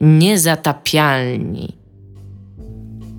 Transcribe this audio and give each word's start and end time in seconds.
Niezatapialni. 0.00 1.80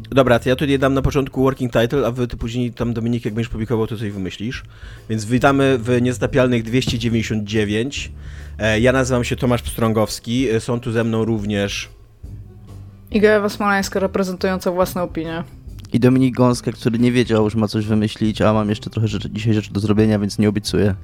Dobra, 0.10 0.40
to 0.40 0.50
ja 0.50 0.56
tutaj 0.56 0.80
dam 0.80 0.94
na 0.94 1.02
początku 1.02 1.44
working 1.44 1.74
title, 1.74 2.08
a 2.08 2.12
wy 2.12 2.28
ty 2.28 2.38
później 2.38 2.74
tam 2.74 2.94
Dominik, 2.94 3.26
jak 3.26 3.34
będziesz 3.34 3.50
publikował, 3.50 3.88
to 3.88 3.98
coś 3.98 4.12
wymyślisz. 4.12 4.64
Więc 5.10 5.26
witamy 5.26 5.78
w 5.78 6.02
Niezatapialnych 6.02 6.64
299. 6.64 8.12
E, 8.60 8.80
ja 8.80 8.92
nazywam 8.92 9.24
się 9.24 9.36
Tomasz 9.36 9.62
Pstrągowski. 9.62 10.50
E, 10.50 10.60
są 10.60 10.80
tu 10.80 10.92
ze 10.92 11.04
mną 11.04 11.26
również... 11.26 11.90
Iga 13.12 13.30
Ewa 13.30 13.50
Smoleńska 13.50 14.00
reprezentująca 14.00 14.72
własne 14.72 15.04
opinie. 15.04 15.44
I 15.94 16.00
Dominik 16.00 16.36
Gąska, 16.36 16.72
który 16.72 17.00
nie 17.00 17.12
wiedział, 17.12 17.50
że 17.50 17.58
ma 17.58 17.68
coś 17.68 17.86
wymyślić, 17.86 18.42
a 18.42 18.54
mam 18.54 18.70
jeszcze 18.70 18.90
trochę 18.90 19.08
rzeczy, 19.08 19.30
dzisiaj 19.30 19.54
rzeczy 19.54 19.74
do 19.74 19.80
zrobienia, 19.80 20.20
więc 20.20 20.40
nie 20.40 20.50
obiecuję. 20.50 20.96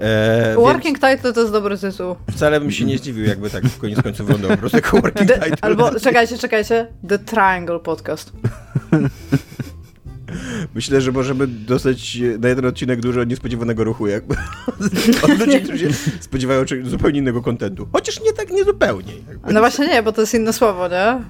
E, 0.00 0.54
working 0.54 1.00
więc... 1.00 1.14
title 1.14 1.32
to 1.32 1.40
jest 1.40 1.52
dobry 1.52 1.78
tytuł. 1.78 2.16
Wcale 2.30 2.60
bym 2.60 2.70
się 2.70 2.84
nie 2.84 2.98
zdziwił, 2.98 3.24
jakby 3.24 3.50
tak 3.50 3.64
w 3.64 3.78
koniec 3.78 4.02
końców 4.02 4.26
wyglądał 4.26 4.50
po 4.50 4.56
prostu 4.56 4.76
jako 4.76 5.00
working 5.00 5.28
The, 5.28 5.34
title. 5.34 5.56
Albo, 5.60 6.00
czekajcie, 6.00 6.38
czekajcie, 6.38 6.86
The 7.08 7.18
Triangle 7.18 7.78
Podcast. 7.78 8.32
Myślę, 10.74 11.00
że 11.00 11.12
możemy 11.12 11.46
dostać 11.46 12.18
na 12.38 12.48
jeden 12.48 12.64
odcinek 12.66 13.00
dużo 13.00 13.24
niespodziewanego 13.24 13.84
ruchu, 13.84 14.06
jakby 14.06 14.34
od 15.22 15.38
ludzi, 15.38 15.60
którzy 15.60 15.78
się 15.78 15.92
spodziewają 16.20 16.64
zupełnie 16.84 17.18
innego 17.18 17.42
kontentu. 17.42 17.88
Chociaż 17.92 18.20
nie 18.20 18.32
tak, 18.32 18.50
nie 18.50 18.64
zupełnie. 18.64 19.12
Jakby. 19.28 19.52
No 19.52 19.60
właśnie 19.60 19.88
nie, 19.88 20.02
bo 20.02 20.12
to 20.12 20.20
jest 20.20 20.34
inne 20.34 20.52
słowo, 20.52 20.88
nie? 20.88 21.22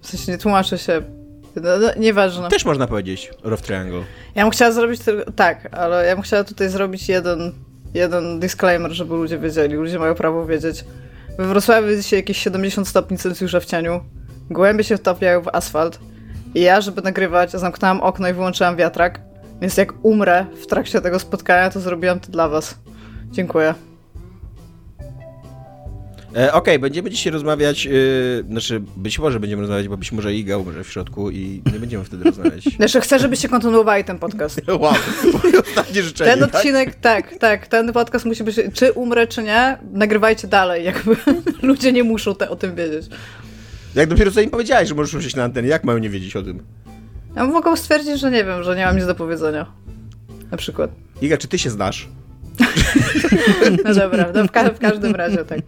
W 0.00 0.06
sensie 0.06 0.32
nie 0.32 0.38
tłumaczę 0.38 0.78
się 0.78 1.17
no, 1.56 1.78
no, 1.78 1.88
nieważne. 1.96 2.48
Też 2.48 2.64
można 2.64 2.86
powiedzieć 2.86 3.30
Rough 3.42 3.60
Triangle. 3.62 4.02
Ja 4.34 4.42
bym 4.42 4.50
chciała 4.50 4.72
zrobić 4.72 5.00
tylko, 5.00 5.32
tak, 5.32 5.68
ale 5.74 6.06
ja 6.06 6.14
bym 6.14 6.22
chciała 6.22 6.44
tutaj 6.44 6.68
zrobić 6.68 7.08
jeden, 7.08 7.52
jeden 7.94 8.40
disclaimer, 8.40 8.92
żeby 8.92 9.14
ludzie 9.14 9.38
wiedzieli. 9.38 9.74
Ludzie 9.74 9.98
mają 9.98 10.14
prawo 10.14 10.46
wiedzieć. 10.46 10.84
We 11.38 11.46
Wrocławiu 11.46 11.88
jest 11.88 12.02
dzisiaj 12.02 12.18
jakieś 12.18 12.38
70 12.38 12.88
stopni 12.88 13.18
Celsjusza 13.18 13.60
w 13.60 13.64
cieniu. 13.64 14.00
Głębie 14.50 14.84
się 14.84 14.96
wtapiają 14.96 15.42
w 15.42 15.48
asfalt. 15.48 15.98
I 16.54 16.60
ja, 16.60 16.80
żeby 16.80 17.02
nagrywać, 17.02 17.50
zamknęłam 17.50 18.00
okno 18.00 18.28
i 18.28 18.32
wyłączyłam 18.32 18.76
wiatrak. 18.76 19.20
Więc 19.60 19.76
jak 19.76 19.92
umrę 20.02 20.46
w 20.62 20.66
trakcie 20.66 21.00
tego 21.00 21.18
spotkania, 21.18 21.70
to 21.70 21.80
zrobiłam 21.80 22.20
to 22.20 22.32
dla 22.32 22.48
was. 22.48 22.74
Dziękuję. 23.30 23.74
E, 26.36 26.52
Okej, 26.52 26.52
okay, 26.52 26.78
będziemy 26.78 27.10
dzisiaj 27.10 27.32
rozmawiać, 27.32 27.84
yy, 27.84 28.44
znaczy 28.50 28.82
być 28.96 29.18
może 29.18 29.40
będziemy 29.40 29.62
rozmawiać, 29.62 29.88
bo 29.88 29.96
być 29.96 30.12
może 30.12 30.34
Iga 30.34 30.56
umrze 30.56 30.84
w 30.84 30.90
środku 30.92 31.30
i 31.30 31.62
nie 31.72 31.78
będziemy 31.80 32.04
wtedy 32.04 32.24
rozmawiać. 32.24 32.64
Znaczy 32.76 33.00
chcę, 33.00 33.18
żebyście 33.18 33.48
kontynuowali 33.48 34.04
ten 34.04 34.18
podcast. 34.18 34.60
wow, 34.80 34.94
ostatnie 35.60 36.02
życzenie. 36.02 36.30
Ten 36.30 36.40
tak? 36.40 36.54
odcinek, 36.54 36.94
tak? 36.94 37.30
tak, 37.30 37.38
tak, 37.38 37.66
ten 37.66 37.92
podcast 37.92 38.24
musi 38.24 38.44
być, 38.44 38.56
czy 38.74 38.92
umrę, 38.92 39.26
czy 39.26 39.42
nie, 39.42 39.78
nagrywajcie 39.92 40.48
dalej, 40.48 40.84
jakby 40.84 41.16
ludzie 41.62 41.92
nie 41.92 42.04
muszą 42.04 42.34
te, 42.34 42.50
o 42.50 42.56
tym 42.56 42.74
wiedzieć. 42.74 43.06
Jak 43.94 44.08
dopiero 44.08 44.30
co 44.30 44.40
im 44.40 44.50
powiedziałeś, 44.50 44.88
że 44.88 44.94
możesz 44.94 45.14
usiąść 45.14 45.36
na 45.36 45.44
antenie, 45.44 45.68
jak 45.68 45.84
mają 45.84 45.98
nie 45.98 46.10
wiedzieć 46.10 46.36
o 46.36 46.42
tym? 46.42 46.62
Ja 47.36 47.44
mogę 47.44 47.76
stwierdzić, 47.76 48.20
że 48.20 48.30
nie 48.30 48.44
wiem, 48.44 48.62
że 48.62 48.76
nie 48.76 48.86
mam 48.86 48.96
nic 48.96 49.06
do 49.06 49.14
powiedzenia. 49.14 49.66
Na 50.50 50.56
przykład. 50.56 50.90
Iga, 51.22 51.36
czy 51.36 51.48
ty 51.48 51.58
się 51.58 51.70
znasz? 51.70 52.08
No 53.84 53.94
dobra, 53.94 54.32
no 54.34 54.44
w, 54.44 54.50
ka 54.50 54.70
w, 54.70 54.78
każdym 54.78 55.14
razie 55.14 55.44
tak. 55.44 55.60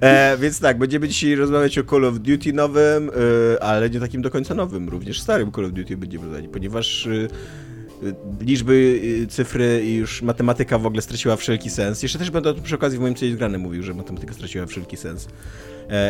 E, 0.00 0.36
więc 0.40 0.60
tak, 0.60 0.78
będziemy 0.78 1.08
dzisiaj 1.08 1.34
rozmawiać 1.34 1.78
o 1.78 1.84
Call 1.84 2.04
of 2.04 2.18
Duty 2.18 2.52
nowym, 2.52 3.10
e, 3.54 3.62
ale 3.62 3.90
nie 3.90 4.00
takim 4.00 4.22
do 4.22 4.30
końca 4.30 4.54
nowym, 4.54 4.88
również 4.88 5.20
starym 5.20 5.52
Call 5.52 5.64
of 5.64 5.72
Duty 5.72 5.96
będziemy 5.96 6.24
rozmawiać, 6.24 6.50
ponieważ 6.52 7.06
e, 7.06 7.10
e 7.10 8.12
liczby, 8.40 9.00
cyfry 9.28 9.82
i 9.84 9.94
już 9.94 10.22
matematyka 10.22 10.78
w 10.78 10.86
ogóle 10.86 11.02
straciła 11.02 11.36
wszelki 11.36 11.70
sens. 11.70 12.02
Jeszcze 12.02 12.18
też 12.18 12.30
będę 12.30 12.54
przy 12.54 12.74
okazji 12.74 12.98
w 12.98 13.02
moim 13.02 13.14
celu 13.14 13.36
grany 13.36 13.58
mówił, 13.58 13.82
że 13.82 13.94
matematyka 13.94 14.34
straciła 14.34 14.66
wszelki 14.66 14.96
sens. 14.96 15.28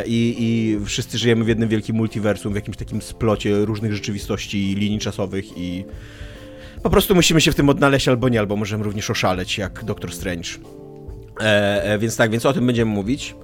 I, 0.06 0.36
I 0.38 0.78
wszyscy 0.86 1.18
żyjemy 1.18 1.44
w 1.44 1.48
jednym 1.48 1.68
wielkim 1.68 1.96
multiversum, 1.96 2.52
w 2.52 2.56
jakimś 2.56 2.76
takim 2.76 3.02
splocie 3.02 3.64
różnych 3.64 3.94
rzeczywistości, 3.94 4.74
linii 4.74 4.98
czasowych 4.98 5.58
i 5.58 5.84
po 6.82 6.91
prostu 6.91 7.14
musimy 7.14 7.41
się 7.41 7.52
w 7.52 7.54
tym 7.54 7.68
odnaleźć 7.68 8.08
albo 8.08 8.28
nie, 8.28 8.38
albo 8.38 8.56
możemy 8.56 8.84
również 8.84 9.10
oszaleć 9.10 9.58
jak 9.58 9.84
Doctor 9.84 10.12
Strange. 10.12 10.48
E, 11.41 11.84
e, 11.84 11.98
więc 11.98 12.16
tak, 12.16 12.30
więc 12.30 12.46
o 12.46 12.52
tym 12.52 12.66
będziemy 12.66 12.91
mówić. 12.91 13.34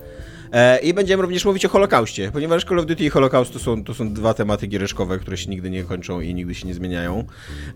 E, 0.52 0.78
I 0.78 0.94
będziemy 0.94 1.22
również 1.22 1.44
mówić 1.44 1.64
o 1.64 1.68
Holokauście, 1.68 2.30
ponieważ 2.32 2.64
Call 2.64 2.78
of 2.78 2.86
Duty 2.86 3.04
i 3.04 3.10
Holokaust 3.10 3.52
to 3.52 3.58
są, 3.58 3.84
to 3.84 3.94
są 3.94 4.12
dwa 4.12 4.34
tematy 4.34 4.66
giereszkowe, 4.66 5.18
które 5.18 5.36
się 5.36 5.50
nigdy 5.50 5.70
nie 5.70 5.84
kończą 5.84 6.20
i 6.20 6.34
nigdy 6.34 6.54
się 6.54 6.68
nie 6.68 6.74
zmieniają. 6.74 7.24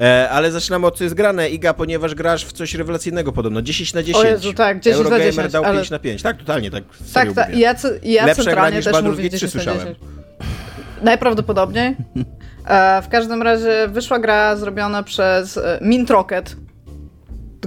E, 0.00 0.30
ale 0.30 0.52
zaczynamy 0.52 0.86
od 0.86 0.98
co 0.98 1.04
jest 1.04 1.16
grane, 1.16 1.50
Iga, 1.50 1.74
ponieważ 1.74 2.14
grasz 2.14 2.44
w 2.44 2.52
coś 2.52 2.74
rewelacyjnego 2.74 3.32
podobno, 3.32 3.62
10 3.62 3.94
na 3.94 4.02
10. 4.02 4.24
O 4.24 4.28
Jezu, 4.28 4.52
tak, 4.52 4.80
10 4.80 4.96
Eurogamer 4.96 5.26
na 5.26 5.32
10, 5.32 5.52
dał 5.52 5.64
ale... 5.64 5.76
5 5.78 5.90
na 5.90 5.98
5, 5.98 6.22
tak, 6.22 6.36
totalnie, 6.36 6.70
tak 6.70 6.84
Tak, 7.14 7.32
tak, 7.32 7.56
ja, 7.56 7.74
ja 8.02 8.26
Lepsza 8.26 8.44
centralnie 8.44 8.82
też 8.82 9.02
mówię 9.02 9.30
10 9.30 9.54
na 9.54 9.64
10. 9.64 9.98
Najprawdopodobniej. 11.02 11.96
E, 12.70 13.02
w 13.02 13.08
każdym 13.08 13.42
razie 13.42 13.88
wyszła 13.88 14.18
gra 14.18 14.56
zrobiona 14.56 15.02
przez 15.02 15.56
e, 15.56 15.78
Mint 15.82 16.10
Rocket, 16.10 16.56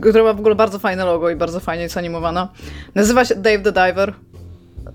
która 0.01 0.23
ma 0.23 0.33
w 0.33 0.39
ogóle 0.39 0.55
bardzo 0.55 0.79
fajne 0.79 1.05
logo 1.05 1.29
i 1.29 1.35
bardzo 1.35 1.59
fajnie 1.59 1.83
jest 1.83 1.97
animowana. 1.97 2.49
Nazywa 2.95 3.25
się 3.25 3.35
Dave 3.35 3.59
the 3.59 3.71
Diver. 3.71 4.13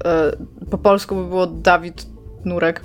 E, 0.05 0.33
po 0.71 0.79
polsku 0.79 1.15
by 1.17 1.25
było 1.25 1.47
Dawid 1.47 2.07
Nurek. 2.45 2.81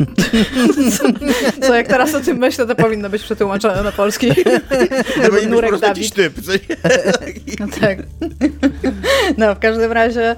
Co 1.66 1.74
jak 1.74 1.88
teraz 1.88 2.14
o 2.14 2.20
tym 2.20 2.38
myślę, 2.38 2.66
to 2.66 2.74
powinno 2.74 3.10
być 3.10 3.22
przetłumaczone 3.22 3.82
na 3.82 3.92
polski. 3.92 4.30
Albo 5.24 5.36
Nurek 5.48 5.78
Dawid. 5.78 6.14
typ, 6.14 6.34
co 6.42 6.52
No 7.60 7.66
tak. 7.80 7.98
No, 9.38 9.54
w 9.54 9.58
każdym 9.58 9.92
razie 9.92 10.36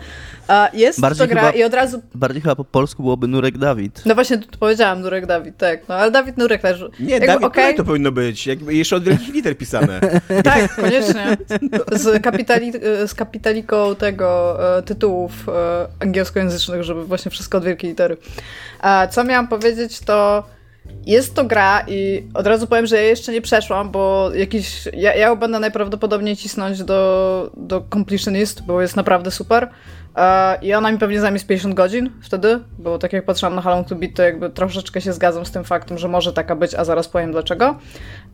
jest 0.72 1.00
bardziej 1.00 1.28
to 1.28 1.34
gra 1.34 1.42
chyba, 1.42 1.52
i 1.52 1.64
od 1.64 1.74
razu... 1.74 2.02
Bardziej 2.14 2.42
chyba 2.42 2.56
po 2.56 2.64
polsku 2.64 3.02
byłoby 3.02 3.28
Nurek 3.28 3.58
Dawid. 3.58 4.02
No 4.06 4.14
właśnie 4.14 4.38
powiedziałam 4.60 5.00
Nurek 5.00 5.26
Dawid, 5.26 5.56
tak. 5.56 5.88
No 5.88 5.94
ale 5.94 6.10
Dawid 6.10 6.38
Nurek 6.38 6.62
też. 6.62 6.84
Nie, 7.00 7.10
Jakby, 7.10 7.26
Dawid 7.26 7.44
okay. 7.44 7.74
to 7.74 7.84
powinno 7.84 8.12
być. 8.12 8.46
Jakby 8.46 8.74
jeszcze 8.74 8.96
od 8.96 9.04
wielkich 9.04 9.34
liter 9.34 9.58
pisane. 9.58 10.00
tak, 10.44 10.76
koniecznie. 10.76 11.36
Z, 11.92 12.22
kapitali, 12.22 12.72
z 13.06 13.14
kapitaliką 13.14 13.94
tego 13.94 14.58
e, 14.78 14.82
tytułów 14.82 15.48
e, 15.48 15.86
angielskojęzycznych, 16.00 16.82
żeby 16.82 17.04
właśnie 17.04 17.30
wszystko 17.30 17.58
od 17.58 17.64
wielkiej 17.64 17.90
litery. 17.90 18.16
A 18.80 19.06
co 19.06 19.24
miałam 19.24 19.48
powiedzieć, 19.48 20.00
to 20.00 20.44
jest 21.06 21.34
to 21.34 21.44
gra 21.44 21.84
i 21.88 22.22
od 22.34 22.46
razu 22.46 22.66
powiem, 22.66 22.86
że 22.86 22.96
ja 22.96 23.02
jeszcze 23.02 23.32
nie 23.32 23.42
przeszłam, 23.42 23.90
bo 23.90 24.30
jakiś. 24.34 24.88
Ja, 24.92 25.14
ja 25.14 25.28
ją 25.28 25.36
będę 25.36 25.58
najprawdopodobniej 25.58 26.36
cisnąć 26.36 26.82
do, 26.82 27.50
do 27.56 27.84
Completionist, 27.92 28.62
bo 28.62 28.82
jest 28.82 28.96
naprawdę 28.96 29.30
super. 29.30 29.68
E, 30.16 30.58
I 30.62 30.74
ona 30.74 30.92
mi 30.92 30.98
pewnie 30.98 31.20
zajmie 31.20 31.40
50 31.40 31.74
godzin 31.74 32.10
wtedy, 32.22 32.60
bo 32.78 32.98
tak 32.98 33.12
jak 33.12 33.24
patrzyłam 33.24 33.54
na 33.54 33.62
Halong 33.62 33.88
to 33.88 33.94
Beat, 33.94 34.14
to 34.14 34.22
jakby 34.22 34.50
troszeczkę 34.50 35.00
się 35.00 35.12
zgadzam 35.12 35.46
z 35.46 35.50
tym 35.50 35.64
faktem, 35.64 35.98
że 35.98 36.08
może 36.08 36.32
taka 36.32 36.56
być, 36.56 36.74
a 36.74 36.84
zaraz 36.84 37.08
powiem 37.08 37.32
dlaczego. 37.32 37.76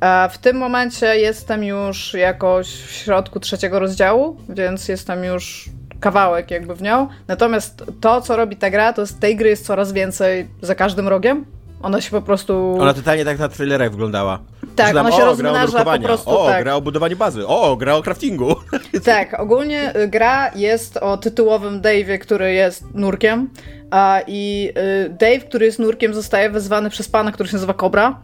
E, 0.00 0.28
w 0.28 0.38
tym 0.38 0.56
momencie 0.56 1.06
jestem 1.06 1.64
już 1.64 2.14
jakoś 2.14 2.68
w 2.68 2.90
środku 2.90 3.40
trzeciego 3.40 3.78
rozdziału, 3.78 4.36
więc 4.48 4.88
jestem 4.88 5.24
już 5.24 5.70
kawałek 6.00 6.50
jakby 6.50 6.74
w 6.74 6.82
nią. 6.82 7.08
Natomiast 7.28 7.84
to, 8.00 8.20
co 8.20 8.36
robi 8.36 8.56
ta 8.56 8.70
gra, 8.70 8.92
to 8.92 9.06
z 9.06 9.18
tej 9.18 9.36
gry 9.36 9.48
jest 9.48 9.66
coraz 9.66 9.92
więcej 9.92 10.48
za 10.62 10.74
każdym 10.74 11.08
rogiem. 11.08 11.44
Ona 11.82 12.00
się 12.00 12.10
po 12.10 12.22
prostu... 12.22 12.76
Ona 12.80 12.94
totalnie 12.94 13.24
tak 13.24 13.38
na 13.38 13.48
trailerach 13.48 13.90
wyglądała. 13.90 14.38
Tak, 14.76 14.96
ona 14.96 15.12
się 15.12 15.22
o, 15.22 15.24
rozmnaża 15.24 15.84
po 15.84 15.98
prostu. 15.98 16.30
O, 16.30 16.46
tak. 16.46 16.62
gra 16.62 16.74
o 16.74 16.80
budowaniu 16.80 17.16
bazy. 17.16 17.46
O, 17.46 17.76
gra 17.76 17.94
o 17.94 18.02
craftingu. 18.02 18.56
Tak, 19.04 19.40
ogólnie 19.40 19.96
y, 19.96 20.08
gra 20.08 20.50
jest 20.54 20.96
o 20.96 21.16
tytułowym 21.16 21.80
Dave'ie, 21.80 22.18
który 22.18 22.52
jest 22.52 22.94
nurkiem. 22.94 23.50
A, 23.90 24.20
I 24.26 24.72
y, 25.06 25.10
Dave, 25.10 25.38
który 25.38 25.66
jest 25.66 25.78
nurkiem, 25.78 26.14
zostaje 26.14 26.50
wezwany 26.50 26.90
przez 26.90 27.08
pana, 27.08 27.32
który 27.32 27.48
się 27.48 27.56
nazywa 27.56 27.74
Cobra, 27.74 28.22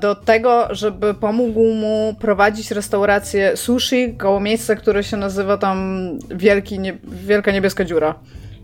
do 0.00 0.14
tego, 0.14 0.68
żeby 0.70 1.14
pomógł 1.14 1.64
mu 1.64 2.14
prowadzić 2.20 2.70
restaurację 2.70 3.56
sushi 3.56 4.14
koło 4.16 4.40
miejsca, 4.40 4.76
które 4.76 5.04
się 5.04 5.16
nazywa 5.16 5.56
tam 5.56 6.08
Wielki, 6.30 6.78
nie, 6.78 6.98
Wielka 7.04 7.52
Niebieska 7.52 7.84
Dziura. 7.84 8.14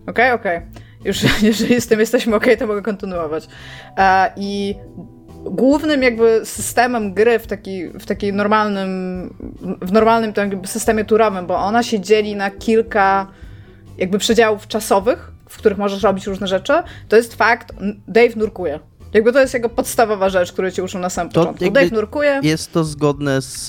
Okej, 0.06 0.32
okay? 0.32 0.32
okej. 0.32 0.56
Okay. 0.56 0.84
Już 1.04 1.22
jeżeli 1.42 1.80
z 1.80 1.86
tym 1.86 2.00
jesteśmy 2.00 2.36
ok, 2.36 2.46
to 2.58 2.66
mogę 2.66 2.82
kontynuować. 2.82 3.48
I 4.36 4.74
głównym 5.44 6.02
jakby 6.02 6.40
systemem 6.44 7.14
gry 7.14 7.38
w, 7.38 7.46
taki, 7.46 7.88
w 7.88 8.06
takiej 8.06 8.32
normalnym, 8.32 9.34
w 9.82 9.92
normalnym 9.92 10.32
systemie 10.66 11.04
turowym, 11.04 11.46
bo 11.46 11.56
ona 11.56 11.82
się 11.82 12.00
dzieli 12.00 12.36
na 12.36 12.50
kilka 12.50 13.26
jakby 13.98 14.18
przedziałów 14.18 14.68
czasowych, 14.68 15.32
w 15.48 15.58
których 15.58 15.78
możesz 15.78 16.02
robić 16.02 16.26
różne 16.26 16.46
rzeczy, 16.46 16.72
to 17.08 17.16
jest 17.16 17.34
fakt, 17.34 17.72
Dave 18.08 18.36
nurkuje. 18.36 18.80
Jakby 19.14 19.32
to 19.32 19.40
jest 19.40 19.54
jego 19.54 19.68
podstawowa 19.68 20.28
rzecz, 20.28 20.52
której 20.52 20.72
ci 20.72 20.82
uczą 20.82 20.98
na 20.98 21.10
samym 21.10 21.32
to 21.32 21.40
początku. 21.40 21.70
Dave 21.70 21.92
nurkuje. 21.92 22.40
Jest 22.42 22.72
to 22.72 22.84
zgodne 22.84 23.42
z... 23.42 23.66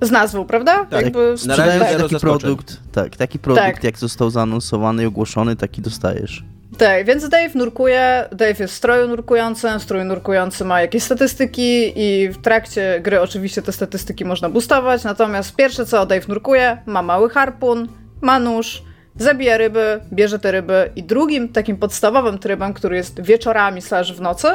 Z 0.00 0.10
nazwą, 0.10 0.44
prawda? 0.44 0.84
Tak. 0.84 1.04
Jakby 1.04 1.34
na 1.46 1.56
razie 1.56 1.96
taki 1.98 2.16
produkt, 2.16 2.80
tak, 2.92 3.16
taki 3.16 3.38
produkt 3.38 3.66
tak. 3.66 3.84
jak 3.84 3.98
został 3.98 4.30
zaanonsowany 4.30 5.02
i 5.02 5.06
ogłoszony, 5.06 5.56
taki 5.56 5.82
dostajesz. 5.82 6.44
Tak, 6.78 7.06
więc 7.06 7.28
Dave 7.28 7.54
nurkuje, 7.54 8.28
Dave 8.32 8.60
jest 8.60 8.74
w 8.74 8.76
stroju 8.76 9.08
nurkującym, 9.08 9.80
strój 9.80 10.04
nurkujący 10.04 10.64
ma 10.64 10.80
jakieś 10.80 11.02
statystyki 11.02 11.92
i 11.96 12.28
w 12.28 12.42
trakcie 12.42 13.00
gry 13.00 13.20
oczywiście 13.20 13.62
te 13.62 13.72
statystyki 13.72 14.24
można 14.24 14.48
boostować, 14.48 15.04
natomiast 15.04 15.56
pierwsze 15.56 15.86
co 15.86 16.06
Dave 16.06 16.28
nurkuje, 16.28 16.78
ma 16.86 17.02
mały 17.02 17.30
harpun, 17.30 17.88
ma 18.20 18.38
nóż 18.38 18.82
zabija 19.18 19.56
ryby, 19.56 20.00
bierze 20.12 20.38
te 20.38 20.52
ryby 20.52 20.90
i 20.96 21.02
drugim 21.02 21.48
takim 21.48 21.76
podstawowym 21.76 22.38
trybem, 22.38 22.74
który 22.74 22.96
jest 22.96 23.22
wieczorami 23.22 23.82
slash 23.82 24.12
w 24.12 24.20
nocy, 24.20 24.48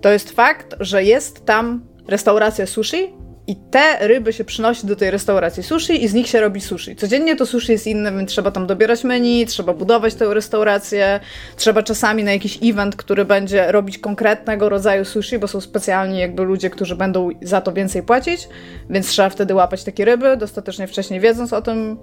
to 0.00 0.08
jest 0.08 0.30
fakt, 0.30 0.74
że 0.80 1.04
jest 1.04 1.46
tam 1.46 1.84
restauracja 2.08 2.66
sushi 2.66 3.21
i 3.46 3.56
te 3.56 4.08
ryby 4.08 4.32
się 4.32 4.44
przynosi 4.44 4.86
do 4.86 4.96
tej 4.96 5.10
restauracji 5.10 5.62
sushi 5.62 6.04
i 6.04 6.08
z 6.08 6.14
nich 6.14 6.28
się 6.28 6.40
robi 6.40 6.60
sushi. 6.60 6.96
Codziennie 6.96 7.36
to 7.36 7.46
sushi 7.46 7.72
jest 7.72 7.86
inne, 7.86 8.12
więc 8.12 8.30
trzeba 8.30 8.50
tam 8.50 8.66
dobierać 8.66 9.04
menu, 9.04 9.46
trzeba 9.46 9.72
budować 9.72 10.14
tę 10.14 10.34
restaurację, 10.34 11.20
trzeba 11.56 11.82
czasami 11.82 12.24
na 12.24 12.32
jakiś 12.32 12.58
event, 12.62 12.96
który 12.96 13.24
będzie 13.24 13.72
robić 13.72 13.98
konkretnego 13.98 14.68
rodzaju 14.68 15.04
sushi, 15.04 15.38
bo 15.38 15.48
są 15.48 15.60
specjalni 15.60 16.18
jakby 16.18 16.42
ludzie, 16.42 16.70
którzy 16.70 16.96
będą 16.96 17.28
za 17.42 17.60
to 17.60 17.72
więcej 17.72 18.02
płacić, 18.02 18.48
więc 18.90 19.06
trzeba 19.06 19.28
wtedy 19.28 19.54
łapać 19.54 19.84
takie 19.84 20.04
ryby, 20.04 20.36
dostatecznie 20.36 20.86
wcześniej 20.86 21.20
wiedząc 21.20 21.52
o 21.52 21.62
tym, 21.62 21.98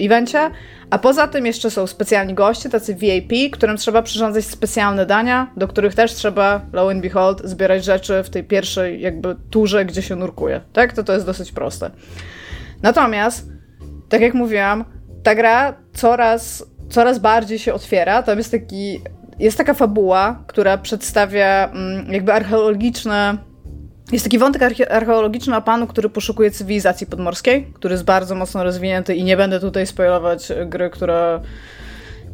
evencie. 0.00 0.50
A 0.90 0.98
poza 0.98 1.28
tym 1.28 1.46
jeszcze 1.46 1.70
są 1.70 1.86
specjalni 1.86 2.34
goście, 2.34 2.70
tacy 2.70 2.94
VIP, 2.94 3.32
którym 3.52 3.76
trzeba 3.76 4.02
przyrządzać 4.02 4.44
specjalne 4.44 5.06
dania, 5.06 5.50
do 5.56 5.68
których 5.68 5.94
też 5.94 6.14
trzeba, 6.14 6.60
low 6.72 6.90
and 6.90 7.02
behold, 7.02 7.40
zbierać 7.44 7.84
rzeczy 7.84 8.22
w 8.22 8.30
tej 8.30 8.44
pierwszej 8.44 9.00
jakby 9.00 9.36
turze, 9.50 9.84
gdzie 9.84 10.02
się 10.02 10.16
nurkuje. 10.16 10.60
Tak? 10.72 10.92
To 10.92 11.04
to 11.04 11.12
jest 11.12 11.26
dosyć 11.26 11.52
proste. 11.52 11.90
Natomiast, 12.82 13.48
tak 14.08 14.20
jak 14.20 14.34
mówiłam, 14.34 14.84
ta 15.22 15.34
gra 15.34 15.74
coraz, 15.92 16.66
coraz 16.90 17.18
bardziej 17.18 17.58
się 17.58 17.74
otwiera. 17.74 18.22
Tam 18.22 18.38
jest 18.38 18.50
taki 18.50 19.00
jest 19.38 19.58
taka 19.58 19.74
fabuła, 19.74 20.44
która 20.46 20.78
przedstawia 20.78 21.68
mm, 21.68 22.12
jakby 22.12 22.32
archeologiczne 22.32 23.38
jest 24.12 24.24
taki 24.24 24.38
wątek 24.38 24.62
archeologiczny 24.90 25.56
o 25.56 25.62
panu, 25.62 25.86
który 25.86 26.08
poszukuje 26.08 26.50
cywilizacji 26.50 27.06
podmorskiej, 27.06 27.66
który 27.74 27.92
jest 27.92 28.04
bardzo 28.04 28.34
mocno 28.34 28.64
rozwinięty 28.64 29.14
i 29.14 29.24
nie 29.24 29.36
będę 29.36 29.60
tutaj 29.60 29.86
spoilować 29.86 30.52
gry, 30.66 30.90
która 30.90 31.40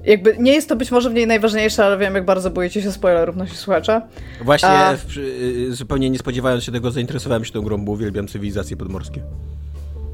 jakby 0.05 0.37
nie 0.39 0.53
jest 0.53 0.69
to 0.69 0.77
być 0.77 0.91
może 0.91 1.11
w 1.11 1.15
niej 1.15 1.27
najważniejsze, 1.27 1.85
ale 1.85 1.99
wiem, 1.99 2.15
jak 2.15 2.25
bardzo 2.25 2.51
boicie 2.51 2.83
się 2.83 2.93
spoilerów, 2.93 3.37
nasi 3.37 3.57
słuchacze. 3.57 4.03
Właśnie, 4.41 4.69
A... 4.69 4.97
w, 4.97 5.17
y, 5.17 5.75
zupełnie 5.75 6.11
nie 6.11 6.19
spodziewając 6.19 6.65
się 6.65 6.73
tego, 6.73 6.91
zainteresowałem 6.91 7.45
się 7.45 7.53
tą 7.53 7.63
grą, 7.63 7.85
bo 7.85 7.93
uwielbiam 7.93 8.29
cywilizacje 8.29 8.77
podmorskie. 8.77 9.23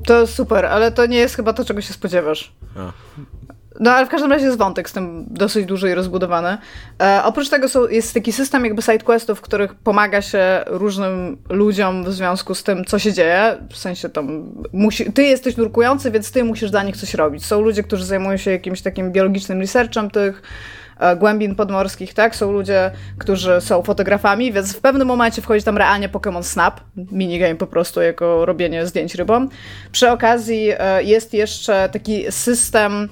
To 0.05 0.27
super, 0.27 0.67
ale 0.67 0.93
to 0.93 1.07
nie 1.07 1.19
jest 1.19 1.37
chyba 1.37 1.53
to, 1.53 1.65
czego 1.65 1.81
się 1.81 1.93
spodziewasz. 1.93 2.53
A. 2.77 2.93
No 3.81 3.91
ale 3.93 4.07
w 4.07 4.09
każdym 4.09 4.33
razie 4.33 4.47
jest 4.47 4.59
wątek 4.59 4.91
z 4.91 4.93
tym 4.93 5.27
dosyć 5.31 5.67
duży 5.67 5.91
i 5.91 5.95
rozbudowany. 5.95 6.59
E, 7.03 7.21
oprócz 7.25 7.49
tego 7.49 7.69
są, 7.69 7.89
jest 7.89 8.15
taki 8.15 8.33
system 8.33 8.65
jakby 8.65 8.83
sidequestów, 8.83 9.39
w 9.39 9.41
których 9.41 9.75
pomaga 9.75 10.23
się 10.23 10.65
różnym 10.67 11.39
ludziom 11.49 12.05
w 12.05 12.13
związku 12.13 12.55
z 12.55 12.63
tym, 12.63 12.85
co 12.85 12.99
się 12.99 13.13
dzieje. 13.13 13.57
W 13.71 13.77
sensie 13.77 14.09
tam 14.09 14.53
musi, 14.73 15.13
ty 15.13 15.23
jesteś 15.23 15.57
nurkujący, 15.57 16.11
więc 16.11 16.33
ty 16.33 16.45
musisz 16.45 16.71
dla 16.71 16.83
nich 16.83 16.97
coś 16.97 17.15
robić. 17.15 17.47
Są 17.47 17.61
ludzie, 17.61 17.83
którzy 17.83 18.05
zajmują 18.05 18.37
się 18.37 18.51
jakimś 18.51 18.83
takim 18.83 19.13
biologicznym 19.13 19.61
researchem 19.61 20.11
tych 20.11 20.43
e, 20.99 21.17
głębin 21.17 21.55
podmorskich, 21.55 22.15
tak? 22.15 22.37
Są 22.37 22.53
ludzie, 22.53 22.91
którzy 23.19 23.61
są 23.61 23.83
fotografami, 23.83 24.53
więc 24.53 24.77
w 24.77 24.81
pewnym 24.81 25.09
momencie 25.09 25.43
wchodzi 25.43 25.65
tam 25.65 25.79
realnie 25.79 26.09
Pokémon 26.09 26.43
Snap, 26.43 26.81
minigame 26.97 27.55
po 27.55 27.67
prostu 27.67 28.01
jako 28.01 28.47
robienie 28.47 28.87
zdjęć 28.87 29.15
rybom. 29.15 29.49
Przy 29.93 30.11
okazji 30.11 30.69
e, 30.79 31.03
jest 31.03 31.35
jeszcze 31.35 31.89
taki 31.93 32.33
system 32.33 33.09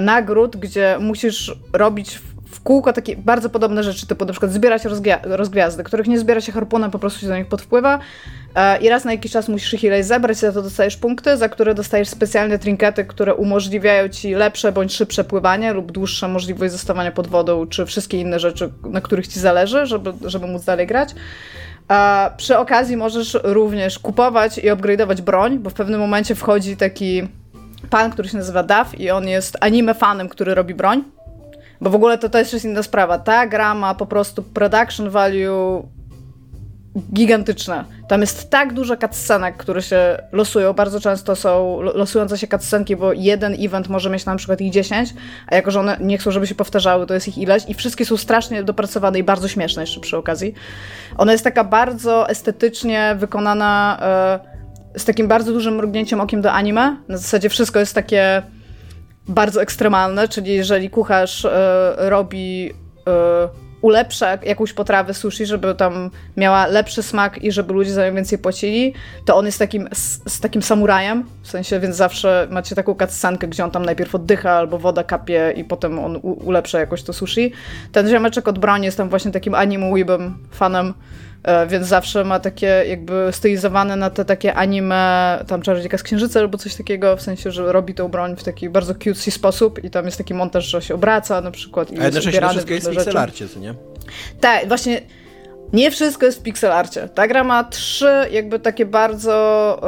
nagród, 0.00 0.56
gdzie 0.56 0.96
musisz 1.00 1.56
robić 1.72 2.20
w 2.50 2.60
kółko 2.60 2.92
takie 2.92 3.16
bardzo 3.16 3.50
podobne 3.50 3.82
rzeczy, 3.82 4.06
typu 4.06 4.24
na 4.24 4.32
przykład 4.32 4.52
zbierać 4.52 4.82
rozgwiazdy, 5.24 5.84
których 5.84 6.06
nie 6.06 6.18
zbiera 6.18 6.40
się 6.40 6.52
harpunem, 6.52 6.90
po 6.90 6.98
prostu 6.98 7.20
się 7.20 7.26
do 7.26 7.36
nich 7.36 7.46
podpływa 7.46 7.98
e, 8.54 8.78
i 8.78 8.88
raz 8.88 9.04
na 9.04 9.12
jakiś 9.12 9.32
czas 9.32 9.48
musisz 9.48 9.74
ich 9.74 9.84
ileś 9.84 10.06
zebrać, 10.06 10.36
za 10.36 10.52
to 10.52 10.62
dostajesz 10.62 10.96
punkty, 10.96 11.36
za 11.36 11.48
które 11.48 11.74
dostajesz 11.74 12.08
specjalne 12.08 12.58
trinkety, 12.58 13.04
które 13.04 13.34
umożliwiają 13.34 14.08
ci 14.08 14.34
lepsze 14.34 14.72
bądź 14.72 14.94
szybsze 14.94 15.24
pływanie 15.24 15.72
lub 15.72 15.92
dłuższa 15.92 16.28
możliwość 16.28 16.72
zostawania 16.72 17.12
pod 17.12 17.26
wodą, 17.26 17.66
czy 17.66 17.86
wszystkie 17.86 18.20
inne 18.20 18.40
rzeczy, 18.40 18.72
na 18.82 19.00
których 19.00 19.28
ci 19.28 19.40
zależy, 19.40 19.86
żeby, 19.86 20.12
żeby 20.24 20.46
móc 20.46 20.64
dalej 20.64 20.86
grać. 20.86 21.14
A 21.88 22.30
przy 22.36 22.58
okazji 22.58 22.96
możesz 22.96 23.38
również 23.42 23.98
kupować 23.98 24.58
i 24.58 24.62
upgrade'ować 24.62 25.20
broń, 25.20 25.58
bo 25.58 25.70
w 25.70 25.74
pewnym 25.74 26.00
momencie 26.00 26.34
wchodzi 26.34 26.76
taki 26.76 27.28
pan, 27.90 28.10
który 28.10 28.28
się 28.28 28.36
nazywa 28.36 28.62
Duff 28.62 29.00
i 29.00 29.10
on 29.10 29.28
jest 29.28 29.56
anime 29.60 29.94
fanem, 29.94 30.28
który 30.28 30.54
robi 30.54 30.74
broń. 30.74 31.04
Bo 31.80 31.90
w 31.90 31.94
ogóle 31.94 32.18
to, 32.18 32.28
to 32.28 32.38
jest 32.38 32.64
inna 32.64 32.82
sprawa. 32.82 33.18
Ta 33.18 33.46
gra 33.46 33.74
ma 33.74 33.94
po 33.94 34.06
prostu 34.06 34.42
production 34.42 35.10
value 35.10 35.88
gigantyczne. 37.14 37.84
Tam 38.08 38.20
jest 38.20 38.50
tak 38.50 38.72
dużo 38.72 38.96
cutscenek, 38.96 39.56
które 39.56 39.82
się 39.82 40.22
losują. 40.32 40.72
Bardzo 40.72 41.00
często 41.00 41.36
są 41.36 41.80
losujące 41.80 42.38
się 42.38 42.46
cutscenki, 42.46 42.96
bo 42.96 43.12
jeden 43.12 43.56
event 43.58 43.88
może 43.88 44.10
mieć 44.10 44.24
na 44.24 44.36
przykład 44.36 44.60
ich 44.60 44.72
10, 44.72 45.14
a 45.46 45.54
jako, 45.54 45.70
że 45.70 45.80
one 45.80 45.96
nie 46.00 46.18
chcą, 46.18 46.30
żeby 46.30 46.46
się 46.46 46.54
powtarzały, 46.54 47.06
to 47.06 47.14
jest 47.14 47.28
ich 47.28 47.38
ileś 47.38 47.62
i 47.68 47.74
wszystkie 47.74 48.04
są 48.04 48.16
strasznie 48.16 48.62
dopracowane 48.62 49.18
i 49.18 49.22
bardzo 49.22 49.48
śmieszne 49.48 49.82
jeszcze 49.82 50.00
przy 50.00 50.16
okazji. 50.16 50.54
Ona 51.16 51.32
jest 51.32 51.44
taka 51.44 51.64
bardzo 51.64 52.28
estetycznie 52.28 53.16
wykonana... 53.18 53.98
Yy, 54.44 54.58
z 54.96 55.04
takim 55.04 55.28
bardzo 55.28 55.52
dużym 55.52 55.74
mrugnięciem 55.74 56.20
okiem 56.20 56.42
do 56.42 56.52
anime. 56.52 56.96
Na 57.08 57.16
zasadzie 57.16 57.48
wszystko 57.48 57.78
jest 57.78 57.94
takie 57.94 58.42
bardzo 59.28 59.62
ekstremalne, 59.62 60.28
czyli 60.28 60.54
jeżeli 60.54 60.90
kucharz 60.90 61.44
y, 61.44 61.50
robi, 61.96 62.70
y, 62.70 63.68
ulepsza 63.82 64.38
jakąś 64.42 64.72
potrawę 64.72 65.14
sushi, 65.14 65.46
żeby 65.46 65.74
tam 65.74 66.10
miała 66.36 66.66
lepszy 66.66 67.02
smak 67.02 67.42
i 67.44 67.52
żeby 67.52 67.72
ludzie 67.72 67.92
za 67.92 68.06
nią 68.08 68.14
więcej 68.14 68.38
płacili, 68.38 68.94
to 69.24 69.36
on 69.36 69.46
jest 69.46 69.58
takim, 69.58 69.88
z, 69.92 70.32
z 70.32 70.40
takim 70.40 70.62
samurajem, 70.62 71.24
w 71.42 71.48
sensie, 71.48 71.80
więc 71.80 71.96
zawsze 71.96 72.48
macie 72.50 72.74
taką 72.74 72.94
cutscenkę, 72.94 73.48
gdzie 73.48 73.64
on 73.64 73.70
tam 73.70 73.84
najpierw 73.84 74.14
oddycha 74.14 74.50
albo 74.50 74.78
woda 74.78 75.04
kapie 75.04 75.52
i 75.56 75.64
potem 75.64 75.98
on 75.98 76.16
u, 76.16 76.46
ulepsza 76.46 76.80
jakoś 76.80 77.02
to 77.02 77.12
sushi. 77.12 77.52
Ten 77.92 78.08
ziomeczek 78.08 78.48
od 78.48 78.58
broni 78.58 78.84
jest 78.84 78.96
tam 78.96 79.08
właśnie 79.08 79.30
takim 79.30 79.54
anime 79.54 79.90
weebem, 79.90 80.34
fanem 80.50 80.94
E, 80.94 80.94
więc 81.68 81.86
zawsze 81.86 82.24
ma 82.24 82.40
takie 82.40 82.84
jakby 82.88 83.28
stylizowane 83.30 83.96
na 83.96 84.10
te 84.10 84.24
takie 84.24 84.54
anime, 84.54 85.44
tam 85.46 85.62
Czarodziejka 85.62 85.98
z 85.98 86.02
Księżyca 86.02 86.40
albo 86.40 86.58
coś 86.58 86.74
takiego, 86.74 87.16
w 87.16 87.22
sensie, 87.22 87.50
że 87.50 87.72
robi 87.72 87.94
tą 87.94 88.08
broń 88.08 88.36
w 88.36 88.44
taki 88.44 88.68
bardzo 88.68 88.94
cutesy 88.94 89.30
sposób 89.30 89.84
i 89.84 89.90
tam 89.90 90.04
jest 90.04 90.18
taki 90.18 90.34
montaż, 90.34 90.64
że 90.64 90.82
się 90.82 90.94
obraca 90.94 91.40
na 91.40 91.50
przykład. 91.50 91.90
I 91.90 91.96
Ale 91.96 92.04
jednocześnie 92.04 92.40
to 92.40 92.48
wszystko 92.48 92.74
jest 92.74 92.86
w 92.86 92.90
pixelarcie, 92.90 93.48
co 93.48 93.60
nie? 93.60 93.74
Tak, 94.40 94.68
właśnie 94.68 95.00
nie 95.72 95.90
wszystko 95.90 96.26
jest 96.26 96.38
w 96.38 96.42
pixelarcie. 96.42 97.08
Ta 97.08 97.28
gra 97.28 97.44
ma 97.44 97.64
trzy 97.64 98.10
jakby 98.30 98.58
takie 98.58 98.86
bardzo... 98.86 99.80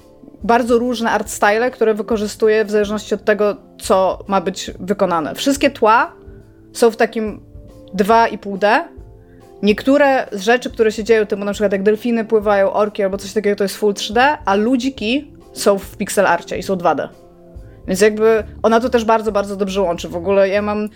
Yy, 0.00 0.06
bardzo 0.42 0.78
różne 0.78 1.10
art 1.10 1.30
style, 1.30 1.70
które 1.70 1.94
wykorzystuje 1.94 2.64
w 2.64 2.70
zależności 2.70 3.14
od 3.14 3.24
tego, 3.24 3.56
co 3.80 4.24
ma 4.26 4.40
być 4.40 4.70
wykonane. 4.80 5.34
Wszystkie 5.34 5.70
tła 5.70 6.12
są 6.72 6.90
w 6.90 6.96
takim 6.96 7.40
2,5D, 7.94 8.82
Niektóre 9.62 10.28
rzeczy, 10.32 10.70
które 10.70 10.92
się 10.92 11.04
dzieją, 11.04 11.26
typu 11.26 11.44
na 11.44 11.52
przykład 11.52 11.72
jak 11.72 11.82
delfiny 11.82 12.24
pływają, 12.24 12.72
orki 12.72 13.02
albo 13.02 13.18
coś 13.18 13.32
takiego, 13.32 13.56
to 13.56 13.64
jest 13.64 13.76
full 13.76 13.92
3D, 13.92 14.36
a 14.44 14.54
ludziki 14.54 15.32
są 15.52 15.78
w 15.78 15.96
pixel 15.96 16.26
arcie 16.26 16.58
i 16.58 16.62
są 16.62 16.74
2D. 16.74 17.08
Więc 17.88 18.00
jakby 18.00 18.44
ona 18.62 18.80
to 18.80 18.88
też 18.88 19.04
bardzo, 19.04 19.32
bardzo 19.32 19.56
dobrze 19.56 19.82
łączy. 19.82 20.08
W 20.08 20.16
ogóle 20.16 20.48
ja 20.48 20.62
mam. 20.62 20.88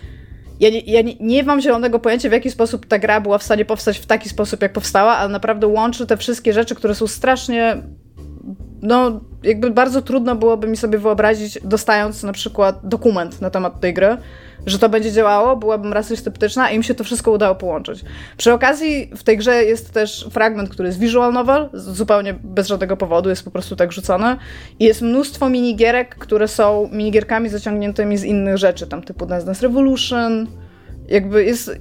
Ja, 0.59 0.69
ja 0.85 1.01
nie, 1.01 1.15
nie 1.19 1.43
mam 1.43 1.61
zielonego 1.61 1.99
pojęcia, 1.99 2.29
w 2.29 2.31
jaki 2.31 2.51
sposób 2.51 2.85
ta 2.85 2.99
gra 2.99 3.21
była 3.21 3.37
w 3.37 3.43
stanie 3.43 3.65
powstać 3.65 3.99
w 3.99 4.05
taki 4.05 4.29
sposób, 4.29 4.61
jak 4.61 4.73
powstała, 4.73 5.17
ale 5.17 5.29
naprawdę 5.29 5.67
łączy 5.67 6.07
te 6.07 6.17
wszystkie 6.17 6.53
rzeczy, 6.53 6.75
które 6.75 6.95
są 6.95 7.07
strasznie. 7.07 7.77
No, 8.81 9.19
jakby 9.43 9.71
bardzo 9.71 10.01
trudno 10.01 10.35
byłoby 10.35 10.67
mi 10.67 10.77
sobie 10.77 10.97
wyobrazić, 10.97 11.59
dostając 11.63 12.23
na 12.23 12.33
przykład 12.33 12.79
dokument 12.83 13.41
na 13.41 13.49
temat 13.49 13.79
tej 13.79 13.93
gry 13.93 14.17
że 14.65 14.79
to 14.79 14.89
będzie 14.89 15.11
działało, 15.11 15.55
byłabym 15.55 15.93
raczej 15.93 16.17
sceptyczna 16.17 16.71
i 16.71 16.75
im 16.75 16.83
się 16.83 16.95
to 16.95 17.03
wszystko 17.03 17.31
udało 17.31 17.55
połączyć. 17.55 18.03
Przy 18.37 18.53
okazji 18.53 19.11
w 19.15 19.23
tej 19.23 19.37
grze 19.37 19.63
jest 19.63 19.93
też 19.93 20.27
fragment, 20.31 20.69
który 20.69 20.87
jest 20.87 20.99
visual 20.99 21.33
novel, 21.33 21.69
zupełnie 21.73 22.33
bez 22.33 22.67
żadnego 22.67 22.97
powodu, 22.97 23.29
jest 23.29 23.45
po 23.45 23.51
prostu 23.51 23.75
tak 23.75 23.91
rzucony 23.91 24.35
i 24.79 24.85
jest 24.85 25.01
mnóstwo 25.01 25.49
minigierek, 25.49 26.15
które 26.15 26.47
są 26.47 26.89
minigierkami 26.91 27.49
zaciągniętymi 27.49 28.17
z 28.17 28.23
innych 28.23 28.57
rzeczy, 28.57 28.87
tam 28.87 29.01
typu 29.01 29.25
Dance 29.25 29.45
Dance 29.45 29.61
Revolution, 29.61 30.47
jakby 31.07 31.45
jest, 31.45 31.71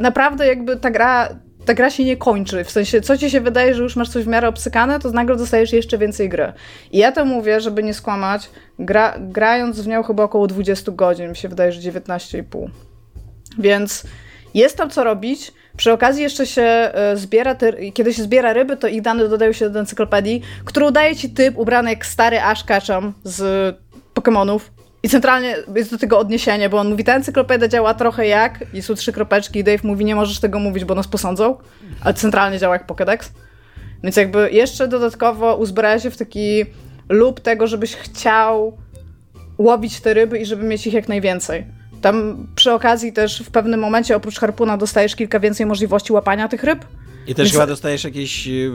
naprawdę 0.00 0.46
jakby 0.46 0.76
ta 0.76 0.90
gra 0.90 1.28
ta 1.64 1.74
gra 1.74 1.90
się 1.90 2.04
nie 2.04 2.16
kończy. 2.16 2.64
W 2.64 2.70
sensie, 2.70 3.00
co 3.00 3.18
ci 3.18 3.30
się 3.30 3.40
wydaje, 3.40 3.74
że 3.74 3.82
już 3.82 3.96
masz 3.96 4.08
coś 4.08 4.24
w 4.24 4.28
miarę 4.28 4.48
obsykane, 4.48 5.00
to 5.00 5.10
nagle 5.10 5.36
dostajesz 5.36 5.72
jeszcze 5.72 5.98
więcej 5.98 6.28
gry. 6.28 6.52
I 6.92 6.98
ja 6.98 7.12
to 7.12 7.24
mówię, 7.24 7.60
żeby 7.60 7.82
nie 7.82 7.94
skłamać, 7.94 8.50
gra, 8.78 9.14
grając 9.18 9.80
w 9.80 9.86
nią 9.86 10.02
chyba 10.02 10.22
około 10.22 10.46
20 10.46 10.92
godzin, 10.92 11.28
mi 11.28 11.36
się 11.36 11.48
wydaje, 11.48 11.72
że 11.72 11.92
19,5. 11.92 12.68
Więc 13.58 14.02
jest 14.54 14.76
tam 14.76 14.90
co 14.90 15.04
robić. 15.04 15.52
Przy 15.76 15.92
okazji 15.92 16.22
jeszcze 16.22 16.46
się 16.46 16.62
e, 16.62 17.16
zbiera, 17.16 17.54
te, 17.54 17.90
kiedy 17.90 18.14
się 18.14 18.22
zbiera 18.22 18.52
ryby, 18.52 18.76
to 18.76 18.88
ich 18.88 19.02
dane 19.02 19.28
dodają 19.28 19.52
się 19.52 19.70
do 19.70 19.80
encyklopedii, 19.80 20.42
którą 20.64 20.90
daje 20.90 21.16
ci 21.16 21.30
typ 21.30 21.58
ubrany 21.58 21.90
jak 21.90 22.06
stary 22.06 22.40
Ash 22.40 22.64
Ketchum 22.64 23.12
z 23.24 23.76
Pokémonów. 24.14 24.60
I 25.02 25.08
centralnie 25.08 25.56
jest 25.74 25.90
do 25.90 25.98
tego 25.98 26.18
odniesienie, 26.18 26.68
bo 26.68 26.78
on 26.78 26.90
mówi, 26.90 27.04
ta 27.04 27.14
encyklopedia 27.14 27.68
działa 27.68 27.94
trochę 27.94 28.26
jak, 28.26 28.64
i 28.74 28.82
są 28.82 28.94
trzy 28.94 29.12
kropeczki 29.12 29.58
i 29.58 29.64
Dave 29.64 29.84
mówi, 29.84 30.04
nie 30.04 30.14
możesz 30.14 30.40
tego 30.40 30.58
mówić, 30.58 30.84
bo 30.84 30.94
nas 30.94 31.08
posądzą, 31.08 31.56
ale 32.00 32.14
centralnie 32.14 32.58
działa 32.58 32.74
jak 32.74 32.86
Pokédex. 32.86 33.30
Więc 34.02 34.16
jakby 34.16 34.50
jeszcze 34.52 34.88
dodatkowo 34.88 35.56
uzbraja 35.56 36.00
się 36.00 36.10
w 36.10 36.16
taki 36.16 36.64
lub 37.08 37.40
tego, 37.40 37.66
żebyś 37.66 37.96
chciał 37.96 38.78
łowić 39.58 40.00
te 40.00 40.14
ryby 40.14 40.38
i 40.38 40.46
żeby 40.46 40.64
mieć 40.64 40.86
ich 40.86 40.94
jak 40.94 41.08
najwięcej. 41.08 41.66
Tam 42.00 42.46
przy 42.54 42.72
okazji 42.72 43.12
też 43.12 43.42
w 43.42 43.50
pewnym 43.50 43.80
momencie 43.80 44.16
oprócz 44.16 44.38
harpuna 44.38 44.76
dostajesz 44.76 45.16
kilka 45.16 45.40
więcej 45.40 45.66
możliwości 45.66 46.12
łapania 46.12 46.48
tych 46.48 46.64
ryb. 46.64 46.84
I 47.26 47.34
też 47.34 47.44
Więc... 47.44 47.52
chyba 47.52 47.66
dostajesz 47.66 48.04
jakieś 48.04 48.48
y, 48.48 48.70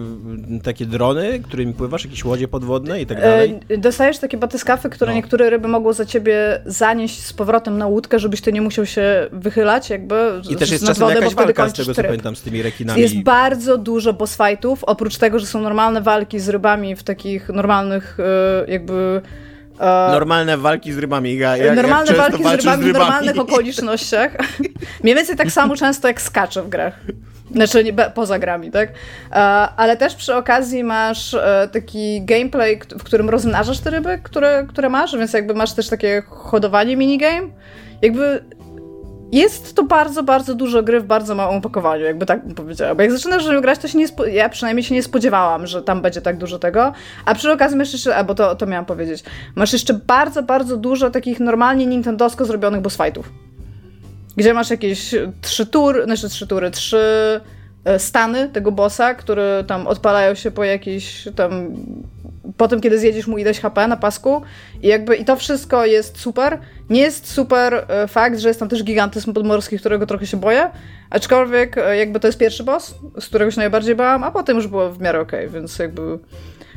takie 0.63 0.85
drony, 0.85 1.39
którymi 1.39 1.73
pływasz, 1.73 2.05
jakieś 2.05 2.25
łodzie 2.25 2.47
podwodne 2.47 3.01
i 3.01 3.05
tak 3.05 3.21
dalej? 3.21 3.59
E, 3.69 3.77
dostajesz 3.77 4.17
takie 4.17 4.37
batyskafy, 4.37 4.89
które 4.89 5.11
no. 5.11 5.15
niektóre 5.15 5.49
ryby 5.49 5.67
mogą 5.67 5.93
za 5.93 6.05
ciebie 6.05 6.61
zanieść 6.65 7.25
z 7.25 7.33
powrotem 7.33 7.77
na 7.77 7.87
łódkę, 7.87 8.19
żebyś 8.19 8.41
ty 8.41 8.53
nie 8.53 8.61
musiał 8.61 8.85
się 8.85 9.27
wychylać 9.31 9.89
jakby 9.89 10.41
I 10.49 10.55
też 10.55 10.71
jest 10.71 10.85
czasem 10.85 11.07
wodę, 11.07 11.15
jakaś 11.15 11.35
walka 11.35 11.69
z 11.69 11.73
tego, 11.73 11.93
co 11.93 12.03
pamiętam, 12.03 12.35
z 12.35 12.41
tymi 12.41 12.61
rekinami. 12.61 13.01
Jest 13.01 13.23
bardzo 13.23 13.77
dużo 13.77 14.13
boss 14.13 14.37
fightów, 14.37 14.83
oprócz 14.83 15.17
tego, 15.17 15.39
że 15.39 15.45
są 15.45 15.61
normalne 15.61 16.01
walki 16.01 16.39
z 16.39 16.49
rybami 16.49 16.95
w 16.95 17.03
takich 17.03 17.49
normalnych 17.49 18.17
y, 18.67 18.71
jakby 18.71 19.21
normalne 20.11 20.57
walki 20.57 20.93
z 20.93 20.97
rybami. 20.97 21.37
Ja, 21.37 21.57
jak, 21.57 21.75
normalne 21.75 22.07
jak 22.07 22.17
walki 22.17 22.43
z 22.43 22.45
rybami, 22.45 22.61
z 22.61 22.65
rybami, 22.65 22.83
w 22.83 22.93
normalnych 22.93 23.39
okolicznościach. 23.39 24.31
Mniej 25.03 25.15
więcej 25.15 25.35
tak 25.35 25.51
samo 25.51 25.75
często 25.75 26.07
jak 26.07 26.21
skacze 26.21 26.63
w 26.63 26.69
grach. 26.69 26.93
Znaczy 27.51 27.83
nie, 27.83 27.93
poza 27.93 28.39
grami, 28.39 28.71
tak? 28.71 28.89
E, 29.31 29.35
ale 29.77 29.97
też 29.97 30.15
przy 30.15 30.35
okazji 30.35 30.83
masz 30.83 31.33
e, 31.33 31.69
taki 31.71 32.21
gameplay, 32.21 32.79
w 32.99 33.03
którym 33.03 33.29
rozmnażasz 33.29 33.79
te 33.79 33.89
ryby, 33.89 34.19
które, 34.23 34.65
które 34.69 34.89
masz, 34.89 35.17
więc 35.17 35.33
jakby 35.33 35.53
masz 35.53 35.73
też 35.73 35.89
takie 35.89 36.23
hodowanie 36.27 36.97
minigame. 36.97 37.47
Jakby 38.01 38.43
jest 39.31 39.75
to 39.75 39.83
bardzo, 39.83 40.23
bardzo 40.23 40.55
dużo 40.55 40.83
gry 40.83 40.99
w 40.99 41.05
bardzo 41.05 41.35
małym 41.35 41.57
opakowaniu, 41.57 42.03
jakby 42.03 42.25
tak 42.25 42.45
bym 42.45 42.55
powiedziała. 42.55 42.95
Bo 42.95 43.01
jak 43.01 43.11
zaczynasz 43.11 43.61
grać, 43.61 43.79
to 43.79 43.87
się 43.87 43.97
nie 43.97 44.07
ja 44.33 44.49
przynajmniej 44.49 44.83
się 44.83 44.95
nie 44.95 45.03
spodziewałam, 45.03 45.67
że 45.67 45.83
tam 45.83 46.01
będzie 46.01 46.21
tak 46.21 46.37
dużo 46.37 46.59
tego. 46.59 46.93
A 47.25 47.35
przy 47.35 47.51
okazji 47.51 47.77
masz 47.77 47.93
jeszcze, 47.93 48.15
albo 48.15 48.35
to, 48.35 48.55
to 48.55 48.65
miałam 48.65 48.85
powiedzieć, 48.85 49.23
masz 49.55 49.73
jeszcze 49.73 49.93
bardzo, 49.93 50.43
bardzo 50.43 50.77
dużo 50.77 51.09
takich 51.09 51.39
normalnie 51.39 51.85
nintendosko 51.85 52.45
zrobionych 52.45 52.81
boss 52.81 52.97
fightów. 52.97 53.31
Gdzie 54.37 54.53
masz 54.53 54.69
jakieś 54.69 55.15
trzy 55.41 55.65
tury, 55.65 56.03
znaczy 56.03 56.29
trzy 56.29 56.47
tury, 56.47 56.71
trzy 56.71 57.01
e, 57.85 57.99
stany 57.99 58.49
tego 58.49 58.71
bossa, 58.71 59.13
które 59.13 59.63
tam 59.67 59.87
odpalają 59.87 60.35
się 60.35 60.51
po 60.51 60.63
jakiejś 60.63 61.27
tam 61.35 61.75
po 62.57 62.67
tym, 62.67 62.81
kiedy 62.81 62.99
zjedziesz 62.99 63.27
mu 63.27 63.37
ileś 63.37 63.59
HP 63.59 63.87
na 63.87 63.97
pasku 63.97 64.41
i 64.81 64.87
jakby 64.87 65.15
i 65.15 65.25
to 65.25 65.35
wszystko 65.35 65.85
jest 65.85 66.19
super. 66.19 66.59
Nie 66.89 67.01
jest 67.01 67.31
super 67.31 67.85
e, 67.87 68.07
fakt, 68.07 68.39
że 68.39 68.47
jest 68.47 68.59
tam 68.59 68.69
też 68.69 68.83
gigantyzm 68.83 69.33
podmorski, 69.33 69.79
którego 69.79 70.05
trochę 70.05 70.27
się 70.27 70.37
boję, 70.37 70.69
aczkolwiek 71.09 71.77
e, 71.77 71.97
jakby 71.97 72.19
to 72.19 72.27
jest 72.27 72.39
pierwszy 72.39 72.63
boss, 72.63 72.95
z 73.19 73.25
którego 73.25 73.51
się 73.51 73.59
najbardziej 73.59 73.95
bałam, 73.95 74.23
a 74.23 74.31
potem 74.31 74.57
już 74.57 74.67
było 74.67 74.91
w 74.91 75.01
miarę 75.01 75.19
okej, 75.19 75.47
okay, 75.47 75.59
więc 75.59 75.79
jakby 75.79 76.19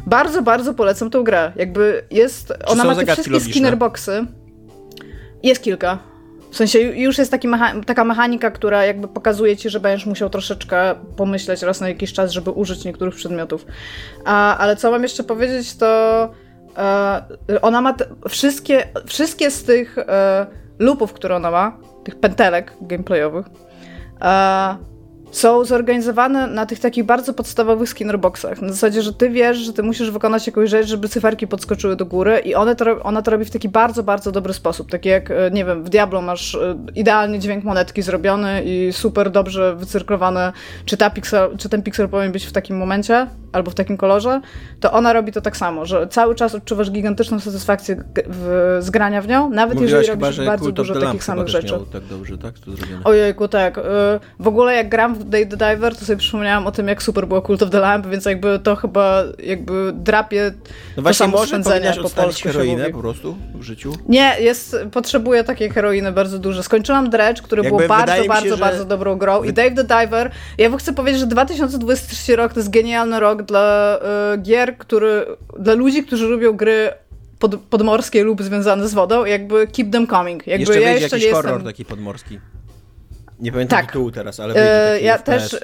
bardzo, 0.06 0.42
bardzo 0.42 0.74
polecam 0.74 1.10
tą 1.10 1.24
grę. 1.24 1.52
Jakby 1.56 2.04
jest, 2.10 2.52
ona 2.66 2.84
ma 2.84 2.94
te 2.94 3.12
wszystkie 3.12 3.40
skinnerboxy. 3.40 4.26
Jest 5.42 5.62
kilka. 5.62 6.09
W 6.50 6.56
sensie 6.56 6.78
już 6.78 7.18
jest 7.18 7.44
mecha 7.44 7.72
taka 7.86 8.04
mechanika, 8.04 8.50
która 8.50 8.84
jakby 8.84 9.08
pokazuje 9.08 9.56
ci, 9.56 9.70
że 9.70 9.80
będziesz 9.80 10.06
musiał 10.06 10.30
troszeczkę 10.30 10.94
pomyśleć 11.16 11.62
raz 11.62 11.80
na 11.80 11.88
jakiś 11.88 12.12
czas, 12.12 12.30
żeby 12.30 12.50
użyć 12.50 12.84
niektórych 12.84 13.14
przedmiotów. 13.14 13.66
A, 14.24 14.58
ale 14.58 14.76
co 14.76 14.90
mam 14.90 15.02
jeszcze 15.02 15.24
powiedzieć, 15.24 15.76
to 15.76 16.30
e, 16.76 17.60
ona 17.62 17.80
ma 17.80 17.94
wszystkie, 18.28 18.88
wszystkie 19.06 19.50
z 19.50 19.64
tych 19.64 19.98
e, 19.98 20.46
lupów, 20.78 21.12
które 21.12 21.36
ona 21.36 21.50
ma, 21.50 21.78
tych 22.04 22.20
pętelek 22.20 22.72
gameplayowych, 22.80 23.46
e, 24.22 24.76
są 25.30 25.64
zorganizowane 25.64 26.46
na 26.46 26.66
tych 26.66 26.80
takich 26.80 27.04
bardzo 27.04 27.34
podstawowych 27.34 27.88
skinnerboxach. 27.88 28.62
Na 28.62 28.68
zasadzie, 28.68 29.02
że 29.02 29.12
ty 29.12 29.30
wiesz, 29.30 29.58
że 29.58 29.72
ty 29.72 29.82
musisz 29.82 30.10
wykonać 30.10 30.46
jakąś 30.46 30.70
rzecz, 30.70 30.86
żeby 30.86 31.08
cyferki 31.08 31.46
podskoczyły 31.46 31.96
do 31.96 32.06
góry 32.06 32.38
i 32.38 32.54
one 32.54 32.76
to, 32.76 33.02
ona 33.02 33.22
to 33.22 33.30
robi 33.30 33.44
w 33.44 33.50
taki 33.50 33.68
bardzo, 33.68 34.02
bardzo 34.02 34.32
dobry 34.32 34.52
sposób. 34.52 34.90
Taki 34.90 35.08
jak, 35.08 35.30
e, 35.30 35.50
nie 35.50 35.64
wiem, 35.64 35.84
w 35.84 35.88
Diablo 35.88 36.22
masz 36.22 36.54
e, 36.54 36.76
idealny 36.94 37.38
dźwięk 37.38 37.64
monetki 37.64 38.02
zrobiony 38.02 38.62
i 38.64 38.92
super 38.92 39.30
dobrze 39.30 39.76
wycyrklowane, 39.76 40.52
czy, 40.84 40.96
ta 40.96 41.10
pixel, 41.10 41.56
czy 41.56 41.68
ten 41.68 41.82
piksel 41.82 42.08
powinien 42.08 42.32
być 42.32 42.46
w 42.46 42.52
takim 42.52 42.76
momencie, 42.76 43.26
albo 43.52 43.70
w 43.70 43.74
takim 43.74 43.96
kolorze, 43.96 44.40
to 44.80 44.92
ona 44.92 45.12
robi 45.12 45.32
to 45.32 45.40
tak 45.40 45.56
samo, 45.56 45.86
że 45.86 46.08
cały 46.08 46.34
czas 46.34 46.54
odczuwasz 46.54 46.90
gigantyczną 46.90 47.40
satysfakcję 47.40 48.04
w, 48.28 48.78
z 48.80 48.90
grania 48.90 49.22
w 49.22 49.28
nią, 49.28 49.50
nawet 49.50 49.74
Mówiłaś 49.74 49.92
jeżeli 49.92 50.20
robisz 50.20 50.36
chyba, 50.36 50.50
bardzo 50.50 50.72
dużo 50.72 51.00
takich 51.00 51.24
samych 51.24 51.48
rzeczy. 51.48 51.74
tak 51.92 52.04
dobrze, 52.04 52.38
tak? 52.38 52.54
To 52.58 52.70
Ojejku, 53.04 53.48
tak. 53.48 53.78
Y, 53.78 53.82
w 54.40 54.48
ogóle 54.48 54.74
jak 54.74 54.88
gram 54.88 55.14
w 55.14 55.24
Day 55.24 55.46
the 55.46 55.56
Diver, 55.56 55.96
to 55.96 56.04
sobie 56.04 56.16
przypomniałam 56.16 56.66
o 56.66 56.72
tym, 56.72 56.88
jak 56.88 57.02
super 57.02 57.26
było 57.26 57.42
Cult 57.42 57.62
of 57.62 57.70
the 57.70 57.80
Lamp, 57.80 58.06
więc 58.06 58.24
jakby 58.24 58.58
to 58.58 58.76
chyba 58.76 59.22
jakby 59.38 59.92
drapie 59.94 60.52
no 60.96 61.02
właśnie, 61.02 61.26
to 61.26 61.32
samo 61.32 61.46
spędzenie 61.46 61.92
po 62.02 62.10
polsku 62.10 62.48
heroinę 62.48 62.90
po 62.90 62.98
prostu 62.98 63.36
w 63.54 63.62
życiu? 63.62 63.92
Nie, 64.08 64.36
jest, 64.40 64.76
potrzebuję 64.92 65.44
takiej 65.44 65.70
heroiny 65.70 66.12
bardzo 66.12 66.38
dużo. 66.38 66.62
Skończyłam 66.62 67.10
Dredge, 67.10 67.42
który 67.42 67.62
jakby 67.62 67.78
był 67.78 67.88
bardzo, 67.88 68.24
bardzo, 68.28 68.48
się, 68.48 68.56
bardzo 68.56 68.78
że... 68.78 68.84
dobrą 68.84 69.16
grą 69.16 69.42
i 69.42 69.52
Dave 69.52 69.74
the 69.74 69.84
Diver, 69.84 70.30
ja 70.58 70.76
chcę 70.76 70.92
powiedzieć, 70.92 71.20
że 71.20 71.26
2023 71.26 72.36
rok 72.36 72.52
to 72.52 72.60
jest 72.60 72.70
genialny 72.70 73.20
rok 73.20 73.39
dla 73.42 73.98
y, 74.34 74.38
gier, 74.38 74.78
który, 74.78 75.26
dla 75.58 75.74
ludzi, 75.74 76.04
którzy 76.04 76.26
lubią 76.26 76.52
gry 76.52 76.92
pod, 77.38 77.56
podmorskie 77.56 78.24
lub 78.24 78.42
związane 78.42 78.88
z 78.88 78.94
wodą, 78.94 79.24
jakby 79.24 79.66
keep 79.66 79.90
them 79.90 80.06
coming. 80.06 80.46
Jakby 80.46 80.60
jeszcze 80.60 80.80
ja 80.80 80.92
jeszcze 80.92 81.18
jakiś 81.18 81.32
horror 81.32 81.52
jestem... 81.52 81.66
taki 81.66 81.84
podmorski. 81.84 82.40
Nie 83.40 83.52
pamiętam 83.52 83.78
tak. 83.78 83.86
tytułu 83.86 84.10
teraz, 84.10 84.40
ale 84.40 84.54
wyjdzie 84.54 85.06
Ja 85.06 85.18
też, 85.18 85.56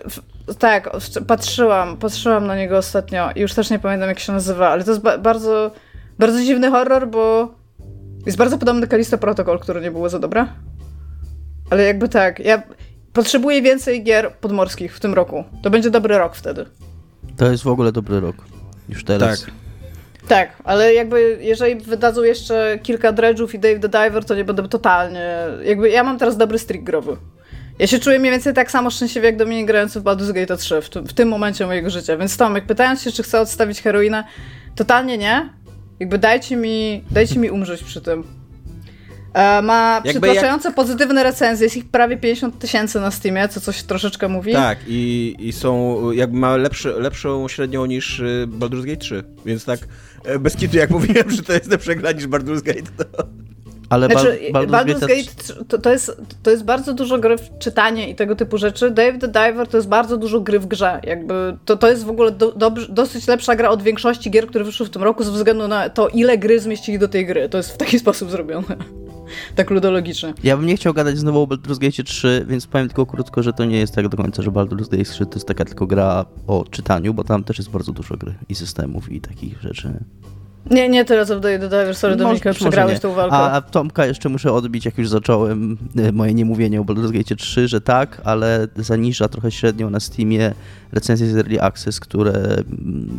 w, 0.49 0.54
tak, 0.54 0.90
patrzyłam, 1.26 1.97
patrzyłam 1.97 2.47
na 2.47 2.56
niego 2.56 2.78
ostatnio 2.78 3.30
i 3.35 3.40
już 3.40 3.54
też 3.54 3.71
nie 3.71 3.78
pamiętam 3.78 4.09
jak 4.09 4.18
się 4.18 4.33
nazywa, 4.33 4.68
ale 4.68 4.85
to 4.85 4.90
jest 4.90 5.02
ba 5.02 5.18
bardzo, 5.18 5.71
bardzo 6.18 6.40
dziwny 6.40 6.71
horror, 6.71 7.09
bo 7.09 7.54
jest 8.26 8.38
bardzo 8.38 8.59
podobny 8.59 8.80
do 8.80 8.88
Kalisto 8.88 9.18
Protocol, 9.18 9.59
który 9.59 9.80
nie 9.80 9.90
było 9.90 10.09
za 10.09 10.18
dobre. 10.18 10.47
Ale 11.71 11.83
jakby 11.83 12.09
tak, 12.09 12.40
ja 12.40 12.62
potrzebuję 13.12 13.62
więcej 13.62 14.04
gier 14.04 14.33
podmorskich 14.33 14.97
w 14.97 15.00
tym 15.00 15.14
roku. 15.14 15.45
To 15.62 15.71
będzie 15.71 15.90
dobry 15.90 16.18
rok 16.18 16.37
wtedy. 16.37 16.66
To 17.36 17.50
jest 17.50 17.62
w 17.62 17.68
ogóle 17.68 17.92
dobry 17.92 18.20
rok. 18.20 18.36
Już 18.88 19.04
teraz. 19.04 19.40
Tak. 19.40 19.50
Tak, 20.28 20.48
ale 20.64 20.94
jakby 20.94 21.38
jeżeli 21.40 21.76
wydadzą 21.80 22.22
jeszcze 22.22 22.78
kilka 22.82 23.12
dredge'ów 23.12 23.54
i 23.54 23.58
Dave 23.58 23.78
the 23.80 23.88
Diver, 23.88 24.24
to 24.24 24.34
nie 24.34 24.44
będę 24.44 24.68
totalnie... 24.68 25.36
Jakby 25.64 25.90
ja 25.90 26.04
mam 26.04 26.18
teraz 26.18 26.36
dobry 26.36 26.58
streak 26.58 26.84
growy. 26.84 27.16
Ja 27.78 27.86
się 27.86 27.98
czuję 27.98 28.18
mniej 28.18 28.32
więcej 28.32 28.54
tak 28.54 28.70
samo 28.70 28.90
szczęśliwie 28.90 29.26
jak 29.26 29.36
Dominik 29.36 29.66
grający 29.66 30.00
w 30.00 30.02
Baldur's 30.02 30.32
Gate 30.32 30.56
3 30.56 30.80
w, 30.80 30.88
w 30.88 31.12
tym 31.12 31.28
momencie 31.28 31.66
mojego 31.66 31.90
życia. 31.90 32.16
Więc 32.16 32.36
Tomek, 32.36 32.66
pytając 32.66 33.02
się, 33.02 33.12
czy 33.12 33.22
chcę 33.22 33.40
odstawić 33.40 33.82
heroinę, 33.82 34.24
totalnie 34.74 35.18
nie. 35.18 35.48
Jakby 36.00 36.18
dajcie 36.18 36.56
mi, 36.56 37.04
dajcie 37.10 37.38
mi 37.38 37.50
umrzeć 37.50 37.82
przy 37.82 38.00
tym. 38.00 38.24
E, 39.36 39.62
ma 39.62 40.02
przytłaczające 40.04 40.68
jak... 40.68 40.74
pozytywne 40.74 41.22
recenzje, 41.22 41.64
jest 41.64 41.76
ich 41.76 41.84
prawie 41.84 42.16
50 42.16 42.58
tysięcy 42.58 43.00
na 43.00 43.10
Steamie, 43.10 43.48
co 43.48 43.60
coś 43.60 43.82
troszeczkę 43.82 44.28
mówi. 44.28 44.52
Tak, 44.52 44.78
i, 44.86 45.34
i 45.38 45.52
są, 45.52 46.00
jakby 46.12 46.38
ma 46.38 46.56
lepszy, 46.56 46.88
lepszą 46.88 47.48
średnią 47.48 47.86
niż 47.86 48.20
y, 48.20 48.48
Baldur's 48.48 48.84
Gate 48.84 48.96
3, 48.96 49.24
więc 49.46 49.64
tak 49.64 49.80
e, 50.24 50.38
bez 50.38 50.56
kitu 50.56 50.76
jak 50.76 50.90
mówiłem, 51.00 51.30
że 51.30 51.42
to 51.42 51.52
jest 51.52 51.70
lepsza 51.70 51.94
gra 51.94 52.12
niż 52.12 52.28
Baldur's 52.28 52.62
Gate, 52.62 52.82
to... 52.96 53.04
Ale 53.90 54.06
znaczy, 54.06 54.38
Baldur's, 54.52 54.70
Baldur's 54.70 55.00
Gate 55.00 55.64
to, 55.68 55.78
to, 55.78 55.92
jest, 55.92 56.22
to 56.42 56.50
jest 56.50 56.64
bardzo 56.64 56.94
dużo 56.94 57.18
gry 57.18 57.38
w 57.38 57.58
czytanie 57.58 58.10
i 58.10 58.14
tego 58.14 58.36
typu 58.36 58.58
rzeczy. 58.58 58.90
Dave 58.90 59.18
the 59.18 59.28
Diver 59.28 59.68
to 59.68 59.76
jest 59.76 59.88
bardzo 59.88 60.16
dużo 60.16 60.40
gry 60.40 60.58
w 60.58 60.66
grze. 60.66 61.00
Jakby 61.04 61.56
to, 61.64 61.76
to 61.76 61.88
jest 61.88 62.04
w 62.04 62.10
ogóle 62.10 62.30
do, 62.30 62.52
do, 62.52 62.70
dosyć 62.70 63.26
lepsza 63.26 63.56
gra 63.56 63.68
od 63.68 63.82
większości 63.82 64.30
gier, 64.30 64.46
które 64.46 64.64
wyszły 64.64 64.86
w 64.86 64.90
tym 64.90 65.02
roku 65.02 65.24
ze 65.24 65.32
względu 65.32 65.68
na 65.68 65.88
to, 65.88 66.08
ile 66.08 66.38
gry 66.38 66.60
zmieścili 66.60 66.98
do 66.98 67.08
tej 67.08 67.26
gry. 67.26 67.48
To 67.48 67.56
jest 67.56 67.72
w 67.72 67.76
taki 67.76 67.98
sposób 68.04 68.30
zrobione. 68.30 68.76
Tak 69.54 69.71
ludologicznie. 69.71 70.35
Ja 70.45 70.56
bym 70.56 70.66
nie 70.66 70.76
chciał 70.76 70.95
gadać 70.95 71.18
znowu 71.18 71.42
o 71.42 71.47
Baldur's 71.47 71.78
Gate 71.78 72.02
3, 72.02 72.47
więc 72.49 72.66
powiem 72.66 72.88
tylko 72.88 73.06
krótko, 73.06 73.42
że 73.42 73.52
to 73.52 73.64
nie 73.64 73.78
jest 73.78 73.95
tak 73.95 74.09
do 74.09 74.16
końca, 74.16 74.42
że 74.42 74.50
Baldur's 74.50 74.88
Gate 74.90 75.04
3 75.04 75.26
to 75.26 75.35
jest 75.35 75.49
taka 75.49 75.64
tylko 75.64 75.87
gra 75.87 76.25
o 76.47 76.64
czytaniu, 76.71 77.14
bo 77.14 77.25
tam 77.25 77.45
też 77.45 77.59
jest 77.59 77.71
bardzo 77.71 77.92
dużo 77.92 78.16
gry 78.16 78.35
i 78.49 78.54
systemów 78.54 79.12
i 79.12 79.21
takich 79.21 79.61
rzeczy. 79.61 79.92
Nie, 80.71 80.88
nie 80.88 81.04
teraz 81.04 81.30
oddaję 81.30 81.59
do 81.59 81.68
Diver, 81.68 81.95
sorry 81.95 82.16
Dominika, 82.16 82.52
przegrałeś 82.52 83.00
tą 83.00 83.12
walkę. 83.12 83.37
A, 83.37 83.52
a 83.52 83.61
Tomka 83.61 84.06
jeszcze 84.06 84.28
muszę 84.28 84.52
odbić, 84.52 84.85
jak 84.85 84.99
już 84.99 85.09
zacząłem 85.09 85.78
e, 85.97 86.12
moje 86.12 86.35
niemówienie 86.35 86.80
o 86.80 86.85
Baldur's 86.85 87.12
Gate 87.12 87.37
3, 87.37 87.68
że 87.68 87.80
tak, 87.80 88.21
ale 88.25 88.68
zaniża 88.76 89.28
trochę 89.28 89.50
średnią 89.50 89.90
na 89.90 90.00
Steamie 90.00 90.54
recenzje 90.92 91.26
z 91.26 91.37
Early 91.37 91.62
Access, 91.62 92.00
które 92.00 92.33
mm, 92.33 92.66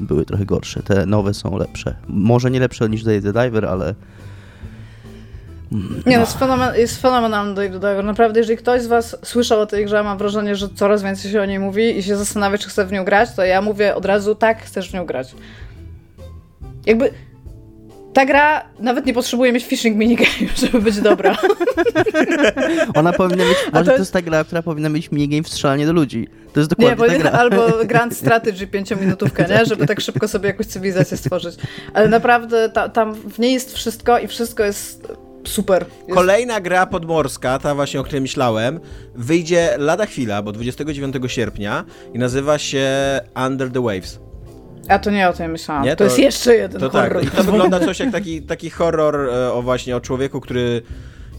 były 0.07 0.25
trochę 0.25 0.45
gorsze. 0.45 0.83
Te 0.83 1.05
nowe 1.05 1.33
są 1.33 1.57
lepsze. 1.57 1.95
Może 2.07 2.51
nie 2.51 2.59
lepsze 2.59 2.89
niż 2.89 3.03
The 3.03 3.21
Diver, 3.21 3.65
ale 3.65 3.95
nie, 5.71 6.15
no. 6.15 6.19
jest, 6.19 6.39
fenomen, 6.39 6.75
jest 6.75 7.01
fenomenalny 7.01 7.55
the 7.55 7.69
Diver. 7.69 8.03
Naprawdę, 8.03 8.39
jeżeli 8.39 8.57
ktoś 8.57 8.81
z 8.81 8.87
was 8.87 9.17
słyszał 9.23 9.59
o 9.59 9.65
tej 9.65 9.85
grze, 9.85 10.03
mam 10.03 10.17
wrażenie, 10.17 10.55
że 10.55 10.69
coraz 10.75 11.03
więcej 11.03 11.31
się 11.31 11.41
o 11.41 11.45
niej 11.45 11.59
mówi 11.59 11.97
i 11.97 12.03
się 12.03 12.15
zastanawia, 12.15 12.57
czy 12.57 12.69
chce 12.69 12.85
w 12.85 12.91
nią 12.91 13.05
grać, 13.05 13.29
to 13.35 13.45
ja 13.45 13.61
mówię 13.61 13.95
od 13.95 14.05
razu, 14.05 14.35
tak, 14.35 14.63
chcesz 14.63 14.89
w 14.89 14.93
nią 14.93 15.05
grać. 15.05 15.35
Jakby 16.85 17.11
ta 18.13 18.25
gra 18.25 18.63
nawet 18.79 19.05
nie 19.05 19.13
potrzebuje 19.13 19.53
mieć 19.53 19.65
phishing 19.65 19.97
minigame, 19.97 20.53
żeby 20.61 20.81
być 20.81 21.01
dobra. 21.01 21.37
Ona 22.95 23.13
powinna 23.13 23.45
mieć, 23.45 23.57
może 23.73 23.73
to, 23.73 23.79
jest... 23.79 23.87
to 23.87 24.01
jest 24.01 24.13
ta 24.13 24.21
gra, 24.21 24.43
która 24.43 24.61
powinna 24.61 24.89
mieć 24.89 25.11
minigame 25.11 25.43
w 25.43 25.47
strzelanie 25.47 25.85
do 25.85 25.93
ludzi. 25.93 26.27
To 26.53 26.59
jest 26.59 26.69
dokładnie 26.69 27.07
nie, 27.07 27.13
ta 27.13 27.29
gra. 27.29 27.31
Albo 27.31 27.67
Grand 27.85 28.17
Strategy 28.17 28.67
pięciominutówkę, 28.67 29.45
nie? 29.49 29.65
Żeby 29.65 29.87
tak 29.87 30.01
szybko 30.01 30.27
sobie 30.27 30.47
jakąś 30.47 30.65
cywilizację 30.65 31.17
stworzyć. 31.17 31.55
Ale 31.93 32.09
naprawdę 32.09 32.69
ta, 32.69 32.89
tam 32.89 33.13
w 33.13 33.39
niej 33.39 33.53
jest 33.53 33.73
wszystko 33.73 34.19
i 34.19 34.27
wszystko 34.27 34.63
jest 34.63 35.07
super. 35.47 35.85
Jest... 36.07 36.13
Kolejna 36.13 36.61
gra 36.61 36.85
podmorska, 36.85 37.59
ta 37.59 37.75
właśnie, 37.75 37.99
o 37.99 38.03
której 38.03 38.21
myślałem, 38.21 38.79
wyjdzie 39.15 39.75
lada 39.77 40.05
chwila, 40.05 40.41
bo 40.41 40.51
29 40.51 41.15
sierpnia 41.27 41.85
i 42.13 42.19
nazywa 42.19 42.57
się 42.57 42.87
Under 43.47 43.71
the 43.71 43.81
Waves. 43.81 44.19
A 44.87 44.99
to 44.99 45.11
nie 45.11 45.29
o 45.29 45.33
tym 45.33 45.51
myślałam. 45.51 45.83
Nie? 45.83 45.91
To, 45.91 45.97
to 45.97 46.03
jest 46.03 46.19
jeszcze 46.19 46.55
jeden 46.55 46.81
to 46.81 46.89
tak. 46.89 47.03
horror. 47.03 47.23
Tak. 47.23 47.33
I 47.33 47.37
to 47.37 47.43
wygląda 47.43 47.79
coś 47.79 47.99
jak 47.99 48.11
taki, 48.11 48.41
taki 48.41 48.69
horror 48.69 49.15
e, 49.15 49.53
o 49.53 49.61
właśnie 49.61 49.95
o 49.95 50.01
człowieku, 50.01 50.41
który 50.41 50.81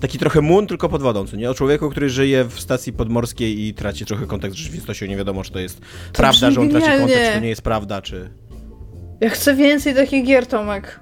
taki 0.00 0.18
trochę 0.18 0.40
mun, 0.40 0.66
tylko 0.66 0.88
pod 0.88 1.02
wodą, 1.02 1.26
co 1.26 1.36
nie? 1.36 1.50
O 1.50 1.54
człowieku, 1.54 1.90
który 1.90 2.10
żyje 2.10 2.44
w 2.44 2.60
stacji 2.60 2.92
podmorskiej 2.92 3.66
i 3.66 3.74
traci 3.74 4.06
trochę 4.06 4.26
kontakt 4.26 4.54
z 4.54 4.56
rzeczywistością. 4.56 5.06
Nie 5.06 5.16
wiadomo, 5.16 5.44
czy 5.44 5.52
to 5.52 5.58
jest 5.58 5.80
to 5.80 5.86
prawda, 6.12 6.50
że 6.50 6.60
on 6.60 6.70
traci 6.70 6.86
kontakt, 6.86 7.12
czy 7.26 7.32
to 7.34 7.40
nie 7.40 7.48
jest 7.48 7.62
prawda, 7.62 8.02
czy... 8.02 8.30
Ja 9.20 9.30
chcę 9.30 9.54
więcej 9.54 9.94
takich 9.94 10.26
gier, 10.26 10.46
Tomek. 10.46 11.00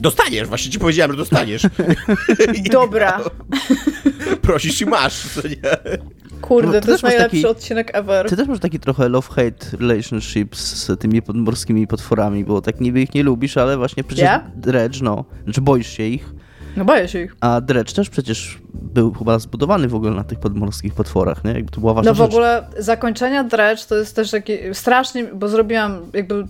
Dostaniesz, 0.00 0.48
właśnie 0.48 0.72
ci 0.72 0.78
powiedziałem, 0.78 1.10
że 1.10 1.16
dostaniesz. 1.16 1.62
Dobra. 2.72 3.20
Prosisz 4.42 4.80
i 4.80 4.86
masz, 4.86 5.28
co 5.28 5.48
nie? 5.48 5.56
Kurde, 6.40 6.68
no, 6.68 6.80
to, 6.80 6.86
to 6.86 6.92
jest 6.92 7.02
najlepszy 7.02 7.36
taki, 7.36 7.46
odcinek 7.46 7.90
ever. 7.94 8.28
Ty 8.28 8.36
też 8.36 8.48
masz 8.48 8.58
taki 8.60 8.80
trochę 8.80 9.08
love-hate 9.08 9.76
relationship 9.80 10.56
z 10.56 11.00
tymi 11.00 11.22
podmorskimi 11.22 11.86
potworami, 11.86 12.44
bo 12.44 12.62
tak 12.62 12.80
niby 12.80 13.02
ich 13.02 13.14
nie 13.14 13.22
lubisz, 13.22 13.56
ale 13.56 13.76
właśnie 13.76 14.04
przecież 14.04 14.22
yeah? 14.24 14.42
Dredge, 14.56 15.02
no, 15.02 15.24
znaczy 15.44 15.60
boisz 15.60 15.88
się 15.88 16.02
ich. 16.02 16.34
No 16.76 16.84
boję 16.84 17.08
się 17.08 17.22
ich. 17.22 17.36
A 17.40 17.60
Dredge 17.60 17.92
też 17.92 18.10
przecież 18.10 18.58
był 18.74 19.12
chyba 19.12 19.38
zbudowany 19.38 19.88
w 19.88 19.94
ogóle 19.94 20.10
na 20.10 20.24
tych 20.24 20.38
podmorskich 20.40 20.94
potworach, 20.94 21.44
nie? 21.44 21.52
Jakby 21.52 21.70
to 21.70 21.80
była 21.80 21.94
ważna 21.94 22.10
No 22.10 22.14
w 22.14 22.18
rzecz. 22.18 22.26
ogóle 22.26 22.66
zakończenia 22.78 23.44
Dredge 23.44 23.84
to 23.84 23.96
jest 23.96 24.16
też 24.16 24.30
taki 24.30 24.52
strasznie, 24.72 25.24
bo 25.24 25.48
zrobiłam 25.48 26.00
jakby 26.12 26.46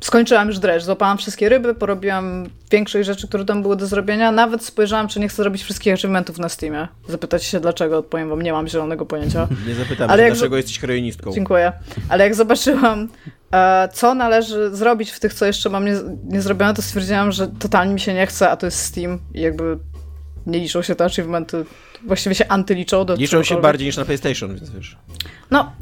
skończyłam 0.00 0.48
już 0.48 0.58
dredge, 0.58 0.84
złapałam 0.84 1.18
wszystkie 1.18 1.48
ryby, 1.48 1.74
porobiłam 1.74 2.46
większość 2.70 3.06
rzeczy, 3.06 3.28
które 3.28 3.44
tam 3.44 3.62
były 3.62 3.76
do 3.76 3.86
zrobienia. 3.86 4.32
Nawet 4.32 4.64
spojrzałam, 4.64 5.08
czy 5.08 5.20
nie 5.20 5.28
chcę 5.28 5.36
zrobić 5.36 5.62
wszystkich 5.62 5.92
achievementów 5.92 6.38
na 6.38 6.48
Steamie. 6.48 6.88
Zapytać 7.08 7.44
się 7.44 7.60
dlaczego, 7.60 7.98
odpowiem 7.98 8.28
wam, 8.28 8.42
nie 8.42 8.52
mam 8.52 8.68
zielonego 8.68 9.06
pojęcia. 9.06 9.48
Nie 9.68 9.74
zapytam 9.74 10.10
Ale 10.10 10.30
dlaczego 10.30 10.56
jesteś 10.56 10.78
heroinistką. 10.78 11.32
Dziękuję. 11.32 11.72
Ale 12.08 12.24
jak 12.24 12.34
zobaczyłam, 12.34 13.08
e, 13.52 13.88
co 13.92 14.14
należy 14.14 14.76
zrobić 14.76 15.10
w 15.10 15.20
tych, 15.20 15.34
co 15.34 15.46
jeszcze 15.46 15.70
mam 15.70 15.84
nie, 15.84 15.94
nie 16.24 16.42
zrobione, 16.42 16.74
to 16.74 16.82
stwierdziłam, 16.82 17.32
że 17.32 17.48
totalnie 17.48 17.94
mi 17.94 18.00
się 18.00 18.14
nie 18.14 18.26
chce, 18.26 18.50
a 18.50 18.56
to 18.56 18.66
jest 18.66 18.78
Steam 18.78 19.18
i 19.34 19.40
jakby 19.40 19.78
nie 20.46 20.58
liczą 20.58 20.82
się 20.82 20.94
te 20.94 21.04
achievementy. 21.04 21.64
Właściwie 22.06 22.34
się 22.34 22.48
antyliczą. 22.48 23.04
Do 23.04 23.14
liczą 23.14 23.42
się 23.42 23.60
bardziej 23.60 23.86
niż 23.86 23.96
na 23.96 24.04
PlayStation, 24.04 24.54
więc 24.54 24.70
wiesz. 24.70 24.96
No, 25.50 25.72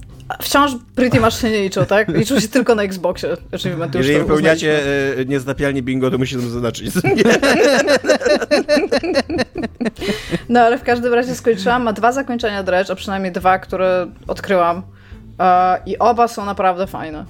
Wciąż 0.42 0.72
Pretty 0.94 1.20
Much 1.20 1.34
się 1.34 1.50
nie 1.50 1.62
liczą, 1.62 1.86
tak? 1.86 2.08
Liczą 2.08 2.40
się 2.40 2.48
tylko 2.48 2.74
na 2.74 2.82
Xboxie. 2.82 3.36
Achievementy 3.52 3.98
Jeżeli 3.98 4.18
wypełniacie 4.18 4.80
e, 5.18 5.24
nieznapialnie 5.24 5.82
bingo, 5.82 6.10
to 6.10 6.18
musicie 6.18 6.40
to 6.40 6.48
zaznaczyć. 6.48 6.90
no 10.48 10.60
ale 10.60 10.78
w 10.78 10.82
każdym 10.82 11.14
razie 11.14 11.34
skończyłam. 11.34 11.82
Ma 11.82 11.92
dwa 11.92 12.12
zakończenia 12.12 12.62
Dredge, 12.62 12.90
a 12.90 12.94
przynajmniej 12.94 13.32
dwa, 13.32 13.58
które 13.58 14.06
odkryłam. 14.26 14.82
E, 15.40 15.78
I 15.86 15.98
oba 15.98 16.28
są 16.28 16.44
naprawdę 16.44 16.86
fajne. 16.86 17.24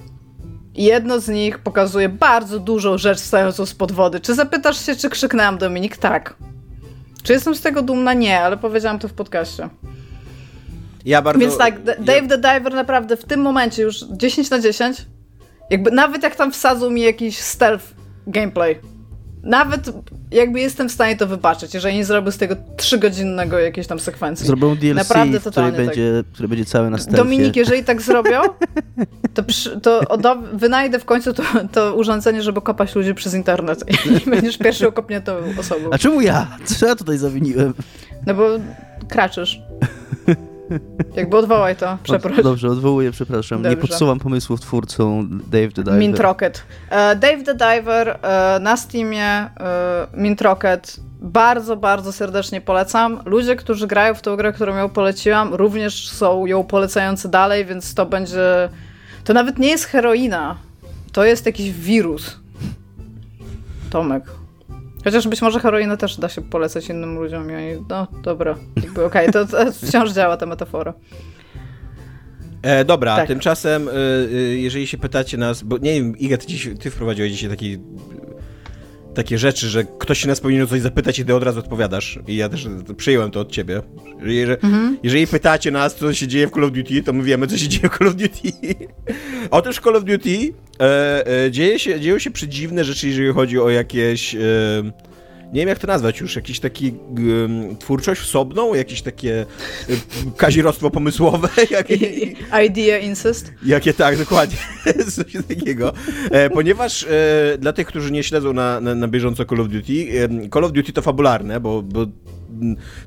Jedno 0.75 1.19
z 1.19 1.27
nich 1.27 1.59
pokazuje 1.59 2.09
bardzo 2.09 2.59
dużą 2.59 2.97
rzecz 2.97 3.19
stającą 3.19 3.65
spod 3.65 3.91
wody. 3.91 4.19
Czy 4.19 4.35
zapytasz 4.35 4.85
się, 4.85 4.95
czy 4.95 5.09
krzyknęłam 5.09 5.57
Dominik? 5.57 5.97
Tak. 5.97 6.35
Czy 7.23 7.33
jestem 7.33 7.55
z 7.55 7.61
tego 7.61 7.81
dumna? 7.81 8.13
Nie, 8.13 8.41
ale 8.41 8.57
powiedziałam 8.57 8.99
to 8.99 9.07
w 9.07 9.13
podcaście. 9.13 9.69
Ja 11.09 11.21
bardzo... 11.21 11.39
Więc 11.39 11.57
tak, 11.57 11.83
Dave 11.83 12.27
the 12.27 12.37
Diver 12.37 12.73
naprawdę 12.73 13.17
w 13.17 13.25
tym 13.25 13.41
momencie 13.41 13.83
już 13.83 14.05
10 14.11 14.49
na 14.49 14.59
10. 14.59 15.05
Jakby 15.69 15.91
nawet 15.91 16.23
jak 16.23 16.35
tam 16.35 16.51
wsadzą 16.51 16.89
mi 16.89 17.01
jakiś 17.01 17.37
stealth 17.37 17.85
gameplay. 18.27 18.79
Nawet 19.43 19.91
jakby 20.31 20.59
jestem 20.59 20.89
w 20.89 20.91
stanie 20.91 21.17
to 21.17 21.27
wybaczyć, 21.27 21.73
jeżeli 21.73 21.95
nie 21.95 22.05
zrobię 22.05 22.31
z 22.31 22.37
tego 22.37 22.55
trzygodzinnego 22.77 23.59
jakiejś 23.59 23.87
tam 23.87 23.99
sekwencji. 23.99 24.47
Zrobią 24.47 24.75
DLC, 24.75 24.95
Naprawdę 24.95 25.39
który, 25.39 25.71
będzie, 25.71 26.23
tak. 26.23 26.33
który 26.33 26.47
będzie 26.47 26.65
cały 26.65 26.89
na 26.89 26.97
stealthie. 26.97 27.23
Dominik, 27.23 27.55
jeżeli 27.55 27.83
tak 27.83 28.01
zrobią, 28.01 28.41
to, 29.33 29.43
przy, 29.43 29.79
to 29.81 30.01
wynajdę 30.53 30.99
w 30.99 31.05
końcu 31.05 31.33
to, 31.33 31.43
to, 31.71 31.95
urządzenie, 31.95 32.41
żeby 32.41 32.61
kopać 32.61 32.95
ludzi 32.95 33.13
przez 33.13 33.33
internet 33.33 33.83
i 34.05 34.29
będziesz 34.29 34.57
pierwszą 34.57 34.87
okopniętą 34.87 35.35
osobą. 35.59 35.89
A 35.91 35.97
czemu 35.97 36.21
ja? 36.21 36.47
Co 36.65 36.87
ja 36.87 36.95
tutaj 36.95 37.17
zawiniłem? 37.17 37.73
No 38.25 38.33
bo 38.33 38.49
kraczysz. 39.07 39.61
Jakby 41.15 41.37
odwołaj 41.37 41.75
to, 41.75 41.97
przepraszam. 42.03 42.43
Dobrze, 42.43 42.67
odwołuję, 42.67 43.11
przepraszam. 43.11 43.57
Dobrze. 43.57 43.69
Nie 43.69 43.81
podsuwam 43.81 44.19
pomysłów 44.19 44.61
twórcą 44.61 45.27
Dave 45.29 45.71
the 45.73 45.83
Diver. 45.83 45.99
Mint 45.99 46.19
Rocket. 46.19 46.63
E, 46.89 47.15
Dave 47.15 47.43
the 47.43 47.53
Diver 47.55 48.19
e, 48.21 48.59
na 48.61 48.77
Steamie, 48.77 49.25
e, 49.25 49.49
Mint 50.13 50.41
Rocket. 50.41 50.99
Bardzo, 51.21 51.77
bardzo 51.77 52.11
serdecznie 52.11 52.61
polecam. 52.61 53.19
Ludzie, 53.25 53.55
którzy 53.55 53.87
grają 53.87 54.13
w 54.13 54.21
tę 54.21 54.37
grę, 54.37 54.53
którą 54.53 54.77
ją 54.77 54.89
poleciłam, 54.89 55.53
również 55.53 56.09
są 56.09 56.45
ją 56.45 56.63
polecający 56.63 57.29
dalej, 57.29 57.65
więc 57.65 57.93
to 57.93 58.05
będzie... 58.05 58.69
To 59.23 59.33
nawet 59.33 59.59
nie 59.59 59.67
jest 59.67 59.85
heroina. 59.85 60.55
To 61.11 61.23
jest 61.23 61.45
jakiś 61.45 61.71
wirus. 61.71 62.39
Tomek. 63.89 64.23
Chociaż 65.03 65.27
być 65.27 65.41
może 65.41 65.59
heroinę 65.59 65.97
też 65.97 66.19
da 66.19 66.29
się 66.29 66.41
polecać 66.41 66.89
innym 66.89 67.15
ludziom 67.15 67.51
i 67.51 67.55
oni, 67.55 67.85
no 67.89 68.07
dobra, 68.23 68.55
okej, 68.91 69.05
okay, 69.05 69.31
to, 69.31 69.45
to, 69.45 69.57
wciąż 69.87 70.11
działa 70.11 70.37
ta 70.37 70.45
metafora. 70.45 70.93
E, 72.61 72.85
dobra, 72.85 73.15
tak. 73.15 73.27
tymczasem, 73.27 73.87
y, 73.87 73.91
y, 74.33 74.59
jeżeli 74.59 74.87
się 74.87 74.97
pytacie 74.97 75.37
nas, 75.37 75.63
bo 75.63 75.77
nie 75.77 75.93
wiem, 75.93 76.17
Iga, 76.17 76.37
ty, 76.37 76.47
dziś, 76.47 76.69
ty 76.79 76.91
wprowadziłeś 76.91 77.31
dzisiaj 77.31 77.49
taki 77.49 77.77
takie 79.13 79.37
rzeczy, 79.37 79.69
że 79.69 79.83
ktoś 79.83 80.19
się 80.19 80.27
nas 80.27 80.39
powinien 80.39 80.63
o 80.63 80.67
coś 80.67 80.81
zapytać 80.81 81.19
i 81.19 81.25
ty 81.25 81.35
od 81.35 81.43
razu 81.43 81.59
odpowiadasz. 81.59 82.19
I 82.27 82.35
ja 82.35 82.49
też 82.49 82.67
przyjąłem 82.97 83.31
to 83.31 83.39
od 83.39 83.51
ciebie. 83.51 83.81
Jeżeli, 84.23 84.59
mhm. 84.63 84.97
jeżeli 85.03 85.27
pytacie 85.27 85.71
nas, 85.71 85.95
co 85.95 86.13
się 86.13 86.27
dzieje 86.27 86.47
w 86.47 86.51
Call 86.51 86.63
of 86.63 86.71
Duty, 86.71 87.03
to 87.03 87.13
my 87.13 87.23
wiemy, 87.23 87.47
co 87.47 87.57
się 87.57 87.67
dzieje 87.67 87.89
w 87.89 87.97
Call 87.97 88.07
of 88.07 88.15
Duty. 88.15 88.51
Otóż 89.51 89.77
w 89.77 89.81
Call 89.81 89.95
of 89.95 90.03
Duty 90.03 90.53
e, 90.79 91.45
e, 91.45 91.51
dzieje 91.51 91.79
się, 91.79 91.99
dzieją 91.99 92.19
się 92.19 92.31
przedziwne 92.31 92.83
rzeczy, 92.83 93.07
jeżeli 93.07 93.33
chodzi 93.33 93.59
o 93.59 93.69
jakieś... 93.69 94.35
E, 94.35 94.39
nie 95.53 95.61
wiem 95.61 95.69
jak 95.69 95.79
to 95.79 95.87
nazwać 95.87 96.19
już, 96.19 96.35
jakiś 96.35 96.59
taki 96.59 96.93
um, 97.17 97.77
twórczość 97.77 98.21
osobną, 98.21 98.73
jakieś 98.73 99.01
takie 99.01 99.45
um, 99.89 99.99
kazirostwo 100.37 100.89
pomysłowe. 100.91 101.49
Jakie, 101.71 101.95
Idea 102.65 102.97
incest. 102.97 103.53
Jakie 103.65 103.93
tak, 103.93 104.17
dokładnie, 104.17 104.57
coś 105.15 105.33
takiego. 105.47 105.93
E, 106.31 106.49
ponieważ 106.49 107.03
e, 107.03 107.57
dla 107.57 107.73
tych, 107.73 107.87
którzy 107.87 108.11
nie 108.11 108.23
śledzą 108.23 108.53
na, 108.53 108.81
na, 108.81 108.95
na 108.95 109.07
bieżąco 109.07 109.45
Call 109.45 109.61
of 109.61 109.67
Duty, 109.67 110.07
e, 110.43 110.49
Call 110.49 110.63
of 110.63 110.71
Duty 110.71 110.93
to 110.93 111.01
fabularne, 111.01 111.59
bo, 111.59 111.81
bo 111.81 112.05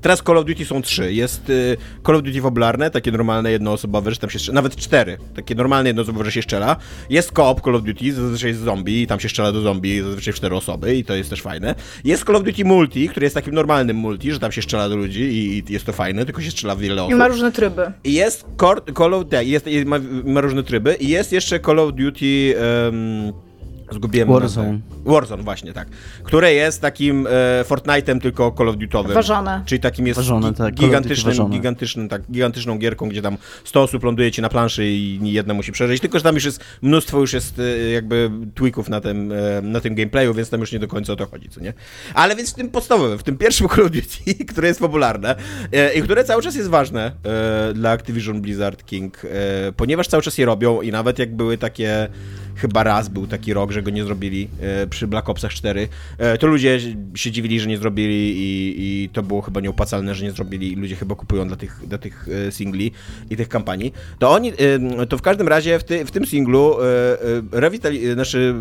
Teraz 0.00 0.22
Call 0.26 0.38
of 0.38 0.44
Duty 0.44 0.64
są 0.64 0.82
trzy. 0.82 1.12
Jest 1.12 1.50
y, 1.50 1.76
Call 2.06 2.16
of 2.16 2.22
Duty 2.22 2.42
fabularne, 2.42 2.90
takie 2.90 3.12
normalne 3.12 3.52
jednoosobowe, 3.52 4.10
że 4.10 4.16
tam 4.16 4.30
się 4.30 4.38
strzela, 4.38 4.54
nawet 4.54 4.76
cztery, 4.76 5.18
takie 5.34 5.54
normalne 5.54 5.88
jednoosobowe, 5.88 6.24
że 6.24 6.32
się 6.32 6.42
strzela. 6.42 6.76
Jest 7.10 7.32
co-op 7.42 7.60
Call 7.64 7.74
of 7.76 7.82
Duty, 7.82 8.12
zazwyczaj 8.12 8.50
jest 8.50 8.60
zombie 8.60 9.02
i 9.02 9.06
tam 9.06 9.20
się 9.20 9.28
strzela 9.28 9.52
do 9.52 9.60
zombie, 9.60 10.00
zazwyczaj 10.00 10.32
w 10.32 10.36
cztery 10.36 10.56
osoby 10.56 10.96
i 10.96 11.04
to 11.04 11.14
jest 11.14 11.30
też 11.30 11.42
fajne. 11.42 11.74
Jest 12.04 12.24
Call 12.24 12.36
of 12.36 12.42
Duty 12.42 12.64
Multi, 12.64 13.08
który 13.08 13.24
jest 13.26 13.34
takim 13.34 13.54
normalnym 13.54 13.96
multi, 13.96 14.32
że 14.32 14.38
tam 14.38 14.52
się 14.52 14.62
strzela 14.62 14.88
do 14.88 14.96
ludzi 14.96 15.22
i, 15.22 15.58
i 15.58 15.72
jest 15.72 15.86
to 15.86 15.92
fajne, 15.92 16.24
tylko 16.24 16.42
się 16.42 16.50
strzela 16.50 16.74
w 16.74 16.78
wiele 16.78 17.02
osób. 17.02 17.12
I 17.12 17.16
ma 17.16 17.28
różne 17.28 17.52
tryby. 17.52 17.92
I 18.04 18.12
jest 18.12 18.44
Call 18.98 19.14
of 19.14 19.24
Duty, 19.24 19.44
jest, 19.44 19.66
ma, 19.86 19.98
ma, 20.24 20.40
różne 20.40 20.62
tryby 20.62 20.94
i 21.00 21.08
jest 21.08 21.32
jeszcze 21.32 21.60
Call 21.60 21.78
of 21.78 21.92
Duty... 21.94 22.54
Um, 22.84 23.51
Zgubiłem 23.92 24.28
Warzone. 24.28 24.78
Warzone, 25.04 25.42
właśnie, 25.42 25.72
tak. 25.72 25.88
Które 26.22 26.54
jest 26.54 26.80
takim 26.80 27.26
e, 27.26 27.30
Fortnite'em 27.64 28.20
tylko 28.20 28.54
Call 28.58 28.68
of 28.68 28.76
Duty'owym. 28.76 29.12
Ważone. 29.12 29.62
Czyli 29.66 29.80
takim 29.80 30.06
jest 30.06 30.16
Ważone, 30.16 30.54
tak, 30.54 30.74
gigantycznym, 30.74 31.50
gigantycznym, 31.50 32.08
tak, 32.08 32.22
gigantyczną 32.30 32.78
gierką, 32.78 33.08
gdzie 33.08 33.22
tam 33.22 33.36
100 33.64 33.82
osób 33.82 34.04
ląduje 34.04 34.30
ci 34.30 34.42
na 34.42 34.48
planszy 34.48 34.86
i 34.86 35.32
jedna 35.32 35.54
musi 35.54 35.72
przeżyć. 35.72 36.00
Tylko, 36.00 36.18
że 36.18 36.24
tam 36.24 36.34
już 36.34 36.44
jest 36.44 36.64
mnóstwo 36.82 37.20
już 37.20 37.32
jest 37.32 37.58
e, 37.58 37.90
jakby 37.90 38.30
tweaków 38.54 38.88
na 38.88 39.00
tym, 39.00 39.32
e, 39.32 39.62
na 39.62 39.80
tym 39.80 39.94
gameplayu, 39.94 40.34
więc 40.34 40.50
tam 40.50 40.60
już 40.60 40.72
nie 40.72 40.78
do 40.78 40.88
końca 40.88 41.12
o 41.12 41.16
to 41.16 41.26
chodzi, 41.26 41.48
co 41.48 41.60
nie? 41.60 41.72
Ale 42.14 42.36
więc 42.36 42.52
w 42.52 42.54
tym 42.54 42.70
podstawowym, 42.70 43.18
w 43.18 43.22
tym 43.22 43.36
pierwszym 43.36 43.68
Call 43.74 43.84
of 43.84 43.90
Duty, 43.90 44.44
które 44.44 44.68
jest 44.68 44.80
popularne 44.80 45.36
e, 45.72 45.94
i 45.94 46.02
które 46.02 46.24
cały 46.24 46.42
czas 46.42 46.54
jest 46.54 46.68
ważne 46.68 47.12
e, 47.24 47.74
dla 47.74 47.90
Activision 47.90 48.40
Blizzard 48.40 48.84
King, 48.84 49.24
e, 49.24 49.28
ponieważ 49.76 50.08
cały 50.08 50.22
czas 50.22 50.38
je 50.38 50.46
robią 50.46 50.82
i 50.82 50.90
nawet 50.90 51.18
jak 51.18 51.36
były 51.36 51.58
takie 51.58 52.08
chyba 52.54 52.82
raz 52.82 53.08
był 53.08 53.26
taki 53.26 53.54
rok, 53.54 53.72
że 53.72 53.82
go 53.82 53.90
nie 53.90 54.04
zrobili 54.04 54.48
e, 54.60 54.86
przy 54.86 55.06
Black 55.06 55.28
Opsach 55.28 55.52
4. 55.52 55.88
E, 56.18 56.38
to 56.38 56.46
ludzie 56.46 56.80
się 57.14 57.30
dziwili, 57.30 57.60
że 57.60 57.68
nie 57.68 57.78
zrobili 57.78 58.32
i, 58.36 58.74
i 58.78 59.08
to 59.08 59.22
było 59.22 59.42
chyba 59.42 59.60
nieopłacalne, 59.60 60.14
że 60.14 60.24
nie 60.24 60.32
zrobili 60.32 60.72
i 60.72 60.76
ludzie 60.76 60.96
chyba 60.96 61.14
kupują 61.14 61.48
dla 61.48 61.56
tych, 61.56 61.80
dla 61.86 61.98
tych 61.98 62.28
e, 62.48 62.52
singli 62.52 62.92
i 63.30 63.36
tych 63.36 63.48
kampanii. 63.48 63.92
To 64.18 64.30
oni, 64.30 64.52
to 65.08 65.18
w 65.18 65.22
każdym 65.22 65.48
razie 65.48 65.78
w, 65.78 65.84
ty, 65.84 66.04
w 66.04 66.10
tym 66.10 66.26
singlu 66.26 66.76
rewitali, 67.52 68.12
znaczy 68.12 68.54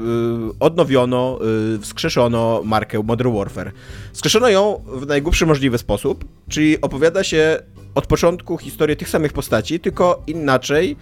odnowiono, 0.60 1.40
wskrzeszono 1.82 2.62
markę 2.66 3.04
Modern 3.04 3.34
Warfare. 3.38 3.72
Wskrzeszono 4.14 4.50
ją 4.50 4.84
w 4.88 5.08
najgłupszy 5.08 5.46
możliwy 5.46 5.78
sposób, 5.78 6.26
czyli 6.50 6.82
opowiada 6.82 7.24
się 7.24 7.60
od 7.96 8.08
początku 8.08 8.58
historię 8.58 8.96
tych 8.96 9.10
samych 9.10 9.34
postaci, 9.34 9.80
tylko 9.80 10.24
inaczej. 10.28 10.96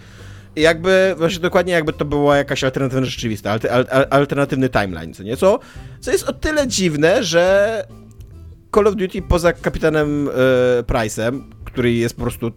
Jakby, 0.56 1.14
właśnie 1.18 1.40
dokładnie 1.40 1.72
jakby 1.72 1.92
to 1.92 2.04
była 2.04 2.36
jakaś 2.36 2.64
alternatywna 2.64 3.06
rzeczywistość, 3.06 3.52
alter, 3.52 3.86
al, 3.90 4.06
alternatywny 4.10 4.68
timeline, 4.68 5.14
co 5.14 5.22
nie? 5.22 5.36
Co, 5.36 5.58
co 6.00 6.10
jest 6.10 6.28
o 6.28 6.32
tyle 6.32 6.68
dziwne, 6.68 7.24
że 7.24 7.84
Call 8.74 8.86
of 8.86 8.96
Duty 8.96 9.22
poza 9.22 9.52
kapitanem 9.52 10.28
e, 10.28 10.82
Price'em, 10.82 11.40
który 11.64 11.92
jest 11.92 12.16
po 12.16 12.22
prostu 12.22 12.52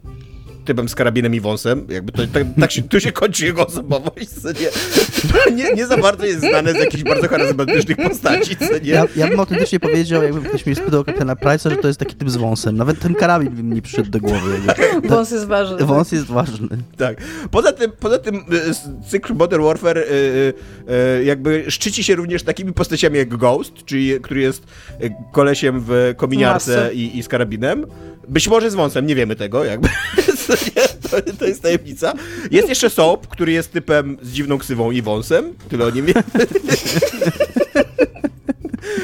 typem 0.66 0.90
z 0.90 0.96
karabinem 0.96 1.36
i 1.36 1.40
wąsem, 1.40 1.88
jakby 1.90 2.12
to, 2.12 2.28
tak, 2.34 2.44
tak 2.60 2.72
się, 2.72 2.84
tu 2.84 3.00
się 3.00 3.12
kończy 3.12 3.46
jego 3.46 3.68
osobowość, 3.68 4.30
co 4.30 4.50
nie, 4.52 5.56
nie, 5.56 5.74
nie 5.74 5.88
za 5.88 5.98
bardzo 5.98 6.26
jest 6.26 6.40
znane 6.40 6.74
z 6.74 6.76
jakichś 6.76 7.04
bardzo 7.04 7.28
charyzmatycznych 7.28 7.98
postaci, 7.98 8.58
co 8.58 8.78
nie. 8.78 8.92
Ja, 8.92 9.06
ja 9.16 9.28
bym 9.28 9.40
autentycznie 9.40 9.80
powiedział, 9.80 10.24
jakby 10.24 10.50
ktoś 10.50 10.66
mnie 10.66 10.76
spytał 10.76 11.04
kapitana 11.04 11.36
Price'a, 11.36 11.70
że 11.70 11.78
to 11.78 11.88
jest 11.88 12.00
taki 12.00 12.16
typ 12.16 12.30
z 12.30 12.36
wąsem. 12.36 12.78
Nawet 12.78 13.00
ten 13.00 13.16
karabin 13.16 13.50
by 13.50 13.64
mi 13.64 13.76
nie 13.76 13.82
przyszedł 13.82 14.10
do 14.10 14.20
głowy. 14.20 14.60
Jakby. 14.68 15.08
Wąs 15.08 15.32
jest 15.32 15.46
ważny. 15.46 15.86
Wąs 15.86 16.12
jest 16.12 16.26
ważny. 16.26 16.68
Tak. 16.98 17.18
Poza 17.52 17.72
tym, 17.72 17.92
poza 18.00 18.20
tym 18.20 18.36
y, 18.36 18.42
cykl 19.10 19.34
Modern 19.34 19.64
Warfare 19.64 19.98
y, 19.98 20.04
y, 21.20 21.24
jakby 21.24 21.66
szczyci 21.68 22.04
się 22.04 22.16
również 22.16 22.44
takimi 22.44 22.74
postaciami 22.74 23.18
jak 23.18 23.30
Ghost, 23.30 23.74
czyli, 23.86 24.22
który 24.22 24.42
jest 24.42 24.64
kolesiem 25.32 25.84
w 25.88 26.14
kominiarce 26.18 26.94
i, 26.94 27.18
i 27.18 27.24
z 27.24 27.28
karabinem. 27.28 27.86
Być 28.28 28.48
może 28.48 28.72
z 28.72 28.76
wąsem, 28.76 29.06
nie 29.06 29.16
wiemy 29.16 29.36
tego, 29.36 29.64
jakby. 29.64 29.90
To, 31.40 31.46
jest 31.46 31.62
tajemnica. 31.62 32.14
Jest 32.52 32.70
jeszcze 32.70 32.90
Soap, 32.90 33.28
który 33.28 33.52
jest 33.52 33.72
typem 33.72 34.18
z 34.22 34.32
dziwną 34.32 34.58
ksywą 34.58 34.92
i 34.92 35.02
wąsem. 35.02 35.54
Tyle 35.70 35.86
o 35.86 35.90
nim 35.90 36.06
wiemy. 36.06 36.24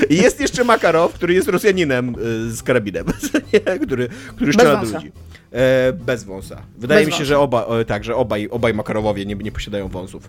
I 0.10 0.15
jest 0.15 0.39
jeszcze 0.39 0.63
Makarow, 0.63 1.13
który 1.13 1.34
jest 1.34 1.47
Rosjaninem 1.47 2.10
y, 2.10 2.51
z 2.51 2.63
karabinem, 2.63 3.05
który, 3.86 4.10
który 4.36 4.53
strzela 4.53 4.86
do 4.86 4.91
ludzi. 4.91 5.12
E, 5.51 5.93
bez 5.93 6.23
wąsa. 6.23 6.62
Wydaje 6.77 6.99
Bez 6.99 7.08
mi 7.08 7.12
się, 7.12 7.17
wąsa. 7.17 7.25
że 7.29 7.39
oba, 7.39 7.65
o, 7.65 7.86
tak, 7.86 8.03
że 8.03 8.15
obaj, 8.15 8.47
obaj 8.51 8.73
Makarowowie 8.73 9.25
nie, 9.25 9.36
nie 9.36 9.51
posiadają 9.51 9.88
wąsów. 9.88 10.27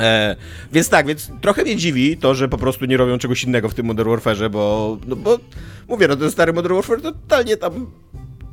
E, 0.00 0.36
więc 0.72 0.88
tak, 0.88 1.06
więc 1.06 1.30
trochę 1.40 1.62
mnie 1.62 1.76
dziwi 1.76 2.16
to, 2.16 2.34
że 2.34 2.48
po 2.48 2.58
prostu 2.58 2.84
nie 2.84 2.96
robią 2.96 3.18
czegoś 3.18 3.44
innego 3.44 3.68
w 3.68 3.74
tym 3.74 3.86
Modern 3.86 4.10
Warfare'ze, 4.10 4.50
bo, 4.50 4.98
no 5.06 5.16
bo 5.16 5.38
mówię, 5.88 6.08
no 6.08 6.16
ten 6.16 6.30
stary 6.30 6.52
Modern 6.52 6.74
Warfare 6.74 7.00
to 7.00 7.12
totalnie 7.12 7.56
tam 7.56 7.86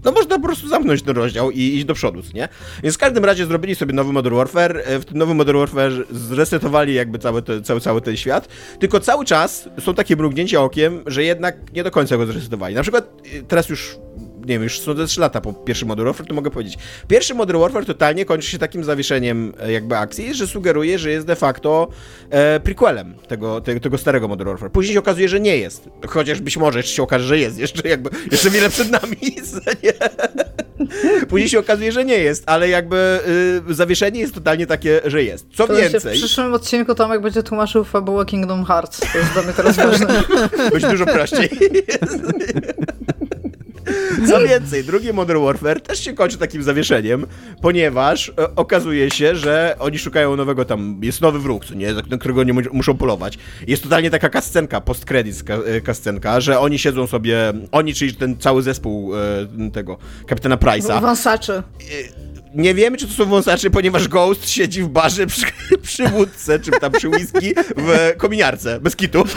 no 0.04 0.12
można 0.12 0.36
po 0.36 0.46
prostu 0.46 0.68
zamknąć 0.68 1.02
ten 1.02 1.16
rozdział 1.16 1.52
i 1.52 1.60
iść 1.60 1.86
do 1.86 1.94
przodu, 1.94 2.22
nie? 2.34 2.50
Więc 2.84 2.96
w 2.96 2.98
każdym 2.98 3.26
razie 3.26 3.46
zrobili 3.46 3.76
sobie 3.76 3.94
nowy 3.94 4.14
Modern 4.14 4.36
Warfare, 4.36 4.78
e, 4.86 5.00
w 5.00 5.06
tym 5.06 5.18
nowym 5.18 5.38
Modern 5.38 5.58
Warfare 5.58 6.06
zresetowali 6.12 6.94
jakby 6.94 7.20
cały, 7.20 7.42
te, 7.42 7.62
cały, 7.62 7.82
cały 7.82 8.02
ten 8.02 8.18
świat, 8.18 8.48
tylko 8.80 9.00
cały 9.00 9.26
czas 9.26 9.70
są 9.80 9.94
takie 9.94 10.16
mrugnięcia 10.16 10.62
okiem, 10.62 11.04
że 11.06 11.24
jednak 11.24 11.74
nie 11.74 11.84
do 11.84 11.92
końca 11.92 12.18
go 12.18 12.26
zresetowali. 12.26 12.76
Na 12.76 12.82
przykład 12.82 13.14
e, 13.34 13.44
teraz 13.44 13.70
już 13.70 13.98
nie 14.42 14.48
wiem, 14.54 14.64
już 14.64 14.80
są 14.80 14.96
te 14.96 15.08
3 15.08 15.22
lata 15.22 15.42
po 15.42 15.54
pierwszym 15.54 15.88
Modern 15.88 16.08
Warfare, 16.08 16.28
to 16.28 16.34
mogę 16.34 16.52
powiedzieć. 16.52 16.78
Pierwszy 17.08 17.34
Modern 17.34 17.60
Warfare 17.60 17.86
totalnie 17.86 18.26
kończy 18.26 18.50
się 18.50 18.58
takim 18.58 18.84
zawieszeniem 18.84 19.54
e, 19.60 19.72
jakby 19.72 19.98
akcji, 19.98 20.36
że 20.36 20.48
sugeruje, 20.48 21.00
że 21.00 21.12
jest 21.12 21.28
de 21.28 21.36
facto 21.36 21.88
e, 22.30 22.60
prequelem 22.60 23.14
tego, 23.28 23.62
tego, 23.62 23.80
tego 23.80 23.98
starego 23.98 24.28
Modern 24.28 24.50
Warfare. 24.50 24.72
Później 24.72 24.94
się 24.94 25.00
okazuje, 25.00 25.30
że 25.30 25.40
nie 25.40 25.58
jest. 25.58 25.90
Chociaż 26.08 26.42
być 26.42 26.58
może 26.58 26.80
jeszcze 26.80 26.94
się 26.94 27.04
okaże, 27.04 27.26
że 27.26 27.38
jest. 27.38 27.58
Jeszcze 27.72 27.90
jakby, 27.90 28.10
jeszcze 28.32 28.50
wiele 28.50 28.70
przed 28.70 28.92
nami. 28.92 29.18
Później 31.30 31.50
się 31.50 31.60
okazuje, 31.60 31.92
że 31.92 32.06
nie 32.06 32.18
jest, 32.18 32.44
ale 32.46 32.70
jakby 32.70 33.20
y, 33.70 33.74
zawieszenie 33.74 34.20
jest 34.20 34.34
totalnie 34.34 34.68
takie, 34.68 35.02
że 35.06 35.24
jest. 35.24 35.46
Co 35.54 35.68
To 35.68 35.82
się 35.82 35.90
w 35.90 35.92
więcej, 35.92 36.16
przyszłym 36.16 36.54
odcinku 36.54 36.96
Tomek 36.96 37.22
będzie 37.22 37.44
tłumaczył 37.44 37.84
fabułę 37.84 38.26
Kingdom 38.26 38.66
Hearts. 38.66 39.00
To 39.00 39.18
jest 39.18 39.34
dla 39.34 39.42
mnie 39.42 39.54
teraz 39.54 39.76
ważne. 39.76 40.24
będzie 40.72 40.90
dużo 40.90 41.06
prościej. 41.06 41.50
Co 44.30 44.40
więcej, 44.48 44.84
drugi 44.84 45.14
Modern 45.14 45.44
Warfare 45.44 45.82
też 45.82 46.04
się 46.04 46.14
kończy 46.14 46.38
takim 46.38 46.64
zawieszeniem, 46.64 47.26
ponieważ 47.62 48.30
e, 48.30 48.56
okazuje 48.56 49.12
się, 49.12 49.36
że 49.36 49.76
oni 49.80 50.00
szukają 50.00 50.36
nowego 50.36 50.66
tam, 50.66 51.00
jest 51.04 51.22
nowy 51.22 51.40
wróg, 51.40 51.66
co 51.66 51.74
nie, 51.74 51.94
na 52.10 52.18
którego 52.18 52.44
nie 52.44 52.54
mu- 52.54 52.62
muszą 52.74 52.98
polować. 52.98 53.38
Jest 53.68 53.84
totalnie 53.84 54.10
taka 54.10 54.30
kascenka, 54.30 54.82
post-credits 54.82 55.44
ka- 55.44 55.54
e, 55.66 55.82
kascenka, 55.82 56.42
że 56.42 56.60
oni 56.60 56.80
siedzą 56.80 57.08
sobie, 57.08 57.54
oni, 57.72 57.94
czyli 57.94 58.14
ten 58.16 58.38
cały 58.38 58.62
zespół 58.62 59.14
e, 59.16 59.20
tego, 59.74 59.98
kapitana 60.28 60.58
Price'a, 60.58 61.02
Wąsaczy. 61.02 61.64
nie 62.56 62.74
wiemy, 62.74 62.98
czy 62.98 63.08
to 63.08 63.14
są 63.14 63.26
wąsacze, 63.26 63.70
ponieważ 63.70 64.08
Ghost 64.08 64.50
siedzi 64.50 64.84
w 64.84 64.88
barze 64.88 65.28
przy, 65.28 65.46
przy 65.84 66.08
wódce, 66.08 66.60
czy 66.60 66.72
tam 66.72 66.92
przy 66.92 67.10
whisky 67.10 67.54
w 67.78 68.14
kominiarce, 68.18 68.80
bez 68.80 68.96
kitu. 68.96 69.24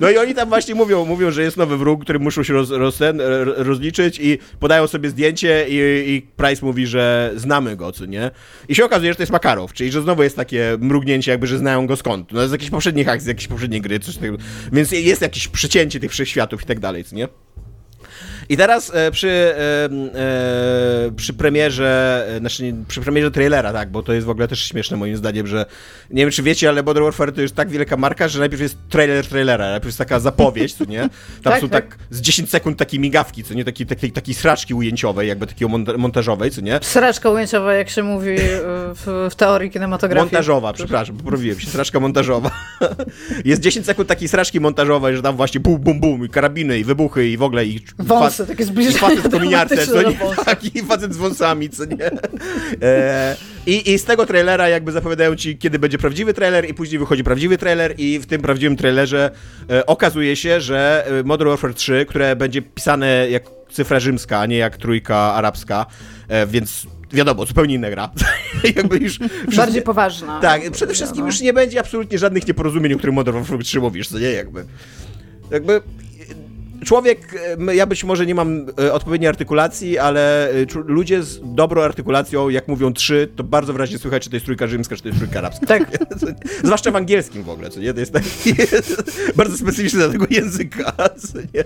No 0.00 0.10
i 0.10 0.18
oni 0.18 0.34
tam 0.34 0.48
właśnie 0.48 0.74
mówią, 0.74 1.04
mówią, 1.04 1.30
że 1.30 1.42
jest 1.42 1.56
nowy 1.56 1.76
wróg, 1.76 2.02
który 2.04 2.18
muszą 2.18 2.42
się 2.42 2.52
roz, 2.52 2.70
roz, 2.70 2.98
rozliczyć 3.56 4.18
i 4.20 4.38
podają 4.60 4.86
sobie 4.86 5.10
zdjęcie 5.10 5.66
i, 5.68 6.10
i 6.10 6.22
Price 6.22 6.66
mówi, 6.66 6.86
że 6.86 7.32
znamy 7.36 7.76
go, 7.76 7.92
co 7.92 8.06
nie? 8.06 8.30
I 8.68 8.74
się 8.74 8.84
okazuje, 8.84 9.12
że 9.12 9.16
to 9.16 9.22
jest 9.22 9.32
Makarow, 9.32 9.72
czyli 9.72 9.92
że 9.92 10.02
znowu 10.02 10.22
jest 10.22 10.36
takie 10.36 10.76
mrugnięcie 10.80 11.30
jakby, 11.30 11.46
że 11.46 11.58
znają 11.58 11.86
go 11.86 11.96
skąd. 11.96 12.32
No 12.32 12.48
z 12.48 12.52
jakichś 12.52 12.70
poprzednich 12.70 13.08
akcji, 13.08 13.24
z 13.24 13.28
jakiejś 13.28 13.48
poprzedniej 13.48 13.80
gry, 13.80 14.00
coś 14.00 14.14
takiego. 14.14 14.36
Więc 14.72 14.92
jest 14.92 15.22
jakieś 15.22 15.48
przecięcie 15.48 16.00
tych 16.00 16.10
wszechświatów 16.10 16.62
i 16.62 16.66
tak 16.66 16.80
dalej, 16.80 17.04
co 17.04 17.16
nie? 17.16 17.28
I 18.48 18.56
teraz 18.56 18.92
e, 18.94 19.10
przy, 19.10 19.28
e, 19.28 19.88
e, 20.14 21.10
przy 21.16 21.34
premierze, 21.34 22.26
znaczy 22.40 22.74
przy 22.88 23.00
premierze 23.00 23.30
trailera, 23.30 23.72
tak, 23.72 23.90
bo 23.90 24.02
to 24.02 24.12
jest 24.12 24.26
w 24.26 24.30
ogóle 24.30 24.48
też 24.48 24.64
śmieszne 24.64 24.96
moim 24.96 25.16
zdaniem, 25.16 25.46
że 25.46 25.66
nie 26.10 26.22
wiem 26.22 26.30
czy 26.30 26.42
wiecie, 26.42 26.68
ale 26.68 26.82
Modern 26.82 27.04
Warfare 27.04 27.32
to 27.32 27.42
już 27.42 27.52
tak 27.52 27.68
wielka 27.68 27.96
marka, 27.96 28.28
że 28.28 28.38
najpierw 28.38 28.62
jest 28.62 28.76
trailer 28.88 29.26
trailera, 29.26 29.64
najpierw 29.70 29.86
jest 29.86 29.98
taka 29.98 30.20
zapowiedź, 30.20 30.74
co 30.74 30.84
nie? 30.84 31.00
Tam 31.42 31.52
Tak, 31.52 31.60
są 31.60 31.68
tak. 31.68 31.86
tak 31.88 31.98
z 32.10 32.20
10 32.20 32.50
sekund 32.50 32.78
takie 32.78 32.98
migawki, 32.98 33.44
co 33.44 33.54
nie? 33.54 33.64
Taki, 33.64 33.86
taki, 33.86 34.12
taki 34.12 34.34
sraczki 34.34 34.74
ujęciowej, 34.74 35.28
jakby 35.28 35.46
monta- 35.46 35.98
montażowej, 35.98 36.50
co 36.50 36.60
nie? 36.60 36.78
Sraczka 36.82 37.30
ujęciowa, 37.30 37.74
jak 37.74 37.90
się 37.90 38.02
mówi 38.02 38.36
w, 38.38 39.28
w 39.30 39.34
teorii 39.34 39.70
kinematografii. 39.70 40.24
Montażowa, 40.24 40.72
przepraszam, 40.72 41.16
poprawiłem 41.16 41.60
się, 41.60 41.66
sraczka 41.66 42.00
montażowa. 42.00 42.50
jest 43.44 43.62
10 43.62 43.86
sekund 43.86 44.08
takiej 44.08 44.28
sraczki 44.28 44.60
montażowej, 44.60 45.16
że 45.16 45.22
tam 45.22 45.36
właśnie 45.36 45.60
bum, 45.60 45.78
bum, 45.78 46.00
bum, 46.00 46.24
i 46.24 46.28
karabiny, 46.28 46.78
i 46.78 46.84
wybuchy, 46.84 47.28
i 47.28 47.36
w 47.36 47.42
ogóle, 47.42 47.66
i... 47.66 47.80
Wąsy, 48.38 48.52
takie 48.52 48.62
I 48.62 48.66
zbliżenie 48.66 48.98
facet 48.98 49.18
w 49.18 49.30
kominiarce, 49.30 49.86
co 49.86 50.02
nie? 50.02 50.18
Tak, 50.44 50.74
i 50.74 50.82
facet 50.82 51.14
z 51.14 51.16
wąsami, 51.16 51.70
co 51.70 51.84
nie? 51.84 52.10
E, 52.82 53.36
i, 53.66 53.92
I 53.92 53.98
z 53.98 54.04
tego 54.04 54.26
trailera 54.26 54.68
jakby 54.68 54.92
zapowiadają 54.92 55.36
ci, 55.36 55.58
kiedy 55.58 55.78
będzie 55.78 55.98
prawdziwy 55.98 56.34
trailer 56.34 56.70
i 56.70 56.74
później 56.74 56.98
wychodzi 56.98 57.24
prawdziwy 57.24 57.58
trailer 57.58 57.94
i 57.98 58.18
w 58.18 58.26
tym 58.26 58.42
prawdziwym 58.42 58.76
trailerze 58.76 59.30
e, 59.70 59.86
okazuje 59.86 60.36
się, 60.36 60.60
że 60.60 61.06
e, 61.06 61.22
Modern 61.22 61.50
Warfare 61.50 61.74
3, 61.74 62.06
które 62.08 62.36
będzie 62.36 62.62
pisane 62.62 63.30
jak 63.30 63.42
cyfra 63.70 64.00
rzymska, 64.00 64.40
a 64.40 64.46
nie 64.46 64.56
jak 64.56 64.76
trójka 64.76 65.16
arabska, 65.16 65.86
e, 66.28 66.46
więc 66.46 66.86
wiadomo, 67.12 67.46
zupełnie 67.46 67.74
inna 67.74 67.90
gra. 67.90 68.10
jakby 68.76 68.96
już... 68.96 69.18
Bardziej 69.56 69.82
poważna. 69.82 70.40
Tak, 70.40 70.70
przede 70.70 70.94
wszystkim 70.94 71.26
już 71.26 71.40
nie 71.40 71.52
będzie 71.52 71.80
absolutnie 71.80 72.18
żadnych 72.18 72.48
nieporozumień, 72.48 72.92
o 72.92 72.98
których 72.98 73.14
Modern 73.14 73.38
Warfare 73.38 73.64
3 73.64 73.80
mówisz, 73.80 74.08
co 74.08 74.18
nie, 74.18 74.30
jakby. 74.30 74.64
Jakby 75.50 75.80
człowiek, 76.84 77.34
e, 77.68 77.74
ja 77.74 77.86
być 77.86 78.04
może 78.04 78.26
nie 78.26 78.34
mam 78.34 78.66
e, 78.80 78.92
odpowiedniej 78.92 79.28
artykulacji, 79.28 79.98
ale 79.98 80.50
e, 80.50 80.54
ludzie 80.86 81.22
z 81.22 81.40
dobrą 81.44 81.82
artykulacją, 81.82 82.48
jak 82.48 82.68
mówią 82.68 82.92
trzy, 82.92 83.28
to 83.36 83.44
bardzo 83.44 83.72
wyraźnie 83.72 83.98
słychać, 83.98 84.22
czy 84.22 84.30
to 84.30 84.36
jest 84.36 84.46
trójka 84.46 84.66
rzymska, 84.66 84.96
czy 84.96 85.02
to 85.02 85.08
jest 85.08 85.18
trójka 85.20 85.38
arabska. 85.38 85.66
Tak. 85.66 85.98
Zwłaszcza 86.64 86.90
w 86.90 86.96
angielskim 86.96 87.42
w 87.42 87.48
ogóle, 87.48 87.70
co 87.70 87.80
nie? 87.80 87.94
To 87.94 88.00
jest 88.00 88.12
taki 88.12 88.54
bardzo 89.36 89.56
specyficzny 89.56 89.98
dla 89.98 90.08
tego 90.08 90.26
języka, 90.30 90.92
co 91.18 91.38
nie? 91.38 91.64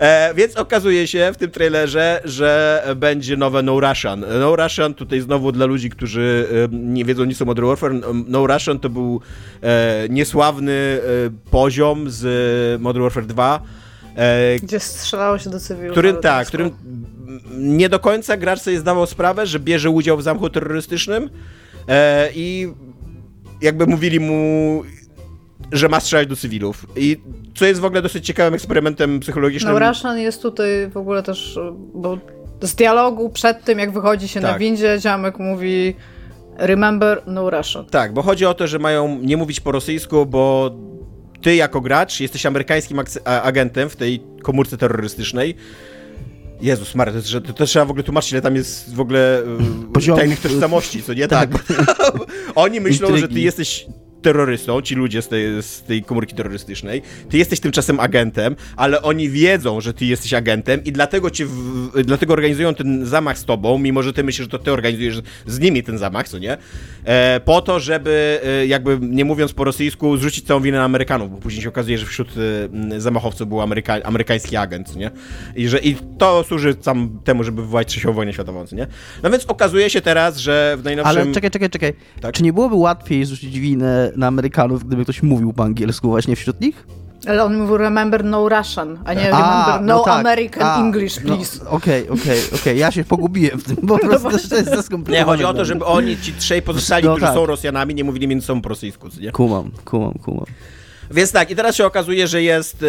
E, 0.00 0.34
więc 0.34 0.56
okazuje 0.56 1.06
się 1.06 1.30
w 1.34 1.36
tym 1.36 1.50
trailerze, 1.50 2.20
że 2.24 2.82
będzie 2.96 3.36
nowe 3.36 3.62
No 3.62 3.80
Russian. 3.80 4.24
No 4.40 4.56
Russian 4.56 4.94
tutaj 4.94 5.20
znowu 5.20 5.52
dla 5.52 5.66
ludzi, 5.66 5.90
którzy 5.90 6.48
e, 6.72 6.76
nie 6.76 7.04
wiedzą 7.04 7.24
nic 7.24 7.42
o 7.42 7.44
Modern 7.44 7.66
Warfare. 7.68 7.92
No 8.28 8.46
Russian 8.46 8.78
to 8.78 8.90
był 8.90 9.20
e, 9.62 10.06
niesławny 10.10 10.72
e, 10.72 11.50
poziom 11.50 12.10
z 12.10 12.80
Modern 12.80 13.02
Warfare 13.02 13.26
2, 13.26 13.62
e, 14.16 14.56
Gdzie 14.62 14.80
strzelało 14.80 15.38
się 15.38 15.50
do 15.50 15.60
cywilów. 15.60 15.92
którym, 15.92 16.16
tak, 16.16 16.48
którym 16.48 16.70
nie 17.58 17.88
do 17.88 17.98
końca 17.98 18.36
gracz 18.36 18.60
sobie 18.60 18.78
zdawał 18.78 19.06
sprawę, 19.06 19.46
że 19.46 19.60
bierze 19.60 19.90
udział 19.90 20.16
w 20.16 20.22
zamchu 20.22 20.50
terrorystycznym 20.50 21.30
e, 21.88 22.28
i 22.34 22.72
jakby 23.62 23.86
mówili 23.86 24.20
mu, 24.20 24.82
że 25.72 25.88
ma 25.88 26.00
strzelać 26.00 26.28
do 26.28 26.36
cywilów. 26.36 26.86
I 26.96 27.16
co 27.54 27.64
jest 27.66 27.80
w 27.80 27.84
ogóle 27.84 28.02
dosyć 28.02 28.26
ciekawym 28.26 28.54
eksperymentem 28.54 29.20
psychologicznym. 29.20 29.72
No 29.72 29.88
Russian 29.88 30.18
jest 30.18 30.42
tutaj 30.42 30.68
w 30.90 30.96
ogóle 30.96 31.22
też, 31.22 31.58
bo 31.94 32.18
z 32.60 32.74
dialogu 32.74 33.30
przed 33.30 33.64
tym, 33.64 33.78
jak 33.78 33.92
wychodzi 33.92 34.28
się 34.28 34.40
na 34.40 34.48
Tak. 34.48 34.58
windzie, 34.58 34.98
ziomek 35.00 35.38
mówi 35.38 35.94
Remember, 36.58 37.22
no 37.26 37.50
Russian. 37.50 37.84
Tak, 37.86 38.12
bo 38.14 38.22
chodzi 38.22 38.46
o 38.46 38.54
to, 38.54 38.66
że 38.66 38.78
mają 38.78 39.18
nie 39.22 39.36
mówić 39.36 39.60
po 39.60 39.72
rosyjsku, 39.72 40.26
bo 40.26 40.70
ty 41.42 41.54
jako 41.56 41.80
gracz 41.80 42.20
jesteś 42.20 42.46
amerykańskim 42.46 43.00
agentem 43.24 43.88
w 43.90 43.96
tej 43.96 44.22
komórce 44.42 44.76
terrorystycznej. 44.76 45.54
Jezus 46.60 46.94
Maria, 46.94 47.12
to, 47.14 47.20
że- 47.20 47.40
to, 47.40 47.52
to 47.52 47.66
trzeba 47.66 47.84
w 47.84 47.90
ogóle 47.90 48.02
tłumaczyć, 48.04 48.32
ile 48.32 48.40
tam 48.42 48.56
jest 48.56 48.94
w 48.94 49.00
ogóle 49.00 49.38
e, 49.38 49.92
Poziomów. 49.92 50.20
tajnych 50.20 50.40
tożsamości, 50.40 51.02
co 51.02 51.14
nie? 51.14 51.28
Tak. 51.38 51.50
Oni 52.54 52.80
myślą, 52.80 53.06
że 53.08 53.14
ty 53.14 53.20
Intrygi. 53.20 53.42
jesteś 53.42 53.86
terrorystą, 54.26 54.82
ci 54.82 54.94
ludzie 54.94 55.22
z 55.22 55.28
tej, 55.28 55.62
z 55.62 55.82
tej 55.82 56.02
komórki 56.02 56.34
terrorystycznej, 56.34 57.02
ty 57.30 57.38
jesteś 57.38 57.60
tymczasem 57.60 58.00
agentem, 58.00 58.56
ale 58.76 59.02
oni 59.02 59.30
wiedzą, 59.30 59.80
że 59.80 59.94
ty 59.94 60.04
jesteś 60.04 60.34
agentem 60.34 60.84
i 60.84 60.92
dlatego 60.92 61.30
cię, 61.30 61.46
w, 61.46 62.02
dlatego 62.04 62.32
organizują 62.32 62.74
ten 62.74 63.06
zamach 63.06 63.38
z 63.38 63.44
tobą, 63.44 63.78
mimo 63.78 64.02
że 64.02 64.12
ty 64.12 64.24
myślisz, 64.24 64.46
że 64.46 64.50
to 64.50 64.58
ty 64.58 64.72
organizujesz 64.72 65.22
z 65.46 65.60
nimi 65.60 65.82
ten 65.82 65.98
zamach, 65.98 66.28
co 66.28 66.38
nie? 66.38 66.56
E, 67.04 67.40
po 67.44 67.62
to, 67.62 67.80
żeby 67.80 68.40
e, 68.44 68.66
jakby 68.66 68.98
nie 69.00 69.24
mówiąc 69.24 69.52
po 69.52 69.64
rosyjsku, 69.64 70.16
zrzucić 70.16 70.46
całą 70.46 70.60
winę 70.60 70.78
na 70.78 70.84
Amerykanów, 70.84 71.30
bo 71.30 71.36
później 71.36 71.62
się 71.62 71.68
okazuje, 71.68 71.98
że 71.98 72.06
wśród 72.06 72.28
e, 72.92 73.00
zamachowców 73.00 73.48
był 73.48 73.60
Ameryka, 73.60 73.94
amerykański 74.04 74.56
agent, 74.56 74.88
co 74.88 74.98
nie? 74.98 75.10
I, 75.56 75.68
że, 75.68 75.78
I 75.78 75.96
to 76.18 76.44
służy 76.44 76.74
tam 76.74 77.18
temu, 77.24 77.44
żeby 77.44 77.62
wywołać 77.62 77.88
trzecią 77.88 78.12
wojnę 78.12 78.32
światową, 78.32 78.66
co 78.66 78.76
nie? 78.76 78.86
No 79.22 79.30
więc 79.30 79.44
okazuje 79.44 79.90
się 79.90 80.00
teraz, 80.00 80.36
że 80.36 80.76
w 80.78 80.84
najnowszym... 80.84 81.22
Ale 81.22 81.32
czekaj, 81.32 81.50
czekaj, 81.50 81.70
czekaj. 81.70 81.92
Tak? 82.20 82.34
Czy 82.34 82.42
nie 82.42 82.52
byłoby 82.52 82.74
łatwiej 82.74 83.24
zrzucić 83.24 83.60
winę 83.60 84.12
na 84.16 84.26
Amerykanów, 84.26 84.84
gdyby 84.84 85.04
ktoś 85.04 85.22
mówił 85.22 85.52
po 85.52 85.64
angielsku 85.64 86.08
właśnie 86.08 86.36
wśród 86.36 86.60
nich? 86.60 86.86
Ale 87.28 87.44
on 87.44 87.56
mówił 87.58 87.76
Remember, 87.76 88.24
no 88.24 88.48
Russian, 88.48 88.98
a 89.04 89.14
nie 89.14 89.32
A, 89.34 89.40
Remember, 89.40 89.82
no, 89.88 90.00
tak. 90.04 90.20
American 90.20 90.62
A, 90.66 90.80
English, 90.80 91.16
no, 91.24 91.36
please. 91.36 91.68
Okej, 91.70 92.08
okej, 92.08 92.38
okej. 92.54 92.78
Ja 92.78 92.90
się 92.90 93.04
pogubiłem 93.04 93.58
w 93.58 93.64
tym, 93.64 93.76
bo 93.82 93.98
po 93.98 94.08
prostu 94.08 94.48
to 94.48 94.56
jest 94.56 94.88
za 94.88 94.96
Nie, 95.08 95.24
chodzi 95.24 95.44
o 95.44 95.54
to, 95.54 95.64
żeby 95.64 95.84
oni, 95.84 96.16
ci 96.18 96.32
trzej 96.32 96.62
pozostali, 96.62 97.04
No 97.04 97.10
którzy 97.10 97.26
tak. 97.26 97.34
są 97.34 97.46
Rosjanami, 97.46 97.94
nie 97.94 98.04
mówili 98.04 98.28
między 98.28 98.46
sobą 98.46 98.60
po 98.62 98.68
rosyjsku, 98.68 99.08
nie? 99.20 99.32
Kumam, 99.32 99.70
kumam, 99.84 100.12
kumam. 100.24 100.44
Więc 101.10 101.32
tak, 101.32 101.50
i 101.50 101.56
teraz 101.56 101.76
się 101.76 101.86
okazuje, 101.86 102.26
że 102.26 102.42
jest, 102.42 102.82
e, 102.82 102.86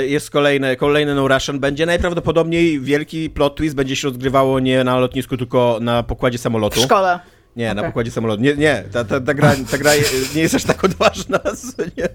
e, 0.00 0.06
jest 0.06 0.30
kolejny, 0.30 0.76
kolejny 0.76 1.14
No 1.14 1.28
Russian. 1.28 1.58
Będzie 1.60 1.86
najprawdopodobniej 1.86 2.80
wielki 2.80 3.30
plot 3.30 3.56
twist, 3.56 3.74
będzie 3.74 3.96
się 3.96 4.08
rozgrywało 4.08 4.60
nie 4.60 4.84
na 4.84 4.98
lotnisku, 4.98 5.36
tylko 5.36 5.78
na 5.80 6.02
pokładzie 6.02 6.38
W 6.38 6.40
samolotu. 6.40 6.80
szkole. 6.80 7.20
Nie, 7.56 7.74
na 7.74 7.80
Okej. 7.80 7.84
pokładzie 7.90 8.10
samolotu. 8.10 8.42
Nie, 8.42 8.56
nie, 8.56 8.84
ta, 8.92 9.04
ta, 9.04 9.20
ta, 9.20 9.34
gra, 9.34 9.54
ta 9.70 9.78
gra 9.78 9.90
nie 10.34 10.42
jest 10.42 10.54
aż 10.54 10.64
tak 10.64 10.84
odważna, 10.84 11.40
nie? 11.98 12.08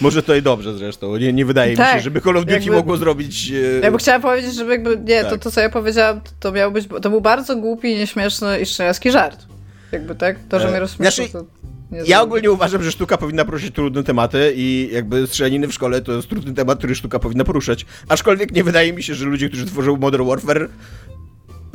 Może 0.00 0.22
to 0.22 0.34
i 0.34 0.42
dobrze 0.42 0.78
zresztą. 0.78 1.16
Nie, 1.16 1.32
nie 1.32 1.44
wydaje 1.44 1.70
mi 1.70 1.76
się, 1.76 1.82
Tak, 1.82 2.02
żeby 2.02 2.20
Call 2.20 2.36
of 2.36 2.44
Duty 2.44 2.52
jakby- 2.54 2.70
mogło 2.70 2.96
zrobić... 2.96 3.50
e, 3.50 3.80
Ja 3.80 3.90
bym 3.90 3.98
chciała 3.98 4.20
powiedzieć, 4.20 4.54
żeby 4.54 4.70
jakby, 4.70 4.98
nie, 5.04 5.24
to, 5.24 5.30
Tak. 5.30 5.40
to 5.40 5.50
co 5.50 5.60
ja 5.60 5.68
powiedziałam, 5.70 6.20
to, 6.20 6.30
to 6.40 6.52
miał 6.52 6.72
być, 6.72 6.88
to 7.02 7.10
był 7.10 7.20
bardzo 7.20 7.56
głupi, 7.56 7.94
nieśmieszny 7.96 8.60
i 8.60 8.66
szczeniacki 8.66 9.10
żart. 9.10 9.46
Jakby 9.92 10.14
tak, 10.14 10.36
to, 10.48 10.60
że 10.60 10.68
E, 10.68 10.70
mnie 10.70 10.80
rozśmieszyło, 10.80 11.28
znaczy, 11.28 11.46
to 11.90 11.96
nie 11.96 12.02
Ja 12.06 12.22
ogólnie 12.22 12.50
uważam, 12.50 12.82
że 12.82 12.92
sztuka 12.92 13.16
powinna 13.18 13.44
poruszyć 13.44 13.74
trudne 13.74 14.04
tematy 14.04 14.52
i 14.56 14.88
jakby 14.92 15.26
strzelaniny 15.26 15.68
w 15.68 15.72
szkole 15.74 16.00
to 16.00 16.12
jest 16.12 16.28
trudny 16.28 16.54
temat, 16.54 16.78
który 16.78 16.94
sztuka 16.94 17.18
powinna 17.18 17.44
poruszać. 17.44 17.86
Aczkolwiek 18.08 18.52
nie 18.52 18.64
wydają 18.64 18.94
mi 18.94 19.02
się, 19.02 19.14
że 19.14 19.24
ludzie, 19.24 19.48
którzy 19.48 19.66
tworzą 19.66 19.96
Modern 19.96 20.26
Warfare, 20.28 20.68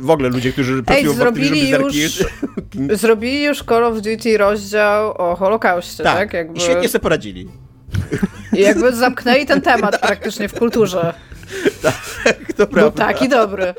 w 0.00 0.10
ogóle 0.10 0.28
ludzie, 0.28 0.52
którzy 0.52 0.82
pracują 0.82 1.12
w 1.12 1.16
zrobili 1.16 1.50
Blizzard 1.50 1.94
już- 1.94 2.24
Zrobili 3.02 3.42
już 3.42 3.62
Call 3.62 3.84
of 3.84 3.94
Duty 4.00 4.38
rozdział 4.38 5.12
o 5.16 5.36
Holokauście, 5.36 6.04
tak? 6.04 6.16
tak, 6.18 6.32
Jakby, 6.32 6.58
i 6.58 6.60
świetnie 6.60 6.88
sobie 6.88 7.02
poradzili. 7.02 7.48
I 8.52 8.60
jakby 8.60 8.96
zamknęli 8.96 9.46
ten 9.46 9.60
temat 9.60 10.00
praktycznie 10.06 10.48
w 10.48 10.54
kulturze. 10.54 11.14
To 12.56 12.66
Był 12.66 12.66
prawda. 12.66 13.06
taki 13.06 13.28
dobry. 13.28 13.74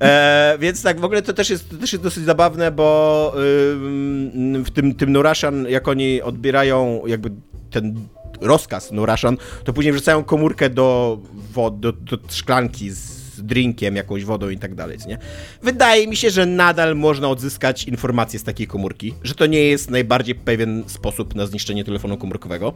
E, 0.00 0.56
więc 0.60 0.82
tak, 0.82 1.00
w 1.00 1.04
ogóle 1.04 1.22
to 1.22 1.32
też 1.32 1.50
jest, 1.50 1.70
to 1.70 1.76
też 1.76 1.92
jest 1.92 2.02
dosyć 2.04 2.24
zabawne, 2.24 2.70
bo 2.70 3.32
ym, 3.36 4.64
w 4.64 4.70
tym, 4.70 4.94
tym 4.94 5.12
Nurashan, 5.12 5.66
jak 5.68 5.88
oni 5.88 6.22
odbierają 6.22 7.02
jakby 7.06 7.30
ten 7.70 7.94
rozkaz 8.40 8.92
Nurashan, 8.92 9.36
to 9.64 9.72
później 9.72 9.92
wrzucają 9.92 10.24
komórkę 10.24 10.70
do, 10.70 11.18
wod, 11.52 11.80
do, 11.80 11.92
do 11.92 12.18
szklanki 12.30 12.90
z 12.90 13.21
drinkiem, 13.42 13.96
jakąś 13.96 14.24
wodą 14.24 14.48
i 14.48 14.58
tak 14.58 14.74
dalej, 14.74 14.98
nie? 15.08 15.18
Wydaje 15.62 16.06
mi 16.06 16.16
się, 16.16 16.30
że 16.30 16.46
nadal 16.46 16.96
można 16.96 17.28
odzyskać 17.28 17.84
informacje 17.84 18.38
z 18.38 18.42
takiej 18.42 18.66
komórki, 18.66 19.14
że 19.22 19.34
to 19.34 19.46
nie 19.46 19.64
jest 19.64 19.90
najbardziej 19.90 20.34
pewien 20.34 20.84
sposób 20.86 21.34
na 21.34 21.46
zniszczenie 21.46 21.84
telefonu 21.84 22.16
komórkowego 22.16 22.74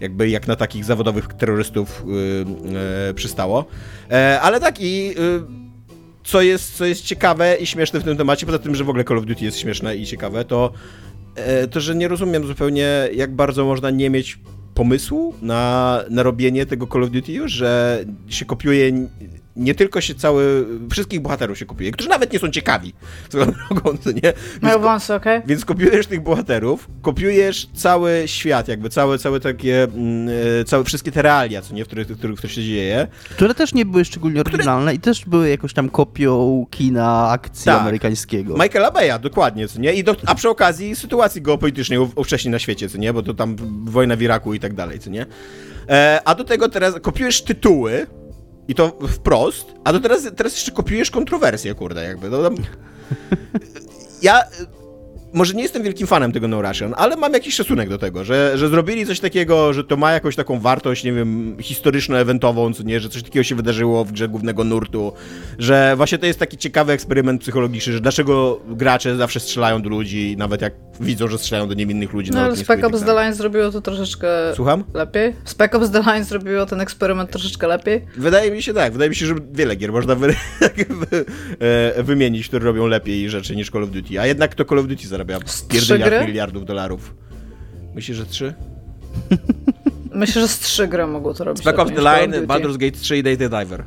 jakby 0.00 0.28
jak 0.28 0.48
na 0.48 0.56
takich 0.56 0.84
zawodowych 0.84 1.26
terrorystów 1.26 2.04
yy, 2.06 2.14
yy, 3.06 3.14
przystało. 3.14 3.64
E, 4.10 4.40
ale 4.40 4.60
tak 4.60 4.80
i 4.80 5.06
yy, 5.06 5.14
co 6.24 6.42
jest, 6.42 6.76
co 6.76 6.84
jest 6.84 7.04
ciekawe 7.04 7.56
i 7.56 7.66
śmieszne 7.66 8.00
w 8.00 8.04
tym 8.04 8.16
temacie, 8.16 8.46
poza 8.46 8.58
tym, 8.58 8.74
że 8.74 8.84
w 8.84 8.88
ogóle 8.88 9.04
Call 9.04 9.18
of 9.18 9.24
Duty 9.24 9.44
jest 9.44 9.58
śmieszne 9.58 9.96
i 9.96 10.06
ciekawe, 10.06 10.44
to 10.44 10.72
e, 11.34 11.68
to, 11.68 11.80
że 11.80 11.94
nie 11.94 12.08
rozumiem 12.08 12.46
zupełnie, 12.46 13.08
jak 13.14 13.34
bardzo 13.34 13.64
można 13.64 13.90
nie 13.90 14.10
mieć 14.10 14.38
pomysłu 14.74 15.34
na, 15.42 16.00
na 16.10 16.22
robienie 16.22 16.66
tego 16.66 16.86
Call 16.86 17.04
of 17.04 17.10
Duty 17.10 17.48
że 17.48 18.04
się 18.28 18.44
kopiuje 18.44 19.08
nie 19.56 19.74
tylko 19.74 20.00
się 20.00 20.14
cały, 20.14 20.66
wszystkich 20.90 21.20
bohaterów 21.20 21.58
się 21.58 21.66
kopiuje, 21.66 21.92
którzy 21.92 22.08
nawet 22.10 22.32
nie 22.32 22.38
są 22.38 22.50
ciekawi, 22.50 22.94
co 23.28 23.38
drogą, 23.68 23.96
co 23.98 24.12
nie? 24.12 24.32
Mają 24.60 24.74
Więc, 24.74 24.82
wąsy, 24.82 25.14
okej? 25.14 25.40
więc 25.46 25.64
kopiujesz 25.64 26.06
tych 26.06 26.20
bohaterów, 26.22 26.88
kopiujesz 27.02 27.68
cały 27.74 28.22
świat, 28.26 28.68
jakby 28.68 28.90
całe, 28.90 29.18
całe 29.18 29.40
takie, 29.40 29.82
mm, 29.82 30.28
e, 30.60 30.64
całe, 30.64 30.84
wszystkie 30.84 31.12
te 31.12 31.22
realia, 31.22 31.62
co 31.62 31.74
nie, 31.74 31.84
w 31.84 31.86
których, 31.86 32.06
w 32.08 32.18
których 32.18 32.40
to 32.40 32.48
się 32.48 32.62
dzieje. 32.62 33.06
Które 33.30 33.54
też 33.54 33.74
nie 33.74 33.86
były 33.86 34.04
szczególnie 34.04 34.40
oryginalne 34.40 34.94
i 34.94 34.98
też 34.98 35.24
były 35.24 35.48
jakoś 35.48 35.72
tam 35.72 35.88
kopią 35.88 36.66
kina 36.70 37.28
akcji 37.30 37.64
Tak. 37.64 37.80
amerykańskiego. 37.80 38.54
Michaela 38.54 38.90
Beya, 38.90 39.18
dokładnie, 39.18 39.68
co 39.68 39.80
nie? 39.80 39.92
I 39.92 40.04
do, 40.04 40.16
a 40.26 40.34
przy 40.34 40.48
okazji 40.48 40.96
sytuacji 40.96 41.42
geopolitycznej 41.42 41.98
ówcześnie 41.98 42.50
na 42.50 42.58
świecie, 42.58 42.88
co 42.88 42.98
nie? 42.98 43.12
Bo 43.12 43.22
to 43.22 43.34
tam 43.34 43.56
wojna 43.84 44.16
w 44.16 44.22
Iraku 44.22 44.54
i 44.54 44.60
tak 44.60 44.74
dalej, 44.74 44.98
co 44.98 45.10
nie? 45.10 45.26
E, 45.88 46.20
a 46.24 46.34
do 46.34 46.44
tego 46.44 46.68
teraz 46.68 46.94
kopiujesz 47.02 47.42
tytuły 47.42 48.06
i 48.72 48.74
to 48.74 48.98
wprost, 49.08 49.74
a 49.84 49.92
do 49.92 50.00
teraz, 50.00 50.28
teraz 50.36 50.52
jeszcze 50.52 50.72
kopiujesz 50.72 51.10
kontrowersje, 51.10 51.74
kurde, 51.74 52.04
jakby. 52.04 52.30
No, 52.30 52.42
tam... 52.42 52.56
Ja 54.22 54.40
e, 54.40 54.46
może 55.32 55.54
nie 55.54 55.62
jestem 55.62 55.82
wielkim 55.82 56.06
fanem 56.06 56.32
tego 56.32 56.48
No 56.48 56.62
Russian, 56.62 56.94
ale 56.96 57.16
mam 57.16 57.32
jakiś 57.32 57.54
szacunek 57.54 57.88
do 57.88 57.98
tego, 57.98 58.24
że, 58.24 58.58
że 58.58 58.68
zrobili 58.68 59.06
coś 59.06 59.20
takiego, 59.20 59.72
że 59.72 59.84
to 59.84 59.96
ma 59.96 60.12
jakąś 60.12 60.36
taką 60.36 60.60
wartość, 60.60 61.04
nie 61.04 61.12
wiem, 61.12 61.56
historyczno-ewentową, 61.60 62.74
co 62.74 62.82
nie, 62.82 63.00
że 63.00 63.08
coś 63.08 63.22
takiego 63.22 63.42
się 63.42 63.54
wydarzyło 63.54 64.04
w 64.04 64.12
grze 64.12 64.28
głównego 64.28 64.64
nurtu, 64.64 65.12
że 65.58 65.94
właśnie 65.96 66.18
to 66.18 66.26
jest 66.26 66.38
taki 66.38 66.56
ciekawy 66.56 66.92
eksperyment 66.92 67.40
psychologiczny, 67.42 67.92
że 67.92 68.00
dlaczego 68.00 68.60
gracze 68.68 69.16
zawsze 69.16 69.40
strzelają 69.40 69.82
do 69.82 69.88
ludzi, 69.88 70.34
nawet 70.38 70.62
jak 70.62 70.72
widzą, 71.02 71.28
że 71.28 71.38
strzelają 71.38 71.68
do 71.68 71.74
niewinnych 71.74 72.12
ludzi 72.12 72.30
No 72.30 72.34
na 72.34 72.40
ale 72.40 72.48
lotnisku 72.48 72.72
Spec 72.72 72.80
tak 72.80 72.94
Ops. 72.94 73.04
The 73.04 73.12
Line 73.14 73.34
zrobiło 73.34 73.70
to 73.70 73.80
troszeczkę 73.80 74.28
Słucham? 74.54 74.84
lepiej. 74.94 75.36
Spec 75.44 75.74
Ops 75.74 75.90
The 75.90 76.02
Line 76.02 76.24
zrobiło 76.24 76.66
ten 76.66 76.80
eksperyment 76.80 77.30
troszeczkę 77.30 77.66
lepiej. 77.66 78.06
Wydaje 78.16 78.50
mi 78.50 78.62
się 78.62 78.74
tak, 78.74 78.92
wydaje 78.92 79.08
mi 79.08 79.16
się, 79.16 79.26
że 79.26 79.34
wiele 79.52 79.76
gier 79.76 79.92
można 79.92 80.14
wy, 80.14 80.34
e, 81.96 82.02
wymienić, 82.02 82.48
które 82.48 82.64
robią 82.64 82.86
lepiej 82.86 83.30
rzeczy 83.30 83.56
niż 83.56 83.70
Call 83.70 83.82
of 83.84 83.90
Duty, 83.90 84.20
a 84.20 84.26
jednak 84.26 84.54
to 84.54 84.64
Call 84.64 84.78
of 84.78 84.86
Duty 84.86 85.08
zarabia 85.08 85.38
pierdyliard 85.68 86.26
miliardów 86.26 86.64
dolarów. 86.64 87.14
Myślisz, 87.94 88.16
że 88.16 88.26
trzy? 88.26 88.54
Myślę, 90.14 90.42
że 90.42 90.48
z 90.48 90.58
trzy 90.58 90.88
gry 90.88 91.06
mogło 91.06 91.34
to 91.34 91.44
robić. 91.44 91.62
Spec 91.62 91.78
Ops 91.78 91.92
The 91.94 92.02
Line. 92.02 92.46
Baldur's 92.46 92.76
Gate 92.76 92.98
3 92.98 93.16
i 93.18 93.22
Data 93.22 93.60
Diver. 93.60 93.84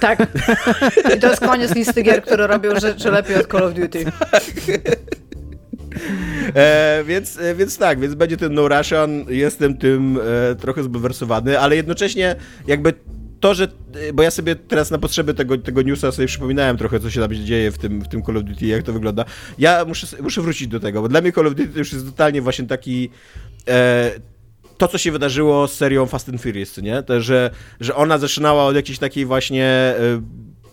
Tak. 0.00 0.18
I 1.16 1.20
to 1.20 1.28
jest 1.30 1.40
koniec 1.40 1.74
listy 1.74 2.02
gier, 2.02 2.22
które 2.22 2.46
robią 2.46 2.80
rzeczy 2.80 3.10
lepiej 3.10 3.36
od 3.36 3.46
Call 3.46 3.62
of 3.64 3.74
Duty. 3.74 4.04
E, 6.54 7.04
więc, 7.06 7.38
e, 7.38 7.54
więc 7.54 7.78
tak, 7.78 8.00
więc 8.00 8.14
będzie 8.14 8.36
ten 8.36 8.54
No 8.54 8.68
Russian, 8.68 9.24
jestem 9.28 9.76
tym 9.78 10.18
e, 10.52 10.54
trochę 10.54 10.82
zbulwersowany, 10.82 11.60
ale 11.60 11.76
jednocześnie 11.76 12.36
jakby 12.66 12.92
to, 13.44 13.54
że, 13.54 13.64
e, 14.08 14.12
bo 14.12 14.22
ja 14.22 14.30
sobie 14.30 14.56
teraz 14.56 14.90
na 14.90 14.98
potrzeby 14.98 15.34
tego, 15.34 15.58
tego 15.58 15.82
newsa 15.82 16.12
sobie 16.12 16.28
przypominałem 16.28 16.76
trochę, 16.76 17.00
co 17.00 17.10
się 17.10 17.20
tam 17.20 17.32
dzieje 17.32 17.70
w 17.70 17.78
tym, 17.78 18.00
w 18.00 18.08
tym 18.08 18.22
Call 18.22 18.36
of 18.36 18.44
Duty, 18.44 18.66
jak 18.66 18.82
to 18.82 18.92
wygląda. 18.92 19.24
Ja 19.58 19.84
muszę, 19.84 20.06
muszę 20.22 20.42
wrócić 20.42 20.68
do 20.68 20.80
tego, 20.80 21.02
bo 21.02 21.08
dla 21.08 21.20
mnie 21.20 21.32
Call 21.32 21.46
of 21.46 21.54
Duty 21.54 21.68
to 21.68 21.78
już 21.78 21.92
jest 21.92 22.06
totalnie 22.06 22.42
właśnie 22.42 22.66
taki... 22.66 23.10
E, 23.68 24.10
to, 24.78 24.88
co 24.88 24.98
się 24.98 25.12
wydarzyło 25.12 25.68
z 25.68 25.74
serią 25.74 26.06
Fast 26.06 26.28
and 26.28 26.42
Furious, 26.42 26.76
nie? 26.78 27.02
To, 27.02 27.20
że, 27.20 27.50
że 27.80 27.94
ona 27.94 28.18
zaczynała 28.18 28.64
od 28.64 28.76
jakiejś 28.76 28.98
takiej 28.98 29.26
właśnie 29.26 29.64
e, 29.64 29.94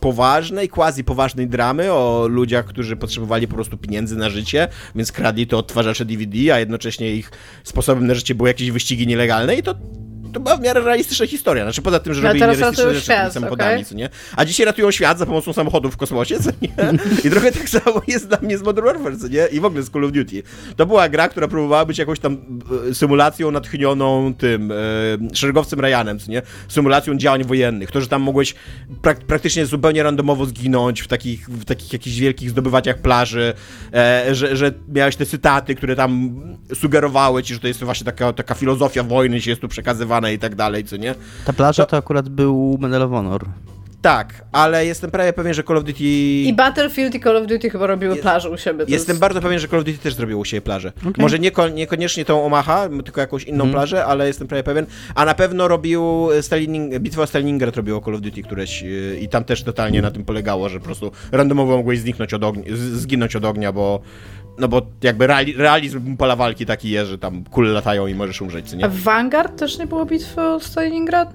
poważnej, 0.01 0.69
quasi 0.69 1.03
poważnej 1.03 1.47
dramy 1.47 1.91
o 1.91 2.27
ludziach, 2.29 2.65
którzy 2.65 2.95
potrzebowali 2.95 3.47
po 3.47 3.55
prostu 3.55 3.77
pieniędzy 3.77 4.15
na 4.15 4.29
życie, 4.29 4.67
więc 4.95 5.11
kradli 5.11 5.47
to 5.47 5.57
odtwarzacze 5.57 6.05
DVD, 6.05 6.53
a 6.53 6.59
jednocześnie 6.59 7.15
ich 7.15 7.31
sposobem 7.63 8.07
na 8.07 8.13
życie 8.13 8.35
były 8.35 8.49
jakieś 8.49 8.71
wyścigi 8.71 9.07
nielegalne 9.07 9.55
i 9.55 9.63
to 9.63 9.75
to 10.33 10.39
była 10.39 10.57
w 10.57 10.61
miarę 10.61 10.81
realistyczna 10.81 11.27
historia. 11.27 11.63
Znaczy 11.63 11.81
poza 11.81 11.99
tym, 11.99 12.13
że 12.13 12.21
No, 12.21 12.27
robili 12.27 12.45
ratują 12.45 12.89
rzeczy 12.89 13.01
świat, 13.01 13.33
samochodami, 13.33 13.85
co 13.85 13.95
nie? 13.95 14.09
A 14.35 14.45
dzisiaj 14.45 14.65
ratują 14.65 14.91
świat 14.91 15.17
za 15.19 15.25
pomocą 15.25 15.53
samochodów 15.53 15.93
w 15.93 15.97
kosmosie, 15.97 16.39
co 16.39 16.49
nie? 16.61 16.69
I 17.25 17.29
trochę 17.29 17.51
tak 17.51 17.69
samo 17.69 18.01
jest 18.07 18.27
dla 18.27 18.37
mnie 18.41 18.57
z 18.57 18.61
Modern 18.61 18.87
Warfare, 18.87 19.17
co 19.17 19.27
nie? 19.27 19.45
I 19.51 19.59
w 19.59 19.65
ogóle 19.65 19.83
z 19.83 19.89
Call 19.89 20.05
of 20.05 20.11
Duty. 20.11 20.43
To 20.75 20.85
była 20.85 21.09
gra, 21.09 21.29
która 21.29 21.47
próbowała 21.47 21.85
być 21.85 21.97
jakąś 21.97 22.19
tam 22.19 22.37
e, 22.89 22.93
symulacją 22.93 23.51
natchnioną 23.51 24.33
tym 24.33 24.71
e, 24.71 24.75
szeregowcem 25.33 25.79
Ryanem, 25.79 26.19
co 26.19 26.31
nie? 26.31 26.41
Symulacją 26.67 27.17
działań 27.17 27.43
wojennych. 27.43 27.91
To, 27.91 28.01
że 28.01 28.07
tam 28.07 28.21
mogłeś 28.21 28.55
prak 29.01 29.19
praktycznie 29.19 29.65
zupełnie 29.65 30.03
randomowo 30.03 30.45
zginąć 30.45 31.01
w 31.01 31.07
takich, 31.07 31.49
w 31.49 31.65
takich 31.65 31.93
jakichś 31.93 32.17
wielkich 32.17 32.49
zdobywaniach 32.49 32.97
plaży, 32.97 33.53
e, 33.93 34.35
że, 34.35 34.55
że 34.55 34.71
miałeś 34.89 35.15
te 35.15 35.25
cytaty, 35.25 35.75
które 35.75 35.95
tam 35.95 36.41
sugerowały 36.73 37.43
ci, 37.43 37.53
że 37.53 37.59
to 37.59 37.67
jest 37.67 37.83
właśnie 37.83 38.05
taka, 38.05 38.33
taka 38.33 38.55
filozofia 38.55 39.03
wojny, 39.03 39.41
się 39.41 39.49
jest 39.49 39.61
tu 39.61 39.67
przekazywana 39.67 40.20
i 40.29 40.39
tak 40.39 40.55
dalej, 40.55 40.83
co 40.83 40.97
nie? 40.97 41.15
Ta 41.45 41.53
plaża 41.53 41.85
to 41.85 41.97
akurat 41.97 42.29
był 42.29 42.77
Medal 42.81 43.01
of 43.01 43.11
Honor. 43.11 43.45
Tak, 44.01 44.45
ale 44.51 44.85
jestem 44.85 45.11
prawie 45.11 45.33
pewien, 45.33 45.53
że 45.53 45.63
Call 45.63 45.77
of 45.77 45.83
Duty... 45.83 46.03
I 46.03 46.53
Battlefield 46.53 47.15
i 47.15 47.19
Call 47.19 47.37
of 47.37 47.47
Duty 47.47 47.69
chyba 47.69 47.87
robiły 47.87 48.11
Jest- 48.11 48.21
plaże 48.21 48.49
u 48.49 48.57
siebie. 48.57 48.85
To 48.85 48.91
Jestem 48.91 49.13
jest... 49.13 49.21
bardzo 49.21 49.41
pewien, 49.41 49.59
że 49.59 49.67
Call 49.67 49.79
of 49.79 49.85
Duty 49.85 49.97
też 49.97 50.13
zrobiło 50.13 50.41
u 50.41 50.45
siebie 50.45 50.61
plażę. 50.61 50.91
Może 51.17 51.39
nieko, 51.39 51.69
niekoniecznie 51.69 52.25
tą 52.25 52.45
Omaha, 52.45 52.89
tylko 53.05 53.21
jakąś 53.21 53.43
inną 53.43 53.63
Mhm. 53.63 53.71
plażę, 53.73 54.05
ale 54.05 54.27
jestem 54.27 54.47
prawie 54.47 54.63
pewien. 54.63 54.85
A 55.15 55.25
na 55.25 55.33
pewno 55.33 55.67
robił 55.67 56.27
Stalin, 56.41 56.89
bitwę 56.99 57.21
o 57.21 57.27
Stalingrad 57.27 57.75
robiło 57.77 58.01
Call 58.01 58.15
of 58.15 58.21
Duty 58.21 58.41
któreś 58.43 58.81
yy, 58.81 59.17
i 59.21 59.29
tam 59.29 59.43
też 59.43 59.63
totalnie 59.63 60.01
na 60.01 60.11
tym 60.11 60.25
polegało, 60.25 60.69
że 60.69 60.79
po 60.79 60.85
prostu 60.85 61.11
randomowo 61.31 61.77
mogłeś 61.77 61.99
zniknąć 61.99 62.33
od 62.33 62.43
ognia, 62.43 62.63
zginąć 62.75 63.35
od 63.35 63.45
ognia, 63.45 63.71
bo 63.71 64.01
no 64.57 64.67
bo 64.67 64.81
jakby 65.03 65.27
reali, 65.27 65.53
realizm 65.57 66.17
pola 66.17 66.35
walki 66.35 66.65
taki 66.65 66.89
jest, 66.89 67.09
że 67.11 67.17
tam 67.17 67.43
kule 67.43 67.69
latają 67.69 68.07
i 68.07 68.15
możesz 68.15 68.41
umrzeć, 68.41 68.69
co 68.69 68.75
A 68.75 68.79
nie? 68.79 68.89
w 68.89 69.03
Vanguard 69.03 69.59
też 69.59 69.77
nie 69.79 69.87
było 69.87 70.05
bitwy 70.05 70.41
o 70.41 70.59
Stalingrad? 70.59 71.33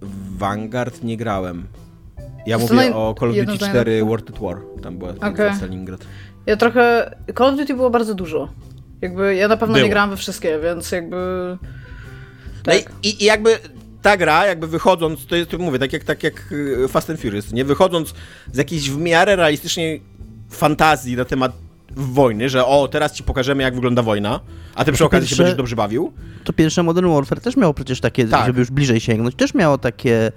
W 0.00 0.38
Vanguard 0.38 1.02
nie 1.02 1.16
grałem. 1.16 1.66
Ja 2.46 2.56
To 2.58 2.62
mówię 2.62 2.76
naj- 2.76 2.92
o 2.94 3.14
Call 3.20 3.30
of 3.30 3.36
Duty 3.36 3.52
z 3.52 3.56
4 3.56 3.72
najlepszych. 3.74 4.08
World 4.08 4.30
at 4.30 4.38
War. 4.38 4.56
Tam 4.82 4.98
była 4.98 5.12
bitwa 5.12 5.28
Okej. 5.28 5.48
o 5.48 5.54
Stalingrad. 5.54 6.00
Ja 6.46 6.56
trochę... 6.56 7.14
Call 7.38 7.46
of 7.50 7.56
Duty 7.56 7.74
było 7.74 7.90
bardzo 7.90 8.14
dużo. 8.14 8.48
Jakby 9.02 9.34
ja 9.36 9.48
na 9.48 9.56
pewno 9.56 9.74
Było. 9.74 9.84
nie 9.86 9.90
grałam 9.90 10.10
we 10.10 10.16
wszystkie, 10.16 10.58
więc 10.62 10.92
jakby... 10.92 11.16
No 12.66 12.72
Tak. 12.72 12.92
i, 13.02 13.22
i 13.22 13.24
jakby 13.24 13.58
ta 14.02 14.16
gra, 14.16 14.46
jakby 14.46 14.66
wychodząc, 14.66 15.26
to 15.26 15.36
jest, 15.36 15.50
to 15.50 15.58
mówię, 15.58 15.78
tak 15.78 15.92
jak, 15.92 16.04
tak 16.04 16.22
jak 16.22 16.52
y, 16.52 16.88
Fast 16.88 17.10
and 17.10 17.20
Furious, 17.20 17.52
nie? 17.52 17.64
Wychodząc 17.64 18.14
z 18.52 18.56
jakiejś 18.56 18.90
w 18.90 18.98
miarę 18.98 19.36
realistycznej 19.36 20.02
fantazji 20.50 21.16
na 21.16 21.24
temat 21.24 21.52
wojny, 21.96 22.48
że 22.48 22.66
o, 22.66 22.88
teraz 22.88 23.12
ci 23.12 23.22
pokażemy, 23.22 23.62
jak 23.62 23.74
wygląda 23.74 24.02
wojna, 24.02 24.40
a 24.74 24.84
ty 24.84 24.92
przy 24.92 24.98
To 24.98 25.06
okazji 25.06 25.28
się 25.28 25.30
pierwsze- 25.32 25.42
będziesz 25.42 25.56
dobrze 25.56 25.76
bawił. 25.76 26.12
To 26.44 26.52
pierwsze 26.52 26.82
Modern 26.82 27.08
Warfare 27.12 27.40
też 27.40 27.56
miało 27.56 27.74
przecież 27.74 28.00
takie, 28.00 28.28
Tak. 28.28 28.46
żeby 28.46 28.60
już 28.60 28.70
bliżej 28.70 29.00
sięgnąć, 29.00 29.34
też 29.34 29.54
miało 29.54 29.78
takie 29.78 30.32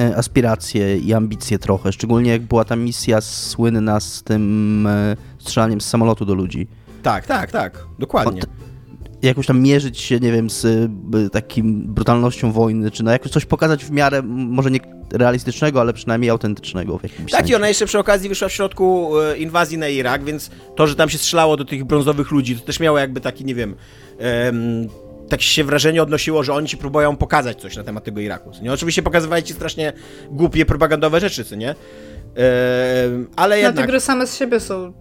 e, 0.00 0.16
aspiracje 0.16 0.96
i 0.98 1.14
ambicje 1.14 1.58
trochę, 1.58 1.92
szczególnie 1.92 2.30
jak 2.30 2.42
była 2.42 2.64
ta 2.64 2.76
misja 2.76 3.20
słynna 3.20 4.00
z 4.00 4.22
tym 4.22 4.86
e, 4.86 5.16
strzelaniem 5.38 5.80
z 5.80 5.88
samolotu 5.88 6.24
do 6.24 6.34
ludzi. 6.34 6.66
Tak, 7.02 7.26
tak, 7.26 7.50
tak, 7.50 7.84
dokładnie. 7.98 8.42
Od- 8.42 8.48
Jakoś 9.22 9.46
tam 9.46 9.60
mierzyć 9.60 10.00
się, 10.00 10.18
nie 10.20 10.32
wiem, 10.32 10.50
z 10.50 10.64
y, 10.64 11.30
takim 11.32 11.82
brutalnością 11.94 12.52
wojny, 12.52 12.90
czy 12.90 13.02
no 13.02 13.10
jakoś 13.10 13.30
coś 13.30 13.44
pokazać 13.44 13.84
w 13.84 13.90
miarę, 13.90 14.22
może 14.24 14.70
nie 14.70 14.80
realistycznego, 15.12 15.80
ale 15.80 15.92
przynajmniej 15.92 16.30
autentycznego 16.30 16.98
w 16.98 17.02
jakimś 17.02 17.30
Tak, 17.30 17.40
sensie. 17.40 17.52
i 17.52 17.56
ona 17.56 17.68
jeszcze 17.68 17.86
przy 17.86 17.98
okazji 17.98 18.28
wyszła 18.28 18.48
w 18.48 18.52
środku 18.52 19.18
e, 19.20 19.36
inwazji 19.36 19.78
na 19.78 19.88
Irak, 19.88 20.24
więc 20.24 20.50
to, 20.76 20.86
że 20.86 20.94
tam 20.96 21.08
się 21.08 21.18
strzelało 21.18 21.56
do 21.56 21.64
tych 21.64 21.84
brązowych 21.84 22.30
ludzi, 22.30 22.56
to 22.56 22.66
też 22.66 22.80
miało 22.80 22.98
jakby 22.98 23.20
taki, 23.20 23.44
nie 23.44 23.54
wiem, 23.54 23.74
em, 24.18 24.88
tak 25.28 25.42
się 25.42 25.64
wrażenie 25.64 26.02
odnosiło, 26.02 26.42
że 26.44 26.54
oni 26.54 26.68
ci 26.68 26.76
próbują 26.76 27.16
pokazać 27.16 27.60
coś 27.60 27.76
na 27.76 27.84
temat 27.84 28.04
tego 28.04 28.20
Iraku. 28.20 28.50
Nie? 28.62 28.72
Oczywiście 28.72 29.02
pokazywali 29.02 29.42
ci 29.42 29.52
strasznie 29.54 29.92
głupie, 30.30 30.64
propagandowe 30.66 31.20
rzeczy, 31.20 31.44
co 31.44 31.56
nie? 31.56 31.70
Em, 31.70 31.76
ale 33.36 33.56
No 33.56 33.60
te 33.60 33.66
jednak 33.66 33.86
gry 33.86 34.00
same 34.00 34.26
z 34.26 34.36
siebie 34.36 34.60
są 34.60 34.92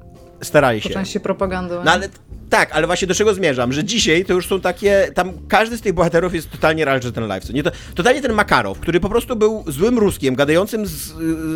starali 0.44 0.82
po 0.82 0.88
się. 0.88 0.94
części 0.94 1.20
propagandą. 1.20 1.84
No 1.86 1.92
ale 1.92 2.10
tak, 2.50 2.72
ale 2.72 2.88
właśnie 2.88 3.08
do 3.08 3.16
czego 3.16 3.34
zmierzam, 3.34 3.74
że 3.74 3.84
dzisiaj 3.84 4.26
to 4.26 4.34
już 4.34 4.48
są 4.48 4.62
takie, 4.62 5.12
tam 5.16 5.32
każdy 5.48 5.78
z 5.78 5.82
tych 5.82 5.94
bohaterów 5.94 6.34
jest 6.36 6.52
totalnie 6.52 6.86
larger 6.86 7.12
than 7.14 7.24
life, 7.24 7.54
nie? 7.54 7.64
To, 7.64 7.72
totalnie 7.96 8.22
ten 8.22 8.34
Makarow, 8.34 8.80
który 8.80 9.00
po 9.00 9.10
prostu 9.10 9.36
był 9.36 9.64
złym 9.68 10.00
Ruskiem, 10.00 10.36
gadającym 10.36 10.86
z, 10.86 10.92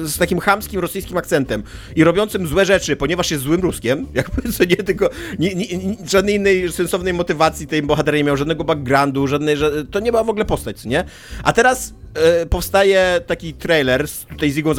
z 0.04 0.17
takim 0.17 0.39
chamskim 0.39 0.80
rosyjskim 0.80 1.17
akcentem 1.17 1.63
i 1.95 2.04
robiącym 2.04 2.48
złe 2.48 2.65
rzeczy, 2.65 2.95
ponieważ 2.95 3.32
jest 3.32 3.43
złym 3.43 3.62
Ruskiem, 3.62 4.08
jakby 4.13 4.52
co 4.52 4.63
nie, 4.65 4.76
tylko 4.76 5.10
nie, 5.39 5.56
nie, 5.56 5.65
żadnej 6.08 6.36
innej 6.36 6.71
sensownej 6.71 7.13
motywacji 7.13 7.67
tej 7.67 7.82
bohater 7.82 8.13
nie 8.13 8.24
miał, 8.24 8.38
żadnego 8.38 8.63
backgroundu, 8.63 9.28
żadnej, 9.28 9.58
że, 9.58 9.86
to 9.86 10.00
nie 10.00 10.12
była 10.12 10.24
w 10.24 10.30
ogóle 10.30 10.45
postać, 10.45 10.80
co 10.80 10.89
nie? 10.89 11.04
A 11.43 11.54
teraz 11.54 11.93
e, 12.13 12.45
powstaje 12.45 13.21
taki 13.28 13.54
trailer, 13.54 14.08
z- 14.08 14.26
tutaj 14.26 14.52
z 14.52 14.58
Igą 14.58 14.74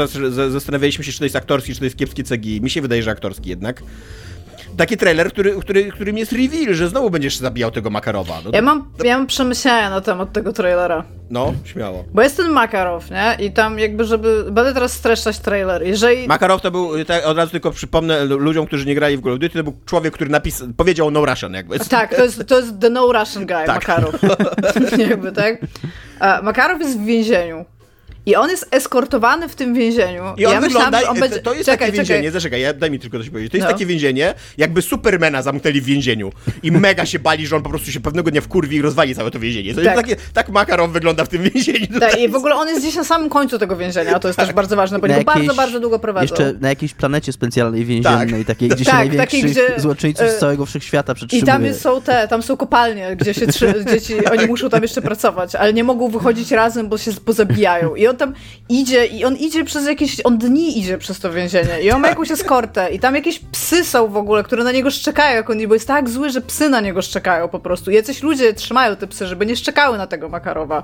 zastanawialiśmy 0.51 1.05
się, 1.05 1.12
czy 1.12 1.19
to 1.19 1.25
jest 1.25 1.37
aktorski, 1.37 1.73
czy 1.73 1.79
to 1.79 1.85
jest 1.85 1.97
kiepskie 1.97 2.23
CGI, 2.25 2.61
mi 2.61 2.71
się 2.71 2.83
wydaje, 2.83 3.03
że 3.03 3.11
aktorski 3.11 3.49
jednak 3.51 3.83
taki 4.76 4.96
trailer, 4.96 5.32
który, 5.32 5.56
który, 5.61 5.92
którym 5.92 6.18
jest 6.18 6.32
reveal, 6.32 6.74
że 6.74 6.88
znowu 6.88 7.11
będziesz 7.11 7.37
zabijał 7.37 7.70
tego 7.70 7.90
Makarowa. 7.90 8.35
No, 8.44 8.50
Ja 8.54 8.62
mam, 8.62 8.90
ja 9.04 9.18
mam 9.18 9.26
przemyślenia 9.26 9.90
na 9.90 10.00
temat 10.00 10.32
tego 10.32 10.52
trailera. 10.52 11.04
no 11.30 11.52
śmiało. 11.64 12.04
Bo 12.14 12.22
jest 12.22 12.37
ten 12.37 12.50
Makarow, 12.50 13.11
nie? 13.11 13.37
I 13.46 13.52
tam 13.52 13.78
jakby, 13.78 14.04
żeby... 14.04 14.44
Będę 14.50 14.74
teraz 14.74 14.92
streszczać 14.92 15.38
trailer. 15.38 15.82
Jeżeli... 15.82 16.28
Makarow 16.28 16.62
to 16.62 16.70
był, 16.70 17.04
tak, 17.04 17.26
od 17.26 17.37
razu 17.37 17.52
tylko 17.52 17.70
przypomnę 17.70 18.24
lu- 18.24 18.38
ludziom, 18.38 18.66
którzy 18.66 18.87
nie 18.87 18.94
grali 18.94 19.16
w 19.16 19.22
Call 19.22 19.32
of 19.32 19.38
Duty, 19.38 19.59
to 19.59 19.64
był 19.64 19.76
człowiek, 19.87 20.14
który 20.14 20.30
napis, 20.30 20.62
powiedział 20.76 21.11
no 21.11 21.26
Russian 21.26 21.52
jakby. 21.54 21.78
Tak, 21.78 22.14
to 22.16 22.22
jest, 22.24 22.46
to 22.46 22.56
jest 22.56 22.80
the 22.80 22.90
no 22.90 23.12
Russian 23.12 23.46
guy, 23.46 23.66
Tak. 23.66 23.88
Makarow. 23.88 24.14
jakby, 25.11 25.32
tak? 25.32 25.59
A 26.20 26.42
Makarow 26.42 26.80
jest 26.80 26.98
w 26.98 27.04
więzieniu. 27.04 27.64
I 28.27 28.37
on 28.37 28.51
jest 28.51 28.69
eskortowany 28.71 29.49
w 29.49 29.55
tym 29.55 29.75
więzieniu. 29.75 30.23
I 30.37 30.47
on 30.47 30.53
ja 30.53 30.61
wygląda, 30.61 30.91
myślałam, 30.91 30.95
że 31.05 31.09
on 31.11 31.21
będzie... 31.21 31.39
to 31.39 31.55
jest 31.55 31.67
czekaj, 31.67 31.79
takie 31.79 31.93
czekaj. 31.93 32.07
więzienie, 32.17 32.31
zaczekaj, 32.31 32.61
ja, 32.61 32.73
daj 32.75 32.91
mi 32.91 32.99
tylko 32.99 33.19
coś 33.19 33.31
powiedzieć. 33.31 33.51
To 33.53 33.57
jest 33.57 33.67
No. 33.69 33.73
takie 33.73 33.87
więzienie, 33.87 34.35
jakby 34.59 34.83
Supermana 34.83 35.43
zamknęli 35.43 35.81
w 35.81 35.85
więzieniu 35.85 36.33
i 36.62 36.73
mega 36.73 37.07
się 37.07 37.19
bali, 37.19 37.47
że 37.47 37.57
on 37.57 37.62
po 37.62 37.69
prostu 37.71 37.91
się 37.93 38.01
pewnego 38.01 38.31
dnia 38.31 38.41
wkurwi 38.41 38.77
i 38.77 38.83
rozwali 38.83 39.15
całe 39.15 39.31
to 39.31 39.39
więzienie. 39.41 39.75
To 39.75 39.81
Tak. 39.81 39.85
jest 39.85 39.97
takie, 39.97 40.17
tak 40.33 40.49
Makarow 40.49 40.91
wygląda 40.91 41.25
w 41.25 41.29
tym 41.29 41.43
więzieniu. 41.43 42.01
Tak, 42.01 42.21
i 42.21 42.29
w 42.29 42.35
ogóle 42.35 42.55
on 42.55 42.69
jest 42.69 42.81
gdzieś 42.81 42.95
na 42.97 43.05
samym 43.05 43.29
końcu 43.29 43.59
tego 43.59 43.77
więzienia, 43.77 44.15
a 44.15 44.19
to 44.19 44.29
jest 44.29 44.39
też 44.39 44.53
bardzo 44.53 44.77
ważne, 44.77 44.99
bo 44.99 45.07
Na 45.07 45.12
niego 45.15 45.25
bardzo, 45.25 45.41
jakiejś- 45.43 45.57
bardzo 45.57 45.81
długo 45.81 45.99
prowadzą. 45.99 46.23
Jeszcze 46.23 46.53
na 46.61 46.69
jakiejś 46.69 46.95
planecie 46.95 47.33
specjalnej 47.33 47.85
więziennej, 47.85 48.45
takiej, 48.45 48.69
gdzie 48.69 48.85
się 48.85 48.91
Tak, 48.91 48.95
największych 49.01 49.41
takiej, 49.41 49.43
gdzie, 49.51 49.81
złoczyńców 49.81 50.27
e, 50.27 50.31
z 50.33 50.39
całego 50.39 50.67
wszechświata 50.67 51.12
I 51.12 51.17
przetrzymuje. 51.17 51.47
tam 51.47 51.65
jest, 51.65 51.81
są 51.81 52.03
te, 52.03 52.29
tam 52.29 52.43
są 52.43 52.57
kopalnie, 52.57 53.17
gdzie 53.17 53.35
się 53.35 53.47
trzy, 53.47 53.75
dzieci, 53.93 54.15
oni 54.33 54.47
muszą 54.47 54.69
tam 54.71 54.83
jeszcze 54.83 55.03
pracować, 55.03 55.55
ale 55.55 55.73
nie 55.73 55.85
mogą 55.85 56.09
wychodzić 56.09 56.51
razem, 56.51 56.89
bo 56.89 56.99
się 56.99 57.12
pozabijają. 57.12 57.95
I 57.95 58.07
on 58.07 58.15
tam 58.16 58.35
idzie, 58.68 59.07
i 59.07 59.24
on 59.24 59.37
idzie 59.37 59.64
przez 59.64 59.87
jakieś, 59.87 60.20
on 60.24 60.38
dni 60.38 60.79
idzie 60.79 60.98
przez 60.98 61.20
to 61.20 61.33
więzienie. 61.33 61.83
I 61.83 61.90
on 61.90 62.00
ma 62.00 62.09
jakąś 62.09 62.31
eskortę. 62.31 62.90
I 62.90 62.98
tam 63.00 63.14
jakieś 63.14 63.38
psy 63.38 63.85
są 63.85 64.09
w 64.09 64.16
ogóle, 64.16 64.42
które 64.42 64.64
na 64.64 64.72
niego 64.72 64.90
szczekają, 64.90 65.37
jak 65.37 65.50
on, 65.50 65.68
bo 65.68 65.74
jest 65.74 65.88
tak 65.88 66.09
zły, 66.09 66.31
że 66.31 66.40
psy 66.40 66.68
na 66.68 66.81
niego 66.81 67.02
szczekają 67.02 67.48
po 67.48 67.59
prostu. 67.59 67.90
Jacyś 67.90 68.22
ludzie 68.22 68.55
trzymają 68.55 68.96
te 68.96 69.07
psy, 69.07 69.26
żeby 69.26 69.46
nie 69.46 69.57
szczekały 69.57 69.98
na 69.98 70.07
tego 70.07 70.29
Makarowa. 70.29 70.83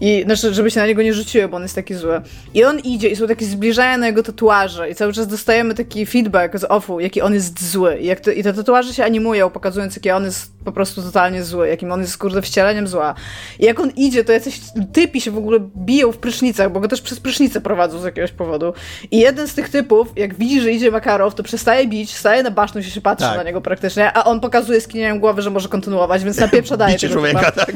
I 0.00 0.22
znaczy, 0.24 0.54
żeby 0.54 0.70
się 0.70 0.80
na 0.80 0.86
niego 0.86 1.02
nie 1.02 1.14
rzuciły, 1.14 1.48
bo 1.48 1.56
on 1.56 1.62
jest 1.62 1.74
taki 1.74 1.94
zły. 1.94 2.20
I 2.54 2.64
on 2.64 2.78
idzie 2.78 3.08
i 3.08 3.16
są 3.16 3.26
takie 3.26 3.46
zbliżenia 3.46 3.98
na 3.98 4.06
jego 4.06 4.22
tatuaże 4.22 4.90
i 4.90 4.94
cały 4.94 5.12
czas 5.12 5.26
dostajemy 5.26 5.74
taki 5.74 6.06
feedback 6.06 6.58
z 6.58 6.64
offu, 6.64 7.00
jaki 7.00 7.22
on 7.22 7.34
jest 7.34 7.70
zły. 7.70 7.98
I, 7.98 8.06
jak 8.06 8.20
te, 8.20 8.34
I 8.34 8.42
te 8.42 8.52
tatuaże 8.52 8.94
się 8.94 9.04
animują, 9.04 9.50
pokazując, 9.50 9.96
jaki 9.96 10.10
on 10.10 10.24
jest 10.24 10.52
po 10.64 10.72
prostu 10.72 11.02
totalnie 11.02 11.44
zły, 11.44 11.68
jakim 11.68 11.92
on 11.92 12.00
jest, 12.00 12.18
kurde, 12.18 12.42
wcieleniem 12.42 12.88
zła. 12.88 13.14
I 13.58 13.64
jak 13.64 13.80
on 13.80 13.90
idzie, 13.90 14.24
to 14.24 14.32
jacyś 14.32 14.60
typi 14.92 15.20
się 15.20 15.30
w 15.30 15.38
ogóle 15.38 15.58
biją 15.76 16.12
w 16.12 16.16
prysznicach, 16.16 16.72
bo 16.72 16.80
go 16.80 16.88
też 16.88 17.02
przez 17.02 17.20
prysznicę 17.20 17.60
prowadzą 17.60 17.98
z 17.98 18.04
jakiegoś 18.04 18.32
powodu. 18.32 18.72
I 19.10 19.18
jeden 19.18 19.48
z 19.48 19.54
tych 19.54 19.68
typów, 19.68 20.08
jak 20.16 20.34
widzi, 20.34 20.60
że 20.60 20.72
idzie 20.72 20.90
Makarow, 20.90 21.34
to 21.34 21.42
przestaje 21.42 21.86
bić, 21.86 22.16
staje 22.16 22.42
na 22.42 22.50
baczność 22.50 22.88
i 22.88 22.90
się 22.90 23.00
patrzy 23.00 23.26
Tak. 23.26 23.36
na 23.36 23.42
niego 23.42 23.60
praktycznie, 23.60 24.12
a 24.12 24.24
on 24.24 24.40
pokazuje 24.40 24.80
skinieniem 24.80 25.20
głowy, 25.20 25.42
że 25.42 25.50
może 25.50 25.68
kontynuować, 25.68 26.24
więc 26.24 26.38
napieprza 26.38 26.76
daje 26.76 26.94
Bicie 26.94 27.08
człowieka, 27.08 27.52
tak. 27.52 27.72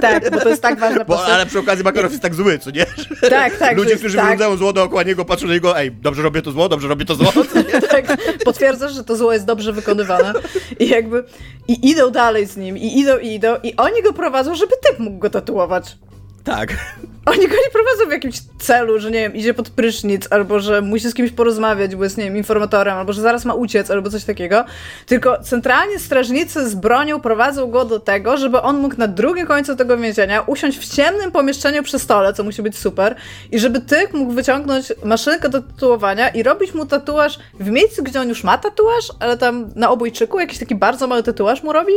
Tak, 0.00 0.30
bo 0.30 0.40
to 0.40 0.48
jest 0.48 0.62
tak 0.62 0.78
ważna 0.78 1.04
Bo, 1.04 1.24
ale 1.24 1.46
przy 1.54 1.60
okazji 1.60 1.84
Makarow 1.84 2.10
jest 2.10 2.22
tak 2.22 2.34
zły, 2.34 2.58
co 2.58 2.70
nie? 2.70 2.86
Tak, 3.30 3.58
tak. 3.58 3.76
Ludzie, 3.76 3.96
którzy 3.96 4.16
tak, 4.16 4.24
wyrządzają 4.24 4.56
zło 4.56 4.72
dookoła 4.72 5.02
niego, 5.02 5.24
patrzą 5.24 5.46
na 5.46 5.52
niego, 5.52 5.78
ej, 5.78 5.92
dobrze 5.92 6.22
robię 6.22 6.42
to 6.42 6.50
zło, 6.50 6.68
dobrze 6.68 6.88
robię 6.88 7.04
to 7.04 7.14
zło. 7.14 7.32
nie? 7.54 7.80
tak, 8.02 8.16
potwierdzasz, 8.44 8.94
że 8.94 9.04
to 9.04 9.16
zło 9.16 9.32
jest 9.32 9.44
dobrze 9.44 9.72
wykonywane. 9.72 10.32
I 10.78 10.88
jakby, 10.88 11.24
i 11.68 11.90
idą 11.90 12.10
dalej 12.10 12.46
z 12.46 12.56
nim, 12.56 12.78
i 12.78 12.98
idą, 12.98 13.18
i 13.18 13.34
idą, 13.34 13.56
i 13.62 13.76
oni 13.76 14.02
go 14.02 14.12
prowadzą, 14.12 14.54
żeby 14.54 14.72
typ 14.88 14.98
mógł 14.98 15.18
go 15.18 15.30
tatuować. 15.30 15.96
Tak. 16.44 16.72
Oni 17.26 17.48
go 17.48 17.54
nie 17.54 17.70
prowadzą 17.72 18.08
w 18.08 18.12
jakimś 18.12 18.40
celu, 18.58 18.98
że 18.98 19.10
nie 19.10 19.18
wiem, 19.18 19.34
idzie 19.34 19.54
pod 19.54 19.70
prysznic, 19.70 20.28
albo 20.30 20.60
że 20.60 20.82
musi 20.82 21.10
z 21.10 21.14
kimś 21.14 21.30
porozmawiać, 21.30 21.96
bo 21.96 22.04
jest, 22.04 22.18
nie 22.18 22.24
wiem, 22.24 22.36
informatorem, 22.36 22.98
albo 22.98 23.12
że 23.12 23.22
zaraz 23.22 23.44
ma 23.44 23.54
uciec, 23.54 23.90
albo 23.90 24.10
coś 24.10 24.24
takiego. 24.24 24.64
Tylko 25.06 25.42
centralnie 25.42 25.98
strażnicy 25.98 26.68
z 26.68 26.74
bronią 26.74 27.20
prowadzą 27.20 27.70
go 27.70 27.84
do 27.84 28.00
tego, 28.00 28.36
żeby 28.36 28.60
on 28.60 28.78
mógł 28.78 28.96
na 28.98 29.08
drugim 29.08 29.46
końcu 29.46 29.76
tego 29.76 29.96
więzienia 29.96 30.40
usiąść 30.40 30.78
w 30.78 30.94
ciemnym 30.94 31.32
pomieszczeniu 31.32 31.82
przy 31.82 31.98
stole, 31.98 32.32
co 32.32 32.44
musi 32.44 32.62
być 32.62 32.78
super, 32.78 33.14
i 33.52 33.58
żeby 33.58 33.80
tyk 33.80 34.14
mógł 34.14 34.32
wyciągnąć 34.32 34.92
maszynkę 35.04 35.48
do 35.48 35.62
tatuowania 35.62 36.28
i 36.28 36.42
robić 36.42 36.74
mu 36.74 36.86
tatuaż 36.86 37.38
w 37.60 37.70
miejscu, 37.70 38.02
gdzie 38.02 38.20
on 38.20 38.28
już 38.28 38.44
ma 38.44 38.58
tatuaż, 38.58 39.12
ale 39.20 39.36
tam 39.36 39.70
na 39.74 39.90
obojczyku 39.90 40.40
jakiś 40.40 40.58
taki 40.58 40.74
bardzo 40.74 41.06
mały 41.06 41.22
tatuaż 41.22 41.62
mu 41.62 41.72
robi. 41.72 41.94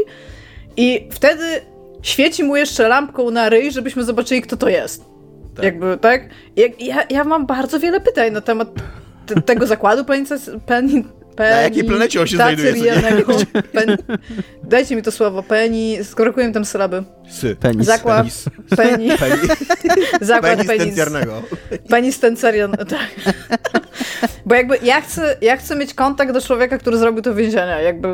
I 0.77 1.09
wtedy 1.11 1.61
świeci 2.07 2.43
mu 2.43 2.55
jeszcze 2.55 2.87
lampką 2.87 3.31
na 3.31 3.49
ryj, 3.49 3.71
żebyśmy 3.71 4.03
zobaczyli, 4.03 4.41
kto 4.41 4.57
to 4.57 4.69
jest. 4.69 5.05
Tak. 5.55 5.65
Jakby, 5.65 5.97
tak? 6.01 6.29
Ja, 6.55 7.03
ja 7.09 7.23
mam 7.23 7.45
bardzo 7.45 7.79
wiele 7.79 7.99
pytań 7.99 8.31
na 8.31 8.41
temat 8.41 8.67
tego 9.45 9.67
zakładu 9.67 10.05
Penny, 10.05 10.25
Peni, 10.65 11.05
Na 11.37 11.61
jakiej 11.61 11.83
planecie 11.83 12.21
on 12.21 12.27
się 12.27 12.35
znajduje? 12.35 12.93
Pen, 13.73 13.97
dajcie 14.63 14.95
mi 14.95 15.01
to 15.01 15.11
słowo. 15.11 15.43
Penny, 15.43 16.03
skorokuję 16.03 16.51
tam 16.51 16.65
sylaby. 16.65 17.03
Sy. 17.29 17.55
Penis. 17.55 17.87
Zakład. 17.87 18.25
Penis. 18.25 18.45
Penny. 18.77 19.17
Penis. 19.17 19.39
Zakład. 20.21 20.59
Penis 21.89 22.15
stencjarian, 22.15 22.71
tak. 22.71 23.35
Bo 24.45 24.55
jakby 24.55 24.77
ja 24.83 25.01
chcę, 25.01 25.37
ja 25.41 25.57
chcę 25.57 25.75
mieć 25.75 25.93
kontakt 25.93 26.33
do 26.33 26.41
człowieka, 26.41 26.77
który 26.77 26.97
zrobił 26.97 27.21
to 27.21 27.35
więzienie. 27.35 27.77
Jakby 27.83 28.07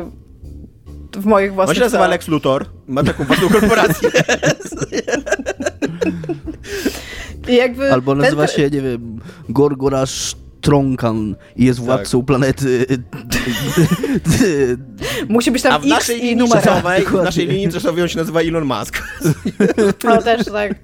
w 1.16 1.26
moich 1.26 1.54
własnych 1.54 1.76
On 1.76 1.80
się 1.80 1.84
nazywa 1.84 2.08
Lex 2.08 2.28
Luthor. 2.28 2.66
Ma 2.88 3.02
taką 3.02 3.24
własną 3.24 3.48
korporację. 3.48 4.10
I 7.48 7.54
jakby 7.56 7.92
Albo 7.92 8.14
nazywa 8.14 8.46
ten... 8.46 8.56
się, 8.56 8.70
nie 8.70 8.82
wiem, 8.82 9.20
Gorgorasz 9.48 10.36
Tronkan 10.60 11.36
i 11.56 11.64
jest 11.64 11.78
tak. 11.78 11.86
władcą 11.86 12.18
tak. 12.18 12.26
planety. 12.26 12.86
Musi 15.28 15.50
być 15.50 15.62
tam 15.62 15.72
A 15.72 15.78
w 15.78 15.84
X 15.84 15.90
naszej 15.90 16.20
linii 16.20 16.48
czasowej, 16.48 17.04
w 17.04 17.12
naszej 17.12 17.46
linii 17.46 17.68
czasowej 17.68 18.02
on 18.02 18.08
się 18.08 18.18
nazywa 18.18 18.40
Elon 18.40 18.64
Musk. 18.64 19.02
No 20.04 20.22
też 20.22 20.46
tak. 20.46 20.74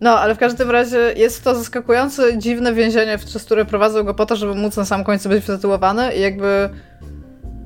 No, 0.00 0.18
ale 0.18 0.34
w 0.34 0.38
każdym 0.38 0.70
razie 0.70 0.98
jest 1.16 1.44
to 1.44 1.54
zaskakujące, 1.54 2.38
dziwne 2.38 2.74
więzienie, 2.74 3.18
przez 3.18 3.44
które 3.44 3.64
prowadzą 3.64 4.02
go 4.02 4.14
po 4.14 4.26
to, 4.26 4.36
żeby 4.36 4.54
móc 4.54 4.76
na 4.76 4.84
sam 4.84 5.04
końcu 5.04 5.28
być 5.28 5.44
wytytułowany 5.44 6.14
i 6.14 6.20
jakby 6.20 6.70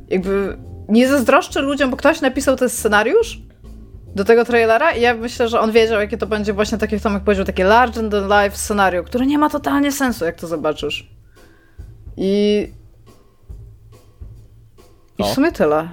jakby 0.08 0.58
nie 0.90 1.08
zazdroszczę 1.08 1.60
ludziom, 1.62 1.90
bo 1.90 1.96
ktoś 1.96 2.20
napisał 2.20 2.56
ten 2.56 2.68
scenariusz 2.68 3.38
do 4.14 4.24
tego 4.24 4.44
trailera 4.44 4.92
i 4.92 5.00
ja 5.00 5.14
myślę, 5.14 5.48
że 5.48 5.60
on 5.60 5.72
wiedział, 5.72 6.00
jakie 6.00 6.18
to 6.18 6.26
będzie 6.26 6.52
właśnie, 6.52 6.78
tak 6.78 6.92
jak 6.92 7.02
Tomek 7.02 7.22
powiedział, 7.24 7.44
takie 7.44 7.64
large 7.64 8.10
than 8.10 8.24
life 8.24 8.56
scenario, 8.56 9.04
które 9.04 9.26
nie 9.26 9.38
ma 9.38 9.50
totalnie 9.50 9.92
sensu, 9.92 10.24
jak 10.24 10.36
to 10.36 10.46
zobaczysz. 10.46 11.10
I... 12.16 12.66
I 15.18 15.22
w 15.22 15.26
sumie 15.26 15.52
tyle. 15.52 15.88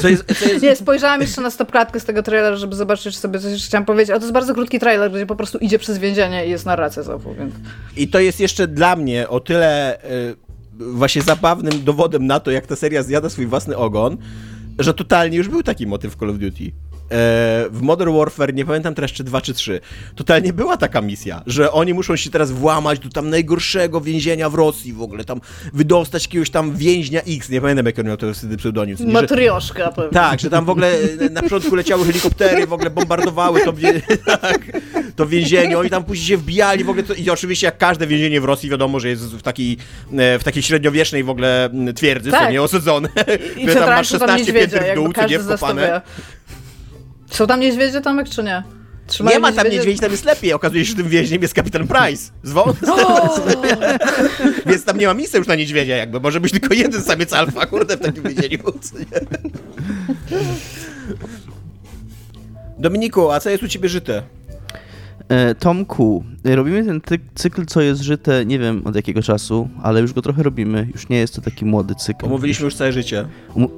Co 0.00 0.08
jest, 0.08 0.38
co 0.38 0.48
jest... 0.48 0.62
Nie, 0.64 0.76
spojrzałam 0.76 1.20
jeszcze 1.20 1.40
na 1.40 1.50
stopklatkę 1.50 2.00
z 2.00 2.04
tego 2.04 2.22
trailera, 2.22 2.56
żeby 2.56 2.76
zobaczyć 2.76 3.18
sobie 3.18 3.38
coś 3.38 3.52
jeszcze 3.52 3.66
chciałam 3.66 3.84
powiedzieć, 3.84 4.10
a 4.10 4.14
to 4.14 4.20
jest 4.20 4.32
bardzo 4.32 4.54
krótki 4.54 4.78
trailer, 4.78 5.10
gdzie 5.10 5.26
po 5.26 5.36
prostu 5.36 5.58
idzie 5.58 5.78
przez 5.78 5.98
więzienie 5.98 6.46
i 6.46 6.50
jest 6.50 6.66
narracja 6.66 7.02
znowu, 7.02 7.34
więc... 7.34 7.54
I 7.96 8.08
to 8.08 8.18
jest 8.18 8.40
jeszcze 8.40 8.66
dla 8.66 8.96
mnie 8.96 9.28
o 9.28 9.40
tyle 9.40 9.98
y, 10.04 10.43
właśnie 10.78 11.22
zabawnym 11.22 11.84
dowodem 11.84 12.26
na 12.26 12.40
to, 12.40 12.50
jak 12.50 12.66
ta 12.66 12.76
seria 12.76 13.02
zjada 13.02 13.28
swój 13.28 13.46
własny 13.46 13.76
ogon, 13.76 14.16
że 14.78 14.94
totalnie 14.94 15.38
już 15.38 15.48
był 15.48 15.62
taki 15.62 15.86
motyw 15.86 16.14
w 16.14 16.18
Call 16.18 16.30
of 16.30 16.38
Duty. 16.38 16.72
E, 17.04 17.68
w 17.70 17.78
Modern 17.82 18.16
Warfare, 18.16 18.54
nie 18.54 18.64
pamiętam 18.64 18.94
teraz 18.94 19.10
czy 19.10 19.24
dwa 19.24 19.40
czy 19.40 19.54
trzy, 19.54 19.80
totalnie 20.16 20.52
była 20.52 20.76
taka 20.76 21.00
misja, 21.00 21.42
że 21.46 21.72
oni 21.72 21.94
muszą 21.94 22.16
się 22.16 22.30
teraz 22.30 22.52
włamać 22.52 22.98
do 22.98 23.08
tam 23.08 23.30
najgorszego 23.30 24.00
więzienia 24.00 24.50
w 24.50 24.54
Rosji 24.54 24.92
w 24.92 25.02
ogóle, 25.02 25.24
tam 25.24 25.40
wydostać 25.72 26.24
jakiegoś 26.24 26.50
tam 26.50 26.76
więźnia 26.76 27.20
X, 27.20 27.48
nie 27.48 27.60
pamiętam 27.60 27.86
jak 27.86 27.98
on 27.98 28.06
miał 28.06 28.16
to 28.16 28.34
wtedy 28.34 28.56
pseudonim. 28.56 28.96
Matrioszka 29.06 29.92
pewnie. 29.92 30.10
Tak, 30.10 30.40
że 30.40 30.50
tam 30.50 30.64
w 30.64 30.70
ogóle 30.70 30.92
na 31.30 31.42
początku 31.42 31.74
leciały 31.74 32.04
helikoptery, 32.04 32.66
w 32.66 32.72
ogóle 32.72 32.90
bombardowały 32.90 33.60
to, 33.60 33.72
tak, 34.40 34.80
to 35.16 35.26
więzienie, 35.26 35.78
oni 35.78 35.90
tam 35.90 36.04
później 36.04 36.26
się 36.26 36.36
wbijali 36.36 36.84
w 36.84 36.90
ogóle 36.90 37.02
to, 37.02 37.14
i 37.14 37.30
oczywiście 37.30 37.66
jak 37.66 37.78
każde 37.78 38.06
więzienie 38.06 38.40
w 38.40 38.44
Rosji 38.44 38.70
wiadomo, 38.70 39.00
że 39.00 39.08
jest 39.08 39.24
w 39.24 39.42
takiej, 39.42 39.76
e, 40.18 40.38
w 40.38 40.44
takiej 40.44 40.62
średniowiecznej 40.62 41.24
w 41.24 41.30
ogóle 41.30 41.70
twierdzy, 41.96 42.30
tak. 42.30 42.44
co 42.44 42.50
nie, 42.50 42.62
osadzone. 42.62 43.08
I, 43.56 43.62
i 43.62 43.66
tam 43.66 43.88
masz 43.88 44.08
16 44.08 44.52
pięter 44.52 44.84
w 44.92 44.94
dół, 44.94 45.12
co 45.12 45.26
nie, 45.26 45.38
wkopane. 45.38 46.02
Są 47.34 47.46
tam 47.46 47.60
niedźwiedzie, 47.60 48.00
Tomek, 48.00 48.28
czy 48.28 48.42
nie? 48.42 48.62
Trzymają 49.06 49.36
nie 49.36 49.40
ma 49.40 49.52
tam 49.52 49.68
niedźwiedzi, 49.68 50.00
tam 50.00 50.10
jest 50.10 50.24
lepiej. 50.24 50.52
Okazuje 50.52 50.84
się, 50.84 50.90
że 50.90 50.96
tym 50.96 51.08
więźniem 51.08 51.42
jest 51.42 51.54
kapitan 51.54 51.88
Price. 51.88 52.32
Zwą... 52.42 52.64
Więc 54.66 54.84
tam 54.84 54.98
nie 54.98 55.06
ma 55.06 55.14
miejsca 55.14 55.38
już 55.38 55.46
na 55.46 55.54
niedźwiedzia 55.54 55.96
jakby. 55.96 56.20
Może 56.20 56.40
być 56.40 56.52
tylko 56.52 56.74
jeden 56.74 57.02
samiec 57.02 57.32
alfa, 57.32 57.66
kurde, 57.66 57.96
w 57.96 58.00
takim 58.00 58.22
więzieniu. 58.22 58.58
Dominiku, 62.78 63.30
a 63.30 63.40
co 63.40 63.50
jest 63.50 63.62
u 63.62 63.68
ciebie 63.68 63.88
żyte? 63.88 64.22
E, 65.28 65.54
Tomku, 65.54 66.24
robimy 66.44 66.84
ten 66.84 67.00
cykl, 67.34 67.66
co 67.66 67.80
jest 67.80 68.00
żyte, 68.00 68.46
nie 68.46 68.58
wiem 68.58 68.82
od 68.84 68.96
jakiego 68.96 69.22
czasu, 69.22 69.68
ale 69.82 70.00
już 70.00 70.12
go 70.12 70.22
trochę 70.22 70.42
robimy. 70.42 70.88
Już 70.92 71.08
nie 71.08 71.16
jest 71.16 71.34
to 71.34 71.40
taki 71.40 71.64
młody 71.64 71.94
cykl. 71.94 72.26
Omówiliśmy 72.26 72.64
już 72.64 72.74
całe 72.74 72.92
życie. 72.92 73.26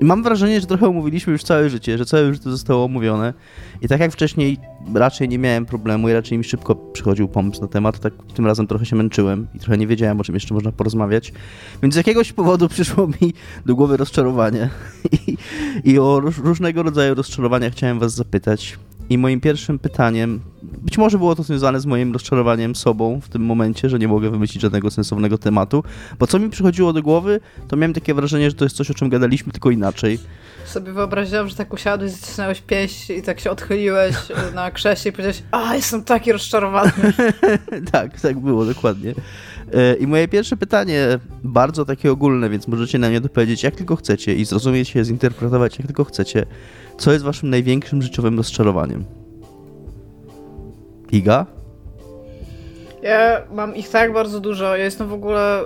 Mam 0.01 0.23
wrażenie, 0.23 0.61
że 0.61 0.67
trochę 0.67 0.89
omówiliśmy 0.89 1.33
już 1.33 1.43
całe 1.43 1.71
życie, 1.71 1.99
że 1.99 2.07
całe 2.07 2.35
życie 2.35 2.51
zostało 2.51 2.85
omówione. 2.85 3.35
I 3.83 3.89
tak 3.89 4.01
jak 4.01 4.13
wcześniej 4.13 4.59
raczej 4.95 5.29
nie 5.29 5.39
miałem 5.39 5.67
problemu 5.67 6.09
i 6.09 6.13
raczej 6.13 6.39
mi 6.39 6.45
szybko 6.45 6.75
przychodził 6.75 7.29
pomysł 7.29 7.61
na 7.61 7.69
temat, 7.69 7.99
tak 7.99 8.13
tym 8.35 8.47
razem 8.47 8.67
trochę 8.67 8.87
się 8.87 8.97
męczyłem 8.97 9.47
i 9.55 9.59
trochę 9.59 9.79
nie 9.79 9.87
wiedziałem, 9.87 10.21
o 10.21 10.25
czym 10.25 10.35
jeszcze 10.35 10.55
można 10.55 10.73
porozmawiać. 10.73 11.33
Więc 11.83 11.95
z 11.95 11.97
jakiegoś 11.97 12.33
powodu 12.33 12.69
przyszło 12.75 13.07
mi 13.07 13.35
do 13.67 13.75
głowy 13.75 13.97
rozczarowanie. 13.97 14.71
I, 15.27 15.37
i 15.85 15.99
o 15.99 16.21
różnego 16.21 16.83
rodzaju 16.83 17.15
rozczarowania 17.15 17.71
chciałem 17.71 17.99
was 17.99 18.15
zapytać. 18.15 18.79
I 19.11 19.19
moim 19.19 19.41
pierwszym 19.41 19.79
pytaniem, 19.79 20.41
być 20.63 20.99
może 20.99 21.19
było 21.19 21.35
to 21.35 21.43
związane 21.43 21.81
z 21.81 21.87
moim 21.87 22.13
rozczarowaniem 22.13 22.75
sobą 22.75 23.21
w 23.21 23.29
tym 23.29 23.43
momencie, 23.43 23.89
że 23.89 23.99
nie 23.99 24.09
mogę 24.09 24.31
wymyślić 24.31 24.63
żadnego 24.63 24.91
sensownego 24.91 25.39
tematu, 25.39 25.85
bo 26.19 26.27
co 26.27 26.39
mi 26.39 26.51
przychodziło 26.51 26.93
do 26.93 27.03
głowy, 27.03 27.41
to 27.69 27.77
miałem 27.77 27.95
takie 27.95 28.15
wrażenie, 28.15 28.51
że 28.51 28.57
to 28.57 28.65
jest 28.65 28.77
coś, 28.77 28.91
o 28.91 28.95
czym 28.95 29.09
gadaliśmy, 29.09 29.53
tylko 29.53 29.71
inaczej. 29.71 30.19
Sobie 30.65 30.93
wyobraziłam, 30.93 31.49
że 31.49 31.55
tak 31.55 31.73
usiadłeś, 31.73 32.13
zaczynałeś 32.13 32.61
pięść 32.61 33.11
i 33.11 33.23
tak 33.23 33.41
się 33.41 33.51
odchyliłeś 33.51 34.17
na 34.55 34.71
krześle 34.71 35.09
i 35.09 35.13
powiedziałeś, 35.13 35.43
a 35.51 35.77
jestem 35.77 36.05
taki 36.05 36.33
rozczarowany. 36.33 36.93
tak, 37.93 38.21
tak 38.21 38.39
było, 38.41 38.65
dokładnie. 38.65 39.15
E, 39.73 39.95
I 39.95 40.07
moje 40.07 40.29
pierwsze 40.29 40.57
pytanie, 40.57 41.19
bardzo 41.45 41.85
takie 41.85 42.13
ogólne, 42.13 42.51
więc 42.51 42.69
możecie 42.69 42.99
na 42.99 43.11
nie 43.11 43.21
dopowiedzieć 43.21 43.63
jak 43.63 43.77
tylko 43.77 43.97
chcecie 43.97 44.35
i 44.35 44.45
zrozumieć 44.45 44.95
je, 44.95 45.05
zinterpretować 45.05 45.79
jak 45.79 45.87
tylko 45.87 46.05
chcecie. 46.05 46.47
Co 46.99 47.13
jest 47.13 47.25
waszym 47.25 47.51
największym 47.51 48.03
życiowym 48.03 48.37
rozczarowaniem? 48.37 49.05
Iga? 51.13 51.47
Ja 53.03 53.43
mam 53.53 53.77
ich 53.77 53.89
tak 53.89 54.13
bardzo 54.13 54.41
dużo. 54.41 54.77
Ja 54.77 54.85
jestem 54.85 55.09
w 55.09 55.13
ogóle. 55.13 55.65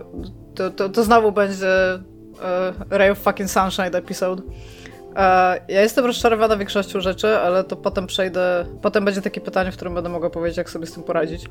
To, 0.54 0.70
to, 0.70 0.88
to 0.88 1.04
znowu 1.04 1.32
będzie 1.32 1.98
uh, 2.34 2.90
Ray 2.90 3.10
of 3.10 3.18
fucking 3.18 3.50
Sunshine 3.50 3.96
episode. 3.96 4.42
Uh, 4.42 5.16
ja 5.68 5.82
jestem 5.82 6.04
rozczarowana 6.04 6.56
większością 6.56 7.00
rzeczy, 7.00 7.38
ale 7.38 7.64
to 7.64 7.76
potem 7.76 8.06
przejdę. 8.06 8.66
Potem 8.82 9.04
będzie 9.04 9.22
takie 9.22 9.40
pytanie, 9.40 9.72
w 9.72 9.76
którym 9.76 9.94
będę 9.94 10.10
mogła 10.10 10.30
powiedzieć, 10.30 10.56
jak 10.56 10.70
sobie 10.70 10.86
z 10.86 10.92
tym 10.92 11.02
poradzić. 11.02 11.48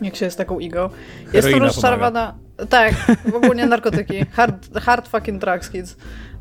Jak 0.00 0.16
się 0.16 0.24
jest 0.24 0.38
taką 0.38 0.58
igą. 0.58 0.88
Jestem 1.32 1.62
rozczarowana. 1.62 2.34
Pomaga. 2.56 2.66
Tak, 2.70 2.94
w 3.32 3.34
ogóle 3.34 3.54
nie 3.54 3.66
narkotyki. 3.66 4.26
Hard, 4.32 4.78
hard 4.78 5.08
fucking 5.08 5.40
drugs, 5.40 5.70
kids. 5.70 5.96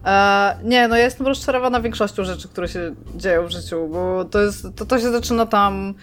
E, 0.06 0.58
nie, 0.64 0.88
no 0.88 0.98
ja 0.98 1.04
jestem 1.04 1.28
rozczarowana 1.28 1.82
większością 1.82 2.24
rzeczy, 2.24 2.48
które 2.48 2.68
się 2.68 2.96
dzieją 3.16 3.48
w 3.48 3.52
życiu, 3.52 3.88
bo 3.88 4.26
to 4.26 4.42
jest, 4.42 4.68
to, 4.76 4.86
to 4.86 5.00
się 5.00 5.12
zaczyna 5.12 5.46
tam 5.46 5.94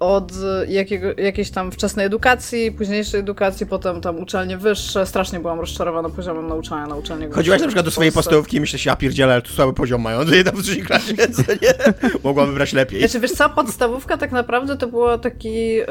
od 0.00 0.32
jakiego, 0.68 1.08
jakiejś 1.16 1.50
tam 1.50 1.72
wczesnej 1.72 2.06
edukacji, 2.06 2.72
późniejszej 2.72 3.20
edukacji, 3.20 3.66
potem 3.66 4.00
tam 4.00 4.18
uczelnie 4.18 4.58
wyższe. 4.58 5.06
Strasznie 5.06 5.40
byłam 5.40 5.60
rozczarowana 5.60 6.08
poziomem 6.08 6.46
nauczania 6.46 6.86
na 6.86 6.94
uczelniach 6.94 7.32
Chodziłaś 7.32 7.60
na 7.60 7.66
przykład 7.66 7.84
do 7.84 7.90
swojej 7.90 8.12
podstawówki 8.12 8.56
i 8.56 8.60
myślałeś, 8.60 8.86
ja 8.86 8.96
pierdzielę, 8.96 9.32
ale 9.32 9.42
tu 9.42 9.52
słaby 9.52 9.72
poziom 9.72 10.02
mają, 10.02 10.26
że 10.26 10.36
jedna 10.36 10.52
w 10.52 10.62
trzeciej 10.62 10.82
klasie, 10.82 11.14
nie? 11.62 11.94
Mogłam 12.24 12.46
wybrać 12.46 12.72
lepiej. 12.72 13.00
Znaczy, 13.00 13.20
wiesz 13.20 13.32
co, 13.32 13.48
podstawówka 13.48 14.16
tak 14.16 14.32
naprawdę 14.32 14.76
to 14.76 14.86
było 14.86 15.18
taki... 15.18 15.74
Yy, 15.74 15.84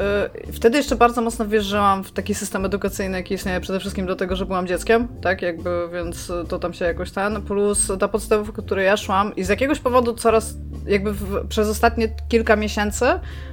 wtedy 0.52 0.78
jeszcze 0.78 0.96
bardzo 0.96 1.22
mocno 1.22 1.46
wierzyłam 1.46 2.04
w 2.04 2.12
taki 2.12 2.34
system 2.34 2.64
edukacyjny, 2.64 3.16
jaki 3.16 3.34
istnieje 3.34 3.60
przede 3.60 3.80
wszystkim 3.80 4.06
do 4.06 4.16
tego, 4.16 4.36
że 4.36 4.46
byłam 4.46 4.66
dzieckiem, 4.66 5.08
tak, 5.22 5.42
jakby, 5.42 5.88
więc 5.92 6.32
to 6.48 6.58
tam 6.58 6.74
się 6.74 6.84
jakoś 6.84 7.10
ten, 7.10 7.42
plus 7.42 7.92
ta 8.00 8.08
podstawówka, 8.08 8.62
której 8.62 8.86
ja 8.86 8.96
szłam 8.96 9.36
i 9.36 9.44
z 9.44 9.48
jakiegoś 9.48 9.80
powodu 9.80 10.14
coraz, 10.14 10.54
jakby 10.86 11.12
w, 11.12 11.48
przez 11.48 11.68
ostatnie 11.68 12.08
kilka 12.28 12.56
miesięcy 12.56 13.06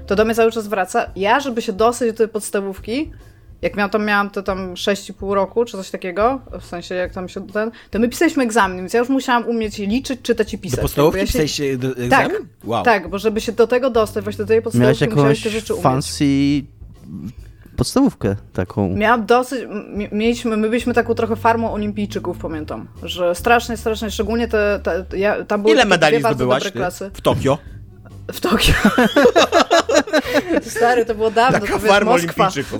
to 0.08 0.16
do 0.16 0.26
mnie 0.26 0.36
cały 0.36 0.51
czas 0.51 0.68
wraca. 0.68 1.12
Ja, 1.16 1.39
żeby 1.39 1.62
się 1.62 1.74
dostać 1.74 2.10
do 2.10 2.18
tej 2.18 2.28
podstawówki, 2.28 3.12
jak 3.62 3.76
miałam, 3.76 3.89
tam 3.89 4.06
miałam 4.06 4.30
to 4.30 4.43
tam 4.43 4.74
6,5 4.74 5.34
roku, 5.34 5.66
czy 5.66 5.78
coś 5.78 5.89
takiego, 5.89 6.41
w 6.62 6.66
sensie 6.66 6.95
jak 6.95 7.14
tam 7.14 7.30
się 7.30 7.47
ten, 7.47 7.72
to 7.91 7.99
my 7.99 8.10
pisaliśmy 8.10 8.43
egzamin, 8.43 8.78
więc 8.78 8.93
ja 8.93 8.99
już 8.99 9.10
musiałam 9.10 9.47
umieć 9.47 9.78
liczyć, 9.78 10.22
czytać 10.22 10.53
i 10.53 10.58
pisać. 10.58 10.78
Do 10.78 10.82
podstawówki 10.82 11.20
ja 11.20 11.26
się... 11.26 11.32
pisaliście 11.32 11.72
egzamin? 11.97 12.10
Tak, 12.10 12.41
wow. 12.64 12.84
tak, 12.84 13.10
bo 13.10 13.20
żeby 13.20 13.41
się 13.41 13.51
do 13.51 13.68
tego 13.68 13.89
dostać, 13.89 14.24
właśnie 14.24 14.45
do 14.45 14.47
tej 14.47 14.62
podstawówki, 14.62 15.10
musiałeś 15.10 15.43
te 15.43 15.49
rzeczy 15.49 15.74
umieć. 15.74 15.84
fancy 15.84 16.26
podstawówkę 17.76 18.36
taką. 18.53 18.89
Miałam 18.89 19.26
dosyć, 19.26 19.60
mieliśmy, 20.12 20.58
my 20.58 20.70
byliśmy 20.70 20.93
taką 20.93 21.16
trochę 21.16 21.36
farmą 21.36 21.74
olimpijczyków, 21.74 22.38
pamiętam, 22.38 22.88
że 23.03 23.36
strasznie, 23.36 23.78
strasznie, 23.78 24.12
szczególnie 24.12 24.47
te, 24.47 24.80
te 24.84 25.18
ja, 25.18 25.43
tam 25.43 25.62
były 25.62 25.74
Ile 25.74 25.86
medali 25.86 26.20
zdobyłaś 26.20 26.72
klasy. 26.72 27.12
w 27.14 27.22
Tokio? 27.22 27.58
W 28.34 28.39
Tokio. 28.39 28.73
Stary, 30.78 31.05
to 31.05 31.15
było 31.15 31.32
dawno. 31.32 31.59
Taka 31.59 31.73
to 31.73 31.80
farma 31.80 32.11
olimpijczyków. 32.11 32.80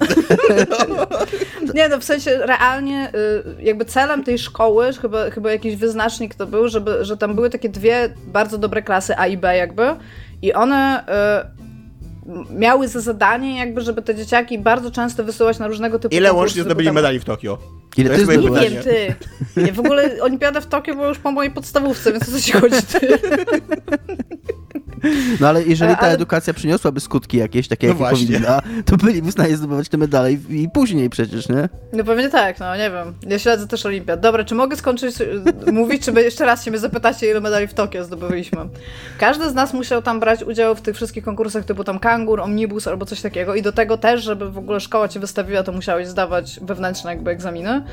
Nie, 1.76 1.90
no 1.90 2.00
w 2.00 2.04
sensie 2.04 2.38
realnie 2.38 3.12
y, 3.60 3.64
jakby 3.64 3.86
celem 3.86 4.24
tej 4.24 4.38
szkoły, 4.40 4.94
chyba, 5.02 5.30
chyba 5.30 5.52
jakiś 5.52 5.76
wyznacznik 5.76 6.36
to 6.36 6.48
był, 6.48 6.68
żeby, 6.68 7.06
że 7.06 7.18
tam 7.18 7.36
były 7.36 7.50
takie 7.50 7.70
dwie 7.70 8.10
bardzo 8.28 8.58
dobre 8.58 8.82
klasy 8.82 9.18
A 9.18 9.28
i 9.28 9.38
B 9.38 9.58
jakby 9.58 9.84
I 10.42 10.54
one 10.54 11.04
y, 12.50 12.54
miały 12.54 12.88
za 12.88 13.02
zadanie 13.02 13.58
jakby, 13.60 13.82
żeby 13.82 14.02
te 14.02 14.16
dzieciaki 14.16 14.60
bardzo 14.60 14.92
często 14.92 15.24
wysyłać 15.24 15.60
na 15.60 15.68
różnego 15.68 16.00
typu 16.00 16.16
Ile 16.16 16.34
łącznie 16.34 16.64
zdobyli 16.64 16.88
tam- 16.88 16.96
medali 16.96 17.20
w 17.20 17.26
Tokio? 17.26 17.58
Ile 17.98 18.10
To 18.10 18.16
jest 18.16 18.26
moje 18.26 18.40
zdobyłeś? 18.40 18.72
Nie 18.72 18.78
pytanie. 18.78 18.96
wiem, 18.96 19.16
ty. 19.56 19.62
Nie, 19.62 19.74
w 19.74 19.80
ogóle 19.80 20.10
olimpiada 20.22 20.62
w 20.62 20.68
Tokio 20.68 20.96
była 20.96 21.08
już 21.08 21.18
po 21.20 21.32
mojej 21.32 21.52
podstawówce, 21.52 22.12
więc 22.12 22.30
o 22.30 22.32
co 22.32 22.42
ci 22.42 22.52
chodzi, 22.52 22.76
ty? 22.84 23.08
No 25.40 25.48
ale 25.48 25.64
jeżeli 25.64 25.94
ta 25.96 26.00
Ale- 26.02 26.12
edukacja 26.14 26.54
przyniosłaby 26.54 27.00
skutki 27.00 27.38
jakieś, 27.38 27.68
takie 27.68 27.88
No 27.88 27.94
jakie 27.94 27.98
właśnie. 27.98 28.28
powinna, 28.28 28.62
to 28.86 28.98
byliby 28.98 29.28
w 29.30 29.32
stanie 29.32 29.58
zdobywać 29.58 29.90
te 29.90 29.98
medale 29.98 30.34
i, 30.34 30.64
i 30.64 30.70
później 30.70 31.10
przecież, 31.10 31.50
nie? 31.50 31.70
No 31.94 32.04
pewnie 32.04 32.30
tak, 32.30 32.60
no 32.60 32.76
nie 32.76 32.92
wiem. 32.92 33.14
Ja 33.28 33.40
śledzę 33.40 33.68
też 33.68 33.86
olimpiad. 33.86 34.20
Dobra, 34.20 34.44
czy 34.44 34.56
mogę 34.56 34.76
skończyć 34.76 35.22
y, 35.68 35.72
mówić, 35.72 36.06
czy 36.06 36.12
jeszcze 36.12 36.46
raz 36.46 36.66
się 36.66 36.72
mnie 36.72 36.80
zapytacie, 36.80 37.32
ile 37.32 37.42
medali 37.42 37.68
w 37.68 37.74
Tokio 37.74 38.04
zdobyliśmy? 38.04 38.58
Każdy 39.20 39.50
z 39.50 39.54
nas 39.54 39.74
musiał 39.74 40.02
tam 40.02 40.20
brać 40.20 40.44
udział 40.44 40.76
w 40.76 40.82
tych 40.82 40.96
wszystkich 40.96 41.24
konkursach 41.24 41.66
typu 41.66 41.84
tam 41.84 42.00
kangur, 42.00 42.42
omnibus 42.42 42.88
albo 42.88 43.06
coś 43.06 43.22
takiego 43.22 43.56
i 43.56 43.62
do 43.62 43.72
tego 43.72 43.98
też, 43.98 44.24
żeby 44.24 44.52
w 44.52 44.58
ogóle 44.58 44.80
szkoła 44.80 45.08
cię 45.08 45.20
wystawiła, 45.20 45.64
to 45.64 45.72
musiałeś 45.72 46.08
zdawać 46.08 46.60
wewnętrzne 46.62 47.12
jakby 47.12 47.32
egzaminy. 47.32 47.84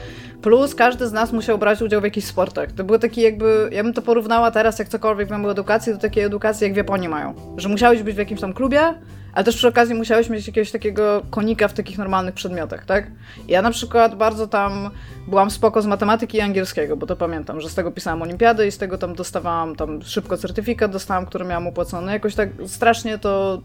Plus 0.43 0.75
każdy 0.75 1.09
z 1.09 1.13
nas 1.13 1.33
musiał 1.33 1.59
brać 1.59 1.83
udział 1.83 2.01
w 2.01 2.05
jakichś 2.05 2.27
sportach. 2.27 2.73
To 2.73 2.85
były 2.85 2.99
takie 2.99 3.23
jakby, 3.23 3.69
ja 3.73 3.83
bym 3.85 3.93
to 3.93 4.03
porównała 4.03 4.51
teraz, 4.51 4.79
jak 4.79 4.89
cokolwiek 4.89 5.31
mamy 5.31 5.49
edukacji, 5.51 5.93
do 5.93 5.99
takiej 5.99 6.25
edukacji, 6.25 6.65
jak 6.65 6.73
w 6.75 6.77
Japonii 6.77 7.02
mają. 7.09 7.35
Że 7.57 7.69
musiałeś 7.69 8.03
być 8.03 8.15
w 8.15 8.19
jakimś 8.19 8.41
tam 8.41 8.53
klubie, 8.53 8.95
ale 9.33 9.45
też 9.45 9.57
przy 9.57 9.69
okazji 9.69 9.95
musiałeś 9.95 10.29
mieć 10.29 10.47
jakiegoś 10.47 10.71
takiego 10.71 11.23
konika 11.31 11.69
w 11.69 11.73
takich 11.73 11.99
normalnych 11.99 12.35
przedmiotach, 12.35 12.85
tak? 12.85 13.11
Ja 13.49 13.63
na 13.63 13.71
przykład 13.71 14.15
bardzo 14.15 14.47
tam 14.47 14.91
byłam 15.29 15.51
spoko 15.51 15.83
z 15.83 15.87
matematyki 15.87 16.39
i 16.39 16.41
angielskiego, 16.41 16.97
bo 16.97 17.07
to 17.07 17.17
pamiętam, 17.17 17.61
że 17.61 17.69
z 17.69 17.75
tego 17.75 17.91
pisałam 17.91 18.23
olimpiady 18.23 18.67
i 18.67 18.73
z 18.73 18.79
tego 18.79 18.99
tam 18.99 19.15
dostawałam 19.15 19.77
tam 19.77 20.03
szybko 20.03 20.37
certyfikat, 20.37 20.93
dostałam, 20.93 21.27
który 21.27 21.45
miałam 21.45 21.67
opłacony. 21.67 22.13
Jakoś 22.13 22.35
tak 22.35 22.49
strasznie 22.67 23.19
to 23.19 23.63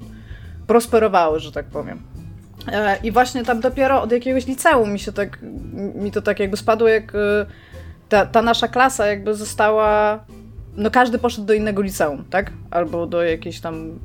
prosperowało, 0.67 1.39
że 1.39 1.51
tak 1.51 1.65
powiem. 1.65 2.01
E, 2.71 2.97
I 3.03 3.11
właśnie 3.11 3.45
tam 3.45 3.59
dopiero 3.59 4.01
od 4.01 4.11
jakiegoś 4.11 4.47
liceum 4.47 4.93
mi 4.93 4.99
się 4.99 5.11
tak, 5.11 5.39
mi 5.95 6.11
to 6.11 6.21
tak 6.21 6.39
jakby 6.39 6.57
spadło, 6.57 6.87
jak 6.87 7.15
e, 7.15 7.45
ta, 8.09 8.25
ta 8.25 8.41
nasza 8.41 8.67
klasa 8.67 9.05
jakby 9.05 9.35
została, 9.35 10.19
no 10.77 10.91
każdy 10.91 11.17
poszedł 11.19 11.47
do 11.47 11.53
innego 11.53 11.81
liceum, 11.81 12.23
tak? 12.29 12.51
Albo 12.71 13.05
do 13.05 13.23
jakiejś 13.23 13.59
tam 13.59 13.99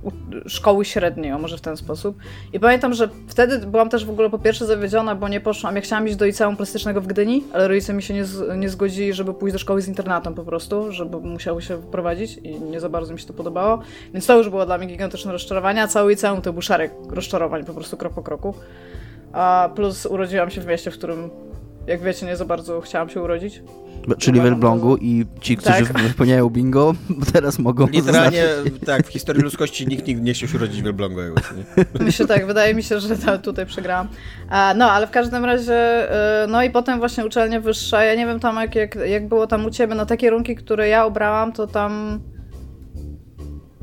szkoły 0.47 0.85
średniej, 0.85 1.33
o 1.33 1.39
może 1.39 1.59
w 1.59 1.61
ten 1.61 1.77
sposób. 1.77 2.17
I 2.53 2.61
pamiętam, 2.61 2.95
że 2.95 3.09
wtedy 3.29 3.67
byłam 3.67 3.89
też 3.89 4.05
w 4.05 4.11
ogóle 4.11 4.31
po 4.31 4.39
pierwsze 4.39 4.67
zawiedziona, 4.67 5.15
bo 5.15 5.29
nie 5.29 5.41
poszłam, 5.41 5.77
ja 5.77 5.83
chciałam 5.83 6.07
iść 6.07 6.17
do 6.17 6.25
liceum 6.25 6.57
plastycznego 6.57 7.01
w 7.01 7.07
Gdyni, 7.07 7.45
ale 7.53 7.69
rodzice 7.69 7.93
mi 7.93 8.03
się 8.03 8.15
nie, 8.15 8.25
nie 8.57 8.69
zgodzili, 8.69 9.13
żeby 9.13 9.35
pójść 9.35 9.53
do 9.53 9.59
szkoły 9.59 9.83
z 9.83 9.89
internatem 9.89 10.35
po 10.35 10.45
prostu, 10.45 10.93
żeby 10.93 11.21
musiały 11.21 11.63
się 11.63 11.83
wprowadzić 11.83 12.37
i 12.37 12.61
nie 12.61 12.81
za 12.81 12.89
bardzo 12.89 13.13
mi 13.13 13.21
się 13.21 13.27
to 13.27 13.33
podobało. 13.33 13.83
Więc 14.13 14.27
to 14.27 14.39
już 14.39 14.49
było 14.49 14.67
dla 14.67 14.79
mnie 14.79 14.87
gigantyczne 14.87 15.33
rozczarowanie, 15.33 15.83
a 15.83 15.87
cały 15.87 16.11
liceum 16.11 16.43
to 16.43 16.53
był 16.53 16.63
szereg 16.63 16.93
rozczarowań 17.11 17.65
po 17.65 17.75
prostu 17.75 17.97
krok 17.97 18.15
po 18.15 18.23
kroku. 18.23 18.55
A 19.33 19.71
plus 19.75 20.07
urodziłam 20.07 20.51
się 20.51 20.61
w 20.61 20.67
mieście, 20.67 20.91
w 20.91 20.95
którym, 20.95 21.31
jak 21.87 22.03
wiecie, 22.03 22.27
nie 22.27 22.37
za 22.37 22.45
bardzo 22.45 22.81
chciałam 22.81 23.09
się 23.09 23.23
urodzić. 23.23 23.63
Czyli 24.19 24.41
w 24.41 24.47
Elblągu 24.47 24.97
i 24.97 25.27
ci, 25.41 25.57
którzy 25.57 25.87
Tak. 25.87 26.03
wypełniają 26.09 26.51
bingo, 26.51 26.95
teraz 27.33 27.59
mogą 27.59 27.87
Literalnie, 27.87 28.47
zaznaczyć. 28.49 28.87
tak, 28.87 29.07
w 29.07 29.09
historii 29.09 29.43
ludzkości 29.43 29.87
nikt 29.87 30.07
nigdy 30.07 30.23
nie 30.23 30.33
chciał 30.35 30.49
się 30.49 30.57
urodzić 30.59 30.83
w 30.83 30.87
Elblągu. 30.87 31.21
Myślę 32.01 32.27
tak, 32.27 32.47
wydaje 32.47 32.75
mi 32.75 32.83
się, 32.83 33.01
że 33.01 33.17
ta, 33.17 33.39
tutaj 33.39 33.67
przegrałam. 33.67 34.09
No, 34.77 34.91
ale 34.91 35.07
w 35.07 35.11
każdym 35.11 35.45
razie, 35.45 36.09
y, 36.45 36.47
no 36.49 36.63
i 36.63 36.71
potem 36.71 36.99
właśnie 36.99 37.27
uczelnia 37.27 37.61
wyższa, 37.61 38.05
ja 38.05 38.15
nie 38.15 38.27
wiem 38.27 38.41
tam 38.41 38.57
jak, 38.57 38.75
jak, 38.75 38.95
jak 39.07 39.29
było 39.29 39.47
tam 39.47 39.67
u 39.67 39.71
ciebie, 39.71 39.95
no 39.95 40.07
te 40.07 40.17
kierunki, 40.17 40.57
które 40.57 40.89
ja 40.89 41.05
obrałam, 41.05 41.53
to 41.53 41.67
tam 41.67 42.21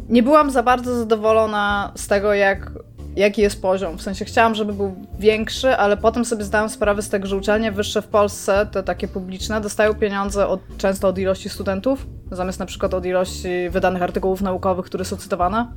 nie 0.09 0.23
byłam 0.23 0.51
za 0.51 0.63
bardzo 0.63 0.95
zadowolona 0.99 1.91
z 1.95 2.07
tego, 2.07 2.33
jak, 2.33 2.71
jaki 3.15 3.41
jest 3.41 3.61
poziom. 3.61 3.97
W 3.97 4.01
sensie 4.01 4.25
chciałam, 4.25 4.55
żeby 4.55 4.73
był 4.73 4.95
większy, 5.19 5.75
ale 5.75 5.97
potem 5.97 6.25
sobie 6.25 6.43
zdałam 6.43 6.69
sprawę 6.69 7.01
z 7.01 7.09
tego, 7.09 7.27
że 7.27 7.37
uczelnie 7.37 7.71
wyższe 7.71 8.01
w 8.01 8.07
Polsce, 8.07 8.67
te 8.71 8.83
takie 8.83 9.07
publiczne, 9.07 9.61
dostają 9.61 9.93
pieniądze 9.93 10.47
od, 10.47 10.59
często 10.77 11.07
od 11.07 11.17
ilości 11.17 11.49
studentów, 11.49 12.07
zamiast 12.31 12.59
na 12.59 12.65
przykład 12.65 12.93
od 12.93 13.05
ilości 13.05 13.69
wydanych 13.69 14.01
artykułów 14.01 14.41
naukowych, 14.41 14.85
które 14.85 15.05
są 15.05 15.17
cytowane. 15.17 15.67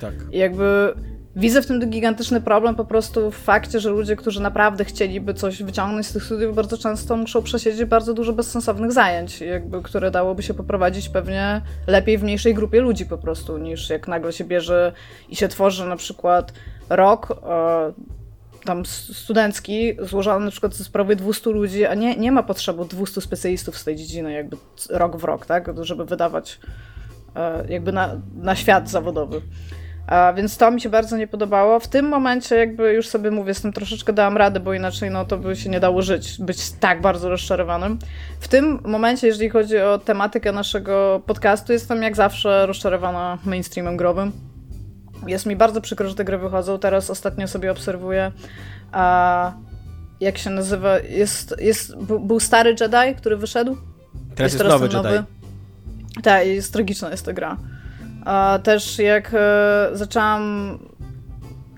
Tak. 0.00 0.14
I 0.32 0.38
jakby 0.38 0.94
widzę 1.36 1.62
w 1.62 1.66
tym 1.66 1.90
gigantyczny 1.90 2.40
problem 2.40 2.74
po 2.74 2.84
prostu 2.84 3.30
w 3.30 3.36
fakcie, 3.36 3.80
że 3.80 3.90
ludzie, 3.90 4.16
którzy 4.16 4.42
naprawdę 4.42 4.84
chcieliby 4.84 5.34
coś 5.34 5.62
wyciągnąć 5.62 6.06
z 6.06 6.12
tych 6.12 6.24
studiów, 6.24 6.56
bardzo 6.56 6.78
często 6.78 7.16
muszą 7.16 7.42
przesiedzieć 7.42 7.84
bardzo 7.84 8.14
dużo 8.14 8.32
bezsensownych 8.32 8.92
zajęć, 8.92 9.40
jakby, 9.40 9.82
które 9.82 10.10
dałoby 10.10 10.42
się 10.42 10.54
poprowadzić 10.54 11.08
pewnie 11.08 11.62
lepiej 11.86 12.18
w 12.18 12.22
mniejszej 12.22 12.54
grupie 12.54 12.80
ludzi 12.80 13.06
po 13.06 13.18
prostu, 13.18 13.58
niż 13.58 13.90
jak 13.90 14.08
nagle 14.08 14.32
się 14.32 14.44
bierze 14.44 14.92
i 15.28 15.36
się 15.36 15.48
tworzy 15.48 15.86
na 15.86 15.96
przykład 15.96 16.52
rok 16.96 17.30
e, 17.30 17.92
tam 18.64 18.86
studencki, 18.86 19.96
złożony 20.00 20.44
na 20.44 20.50
przykład 20.50 20.74
z 20.74 20.88
prawie 20.88 21.16
200 21.16 21.50
ludzi, 21.50 21.86
a 21.86 21.94
nie, 21.94 22.16
nie 22.16 22.32
ma 22.32 22.42
potrzeby 22.42 22.84
200 22.84 23.20
specjalistów 23.20 23.78
z 23.78 23.84
tej 23.84 23.96
dziedziny, 23.96 24.32
jakby 24.32 24.56
rok 24.90 25.16
w 25.16 25.24
rok, 25.24 25.46
tak, 25.46 25.84
żeby 25.84 26.04
wydawać 26.04 26.60
e, 27.36 27.64
jakby 27.68 27.92
na, 27.92 28.20
na 28.34 28.56
świat 28.56 28.90
zawodowy. 28.90 29.42
A, 30.06 30.32
więc 30.32 30.56
to 30.56 30.70
mi 30.70 30.80
się 30.80 30.88
bardzo 30.88 31.16
nie 31.16 31.26
podobało. 31.26 31.80
W 31.80 31.88
tym 31.88 32.08
momencie 32.08 32.56
jakby 32.56 32.92
już 32.92 33.08
sobie 33.08 33.30
mówię, 33.30 33.54
z 33.54 33.62
tym 33.62 33.72
troszeczkę 33.72 34.12
dałam 34.12 34.36
radę, 34.36 34.60
bo 34.60 34.74
inaczej 34.74 35.10
no 35.10 35.24
to 35.24 35.38
by 35.38 35.56
się 35.56 35.70
nie 35.70 35.80
dało 35.80 36.02
żyć, 36.02 36.38
być 36.38 36.72
tak 36.72 37.00
bardzo 37.00 37.28
rozczarowanym. 37.28 37.98
W 38.40 38.48
tym 38.48 38.80
momencie, 38.84 39.26
jeżeli 39.26 39.50
chodzi 39.50 39.78
o 39.78 39.98
tematykę 39.98 40.52
naszego 40.52 41.22
podcastu, 41.26 41.72
jestem 41.72 42.02
jak 42.02 42.16
zawsze 42.16 42.66
rozczarowana 42.66 43.38
mainstreamem 43.44 43.96
growym. 43.96 44.51
Jest 45.26 45.46
mi 45.46 45.56
bardzo 45.56 45.80
przykro, 45.80 46.08
że 46.08 46.14
te 46.14 46.24
gry 46.24 46.38
wychodzą. 46.38 46.78
Teraz 46.78 47.10
ostatnio 47.10 47.48
sobie 47.48 47.70
obserwuję, 47.70 48.32
a 48.92 49.52
jak 50.20 50.38
się 50.38 50.50
nazywa, 50.50 50.98
jest, 50.98 51.54
jest, 51.58 51.96
był 51.96 52.40
stary 52.40 52.76
Jedi, 52.80 53.16
który 53.16 53.36
wyszedł. 53.36 53.76
Teraz 54.34 54.52
jest, 54.52 54.64
nowy 54.64 54.88
ten 54.88 55.04
Jedi. 55.04 55.24
Tak, 56.22 56.46
jest 56.46 56.72
tragiczna 56.72 57.10
jest 57.10 57.26
ta 57.26 57.32
gra. 57.32 57.56
A 58.24 58.58
też 58.62 58.98
jak 58.98 59.30
e, 59.34 59.88
zaczęłam 59.92 60.78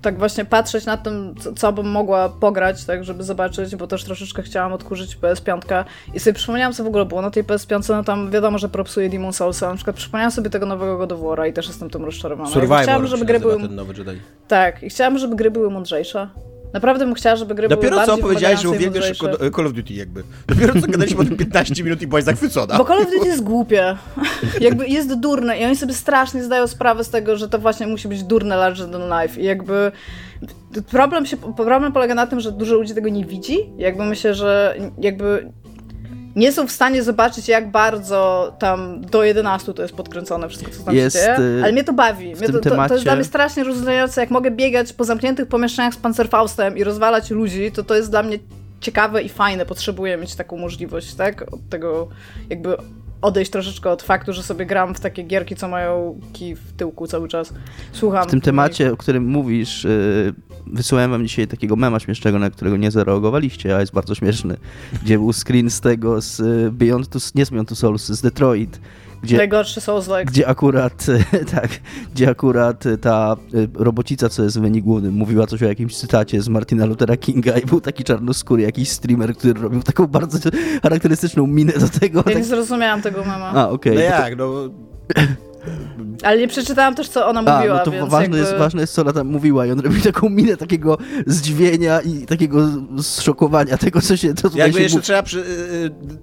tak 0.05 0.19
właśnie 0.19 0.45
patrzeć 0.45 0.87
na 0.87 0.97
tym, 0.97 1.35
co, 1.41 1.53
co 1.53 1.73
bym 1.73 1.87
mogła 1.87 2.29
pograć, 2.29 2.85
tak, 2.85 3.05
żeby 3.05 3.25
zobaczyć, 3.25 3.77
bo 3.77 3.87
też 3.87 4.05
troszeczkę 4.05 4.43
chciałam 4.43 4.73
odkurzyć 4.73 5.17
PS5 5.17 5.85
i 6.15 6.21
sobie 6.21 6.35
przypomniałam, 6.35 6.73
co 6.73 6.85
w 6.85 6.87
ogóle 6.87 7.05
było 7.05 7.23
na 7.23 7.31
tej 7.31 7.45
PS5, 7.45 7.89
no 7.89 8.05
tam 8.05 8.31
wiadomo, 8.31 8.59
że 8.59 8.69
propsuje 8.69 9.11
Demon 9.11 9.33
Soulsa, 9.33 9.69
na 9.69 9.77
przykład 9.77 9.97
przypomniałam 9.97 10.31
sobie 10.33 10.51
tego 10.51 10.67
nowego 10.67 10.99
God 10.99 11.13
of 11.13 11.21
War'a 11.21 11.49
i 11.49 11.53
też 11.53 11.67
jestem 11.67 11.91
tym 11.91 12.05
rozczarowana. 12.05 12.51
Survivor 12.51 12.83
chciałam, 12.83 13.07
żeby 13.07 13.25
gry 13.25 13.41
były... 13.41 13.61
ten 13.61 13.75
nowy 13.75 13.95
Jedi. 13.99 14.21
Tak, 14.49 14.83
i 14.83 14.89
chciałam, 14.89 15.19
żeby 15.19 15.37
gry 15.37 15.51
były 15.51 15.71
mądrzejsze. 15.71 16.29
Naprawdę 16.75 17.05
bym 17.05 17.15
chciała, 17.15 17.37
żeby 17.37 17.55
gry 17.55 17.69
były 17.69 17.81
Dopiero 17.81 18.07
co 18.07 18.19
powiedziałeś, 18.19 18.61
że 18.61 18.71
uwielbiasz. 18.71 19.19
Call 19.19 19.51
Call 19.57 19.67
of 19.67 19.73
Duty 19.73 19.95
jakby. 19.95 20.23
Dopiero 20.47 20.81
co 20.81 20.87
gadaliśmy 20.87 21.21
o 21.21 21.25
tym 21.25 21.37
15 21.45 21.85
minut 21.85 22.03
i 22.03 22.07
byłaś 22.07 22.25
zachwycona. 22.25 22.79
Bo 22.79 22.85
Call 22.85 22.99
of 22.99 23.11
Duty 23.11 23.27
jest 23.27 23.43
głupie. 23.43 23.97
Jakby 24.61 24.89
jest 24.89 25.15
durne 25.15 25.59
i 25.59 25.65
oni 25.65 25.77
sobie 25.77 25.95
strasznie 25.95 26.45
zdają 26.45 26.67
sprawę 26.67 27.05
z 27.05 27.11
tego, 27.11 27.37
że 27.37 27.49
to 27.49 27.59
właśnie 27.59 27.87
musi 27.87 28.09
być 28.09 28.23
durne 28.23 28.57
larger 28.57 28.91
than 28.91 29.03
life. 29.23 29.41
I 29.41 29.45
jakby 29.45 29.93
problem, 30.91 31.27
się, 31.27 31.37
problem 31.37 31.93
polega 31.93 32.15
na 32.15 32.27
tym, 32.27 32.41
że 32.41 32.53
dużo 32.53 32.75
ludzi 32.75 32.95
tego 32.95 33.09
nie 33.09 33.25
widzi. 33.25 33.71
Jakby 33.77 34.05
myślę, 34.05 34.35
że 34.35 34.77
jakby 34.99 35.53
nie 36.37 36.53
są 36.53 36.67
w 36.67 36.73
stanie 36.73 37.03
zobaczyć, 37.03 37.49
jak 37.49 37.71
bardzo 37.71 38.53
tam 38.59 39.01
do 39.01 39.25
11 39.25 39.75
to 39.75 39.83
jest 39.83 39.95
podkręcone 39.95 40.49
wszystko, 40.49 40.71
co 40.71 40.83
tam 40.85 40.95
Jest, 40.95 41.17
się 41.17 41.23
dzieje. 41.23 41.39
y, 41.59 41.63
Ale 41.63 41.73
mnie 41.73 41.85
to 41.85 41.93
bawi. 41.93 42.27
Mnie 42.35 42.47
to, 42.47 42.53
to, 42.53 42.61
to 42.61 42.71
temacie- 42.71 42.95
jest 42.95 43.05
dla 43.05 43.15
mnie 43.15 43.25
strasznie 43.25 43.65
rozwijające. 43.65 44.21
Jak 44.21 44.31
mogę 44.31 44.51
biegać 44.51 44.93
po 44.93 45.05
zamkniętych 45.05 45.49
pomieszczeniach 45.49 45.95
z 45.95 45.97
Panzerfaustem 45.97 46.77
i 46.77 46.85
rozwalać 46.85 47.31
ludzi, 47.31 47.73
to 47.73 47.83
to 47.85 47.95
jest 47.95 48.11
dla 48.11 48.23
mnie 48.23 48.39
ciekawe 48.81 49.23
i 49.23 49.29
fajne. 49.29 49.67
Potrzebuję 49.67 50.17
mieć 50.17 50.35
taką 50.35 50.57
możliwość, 50.57 51.15
tak? 51.15 51.43
Od 51.55 51.69
tego 51.71 52.09
jakby 52.51 52.77
odejść 53.23 53.51
troszeczkę 53.51 53.91
od 53.91 54.03
faktu, 54.03 54.33
że 54.33 54.43
sobie 54.43 54.67
gram 54.67 54.95
w 54.95 55.01
takie 55.01 55.23
gierki, 55.23 55.57
co 55.57 55.69
mają 55.69 56.21
kij 56.33 56.55
w 56.55 56.73
tyłku 56.77 57.07
cały 57.07 57.29
czas. 57.29 57.53
Słucham. 57.93 58.29
W 58.29 58.31
tym 58.31 58.41
temacie, 58.41 58.93
o 58.93 58.97
którym 58.97 59.25
mówisz, 59.27 59.87
wysłałem 60.67 61.11
wam 61.11 61.27
dzisiaj 61.27 61.47
takiego 61.47 61.77
mema 61.77 62.01
śmiesznego, 62.01 62.39
na 62.39 62.51
którego 62.51 62.77
nie 62.77 62.91
zareagowaliście, 62.91 63.77
a 63.77 63.81
jest 63.81 63.93
bardzo 63.93 64.15
śmieszny, 64.15 64.57
gdzie 65.03 65.19
był 65.19 65.33
screen 65.33 65.71
z 65.71 65.81
tego, 65.81 66.21
z 66.21 66.41
y, 66.41 66.71
Beyond 66.73 67.09
Two, 67.09 67.19
nie 67.35 67.47
z 67.47 67.51
Beyond 67.51 67.69
Two 67.69 67.75
Souls, 67.75 68.05
z 68.09 68.21
Detroit, 68.23 68.81
gdzie, 69.23 69.37
Najgorszy 69.37 69.81
Souls-like. 69.81 70.25
gdzie 70.25 70.49
akurat, 70.49 71.07
tak, 71.55 71.69
gdzie 72.15 72.31
akurat 72.31 72.85
ta 73.01 73.37
y, 73.55 73.69
robocica, 73.75 74.29
co 74.29 74.43
jest 74.43 74.59
w 74.59 74.61
menu 74.61 74.83
głównym, 74.83 75.15
mówiła 75.15 75.47
coś 75.47 75.63
o 75.63 75.67
jakimś 75.67 75.97
cytacie 75.97 76.43
z 76.43 76.49
Martina 76.49 76.87
Luthera 76.87 77.17
Kinga 77.17 77.59
i 77.59 77.67
był 77.67 77.81
taki 77.81 78.05
czarnoskóry 78.05 78.63
jakiś 78.63 78.91
streamer, 78.91 79.37
który 79.37 79.61
robił 79.61 79.83
taką 79.83 80.07
bardzo 80.07 80.51
charakterystyczną 80.83 81.47
minę 81.47 81.73
do 81.73 81.89
tego. 81.89 82.19
Ja 82.19 82.23
tak, 82.23 82.37
nie 82.37 82.45
zrozumiałam 82.45 83.03
tego 83.03 83.21
mema. 83.21 83.51
a, 83.51 83.69
okej. 83.69 83.97
No 83.97 84.01
bo 84.03 84.09
to- 84.09 84.23
jak, 84.23 84.39
no... 84.39 84.71
Ale 86.23 86.39
nie 86.39 86.49
przeczytałam 86.49 86.95
też, 86.95 87.09
co 87.09 87.27
ona 87.27 87.41
mówiła, 87.43 87.75
A, 87.75 87.79
no 87.79 87.85
to 87.85 87.91
więc 87.91 88.11
ważne, 88.11 88.23
jakby... 88.23 88.39
jest, 88.39 88.55
ważne 88.55 88.81
jest, 88.81 88.93
co 88.95 89.03
ona 89.03 89.13
tam 89.13 89.27
mówiła 89.27 89.67
i 89.67 89.71
on 89.71 89.81
robi 89.81 90.03
taką 90.03 90.29
minę 90.29 90.57
takiego 90.57 90.99
zdziwienia 91.27 92.01
i 92.01 92.27
takiego 92.27 92.69
zszokowania 93.03 93.79
tego, 93.79 94.01
co 94.01 94.17
się 94.17 94.35
tutaj 94.35 94.59
Jakby 94.59 94.77
się 94.77 94.83
jeszcze 94.83 94.97
mówi. 94.97 95.05
trzeba, 95.05 95.23
przy, 95.23 95.41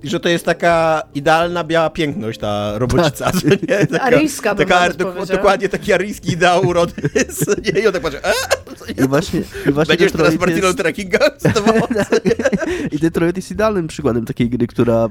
y, 0.03 0.09
że 0.09 0.19
to 0.19 0.29
jest 0.29 0.45
taka 0.45 1.01
idealna 1.15 1.63
biała 1.63 1.89
piękność, 1.89 2.39
ta 2.39 2.77
robocica, 2.79 3.31
nie? 3.69 3.87
Taka, 3.87 4.03
Aryjska 4.03 4.55
taka, 4.55 4.89
dok-. 4.89 5.27
Dokładnie 5.27 5.69
taki 5.69 5.93
aryjski 5.93 6.31
ideał 6.31 6.67
urody? 6.67 6.93
I 7.83 7.87
on 7.87 7.93
tak 7.93 8.01
patrzy, 8.01 8.19
e? 8.23 8.31
I 9.03 9.07
właśnie, 9.07 9.41
i 9.69 9.71
właśnie 9.71 9.91
Będziesz 9.91 10.11
teraz 10.11 10.39
Martiną 10.39 10.67
jest, 10.67 10.77
Trackinga? 10.77 11.19
I 12.91 12.99
Detroit 12.99 13.35
jest 13.35 13.51
idealnym 13.51 13.87
przykładem 13.87 14.25
takiej 14.25 14.49
gry, 14.49 14.67
która 14.67 15.09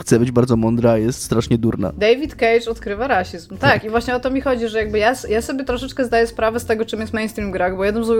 chce 0.00 0.18
być 0.18 0.30
bardzo 0.30 0.56
mądra, 0.56 0.98
jest 0.98 1.22
strasznie 1.22 1.58
durna. 1.58 1.92
David 1.96 2.34
Cage 2.34 2.70
odkrywa 2.70 3.06
rasizm. 3.06 3.56
Tak, 3.56 3.84
i 3.84 3.90
właśnie 3.90 4.16
o 4.16 4.20
to 4.20 4.30
mi 4.30 4.40
chodzi, 4.40 4.68
że 4.68 4.78
jakby 4.78 4.98
ja, 4.98 5.14
ja 5.28 5.42
sobie 5.42 5.64
troszeczkę 5.64 6.04
zdaję 6.04 6.26
sprawę 6.26 6.60
z 6.60 6.64
tego, 6.64 6.84
czym 6.84 7.00
jest 7.00 7.12
mainstream 7.12 7.50
grach, 7.50 7.76
bo 7.76 7.84
jedną 7.84 8.04
z, 8.04 8.10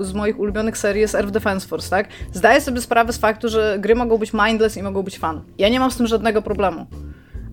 z 0.00 0.12
moich 0.12 0.38
ulubionych 0.38 0.78
serii 0.78 1.00
jest 1.00 1.14
Earth 1.14 1.30
Defense 1.30 1.68
Force, 1.68 1.90
tak? 1.90 2.08
Zdaję 2.32 2.60
sobie 2.60 2.80
sprawę 2.80 3.12
z 3.12 3.18
faktu, 3.18 3.48
że 3.48 3.76
gry 3.80 3.94
mogą 3.94 4.18
być 4.18 4.32
mindless 4.32 4.76
i 4.76 4.82
mogą 4.82 5.02
być 5.02 5.18
fun. 5.18 5.40
Ja 5.58 5.68
nie 5.68 5.80
mam 5.80 5.90
z 5.90 5.96
tym 5.96 6.06
żadnego 6.06 6.42
problemu. 6.42 6.86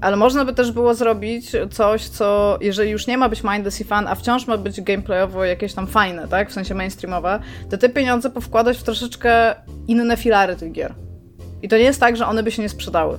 Ale 0.02 0.16
można 0.16 0.46
by 0.46 0.54
też 0.54 0.72
było 0.72 0.94
zrobić 0.94 1.52
coś, 1.72 2.08
co 2.08 2.58
jeżeli 2.62 2.92
już 2.92 3.08
nie 3.08 3.18
ma 3.18 3.30
być 3.30 3.44
mindless 3.44 3.82
i 3.82 3.84
fun, 3.84 4.08
a 4.08 4.16
wciąż 4.16 4.48
ma 4.48 4.58
być 4.58 4.82
gameplayowo 4.82 5.46
jakieś 5.46 5.74
tam 5.74 5.88
fajne, 5.88 6.28
tak? 6.28 6.50
W 6.50 6.54
sensie 6.54 6.76
mainstreamowe, 6.76 7.40
to 7.70 7.78
te 7.78 7.90
pieniądze 7.90 8.30
powkładać 8.30 8.78
w 8.78 8.84
troszeczkę 8.84 9.56
inne 9.88 10.18
filary 10.18 10.56
tych 10.56 10.72
gier. 10.72 10.94
I 11.62 11.68
to 11.68 11.78
nie 11.78 11.84
jest 11.84 12.00
tak, 12.00 12.18
że 12.18 12.28
one 12.28 12.44
by 12.44 12.52
się 12.52 12.62
nie 12.62 12.70
sprzedały. 12.70 13.18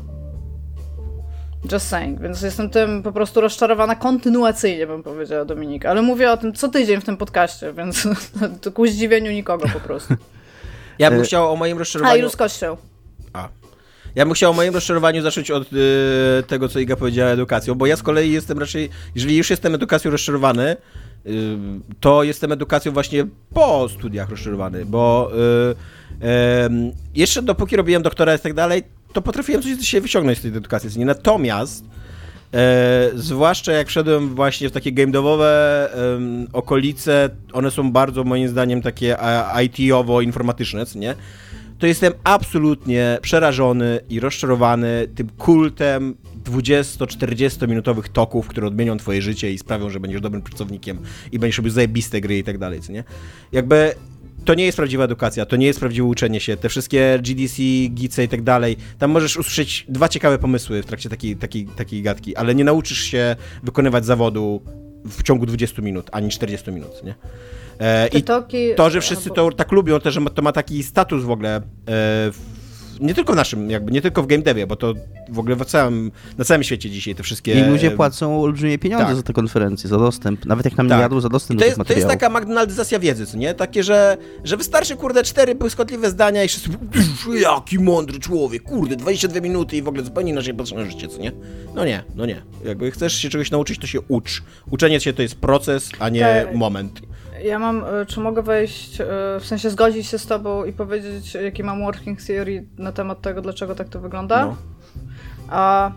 Just 1.73 1.89
saying, 1.89 2.21
więc 2.21 2.43
jestem 2.43 2.71
tym 2.71 3.03
po 3.03 3.13
prostu 3.13 3.41
rozczarowana 3.41 3.95
kontynuacyjnie, 3.95 4.87
bym 4.87 5.03
powiedziała 5.03 5.45
Dominika. 5.45 5.91
Ale 5.91 6.03
mówię 6.03 6.33
o 6.33 6.37
tym 6.37 6.53
co 6.53 6.69
tydzień 6.69 7.01
w 7.01 7.05
tym 7.05 7.17
podcaście, 7.17 7.73
więc 7.73 8.09
to 8.61 8.73
ku 8.77 8.87
zdziwieniu 8.87 9.33
nikogo 9.33 9.69
po 9.73 9.81
prostu. 9.81 10.15
Ja 10.99 11.11
bym 11.11 11.23
chciał 11.23 11.53
o 11.53 11.57
moim 11.57 11.73
A 11.73 11.77
i 11.77 11.79
rozczarowaniu... 11.79 12.23
ludzkością. 12.23 12.77
A. 13.33 13.49
Ja 14.15 14.25
bym 14.25 14.35
chciał 14.35 14.51
o 14.51 14.55
moim 14.55 14.75
rozczarowaniu 14.75 15.23
zacząć 15.23 15.51
od 15.51 15.73
y, 15.73 16.43
tego, 16.47 16.69
co 16.69 16.79
Iga 16.79 16.97
powiedziała 16.97 17.31
edukacją, 17.31 17.75
bo 17.75 17.87
ja 17.87 17.97
z 17.97 18.03
kolei 18.03 18.33
jestem 18.33 18.59
raczej, 18.59 18.91
jeżeli 19.15 19.37
już 19.37 19.51
jestem 19.51 19.75
edukacją 19.75 20.11
rozczarowany, 20.11 20.77
y, 21.27 21.59
to 22.01 22.23
jestem 22.23 22.53
edukacją 22.53 22.93
właśnie 22.93 23.27
po 23.55 23.89
studiach 23.89 24.31
rozczarowany, 24.31 24.85
bo 24.85 25.31
y, 26.23 26.93
jeszcze 27.15 27.43
dopóki 27.43 27.77
robiłem 27.77 28.03
doktora 28.03 28.35
i 28.35 28.39
tak 28.39 28.55
dalej, 28.55 28.83
to 29.19 29.23
potrafiłem 29.23 29.63
coś 29.63 29.89
siebie 29.89 30.01
wyciągnąć 30.01 30.39
z 30.39 30.43
tej 30.43 30.51
edukacji. 30.51 31.05
Natomiast 31.05 31.85
E, 32.55 33.11
zwłaszcza 33.15 33.73
jak 33.73 33.89
wszedłem 33.89 34.35
właśnie 34.35 34.69
w 34.69 34.73
takie 34.73 34.93
game 34.93 35.13
devowe 35.13 35.89
em, 35.93 36.47
okolice, 36.53 37.31
one 37.53 37.71
są 37.71 37.93
bardzo 37.93 38.25
moim 38.25 38.49
zdaniem 38.49 38.83
takie 38.83 39.23
e, 39.23 39.65
IT-owo-informatyczne, 39.65 40.85
nie? 40.95 41.15
To 41.79 41.87
jestem 41.87 42.13
absolutnie 42.25 43.19
przerażony 43.23 44.01
i 44.11 44.21
rozczarowany 44.21 45.09
tym 45.15 45.29
kultem 45.39 46.15
20-40 46.45 47.69
minutowych 47.69 48.09
toków, 48.09 48.49
które 48.49 48.67
odmienią 48.67 48.97
twoje 48.97 49.23
życie 49.23 49.53
i 49.53 49.59
sprawią, 49.59 49.91
że 49.91 50.01
będziesz 50.01 50.21
dobrym 50.21 50.43
pracownikiem 50.43 50.99
i 51.33 51.39
będziesz 51.39 51.59
robił 51.59 51.73
zajebiste 51.73 52.21
gry 52.21 52.39
i 52.39 52.45
tak 52.45 52.59
dalej, 52.59 52.81
nie? 52.89 53.05
Jakby 53.53 53.95
to 54.49 54.55
nie 54.55 54.65
jest 54.65 54.77
prawdziwa 54.77 55.05
edukacja, 55.05 55.47
to 55.47 55.57
nie 55.57 55.67
jest 55.67 55.81
prawdziwe 55.81 56.07
uczenie 56.07 56.41
się. 56.41 56.57
Te 56.57 56.69
wszystkie 56.69 57.19
GDC, 57.23 57.63
GICE 57.91 58.25
i 58.25 58.29
tak 58.29 58.43
dalej, 58.43 58.77
tam 58.99 59.11
możesz 59.11 59.37
usłyszeć 59.37 59.87
dwa 59.89 60.09
ciekawe 60.09 60.39
pomysły 60.39 60.83
w 60.83 60.87
trakcie 60.87 61.09
takiej, 61.09 61.37
takiej, 61.37 61.67
takiej 61.67 62.03
gadki, 62.03 62.37
ale 62.37 62.55
nie 62.55 62.65
nauczysz 62.65 63.01
się 63.01 63.37
wykonywać 63.63 64.05
zawodu 64.05 64.63
w 65.05 65.23
ciągu 65.23 65.47
20 65.47 65.83
minut, 65.83 66.09
ani 66.13 66.29
40 66.29 66.73
minut, 66.73 67.05
nie? 67.05 67.15
E, 67.81 68.09
I 68.09 68.23
to, 68.77 68.91
że 68.91 69.01
wszyscy 69.01 69.31
to 69.31 69.53
tak 69.53 69.73
lubią, 69.73 70.01
to, 70.01 70.11
że 70.11 70.21
to 70.35 70.43
ma 70.43 70.53
taki 70.53 70.83
status 70.83 71.25
w 71.25 71.31
ogóle, 71.31 71.57
e, 71.57 72.31
nie 73.01 73.15
tylko 73.15 73.33
w 73.33 73.37
naszym, 73.37 73.71
jakby, 73.71 73.93
nie 73.93 74.03
tylko 74.03 74.23
w 74.23 74.27
game 74.27 74.43
devie, 74.43 74.67
bo 74.67 74.77
to 74.77 74.95
w 75.29 75.39
ogóle 75.39 75.57
w 75.57 75.65
całym, 75.65 76.13
na 76.39 76.45
całym 76.45 76.63
świecie 76.63 76.91
dzisiaj 76.91 77.15
te 77.15 77.23
wszystkie... 77.23 77.61
I 77.61 77.63
ludzie 77.65 77.91
płacą 77.91 78.43
olbrzymie 78.43 78.79
pieniądze 78.79 79.07
tak. 79.07 79.17
za 79.17 79.23
te 79.23 79.33
konferencje, 79.33 79.91
za 79.91 79.99
dostęp. 79.99 80.47
Nawet 80.47 80.65
jak 80.65 80.77
nam 80.77 80.89
Tak. 80.89 80.99
nie 80.99 81.03
jadło 81.03 81.21
za 81.21 81.29
dostęp 81.29 81.59
to 81.59 81.63
do 81.63 81.67
jest, 81.67 81.79
tych 81.79 81.87
to 81.87 81.93
jest 81.93 82.09
taka 82.09 82.29
McDonaldyzacja 82.29 82.99
wiedzy, 82.99 83.27
co 83.27 83.37
nie? 83.37 83.55
Takie, 83.55 83.83
że, 83.83 84.17
że 84.45 84.57
wystarczy, 84.57 84.97
kurde, 84.97 85.23
cztery 85.23 85.55
błyskotliwe 85.55 86.11
zdania 86.11 86.45
i 86.45 86.49
wszyscy 86.49 86.69
"Pff, 86.93 87.29
jaki 87.41 87.79
mądry 87.79 88.19
człowiek, 88.19 88.63
kurde, 88.63 88.97
22 88.97 89.41
minuty 89.41 89.77
i 89.77 89.83
w 89.83 89.89
ogóle 89.89 90.05
zupełnie 90.05 90.31
inaczej 90.33 90.55
patrzę 90.55 90.75
na 90.75 90.85
życie, 90.85 91.09
co 91.09 91.19
nie? 91.19 91.33
No 91.75 91.85
nie, 91.85 92.03
no 92.15 92.27
nie. 92.27 92.43
Jakby 92.65 92.91
chcesz 92.91 93.15
się 93.17 93.29
czegoś 93.29 93.51
nauczyć, 93.51 93.79
to 93.79 93.87
się 93.87 94.01
ucz. 94.09 94.43
Uczenie 94.71 95.01
się 95.01 95.13
to 95.13 95.23
jest 95.23 95.35
proces, 95.35 95.91
a 95.99 96.09
nie 96.09 96.21
Tak. 96.47 96.55
moment. 96.55 97.01
Ja 97.45 97.59
mam, 97.59 97.85
e, 97.85 98.07
czy 98.07 98.21
mogę 98.21 98.43
wejść, 98.43 99.01
e, 99.01 99.05
w 99.41 99.47
sensie 99.47 99.71
zgodzić 99.71 100.07
się 100.07 100.19
z 100.19 100.27
tobą 100.27 100.65
i 100.65 100.73
powiedzieć, 100.73 101.35
jaki 101.35 101.65
mam 101.65 101.81
working 101.81 102.23
theory 102.23 102.67
na 102.79 102.93
temat 102.93 103.21
tego, 103.21 103.43
dlaczego 103.43 103.75
tak 103.75 103.89
to 103.89 104.01
wygląda? 104.01 104.47
No. 104.47 104.57
A 105.49 105.93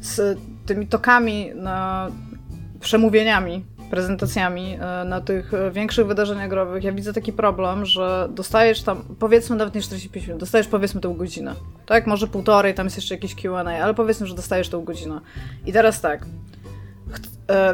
z 0.00 0.38
tymi 0.66 0.86
tokami, 0.86 1.50
na 1.54 2.08
przemówieniami, 2.80 3.64
prezentacjami 3.90 4.78
e, 4.80 5.04
na 5.04 5.20
tych 5.20 5.52
większych 5.72 6.06
wydarzeniach 6.06 6.48
growych, 6.48 6.84
ja 6.84 6.92
widzę 6.92 7.12
taki 7.12 7.32
problem, 7.32 7.86
że 7.86 8.28
dostajesz 8.30 8.82
tam, 8.82 9.04
powiedzmy 9.18 9.56
nawet 9.56 9.74
nie 9.74 9.82
45 9.82 10.26
minut, 10.26 10.40
dostajesz 10.40 10.68
powiedzmy 10.68 11.00
tą 11.00 11.14
godzinę. 11.14 11.54
Tak, 11.86 12.06
może 12.06 12.26
półtorej, 12.26 12.74
tam 12.74 12.86
jest 12.86 12.96
jeszcze 12.96 13.14
jakieś 13.14 13.34
Q&A, 13.34 13.64
ale 13.64 13.94
powiedzmy, 13.94 14.26
że 14.26 14.34
dostajesz 14.34 14.68
tą 14.68 14.84
godzinę. 14.84 15.20
I 15.66 15.72
teraz 15.72 16.00
tak, 16.00 16.26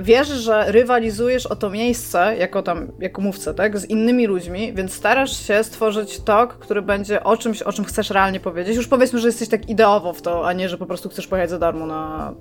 wiesz, 0.02 0.28
że 0.28 0.72
rywalizujesz 0.72 1.46
o 1.46 1.56
to 1.56 1.70
miejsce, 1.70 2.36
jako 2.36 2.62
tam, 2.62 2.92
jako 2.98 3.22
mówcę, 3.22 3.54
tak, 3.54 3.78
z 3.78 3.84
innymi 3.84 4.26
ludźmi, 4.26 4.72
więc 4.74 4.92
starasz 4.92 5.46
się 5.46 5.64
stworzyć 5.64 6.20
tok, 6.20 6.58
który 6.58 6.82
będzie 6.82 7.24
o 7.24 7.36
czymś, 7.36 7.62
o 7.62 7.72
czym 7.72 7.84
chcesz 7.84 8.10
realnie 8.10 8.40
powiedzieć. 8.40 8.76
Już 8.76 8.88
powiedzmy, 8.88 9.18
że 9.18 9.28
jesteś 9.28 9.48
tak 9.48 9.68
ideowo 9.68 10.12
w 10.12 10.22
to, 10.22 10.46
a 10.46 10.52
nie, 10.52 10.68
że 10.68 10.78
po 10.78 10.86
prostu 10.86 11.08
chcesz 11.08 11.26
pojechać 11.26 11.50
za 11.50 11.58
darmo 11.58 11.86
na 11.86 12.34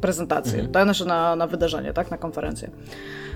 prezentację, 0.00 0.68
tak, 0.72 0.84
znaczy 0.84 1.06
na, 1.06 1.36
na 1.36 1.46
wydarzenie, 1.46 1.92
tak, 1.92 2.10
na 2.10 2.18
konferencję. 2.18 2.70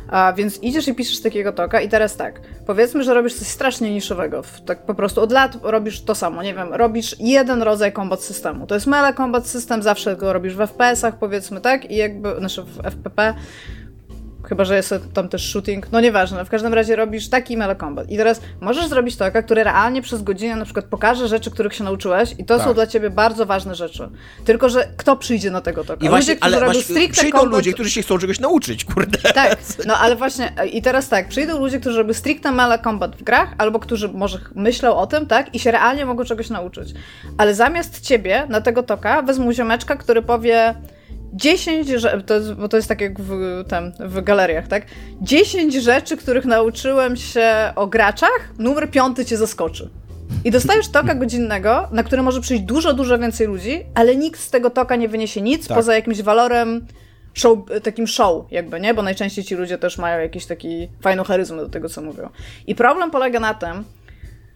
A 0.09 0.33
więc 0.33 0.63
idziesz 0.63 0.89
i 0.89 0.95
piszesz 0.95 1.21
takiego 1.21 1.53
toka 1.53 1.81
i 1.81 1.89
teraz 1.89 2.17
tak, 2.17 2.41
powiedzmy, 2.67 3.05
że 3.05 3.15
robisz 3.15 3.35
coś 3.35 3.49
strasznie 3.49 3.91
niszowego, 3.91 4.43
tak 4.67 4.83
po 4.83 4.95
prostu 4.95 5.21
od 5.21 5.33
lat 5.33 5.59
robisz 5.63 6.01
to 6.01 6.15
samo, 6.15 6.43
nie 6.43 6.55
wiem, 6.55 6.75
robisz 6.75 7.17
jeden 7.19 7.63
rodzaj 7.63 7.93
combat 7.93 8.23
systemu, 8.23 8.67
to 8.67 8.75
jest 8.75 8.87
melee 8.87 9.15
combat 9.15 9.47
system, 9.47 9.83
zawsze 9.83 10.17
go 10.17 10.33
robisz 10.33 10.55
w 10.55 10.59
FPS-ach 10.59 11.19
powiedzmy, 11.19 11.61
tak, 11.61 11.91
i 11.91 11.97
jakby, 11.97 12.35
znaczy 12.39 12.63
w 12.63 12.81
FPP, 12.85 13.35
chyba, 14.49 14.65
że 14.65 14.77
jest 14.77 14.95
tam 15.15 15.29
też 15.29 15.51
shooting, 15.53 15.93
no 15.93 16.01
nieważne, 16.01 16.45
w 16.45 16.49
każdym 16.49 16.75
razie 16.75 16.97
robisz 16.97 17.29
taki 17.29 17.57
melee 17.57 17.77
combat 17.77 18.11
i 18.11 18.17
teraz 18.17 18.41
możesz 18.61 18.89
zrobić 18.89 19.17
toka, 19.17 19.43
który 19.43 19.65
realnie 19.65 20.03
przez 20.03 20.23
godzinę 20.23 20.57
na 20.57 20.65
przykład 20.65 20.85
pokaże 20.85 21.29
rzeczy, 21.29 21.51
których 21.51 21.75
się 21.75 21.85
nauczyłeś 21.85 22.35
i 22.39 22.45
to 22.45 22.57
Tak. 22.57 22.67
są 22.67 22.75
dla 22.75 22.87
ciebie 22.87 23.11
bardzo 23.11 23.47
ważne 23.47 23.75
rzeczy, 23.75 24.09
tylko, 24.45 24.69
że 24.69 24.89
kto 24.97 25.17
przyjdzie 25.17 25.51
na 25.51 25.61
tego 25.61 25.85
toka? 25.85 26.07
I 26.07 26.09
właśnie, 26.09 26.35
ludzie, 26.35 26.45
ale 26.45 26.65
właśnie, 26.65 26.83
stricte 26.83 27.13
przyjdą 27.13 27.39
combat... 27.39 27.57
ludzie, 27.59 27.73
którzy 27.73 27.91
się 27.91 28.03
chcą 28.03 28.19
czegoś 28.19 28.41
nauczyć, 28.41 28.85
kurde. 28.85 29.19
Tak, 29.19 29.59
no 29.89 29.95
ale 29.99 30.17
właśnie 30.17 30.53
i 30.73 30.83
teraz 30.83 31.09
tak, 31.09 31.29
przyjdą 31.29 31.59
ludzie, 31.59 31.81
którzy 31.81 31.99
robią 31.99 32.15
stricte 32.15 32.53
melee 32.53 32.83
combat 32.85 33.17
w 33.17 33.23
grach, 33.23 33.55
albo 33.59 33.79
którzy 33.79 34.09
może 34.09 34.39
myślą 34.55 34.97
o 34.97 35.07
tym, 35.07 35.27
tak, 35.27 35.55
i 35.55 35.59
się 35.59 35.71
realnie 35.71 36.07
mogą 36.07 36.25
czegoś 36.25 36.51
nauczyć. 36.51 36.95
Ale 37.39 37.55
zamiast 37.55 38.01
ciebie 38.01 38.47
na 38.49 38.61
tego 38.61 38.83
toka 38.83 39.23
wezmą 39.23 39.53
ziomeczka, 39.53 39.97
który 39.97 40.23
powie 40.23 40.75
10, 41.33 41.89
że, 41.89 42.23
to 42.23 42.35
jest, 42.35 42.55
bo 42.55 42.69
to 42.69 42.77
jest 42.77 42.89
tak 42.89 43.01
jak 43.01 43.21
w, 43.21 43.65
tam, 43.69 43.93
w 44.01 44.23
galeriach, 44.23 44.69
tak? 44.69 44.87
10 45.21 45.75
rzeczy, 45.75 46.17
których 46.17 46.45
nauczyłem 46.45 47.17
się 47.17 47.73
o 47.77 47.87
graczach, 47.87 48.51
numer 48.59 48.91
piąty 48.91 49.25
cię 49.25 49.37
zaskoczy. 49.37 49.91
I 50.45 50.51
dostajesz 50.51 50.89
toka 50.89 51.15
godzinnego, 51.25 51.89
na 51.93 52.03
który 52.03 52.23
może 52.23 52.41
przyjść 52.41 52.63
dużo, 52.63 52.93
dużo 52.93 53.19
więcej 53.19 53.47
ludzi, 53.47 53.85
ale 53.95 54.17
nikt 54.17 54.41
z 54.41 54.51
tego 54.51 54.71
toka 54.71 54.97
nie 54.97 55.09
wyniesie 55.09 55.41
nic 55.41 55.69
Tak. 55.69 55.77
poza 55.77 55.95
jakimś 55.95 56.23
walorem 56.23 56.87
show, 57.35 57.59
takim 57.83 58.07
show, 58.07 58.45
jakby, 58.51 58.81
nie? 58.81 58.95
Bo 58.95 59.03
najczęściej 59.03 59.45
ci 59.45 59.55
ludzie 59.55 59.79
też 59.79 59.99
mają 59.99 60.21
jakiś 60.21 60.47
taki 60.47 60.89
fajną 61.01 61.25
charyzmę 61.25 61.57
do 61.57 61.69
tego, 61.69 61.89
co 61.89 62.03
mówią. 62.03 62.29
I 62.67 62.75
problem 62.75 63.11
polega 63.11 63.41
na 63.41 63.55
tym, 63.55 63.85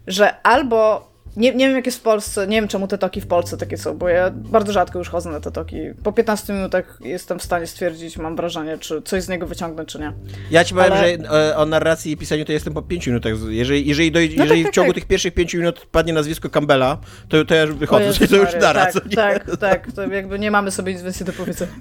że 0.07 0.41
albo. 0.41 1.12
Nie, 1.37 1.55
nie 1.55 1.67
wiem, 1.67 1.75
jak 1.75 1.85
jest 1.85 1.97
w 1.97 2.01
Polsce, 2.01 2.47
nie 2.47 2.57
wiem, 2.61 2.67
czemu 2.67 2.87
te 2.87 2.97
toki 2.97 3.21
w 3.21 3.27
Polsce 3.27 3.57
takie 3.57 3.77
są, 3.77 3.97
bo 3.97 4.09
ja 4.09 4.29
bardzo 4.31 4.73
rzadko 4.73 4.99
już 4.99 5.09
chodzę 5.09 5.29
na 5.29 5.39
te 5.39 5.51
toki. 5.51 5.77
Po 6.03 6.11
15 6.11 6.53
minutach 6.53 6.97
jestem 7.01 7.39
w 7.39 7.43
stanie 7.43 7.67
stwierdzić, 7.67 8.17
mam 8.17 8.35
wrażenie, 8.35 8.77
czy 8.77 9.01
coś 9.01 9.23
z 9.23 9.29
niego 9.29 9.47
wyciągnę, 9.47 9.85
czy 9.85 9.99
nie. 9.99 10.13
Ja 10.51 10.63
ci 10.63 10.75
powiem, 10.75 10.91
Ale- 10.93 11.01
że 11.17 11.29
e, 11.51 11.57
o 11.57 11.65
narracji 11.65 12.11
i 12.11 12.17
pisaniu 12.17 12.45
to 12.45 12.51
jestem 12.51 12.73
po 12.73 12.81
5 12.81 13.07
minutach. 13.07 13.33
Jeżeli, 13.49 13.87
jeżeli, 13.87 14.11
doj- 14.11 14.33
No 14.37 14.43
jeżeli 14.43 14.49
tak, 14.49 14.59
w 14.59 14.63
tak, 14.65 14.73
ciągu 14.75 14.91
tak. 14.91 14.95
tych 14.95 15.05
pierwszych 15.07 15.33
5 15.33 15.53
minut 15.53 15.87
padnie 15.91 16.13
nazwisko 16.13 16.49
Campbella, 16.49 16.97
to, 17.29 17.45
to 17.45 17.55
ja 17.55 17.61
już 17.61 17.71
O 17.71 17.75
wychodzę, 17.75 18.03
Jezus 18.05 18.29
to 18.29 18.35
już 18.35 18.53
dara. 18.61 18.85
Tak, 18.85 19.05
nie? 19.05 19.15
tak, 19.15 19.57
tak, 19.57 19.91
to 19.91 20.07
jakby 20.07 20.39
nie 20.39 20.51
mamy 20.51 20.71
sobie 20.71 20.93
nic 20.93 21.01
więcej 21.01 21.27
do 21.27 21.33
powiedzenia. 21.33 21.71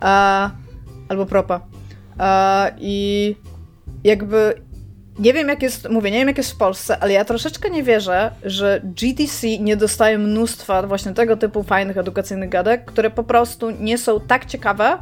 A, 0.00 0.50
albo 1.08 1.26
propa. 1.26 1.60
A, 2.18 2.70
I 2.78 3.36
jakby 4.04 4.54
nie 5.20 5.32
wiem 5.32 5.48
jak 5.48 5.62
jest, 5.62 5.88
mówię, 5.88 6.10
nie 6.10 6.18
wiem 6.18 6.28
jak 6.28 6.38
jest 6.38 6.50
w 6.50 6.56
Polsce, 6.56 6.98
ale 6.98 7.12
ja 7.12 7.24
troszeczkę 7.24 7.70
nie 7.70 7.82
wierzę, 7.82 8.30
że 8.44 8.80
GTC 8.84 9.58
nie 9.58 9.76
dostaje 9.76 10.18
mnóstwa 10.18 10.82
właśnie 10.82 11.12
tego 11.12 11.36
typu 11.36 11.62
fajnych 11.62 11.98
edukacyjnych 11.98 12.48
gadek, 12.48 12.84
które 12.84 13.10
po 13.10 13.24
prostu 13.24 13.70
nie 13.70 13.98
są 13.98 14.20
tak 14.20 14.46
ciekawe, 14.46 14.98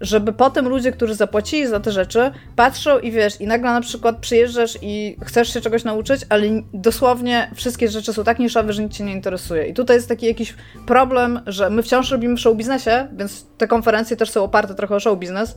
żeby 0.00 0.32
potem 0.32 0.68
ludzie, 0.68 0.92
którzy 0.92 1.14
zapłacili 1.14 1.66
za 1.66 1.80
te 1.80 1.92
rzeczy, 1.92 2.30
patrzą 2.56 2.98
i 2.98 3.12
wiesz, 3.12 3.40
i 3.40 3.46
nagle 3.46 3.72
na 3.72 3.80
przykład 3.80 4.16
przyjeżdżasz 4.18 4.78
i 4.82 5.16
chcesz 5.24 5.52
się 5.52 5.60
czegoś 5.60 5.84
nauczyć, 5.84 6.20
ale 6.28 6.46
dosłownie 6.72 7.50
wszystkie 7.54 7.88
rzeczy 7.88 8.12
są 8.12 8.24
tak 8.24 8.38
niszowe, 8.38 8.72
że 8.72 8.82
nic 8.82 8.92
cię 8.92 9.04
nie 9.04 9.12
interesuje. 9.12 9.66
I 9.66 9.74
tutaj 9.74 9.96
jest 9.96 10.08
taki 10.08 10.26
jakiś 10.26 10.54
problem, 10.86 11.40
że 11.46 11.70
my 11.70 11.82
wciąż 11.82 12.10
robimy 12.10 12.36
w 12.36 12.40
show 12.40 12.56
biznesie, 12.56 13.08
więc 13.16 13.46
te 13.58 13.68
konferencje 13.68 14.16
też 14.16 14.30
są 14.30 14.44
oparte 14.44 14.74
trochę 14.74 14.94
o 14.96 15.00
show 15.00 15.18
biznes. 15.18 15.56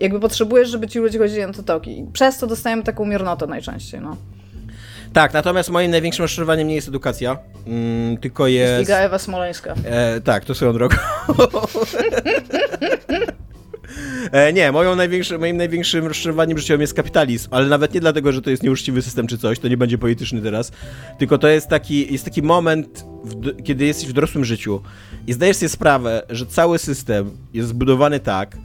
Jakby 0.00 0.20
potrzebujesz, 0.20 0.68
żeby 0.68 0.88
ci 0.88 0.98
ludzie 0.98 1.18
chodzili 1.18 1.40
na 1.40 1.52
te 1.52 1.62
toki. 1.62 2.06
Przez 2.12 2.38
to 2.38 2.46
dostajemy 2.46 2.82
taką 2.82 3.04
miernotę 3.04 3.46
najczęściej, 3.46 4.00
no. 4.00 4.16
Tak, 5.12 5.32
natomiast 5.34 5.70
moim 5.70 5.90
największym 5.90 6.22
rozczarowaniem 6.22 6.68
nie 6.68 6.74
jest 6.74 6.88
edukacja, 6.88 7.38
mm, 7.66 8.16
tylko 8.16 8.46
jest... 8.46 8.80
Liga 8.80 8.98
Ewa 8.98 9.18
Smoleńska. 9.18 9.74
E, 9.84 10.20
tak, 10.20 10.44
to 10.44 10.54
swoją 10.54 10.72
drogą. 10.72 10.96
E, 14.32 14.52
nie, 14.52 14.72
moją 14.72 14.96
największy, 14.96 15.38
moim 15.38 15.56
największym 15.56 16.06
rozczarowaniem 16.06 16.58
życiowym 16.58 16.80
jest 16.80 16.94
kapitalizm, 16.94 17.48
ale 17.50 17.66
nawet 17.66 17.94
nie 17.94 18.00
dlatego, 18.00 18.32
że 18.32 18.42
to 18.42 18.50
jest 18.50 18.62
nieuczciwy 18.62 19.02
system 19.02 19.26
czy 19.26 19.38
coś, 19.38 19.58
to 19.58 19.68
nie 19.68 19.76
będzie 19.76 19.98
polityczny 19.98 20.42
teraz, 20.42 20.72
tylko 21.18 21.38
to 21.38 21.48
jest 21.48 21.68
taki, 21.68 22.12
jest 22.12 22.24
taki 22.24 22.42
moment, 22.42 23.04
w, 23.24 23.62
kiedy 23.62 23.84
jesteś 23.84 24.08
w 24.08 24.12
dorosłym 24.12 24.44
życiu 24.44 24.82
i 25.26 25.32
zdajesz 25.32 25.56
sobie 25.56 25.68
sprawę, 25.68 26.22
że 26.30 26.46
cały 26.46 26.78
system 26.78 27.30
jest 27.52 27.68
zbudowany 27.68 28.20
tak, 28.20 28.56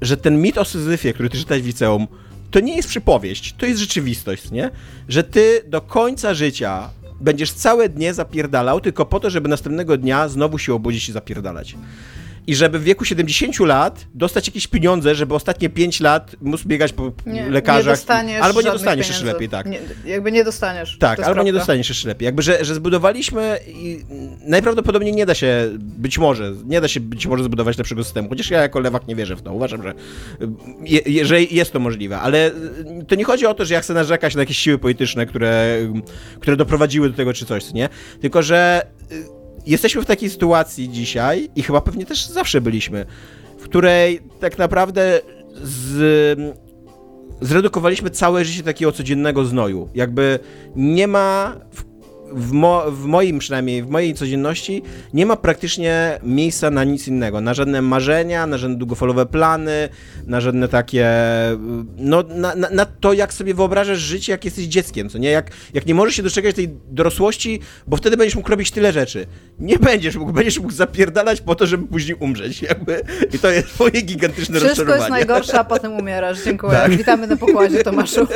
że 0.00 0.16
ten 0.16 0.40
mit 0.40 0.58
o 0.58 0.64
Syzyfie, 0.64 1.12
który 1.12 1.30
ty 1.30 1.38
czytałeś 1.38 1.62
w 1.62 1.66
liceum, 1.66 2.06
to 2.50 2.60
nie 2.60 2.76
jest 2.76 2.88
przypowieść, 2.88 3.54
to 3.58 3.66
jest 3.66 3.80
rzeczywistość, 3.80 4.50
nie? 4.50 4.70
Że 5.08 5.24
ty 5.24 5.62
do 5.66 5.80
końca 5.80 6.34
życia 6.34 6.90
będziesz 7.20 7.52
całe 7.52 7.88
dnie 7.88 8.14
zapierdalał 8.14 8.80
tylko 8.80 9.06
po 9.06 9.20
to, 9.20 9.30
żeby 9.30 9.48
następnego 9.48 9.96
dnia 9.96 10.28
znowu 10.28 10.58
się 10.58 10.74
obudzić 10.74 11.08
i 11.08 11.12
zapierdalać 11.12 11.74
i 12.46 12.54
żeby 12.54 12.78
w 12.78 12.82
wieku 12.82 13.04
70 13.04 13.60
lat 13.60 14.06
dostać 14.14 14.46
jakieś 14.46 14.66
pieniądze, 14.66 15.14
żeby 15.14 15.34
ostatnie 15.34 15.68
5 15.68 16.00
lat 16.00 16.36
móc 16.40 16.64
biegać 16.64 16.92
po 16.92 17.12
nie, 17.26 17.50
lekarzach. 17.50 17.98
Nie 18.26 18.42
albo 18.42 18.62
nie 18.62 18.70
dostaniesz 18.70 19.08
jeszcze 19.08 19.24
lepiej, 19.24 19.48
tak. 19.48 19.66
Nie, 19.66 19.78
jakby 20.04 20.32
nie 20.32 20.44
dostaniesz. 20.44 20.98
Tak, 20.98 21.20
albo 21.20 21.42
nie 21.42 21.52
dostaniesz 21.52 21.88
jeszcze 21.88 22.08
lepiej. 22.08 22.26
Jakby, 22.26 22.42
że, 22.42 22.64
że 22.64 22.74
zbudowaliśmy 22.74 23.58
i 23.66 24.00
najprawdopodobniej 24.40 25.14
nie 25.14 25.26
da 25.26 25.34
się, 25.34 25.68
być 25.78 26.18
może, 26.18 26.52
nie 26.64 26.80
da 26.80 26.88
się 26.88 27.00
być 27.00 27.26
może 27.26 27.44
zbudować 27.44 27.78
lepszego 27.78 28.04
systemu, 28.04 28.28
chociaż 28.28 28.50
ja 28.50 28.62
jako 28.62 28.80
lewak 28.80 29.08
nie 29.08 29.16
wierzę 29.16 29.36
w 29.36 29.42
to. 29.42 29.52
Uważam, 29.52 29.82
że, 29.82 29.94
je, 31.06 31.24
że 31.24 31.42
jest 31.42 31.72
to 31.72 31.80
możliwe, 31.80 32.18
ale 32.18 32.50
to 33.08 33.14
nie 33.14 33.24
chodzi 33.24 33.46
o 33.46 33.54
to, 33.54 33.64
że 33.64 33.74
ja 33.74 33.80
chcę 33.80 33.94
narzekać 33.94 34.34
na 34.34 34.42
jakieś 34.42 34.58
siły 34.58 34.78
polityczne, 34.78 35.26
które, 35.26 35.78
które 36.40 36.56
doprowadziły 36.56 37.10
do 37.10 37.16
tego 37.16 37.32
czy 37.32 37.46
coś, 37.46 37.72
nie? 37.72 37.88
Tylko, 38.20 38.42
że 38.42 38.86
jesteśmy 39.66 40.02
w 40.02 40.06
takiej 40.06 40.30
sytuacji 40.30 40.88
dzisiaj 40.88 41.50
i 41.56 41.62
chyba 41.62 41.80
pewnie 41.80 42.06
też 42.06 42.26
zawsze 42.26 42.60
byliśmy, 42.60 43.06
w 43.58 43.62
której 43.62 44.20
tak 44.40 44.58
naprawdę 44.58 45.20
z, 45.62 46.38
zredukowaliśmy 47.40 48.10
całe 48.10 48.44
życie 48.44 48.62
takiego 48.62 48.92
codziennego 48.92 49.44
znoju. 49.44 49.88
Jakby 49.94 50.38
nie 50.76 51.08
ma 51.08 51.56
w 51.72 51.84
w, 52.32 52.52
mo, 52.52 52.90
w 52.90 53.04
moim 53.04 53.38
przynajmniej, 53.38 53.82
w 53.82 53.88
mojej 53.88 54.14
codzienności 54.14 54.82
nie 55.14 55.26
ma 55.26 55.36
praktycznie 55.36 56.20
miejsca 56.22 56.70
na 56.70 56.84
nic 56.84 57.08
innego, 57.08 57.40
na 57.40 57.54
żadne 57.54 57.82
marzenia, 57.82 58.46
na 58.46 58.58
żadne 58.58 58.76
długofalowe 58.76 59.26
plany, 59.26 59.88
na 60.26 60.40
żadne 60.40 60.68
takie, 60.68 61.10
no 61.96 62.22
na, 62.22 62.54
na, 62.54 62.70
na, 62.70 62.86
to, 62.86 63.12
jak 63.12 63.32
sobie 63.32 63.54
wyobrażasz 63.54 63.98
życie, 63.98 64.32
jak 64.32 64.44
jesteś 64.44 64.64
dzieckiem, 64.64 65.08
co 65.08 65.18
nie? 65.18 65.30
Jak, 65.30 65.50
jak 65.74 65.86
nie 65.86 65.94
możesz 65.94 66.14
się 66.14 66.22
doczekać 66.22 66.56
tej 66.56 66.68
dorosłości, 66.90 67.60
bo 67.86 67.96
wtedy 67.96 68.16
będziesz 68.16 68.36
mógł 68.36 68.50
robić 68.50 68.70
tyle 68.70 68.92
rzeczy. 68.92 69.26
Nie 69.58 69.78
będziesz 69.78 70.16
mógł, 70.16 70.32
będziesz 70.32 70.58
mógł 70.58 70.72
zapierdalać 70.72 71.40
po 71.40 71.54
to, 71.54 71.66
żeby 71.66 71.86
później 71.86 72.16
umrzeć, 72.20 72.62
jakby. 72.62 73.02
I 73.32 73.38
to 73.38 73.50
jest 73.50 73.80
moje 73.80 74.02
gigantyczne 74.02 74.60
Wszystko 74.60 74.68
rozczarowanie. 74.68 75.00
Wszystko 75.00 75.16
jest 75.16 75.28
najgorsze, 75.28 75.60
a 75.60 75.64
potem 75.64 75.92
umierasz. 75.92 76.44
Dziękuję. 76.44 76.72
Tak. 76.72 76.96
Witamy 76.96 77.26
na 77.26 77.36
pokładzie, 77.36 77.84
Tomaszu. 77.84 78.26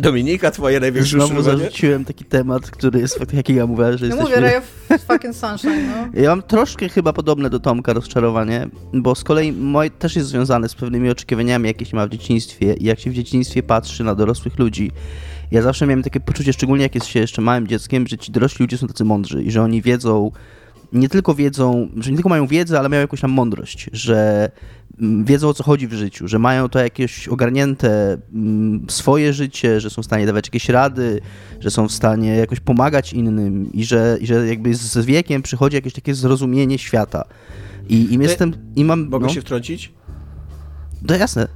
Dominika, 0.00 0.50
twoje 0.50 0.80
największe 0.80 1.16
Znowu 1.16 1.42
zarzuciłem 1.42 2.04
taki 2.04 2.24
temat, 2.24 2.70
który 2.70 3.00
jest 3.00 3.18
tak 3.18 3.32
jak 3.32 3.48
ja 3.48 3.66
mówię, 3.66 3.84
że 3.84 3.90
no 3.90 4.16
jesteśmy... 4.16 4.22
mówię, 4.22 4.40
Ray 4.40 4.56
of 4.56 4.64
fucking 5.06 5.36
Sunshine, 5.36 5.88
no. 5.88 6.08
Ja 6.22 6.30
mam 6.30 6.42
troszkę 6.42 6.88
chyba 6.88 7.12
podobne 7.12 7.50
do 7.50 7.60
Tomka 7.60 7.92
rozczarowanie, 7.92 8.68
bo 8.92 9.14
z 9.14 9.24
kolei 9.24 9.52
moje 9.52 9.90
też 9.90 10.16
jest 10.16 10.28
związane 10.28 10.68
z 10.68 10.74
pewnymi 10.74 11.10
oczekiwaniami, 11.10 11.66
jakie 11.66 11.84
się 11.84 11.96
ma 11.96 12.06
w 12.06 12.10
dzieciństwie 12.10 12.74
i 12.74 12.84
jak 12.84 13.00
się 13.00 13.10
w 13.10 13.14
dzieciństwie 13.14 13.62
patrzy 13.62 14.04
na 14.04 14.14
dorosłych 14.14 14.58
ludzi. 14.58 14.90
Ja 15.50 15.62
zawsze 15.62 15.86
miałem 15.86 16.02
takie 16.02 16.20
poczucie, 16.20 16.52
szczególnie 16.52 16.82
jak 16.82 16.94
jest 16.94 17.06
się 17.06 17.20
jeszcze 17.20 17.42
małym 17.42 17.66
dzieckiem, 17.66 18.06
że 18.06 18.18
ci 18.18 18.32
dorośli 18.32 18.62
ludzie 18.62 18.78
są 18.78 18.86
tacy 18.86 19.04
mądrzy 19.04 19.42
i 19.42 19.50
że 19.50 19.62
oni 19.62 19.82
wiedzą, 19.82 20.30
nie 20.92 21.08
tylko 21.08 21.34
wiedzą, 21.34 21.88
że 21.96 22.10
nie 22.10 22.16
tylko 22.16 22.28
mają 22.28 22.46
wiedzę, 22.46 22.78
ale 22.78 22.88
mają 22.88 23.00
jakąś 23.00 23.20
tam 23.20 23.30
mądrość, 23.30 23.90
że 23.92 24.50
wiedzą 25.24 25.48
o 25.48 25.54
co 25.54 25.64
chodzi 25.64 25.88
w 25.88 25.92
życiu, 25.92 26.28
że 26.28 26.38
mają 26.38 26.68
to 26.68 26.78
jakieś 26.78 27.28
ogarnięte 27.28 28.18
mm, 28.34 28.86
swoje 28.88 29.32
życie, 29.32 29.80
że 29.80 29.90
są 29.90 30.02
w 30.02 30.04
stanie 30.04 30.26
dawać 30.26 30.46
jakieś 30.46 30.68
rady, 30.68 31.20
że 31.60 31.70
są 31.70 31.88
w 31.88 31.92
stanie 31.92 32.36
jakoś 32.36 32.60
pomagać 32.60 33.12
innym 33.12 33.72
i 33.72 33.84
że, 33.84 34.18
i 34.20 34.26
że 34.26 34.46
jakby 34.46 34.74
z 34.74 35.06
wiekiem 35.06 35.42
przychodzi 35.42 35.76
jakieś 35.76 35.92
takie 35.92 36.14
zrozumienie 36.14 36.78
świata. 36.78 37.24
I, 37.88 38.14
i 38.14 38.18
jestem, 38.18 38.52
i 38.76 38.84
mam... 38.84 39.08
Mogę 39.08 39.26
no, 39.26 39.32
się 39.32 39.40
wtrącić? 39.40 39.92
No 41.02 41.16
jasne. 41.16 41.48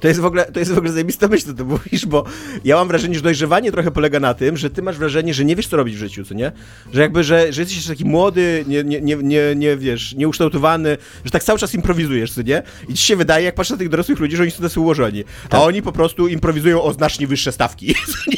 To 0.00 0.08
jest 0.08 0.20
w 0.20 0.24
ogóle, 0.24 0.44
to 0.44 0.58
jest 0.58 0.72
w 0.72 0.78
ogóle 0.78 0.92
zajebista 0.92 1.28
myśl, 1.28 1.46
co 1.46 1.54
ty 1.54 1.64
mówisz, 1.64 2.06
bo 2.06 2.24
ja 2.64 2.76
mam 2.76 2.88
wrażenie, 2.88 3.14
że 3.14 3.20
dojrzewanie 3.20 3.72
trochę 3.72 3.90
polega 3.90 4.20
na 4.20 4.34
tym, 4.34 4.56
że 4.56 4.70
ty 4.70 4.82
masz 4.82 4.98
wrażenie, 4.98 5.34
że 5.34 5.44
nie 5.44 5.56
wiesz, 5.56 5.66
co 5.68 5.76
robić 5.76 5.94
w 5.94 5.98
życiu, 5.98 6.24
co 6.24 6.34
nie? 6.34 6.52
Że 6.92 7.02
jakby, 7.02 7.24
że, 7.24 7.52
że 7.52 7.62
jesteś 7.62 7.86
taki 7.86 8.04
młody, 8.04 8.64
nie, 8.68 8.84
nie, 8.84 9.00
nie, 9.00 9.16
nie, 9.16 9.54
nie 9.56 9.76
wiesz, 9.76 10.14
nieukształtowany, 10.14 10.96
że 11.24 11.30
tak 11.30 11.44
cały 11.44 11.58
czas 11.58 11.74
improwizujesz, 11.74 12.32
co 12.32 12.42
nie? 12.42 12.62
I 12.88 12.94
ci 12.94 13.06
się 13.06 13.16
wydaje, 13.16 13.44
jak 13.44 13.54
patrzysz 13.54 13.70
na 13.70 13.76
tych 13.76 13.88
dorosłych 13.88 14.18
ludzi, 14.18 14.36
że 14.36 14.42
oni 14.42 14.50
są 14.50 14.62
tacy 14.62 14.80
ułożeni. 14.80 15.24
Tak. 15.24 15.60
A 15.60 15.64
oni 15.64 15.82
po 15.82 15.92
prostu 15.92 16.28
improwizują 16.28 16.82
o 16.82 16.92
znacznie 16.92 17.26
wyższe 17.26 17.52
stawki. 17.52 17.94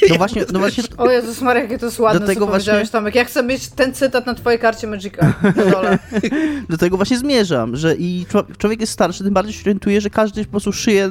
No 0.09 0.15
właśnie, 0.15 0.45
no 0.53 0.59
właśnie. 0.59 0.85
O 0.97 1.11
Jezus 1.11 1.41
Maria, 1.41 1.63
jakie 1.63 1.79
to 1.79 1.87
jest 1.87 2.01
ładne, 2.01 2.21
do 2.21 2.27
tego 2.27 2.41
co 2.41 2.47
właśnie... 2.47 2.87
Tomek. 2.93 3.15
Ja 3.15 3.25
chcę 3.25 3.43
mieć 3.43 3.69
ten 3.69 3.95
cytat 3.95 4.27
na 4.27 4.35
twojej 4.35 4.59
karcie 4.59 4.87
Magica 4.87 5.35
do 6.69 6.79
tego 6.79 6.97
właśnie 6.97 7.19
zmierzam, 7.19 7.77
że 7.77 7.97
i 7.99 8.27
człowiek 8.59 8.81
jest 8.81 8.93
starszy, 8.93 9.25
tym 9.25 9.35
bardziej 9.35 9.55
się 9.55 9.61
orientuje, 9.61 10.01
że 10.01 10.11
każdy 10.11 10.45
po 10.45 10.51
prostu 10.51 10.73
szyje 10.73 11.11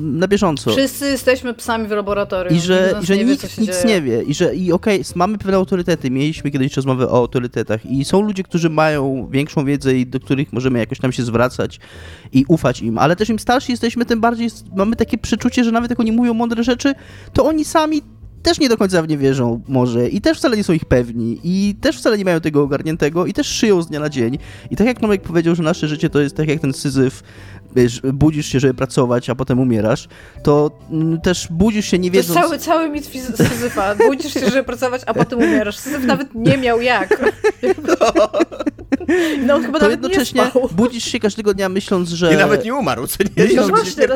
na 0.00 0.28
bieżąco. 0.28 0.70
Wszyscy 0.70 1.06
jesteśmy 1.06 1.54
psami 1.54 1.88
w 1.88 1.90
laboratorium. 1.90 2.56
I 2.56 2.60
że, 2.60 2.94
i 3.02 3.06
że 3.06 3.16
nie 3.16 3.24
nikt 3.24 3.42
wie, 3.42 3.62
nic 3.62 3.82
dzieje. 3.82 3.94
nie 3.94 4.02
wie. 4.02 4.22
I 4.22 4.34
że 4.34 4.54
i 4.54 4.72
okej, 4.72 5.00
okay, 5.00 5.12
mamy 5.14 5.38
pewne 5.38 5.56
autorytety. 5.56 6.10
Mieliśmy 6.10 6.50
kiedyś 6.50 6.76
rozmowę 6.76 7.08
o 7.08 7.16
autorytetach 7.16 7.86
i 7.86 8.04
są 8.04 8.20
ludzie, 8.20 8.42
którzy 8.42 8.70
mają 8.70 9.28
większą 9.30 9.64
wiedzę 9.64 9.94
i 9.94 10.06
do 10.06 10.20
których 10.20 10.52
możemy 10.52 10.78
jakoś 10.78 10.98
tam 10.98 11.12
się 11.12 11.22
zwracać 11.22 11.80
i 12.32 12.44
ufać 12.48 12.82
im. 12.82 12.98
Ale 12.98 13.16
też 13.16 13.28
im 13.28 13.38
starsi 13.38 13.72
jesteśmy, 13.72 14.04
tym 14.04 14.20
bardziej 14.20 14.48
mamy 14.76 14.96
takie 14.96 15.18
przeczucie, 15.18 15.64
że 15.64 15.72
nawet 15.72 15.90
jak 15.90 16.00
oni 16.00 16.12
mówią 16.12 16.34
mądre 16.34 16.64
rzeczy, 16.64 16.94
to 17.32 17.44
oni 17.44 17.64
sami 17.64 18.02
też 18.42 18.60
nie 18.60 18.68
do 18.68 18.76
końca 18.76 19.02
w 19.02 19.08
nie 19.08 19.18
wierzą 19.18 19.60
może 19.68 20.08
i 20.08 20.20
też 20.20 20.38
wcale 20.38 20.56
nie 20.56 20.64
są 20.64 20.72
ich 20.72 20.84
pewni 20.84 21.40
i 21.44 21.74
też 21.80 21.98
wcale 21.98 22.18
nie 22.18 22.24
mają 22.24 22.40
tego 22.40 22.62
ogarniętego 22.62 23.26
i 23.26 23.32
też 23.32 23.46
szyją 23.46 23.82
z 23.82 23.88
dnia 23.88 24.00
na 24.00 24.08
dzień. 24.08 24.38
I 24.70 24.76
tak 24.76 24.86
jak 24.86 25.00
Tomek 25.00 25.22
powiedział, 25.22 25.54
że 25.54 25.62
nasze 25.62 25.88
życie 25.88 26.10
to 26.10 26.20
jest 26.20 26.36
tak 26.36 26.48
jak 26.48 26.60
ten 26.60 26.72
syzyf 26.72 27.22
wiesz, 27.76 28.00
budzisz 28.12 28.46
się, 28.46 28.60
żeby 28.60 28.74
pracować, 28.74 29.30
a 29.30 29.34
potem 29.34 29.60
umierasz, 29.60 30.08
to 30.42 30.70
mm, 30.90 31.20
też 31.20 31.48
budzisz 31.50 31.86
się 31.86 31.98
nie 31.98 32.10
wiedząc... 32.10 32.40
To 32.40 32.42
cały, 32.42 32.58
cały 32.58 32.90
mit 32.90 33.06
Syzyfa. 33.36 33.94
Budzisz 33.94 34.34
się, 34.34 34.50
żeby 34.50 34.64
pracować, 34.64 35.02
a 35.06 35.14
potem 35.14 35.38
umierasz. 35.38 35.76
Syzyf 35.78 36.04
nawet 36.04 36.34
nie 36.34 36.56
miał 36.56 36.80
jak. 36.80 37.20
No 37.86 38.30
on 39.54 39.62
chyba 39.62 39.78
to 39.78 39.84
nawet 39.84 40.02
jednocześnie 40.02 40.42
nie 40.42 40.50
spał. 40.50 40.68
budzisz 40.76 41.04
się 41.04 41.20
każdego 41.20 41.54
dnia 41.54 41.68
myśląc, 41.68 42.08
że... 42.08 42.34
I 42.34 42.36
nawet 42.36 42.64
nie 42.64 42.74
umarł, 42.74 43.06
co 43.06 43.24
nie? 43.24 43.44
Myśląc, 43.44 43.68
no 43.68 43.76
właśnie, 43.76 44.06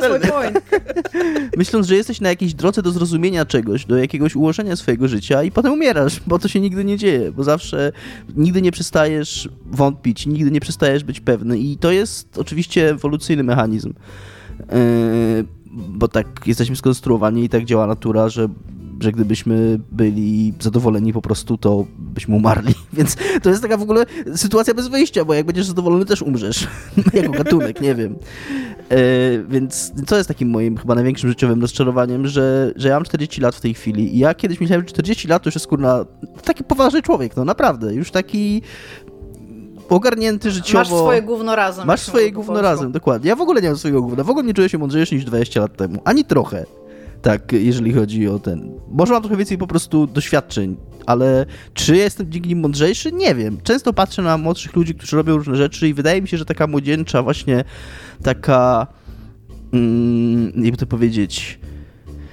myśląc, 1.57 1.87
że 1.87 1.97
jesteś 1.97 2.21
na 2.21 2.29
jakiejś 2.29 2.55
drodze 2.55 2.83
do 2.83 2.91
zrozumienia 2.91 3.45
czegoś, 3.45 3.85
do 3.85 3.97
jakiegoś 3.97 4.37
ułożenia 4.37 4.77
swojego 4.77 5.09
życia 5.09 5.43
i 5.43 5.51
potem 5.51 5.73
umierasz, 5.73 6.21
bo 6.27 6.39
to 6.39 6.49
się 6.49 6.61
nigdy 6.61 6.85
nie 6.85 6.97
dzieje, 6.97 7.33
bo 7.33 7.45
zawsze 7.45 7.93
nigdy 8.37 8.63
nie 8.63 8.73
przestajesz 8.73 9.49
wątpić, 9.67 10.27
nigdy 10.27 10.51
nie 10.51 10.61
przestajesz 10.61 11.05
być 11.05 11.21
pewny 11.21 11.59
i 11.59 11.77
to 11.77 11.91
jest 11.91 12.39
oczywiście 12.39 12.91
ewolucyjny 12.91 13.43
mechanizm. 13.43 13.93
Yy, 14.59 15.45
bo 15.75 16.09
tak 16.09 16.27
jesteśmy 16.47 16.77
skonstruowani 16.77 17.45
i 17.45 17.49
tak 17.49 17.65
działa 17.65 17.87
natura, 17.87 18.29
że, 18.29 18.49
że 19.01 19.13
gdybyśmy 19.13 19.81
byli 19.93 20.55
zadowoleni 20.61 21.13
po 21.13 21.23
prostu, 21.23 21.59
to 21.59 21.87
byśmy 21.99 22.37
umarli. 22.37 22.75
Więc 22.93 23.17
to 23.43 23.51
jest 23.51 23.63
taka 23.63 23.77
w 23.77 23.83
ogóle 23.83 24.07
sytuacja 24.37 24.75
bez 24.75 24.89
wyjścia, 24.89 25.25
bo 25.25 25.35
jak 25.35 25.47
będziesz 25.47 25.67
zadowolony, 25.67 26.05
też 26.05 26.23
umrzesz. 26.23 26.69
jako 27.13 27.33
gatunek, 27.33 27.81
nie 27.81 27.95
wiem. 27.95 28.17
Yy, 28.91 28.97
więc 29.49 29.93
to 30.07 30.17
jest 30.17 30.29
takim 30.29 30.51
moim 30.51 30.77
chyba 30.77 30.95
największym 30.95 31.31
życiowym 31.31 31.61
rozczarowaniem, 31.61 32.27
że, 32.27 32.73
że 32.77 32.89
ja 32.89 32.95
mam 32.95 33.05
40 33.05 33.41
lat 33.41 33.55
w 33.55 33.61
tej 33.61 33.75
chwili 33.75 34.17
i 34.17 34.19
ja 34.19 34.35
kiedyś 34.35 34.61
myślałem, 34.61 34.87
że 34.87 34.89
40 34.89 35.29
lat 35.29 35.43
to 35.43 35.49
już 35.49 35.55
jest 35.55 35.67
kurna 35.67 36.05
taki 36.45 36.65
poważny 36.65 37.03
człowiek, 37.03 37.37
no 37.37 37.45
naprawdę. 37.45 37.95
Już 37.95 38.11
taki 38.11 38.63
ogarnięty 39.89 40.51
życiowo. 40.51 40.79
Masz 40.79 40.89
swoje 40.89 41.23
gówno 41.23 41.57
razem. 41.57 41.87
Masz 41.87 42.01
swoje 42.01 42.33
gówno 42.33 42.63
razem, 42.63 42.93
dokładnie. 42.93 43.29
Ja 43.29 43.37
w 43.37 43.41
ogóle 43.41 43.63
nie 43.63 43.69
mam 43.69 43.79
swojego 43.79 44.03
gówna. 44.03 44.25
W 44.25 44.31
ogóle 44.31 44.47
nie 44.47 44.55
czuję 44.55 44.69
się 44.69 44.79
mądrzejszy 44.79 45.15
niż 45.15 45.25
20 45.25 45.61
lat 45.61 45.77
temu. 45.77 46.01
Ani 46.05 46.25
trochę. 46.25 46.67
Tak, 47.25 47.53
jeżeli 47.53 47.93
chodzi 47.93 48.29
o 48.29 48.39
ten. 48.39 48.73
Może 48.89 49.13
mam 49.13 49.23
trochę 49.23 49.37
więcej 49.37 49.59
po 49.59 49.67
prostu 49.67 50.07
doświadczeń, 50.07 50.77
ale 51.07 51.47
czy 51.75 51.97
jestem 51.97 52.33
dzięki 52.33 52.49
nim 52.49 52.61
mądrzejszy? 52.61 53.13
Nie 53.13 53.35
wiem. 53.35 53.59
Często 53.63 53.93
patrzę 53.93 54.23
na 54.23 54.39
młodszych 54.39 54.77
ludzi, 54.77 54.95
którzy 54.95 55.17
robią 55.17 55.37
różne 55.37 55.57
rzeczy 55.57 55.89
i 55.89 55.95
wydaje 55.95 56.23
mi 56.23 56.29
się, 56.29 56.37
że 56.37 56.45
taka 56.45 56.67
młodzieńcza 56.67 57.23
właśnie 57.23 57.65
taka 58.23 58.87
mm, 59.73 60.53
jakby 60.65 60.77
to 60.77 60.87
powiedzieć 60.87 61.59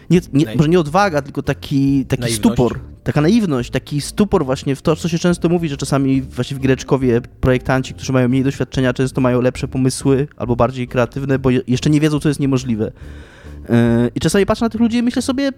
nie, 0.10 0.22
nie, 0.34 0.56
może 0.56 0.70
nie 0.70 0.80
odwaga, 0.80 1.22
tylko 1.22 1.44
taki, 1.44 2.06
taki 2.06 2.34
stupor, 2.34 2.80
taka 3.04 3.22
naiwność, 3.22 3.70
taki 3.70 4.02
stupor 4.02 4.46
właśnie 4.46 4.76
w 4.76 4.82
to, 4.82 4.96
co 4.96 5.10
się 5.10 5.20
często 5.20 5.50
mówi, 5.50 5.70
że 5.70 5.78
czasami 5.78 6.22
właśnie 6.22 6.58
w 6.58 6.60
Giereczkowie 6.60 7.22
projektanci, 7.22 7.94
którzy 7.94 8.14
mają 8.14 8.30
mniej 8.30 8.44
doświadczenia, 8.44 8.94
często 8.94 9.22
mają 9.22 9.42
lepsze 9.42 9.68
pomysły 9.68 10.28
albo 10.38 10.56
bardziej 10.56 10.88
kreatywne, 10.88 11.39
bo 11.39 11.50
jeszcze 11.50 11.89
nie 11.89 12.00
wiedzą, 12.00 12.20
co 12.20 12.28
jest 12.28 12.39
niemożliwe. 12.39 12.92
Yy, 13.70 14.12
I 14.16 14.20
czasami 14.20 14.45
patrzę 14.45 14.66
na 14.66 14.70
tych 14.70 14.82
ludzi 14.82 14.97
i 14.97 15.03
myślę 15.03 15.22
sobie, 15.22 15.51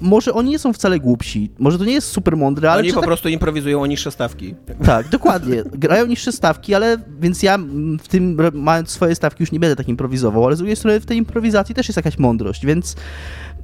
może 0.00 0.32
oni 0.32 0.50
nie 0.50 0.58
są 0.58 0.72
wcale 0.72 0.98
głupsi, 0.98 1.50
może 1.58 1.78
to 1.78 1.84
nie 1.84 1.92
jest 1.92 2.08
super 2.08 2.36
mądre, 2.36 2.70
ale... 2.70 2.80
Oni 2.80 2.92
po 2.92 3.00
tak... 3.00 3.06
prostu 3.06 3.28
improwizują 3.28 3.82
o 3.82 3.86
niższe 3.86 4.10
stawki. 4.10 4.54
Tak, 4.84 5.08
dokładnie. 5.08 5.62
Grają 5.72 6.06
niższe 6.06 6.32
stawki, 6.32 6.74
ale 6.74 6.96
więc 7.20 7.42
ja 7.42 7.58
w 8.02 8.08
tym, 8.08 8.38
mając 8.52 8.90
swoje 8.90 9.14
stawki, 9.14 9.42
już 9.42 9.52
nie 9.52 9.60
będę 9.60 9.76
tak 9.76 9.88
improwizował, 9.88 10.46
ale 10.46 10.56
z 10.56 10.58
drugiej 10.58 10.76
strony 10.76 11.00
w 11.00 11.06
tej 11.06 11.18
improwizacji 11.18 11.74
też 11.74 11.88
jest 11.88 11.96
jakaś 11.96 12.18
mądrość, 12.18 12.66
więc 12.66 12.96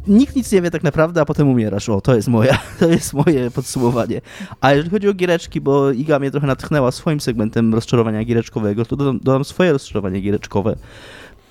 nikt 0.07 0.37
nic 0.37 0.53
nie 0.53 0.63
wie 0.63 0.71
tak 0.71 0.83
naprawdę, 0.83 1.21
a 1.21 1.25
potem 1.25 1.49
umierasz. 1.49 1.89
O, 1.89 2.01
to 2.01 2.15
jest 2.15 2.29
moja, 2.29 2.59
to 2.81 2.89
jest 2.89 3.15
moje 3.15 3.51
podsumowanie. 3.51 4.21
A 4.61 4.73
jeżeli 4.73 4.91
chodzi 4.91 5.09
o 5.09 5.15
giereczki, 5.15 5.61
bo 5.61 5.91
Iga 5.91 6.19
mnie 6.19 6.31
trochę 6.31 6.47
natchnęła 6.47 6.93
swoim 6.93 7.21
segmentem 7.21 7.75
rozczarowania 7.75 8.25
giereczkowego, 8.25 8.85
to 8.85 8.97
dodam, 8.97 9.21
dodam 9.23 9.45
swoje 9.45 9.73
rozczarowanie 9.73 10.21
giereczkowe. 10.21 10.77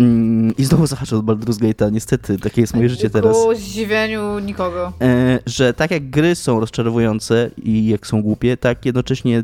Mm, 0.01 0.53
I 0.57 0.65
znowu 0.65 0.87
zahaczę 0.87 1.17
od 1.17 1.25
Baldur's 1.25 1.59
Gate'a, 1.59 1.91
niestety, 1.91 2.37
takie 2.37 2.61
jest 2.61 2.75
moje 2.75 2.89
życie 2.89 3.09
teraz. 3.09 3.37
Ku 3.37 3.55
zdziwieniu 3.55 4.39
nikogo. 4.39 4.93
E, 5.01 5.39
że 5.45 5.73
tak 5.73 5.91
jak 5.91 6.09
gry 6.09 6.35
są 6.35 6.59
rozczarowujące 6.59 7.51
i 7.63 7.87
jak 7.87 8.07
są 8.07 8.21
głupie, 8.21 8.57
tak 8.57 8.85
jednocześnie 8.85 9.43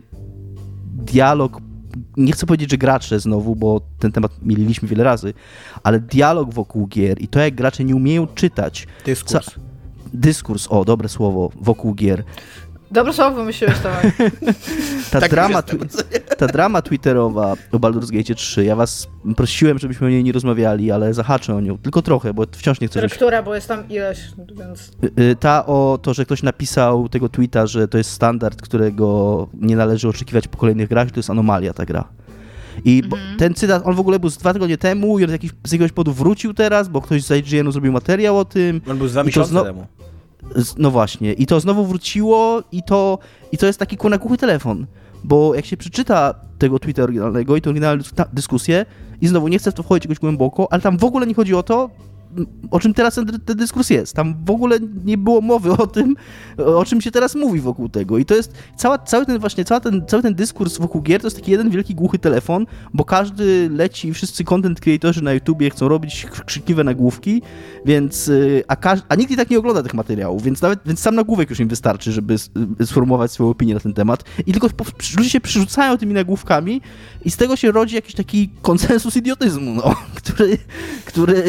dialog 0.93 1.61
nie 2.17 2.31
chcę 2.31 2.45
powiedzieć, 2.45 2.71
że 2.71 2.77
gracze 2.77 3.19
znowu, 3.19 3.55
bo 3.55 3.81
ten 3.99 4.11
temat 4.11 4.31
mieliśmy 4.41 4.87
wiele 4.87 5.03
razy, 5.03 5.33
ale 5.83 5.99
dialog 5.99 6.53
wokół 6.53 6.87
gier 6.87 7.21
i 7.21 7.27
to, 7.27 7.39
jak 7.39 7.55
gracze 7.55 7.83
nie 7.83 7.95
umieją 7.95 8.27
czytać. 8.27 8.87
Dyskurs. 9.05 9.45
Ca- 9.45 9.51
dyskurs, 10.13 10.67
o, 10.69 10.85
dobre 10.85 11.09
słowo, 11.09 11.51
wokół 11.61 11.93
gier. 11.95 12.23
Dobre 12.91 13.13
słowo 13.13 13.35
wymyśliłeś, 13.35 13.75
Tomek. 13.79 14.15
ta, 15.11 15.19
tak 15.21 15.31
drama, 15.31 15.63
ta 16.37 16.47
drama 16.47 16.81
twitterowa 16.81 17.53
o 17.71 17.77
Baldur's 17.77 18.11
Gate 18.11 18.35
3, 18.35 18.65
ja 18.65 18.75
was 18.75 19.07
prosiłem, 19.35 19.79
żebyśmy 19.79 20.07
o 20.07 20.09
niej 20.09 20.23
nie 20.23 20.31
rozmawiali, 20.31 20.91
ale 20.91 21.13
zahaczę 21.13 21.55
o 21.55 21.61
nią, 21.61 21.77
tylko 21.77 22.01
trochę, 22.01 22.33
bo 22.33 22.43
wciąż 22.51 22.81
nie 22.81 22.87
chcę... 22.87 23.01
Żebyś... 23.01 23.13
Która, 23.13 23.43
bo 23.43 23.55
jest 23.55 23.67
tam 23.67 23.89
ileś, 23.89 24.19
więc... 24.57 24.91
Y, 25.19 25.21
y, 25.21 25.35
ta 25.35 25.65
o 25.65 25.99
to, 26.01 26.13
że 26.13 26.25
ktoś 26.25 26.43
napisał 26.43 27.09
tego 27.09 27.29
tweeta, 27.29 27.67
że 27.67 27.87
to 27.87 27.97
jest 27.97 28.09
standard, 28.09 28.61
którego 28.61 29.47
nie 29.53 29.75
należy 29.75 30.09
oczekiwać 30.09 30.47
po 30.47 30.57
kolejnych 30.57 30.89
grach, 30.89 31.11
to 31.11 31.19
jest 31.19 31.29
anomalia 31.29 31.73
ta 31.73 31.85
gra. 31.85 32.07
I 32.85 33.01
mhm. 33.03 33.37
ten 33.37 33.53
cytat, 33.53 33.81
on 33.85 33.95
w 33.95 33.99
ogóle 33.99 34.19
był 34.19 34.29
z 34.29 34.37
dwa 34.37 34.53
tygodnie 34.53 34.77
temu 34.77 35.19
i 35.19 35.23
on 35.23 35.29
z, 35.29 35.31
jakiś, 35.31 35.51
z 35.63 35.71
jakiegoś 35.71 35.91
powodu 35.91 36.13
wrócił 36.13 36.53
teraz, 36.53 36.89
bo 36.89 37.01
ktoś 37.01 37.23
z 37.23 37.31
IGN-u 37.31 37.71
zrobił 37.71 37.91
materiał 37.91 38.37
o 38.37 38.45
tym. 38.45 38.81
On 38.89 38.97
był 38.97 39.07
z 39.07 39.11
dwa 39.11 39.23
miesiące 39.23 39.63
temu. 39.63 39.87
No 40.77 40.91
właśnie, 40.91 41.33
i 41.33 41.45
to 41.45 41.59
znowu 41.59 41.85
wróciło 41.85 42.63
i 42.71 42.83
to, 42.83 43.19
i 43.51 43.57
to 43.57 43.65
jest 43.65 43.79
taki 43.79 43.97
kunakuchy 43.97 44.37
telefon, 44.37 44.85
bo 45.23 45.55
jak 45.55 45.65
się 45.65 45.77
przeczyta 45.77 46.33
tego 46.57 46.79
tweeta 46.79 47.03
oryginalnego 47.03 47.55
i 47.55 47.61
to 47.61 47.69
oryginalną 47.69 48.03
dyskusję 48.33 48.85
i 49.21 49.27
znowu 49.27 49.47
nie 49.47 49.59
chcę 49.59 49.71
w 49.71 49.73
to 49.73 49.83
wchodzić 49.83 50.05
jakoś 50.05 50.19
głęboko, 50.19 50.67
ale 50.71 50.81
tam 50.81 50.97
w 50.97 51.03
ogóle 51.03 51.27
nie 51.27 51.33
chodzi 51.33 51.55
o 51.55 51.63
to, 51.63 51.89
o 52.71 52.79
czym 52.79 52.93
teraz 52.93 53.15
ten, 53.15 53.25
ten 53.45 53.57
dyskurs 53.57 53.89
jest. 53.89 54.13
Tam 54.13 54.35
w 54.45 54.49
ogóle 54.49 54.77
nie 55.05 55.17
było 55.17 55.41
mowy 55.41 55.71
o 55.71 55.87
tym, 55.87 56.15
o 56.57 56.85
czym 56.85 57.01
się 57.01 57.11
teraz 57.11 57.35
mówi 57.35 57.59
wokół 57.59 57.89
tego. 57.89 58.17
I 58.17 58.25
to 58.25 58.35
jest 58.35 58.53
cała, 58.75 58.97
cały 58.97 59.25
ten 59.25 59.39
właśnie, 59.39 59.65
cały 59.65 59.81
ten, 59.81 60.05
cały 60.07 60.23
ten 60.23 60.35
dyskurs 60.35 60.77
wokół 60.77 61.01
gier 61.01 61.21
to 61.21 61.27
jest 61.27 61.37
taki 61.37 61.51
jeden 61.51 61.69
wielki 61.69 61.95
głuchy 61.95 62.19
telefon, 62.19 62.65
bo 62.93 63.05
każdy 63.05 63.69
leci, 63.69 64.13
wszyscy 64.13 64.43
content 64.43 64.79
creatorzy 64.79 65.23
na 65.23 65.33
YouTubie 65.33 65.69
chcą 65.69 65.87
robić 65.87 66.25
krzykliwe 66.45 66.83
nagłówki, 66.83 67.41
więc 67.85 68.27
y, 68.27 68.63
a, 68.67 68.77
a 69.09 69.15
nikt 69.15 69.31
i 69.31 69.37
tak 69.37 69.49
nie 69.49 69.59
ogląda 69.59 69.83
tych 69.83 69.93
materiałów, 69.93 70.43
więc 70.43 70.61
nawet 70.61 70.79
więc 70.85 70.99
sam 70.99 71.15
nagłówek 71.15 71.49
już 71.49 71.59
im 71.59 71.67
wystarczy, 71.67 72.11
żeby 72.11 72.35
y, 72.81 72.85
sformułować 72.85 73.31
swoją 73.31 73.49
opinię 73.49 73.73
na 73.73 73.79
ten 73.79 73.93
temat. 73.93 74.23
I 74.47 74.51
tylko 74.51 74.69
ludzie 75.17 75.29
się 75.29 75.41
przerzucają 75.41 75.97
tymi 75.97 76.13
nagłówkami 76.13 76.81
i 77.25 77.31
z 77.31 77.37
tego 77.37 77.55
się 77.55 77.71
rodzi 77.71 77.95
jakiś 77.95 78.15
taki 78.15 78.49
konsensus 78.61 79.15
idiotyzmu, 79.15 79.73
no, 79.73 79.95
który, 80.19 80.57
który 81.05 81.43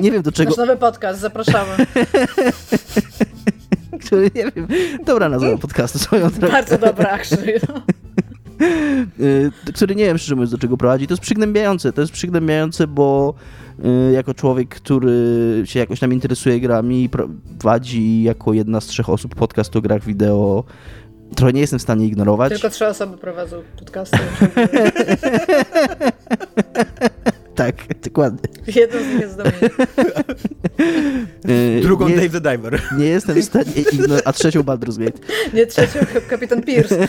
nie 0.00 0.05
wiem 0.10 0.22
do 0.22 0.32
czego... 0.32 0.50
Nasz 0.50 0.56
nowy 0.56 0.76
podcast, 0.76 1.20
zapraszamy. 1.20 1.76
który, 4.06 4.30
nie 4.34 4.50
wiem, 4.50 4.66
dobra 5.04 5.28
nazwa 5.28 5.58
podcastu 5.58 5.98
swoją 5.98 6.30
drogą. 6.30 6.52
Bardzo 6.52 6.78
dobra, 6.78 7.10
actually. 7.18 7.60
No. 7.68 7.82
Który 9.74 9.94
nie 9.94 10.04
wiem, 10.04 10.18
szczerze 10.18 10.34
mówiąc, 10.34 10.50
do 10.50 10.58
czego 10.58 10.76
prowadzi. 10.76 11.06
To 11.06 11.14
jest 11.14 11.22
przygnębiające. 11.22 11.92
To 11.92 12.00
jest 12.00 12.12
przygnębiające, 12.12 12.86
bo 12.86 13.34
y, 13.84 14.12
jako 14.12 14.34
człowiek, 14.34 14.68
który 14.68 15.62
się 15.64 15.78
jakoś 15.78 16.00
tam 16.00 16.12
interesuje 16.12 16.60
grami 16.60 17.04
i 17.04 17.08
prowadzi 17.08 18.22
jako 18.22 18.52
jedna 18.52 18.80
z 18.80 18.86
trzech 18.86 19.08
osób 19.08 19.34
podcast 19.34 19.76
o 19.76 19.80
grach 19.80 20.04
wideo, 20.04 20.64
trochę 21.36 21.52
nie 21.52 21.60
jestem 21.60 21.78
w 21.78 21.82
stanie 21.82 22.06
ignorować. 22.06 22.52
Tylko 22.52 22.70
trzy 22.70 22.86
osoby 22.86 23.16
prowadzą 23.16 23.62
podcasty. 23.78 24.18
tak, 27.56 27.74
dokładnie. 28.04 28.48
Jeden 28.66 29.04
z 29.04 29.06
nich 29.06 29.20
jest 29.20 29.36
do 29.36 29.42
mnie. 29.44 29.70
Drugą 31.82 32.08
nie, 32.08 32.16
Dave 32.16 32.40
the 32.40 32.40
Diver. 32.40 32.82
Nie 32.98 33.04
jestem 33.04 33.36
w 33.36 33.44
stanie, 33.44 33.72
a 34.24 34.32
trzecią 34.32 34.62
Baldur's 34.62 34.98
Gate. 34.98 35.18
Nie, 35.54 35.66
trzecią 35.66 35.98
kapitan 36.28 36.62
Pierce. 36.62 37.08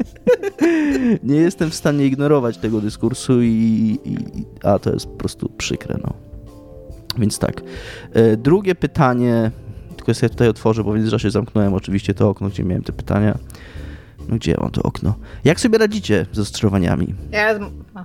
nie 1.22 1.36
jestem 1.36 1.70
w 1.70 1.74
stanie 1.74 2.06
ignorować 2.06 2.58
tego 2.58 2.80
dyskursu 2.80 3.42
i, 3.42 3.98
i, 4.04 4.16
a 4.62 4.78
to 4.78 4.92
jest 4.92 5.06
po 5.06 5.16
prostu 5.16 5.48
przykre, 5.58 5.98
no. 6.02 6.14
Więc 7.18 7.38
tak. 7.38 7.62
E, 8.12 8.36
drugie 8.36 8.74
pytanie, 8.74 9.50
tylko 9.96 10.14
sobie 10.14 10.30
tutaj 10.30 10.48
otworzę, 10.48 10.84
bo 10.84 11.08
że 11.08 11.20
się 11.20 11.30
zamknąłem 11.30 11.74
oczywiście 11.74 12.14
to 12.14 12.28
okno, 12.28 12.48
gdzie 12.48 12.64
miałem 12.64 12.84
te 12.84 12.92
pytania. 12.92 13.38
No 14.28 14.36
gdzie 14.36 14.54
mam 14.60 14.70
to 14.70 14.82
okno? 14.82 15.14
Jak 15.44 15.60
sobie 15.60 15.78
radzicie 15.78 16.26
z 16.32 16.38
ostrowaniami? 16.38 17.14
Ja... 17.30 17.58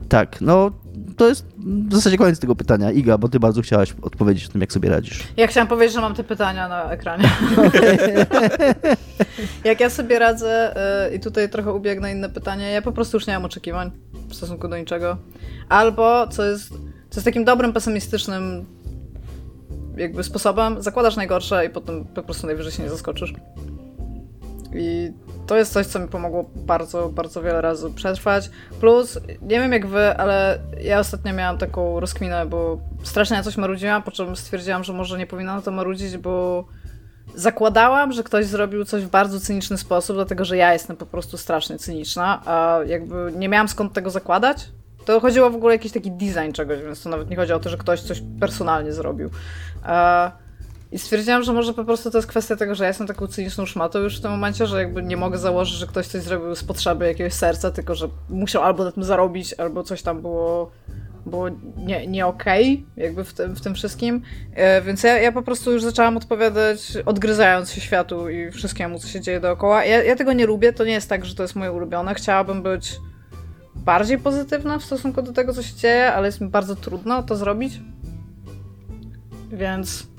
Tak, 0.10 0.42
no 0.42 0.72
to 1.14 1.28
jest 1.28 1.46
w 1.58 1.94
zasadzie 1.96 2.18
koniec 2.18 2.40
tego 2.40 2.56
pytania. 2.56 2.92
Iga, 2.92 3.18
bo 3.18 3.30
ty 3.30 3.40
bardzo 3.40 3.62
chciałaś 3.62 3.96
odpowiedzieć 4.02 4.46
o 4.46 4.52
tym, 4.52 4.62
jak 4.62 4.74
sobie 4.74 4.90
radzisz. 4.90 5.24
Ja 5.38 5.48
chciałam 5.48 5.68
powiedzieć, 5.68 5.96
że 5.96 6.02
mam 6.02 6.16
te 6.16 6.24
pytania 6.24 6.68
na 6.68 6.92
ekranie. 6.92 7.30
jak 9.64 9.80
ja 9.80 9.90
sobie 9.90 10.20
radzę 10.20 10.76
yy, 11.10 11.16
i 11.16 11.20
tutaj 11.20 11.50
trochę 11.50 11.74
ubiegnę 11.74 12.12
inne 12.12 12.30
pytanie, 12.30 12.72
ja 12.72 12.82
po 12.82 12.92
prostu 12.92 13.18
już 13.18 13.28
nie 13.28 13.34
mam 13.34 13.46
oczekiwań 13.46 13.92
w 14.30 14.36
stosunku 14.36 14.68
do 14.68 14.78
niczego. 14.78 15.18
Albo, 15.70 16.28
co 16.28 16.46
jest, 16.46 16.70
co 17.10 17.16
jest 17.16 17.26
takim 17.26 17.46
dobrym, 17.46 17.74
pesymistycznym 17.74 18.66
jakby 19.98 20.24
sposobem, 20.24 20.82
zakładasz 20.84 21.16
najgorsze 21.16 21.66
i 21.66 21.70
potem 21.70 22.06
po 22.06 22.24
prostu 22.24 22.48
najwyżej 22.48 22.72
się 22.72 22.84
nie 22.84 22.90
zaskoczysz. 22.90 23.34
I 24.76 25.12
to 25.48 25.58
jest 25.58 25.74
coś, 25.74 25.88
co 25.88 26.00
mi 26.00 26.08
pomogło 26.08 26.50
bardzo, 26.56 27.10
bardzo 27.10 27.42
wiele 27.42 27.62
razy 27.62 27.92
przetrwać. 27.92 28.50
Plus, 28.80 29.20
nie 29.42 29.60
wiem 29.60 29.74
jak 29.74 29.88
wy, 29.88 30.18
ale 30.18 30.60
ja 30.82 31.00
ostatnio 31.00 31.34
miałam 31.34 31.58
taką 31.58 32.00
rozkminę, 32.00 32.46
bo 32.46 32.78
strasznie 33.04 33.38
na 33.38 33.44
coś 33.44 33.58
marudziłam, 33.58 34.04
po 34.04 34.12
czym 34.12 34.36
stwierdziłam, 34.36 34.84
że 34.84 34.94
może 34.94 35.18
nie 35.18 35.28
powinnam 35.28 35.56
na 35.56 35.62
to 35.62 35.72
marudzić, 35.72 36.18
bo 36.18 36.66
zakładałam, 37.36 38.12
że 38.12 38.24
ktoś 38.24 38.46
zrobił 38.46 38.86
coś 38.86 39.04
w 39.04 39.10
bardzo 39.10 39.40
cyniczny 39.40 39.78
sposób, 39.78 40.16
dlatego 40.16 40.46
że 40.46 40.58
ja 40.58 40.74
jestem 40.74 40.98
po 40.98 41.06
prostu 41.06 41.38
strasznie 41.38 41.78
cyniczna, 41.78 42.42
a 42.46 42.80
jakby 42.88 43.34
nie 43.36 43.50
miałam 43.50 43.68
skąd 43.68 43.94
tego 43.94 44.10
zakładać. 44.10 44.70
To 45.06 45.20
chodziło 45.20 45.50
w 45.50 45.56
ogóle 45.56 45.70
o 45.70 45.74
jakiś 45.74 45.92
taki 45.92 46.12
design 46.12 46.52
czegoś, 46.54 46.80
więc 46.82 47.04
to 47.04 47.10
nawet 47.10 47.30
nie 47.30 47.36
chodzi 47.36 47.54
o 47.54 47.60
to, 47.60 47.70
że 47.70 47.78
ktoś 47.78 48.02
coś 48.02 48.24
personalnie 48.40 48.94
zrobił. 48.94 49.30
I 50.94 51.00
stwierdziłam, 51.00 51.44
że 51.44 51.54
może 51.54 51.74
po 51.74 51.86
prostu 51.86 52.12
to 52.12 52.18
jest 52.18 52.28
kwestia 52.28 52.56
tego, 52.56 52.76
że 52.76 52.84
ja 52.84 52.88
jestem 52.88 53.08
taką 53.08 53.28
cyniczną 53.28 53.66
szmatą 53.66 54.00
już 54.00 54.18
w 54.18 54.22
tym 54.22 54.32
momencie, 54.32 54.68
że 54.68 54.80
jakby 54.80 55.04
nie 55.04 55.18
mogę 55.18 55.38
założyć, 55.38 55.76
że 55.76 55.88
ktoś 55.88 56.08
coś 56.08 56.22
zrobił 56.22 56.56
z 56.56 56.64
potrzeby 56.64 57.08
jakiegoś 57.08 57.34
serca, 57.34 57.72
tylko 57.72 57.96
że 57.96 58.08
musiał 58.30 58.64
albo 58.64 58.84
na 58.84 58.92
tym 58.92 59.04
zarobić, 59.04 59.54
albo 59.54 59.84
coś 59.84 60.02
tam 60.02 60.22
było, 60.22 60.72
było 61.26 61.50
nie, 61.78 62.08
nie 62.08 62.26
okej, 62.26 62.74
okay, 62.74 63.04
jakby 63.04 63.24
w 63.24 63.34
tym, 63.34 63.56
w 63.56 63.62
tym 63.62 63.76
wszystkim. 63.76 64.22
E, 64.54 64.82
więc 64.82 65.04
ja, 65.04 65.18
ja 65.18 65.32
po 65.32 65.42
prostu 65.42 65.72
już 65.72 65.84
zaczęłam 65.84 66.18
odpowiadać, 66.18 66.98
odgryzając 67.06 67.72
się 67.72 67.82
światu 67.82 68.30
i 68.30 68.52
wszystkiemu, 68.52 69.00
co 69.00 69.08
się 69.08 69.22
dzieje 69.22 69.40
dookoła. 69.40 69.86
Ja, 69.86 70.04
ja 70.04 70.16
tego 70.16 70.34
nie 70.34 70.46
lubię, 70.46 70.74
to 70.74 70.86
nie 70.86 70.94
jest 70.94 71.10
tak, 71.10 71.26
że 71.26 71.36
to 71.36 71.44
jest 71.44 71.56
moje 71.56 71.72
ulubione. 71.72 72.16
Chciałabym 72.16 72.64
być 72.64 72.96
bardziej 73.76 74.18
pozytywna 74.18 74.80
w 74.80 74.84
stosunku 74.84 75.22
do 75.22 75.34
tego, 75.34 75.54
co 75.54 75.64
się 75.64 75.76
dzieje, 75.76 76.14
ale 76.14 76.28
jest 76.28 76.42
mi 76.42 76.48
bardzo 76.48 76.76
trudno 76.76 77.24
to 77.24 77.36
zrobić. 77.36 77.80
Więc 79.52 80.13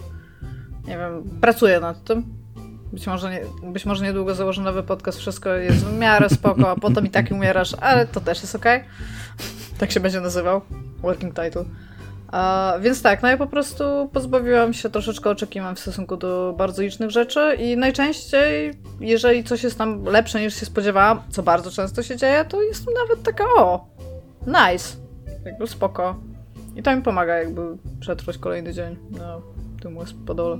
nie 0.87 0.99
wiem, 0.99 1.39
pracuję 1.41 1.80
nad 1.80 2.05
tym. 2.05 2.24
Być 2.93 3.07
może, 3.07 3.30
nie, 3.30 3.70
być 3.72 3.87
może 3.87 4.05
niedługo 4.05 4.35
założę 4.35 4.62
nowy 4.62 4.82
podcast, 4.82 5.18
wszystko 5.18 5.55
jest 5.55 5.87
w 5.87 5.99
miarę 5.99 6.28
spoko, 6.28 6.70
a 6.70 6.76
potem 6.76 7.07
i 7.07 7.11
tak 7.11 7.30
umierasz, 7.30 7.74
ale 7.80 8.07
to 8.07 8.20
też 8.20 8.43
jest 8.43 8.55
ok. 8.55 8.64
Tak 9.78 9.91
się 9.91 10.01
będzie 10.01 10.20
nazywał. 10.20 10.61
Working 11.03 11.35
title. 11.35 11.64
A, 12.32 12.74
więc 12.80 13.03
tak, 13.03 13.22
no 13.22 13.28
ja 13.28 13.37
po 13.37 13.47
prostu 13.47 13.85
pozbawiłam 14.12 14.74
się 14.74 14.91
troszeczkę 14.91 15.30
oczekiwań 15.30 15.76
w 15.76 15.80
stosunku 15.80 16.16
do 16.16 16.55
bardzo 16.59 16.82
licznych 16.82 17.11
rzeczy 17.11 17.57
i 17.59 17.76
najczęściej, 17.76 18.74
jeżeli 19.01 19.45
coś 19.45 19.62
jest 19.62 19.78
tam 19.78 20.05
lepsze 20.05 20.41
niż 20.41 20.55
się 20.55 20.66
spodziewałam, 20.66 21.22
co 21.28 21.43
bardzo 21.43 21.70
często 21.70 22.03
się 22.03 22.16
dzieje, 22.16 22.45
to 22.45 22.62
jestem 22.62 22.95
nawet 22.95 23.24
taka 23.24 23.45
o, 23.45 23.87
nice, 24.47 24.97
jakby 25.45 25.66
spoko. 25.66 26.16
I 26.76 26.82
to 26.82 26.97
mi 26.97 27.03
pomaga 27.03 27.35
jakby 27.35 27.62
przetrwać 28.01 28.39
kolejny 28.39 28.72
dzień 28.72 28.97
na 29.11 29.53
tu 29.85 29.91
mu 29.93 30.01
spodolo. 30.09 30.57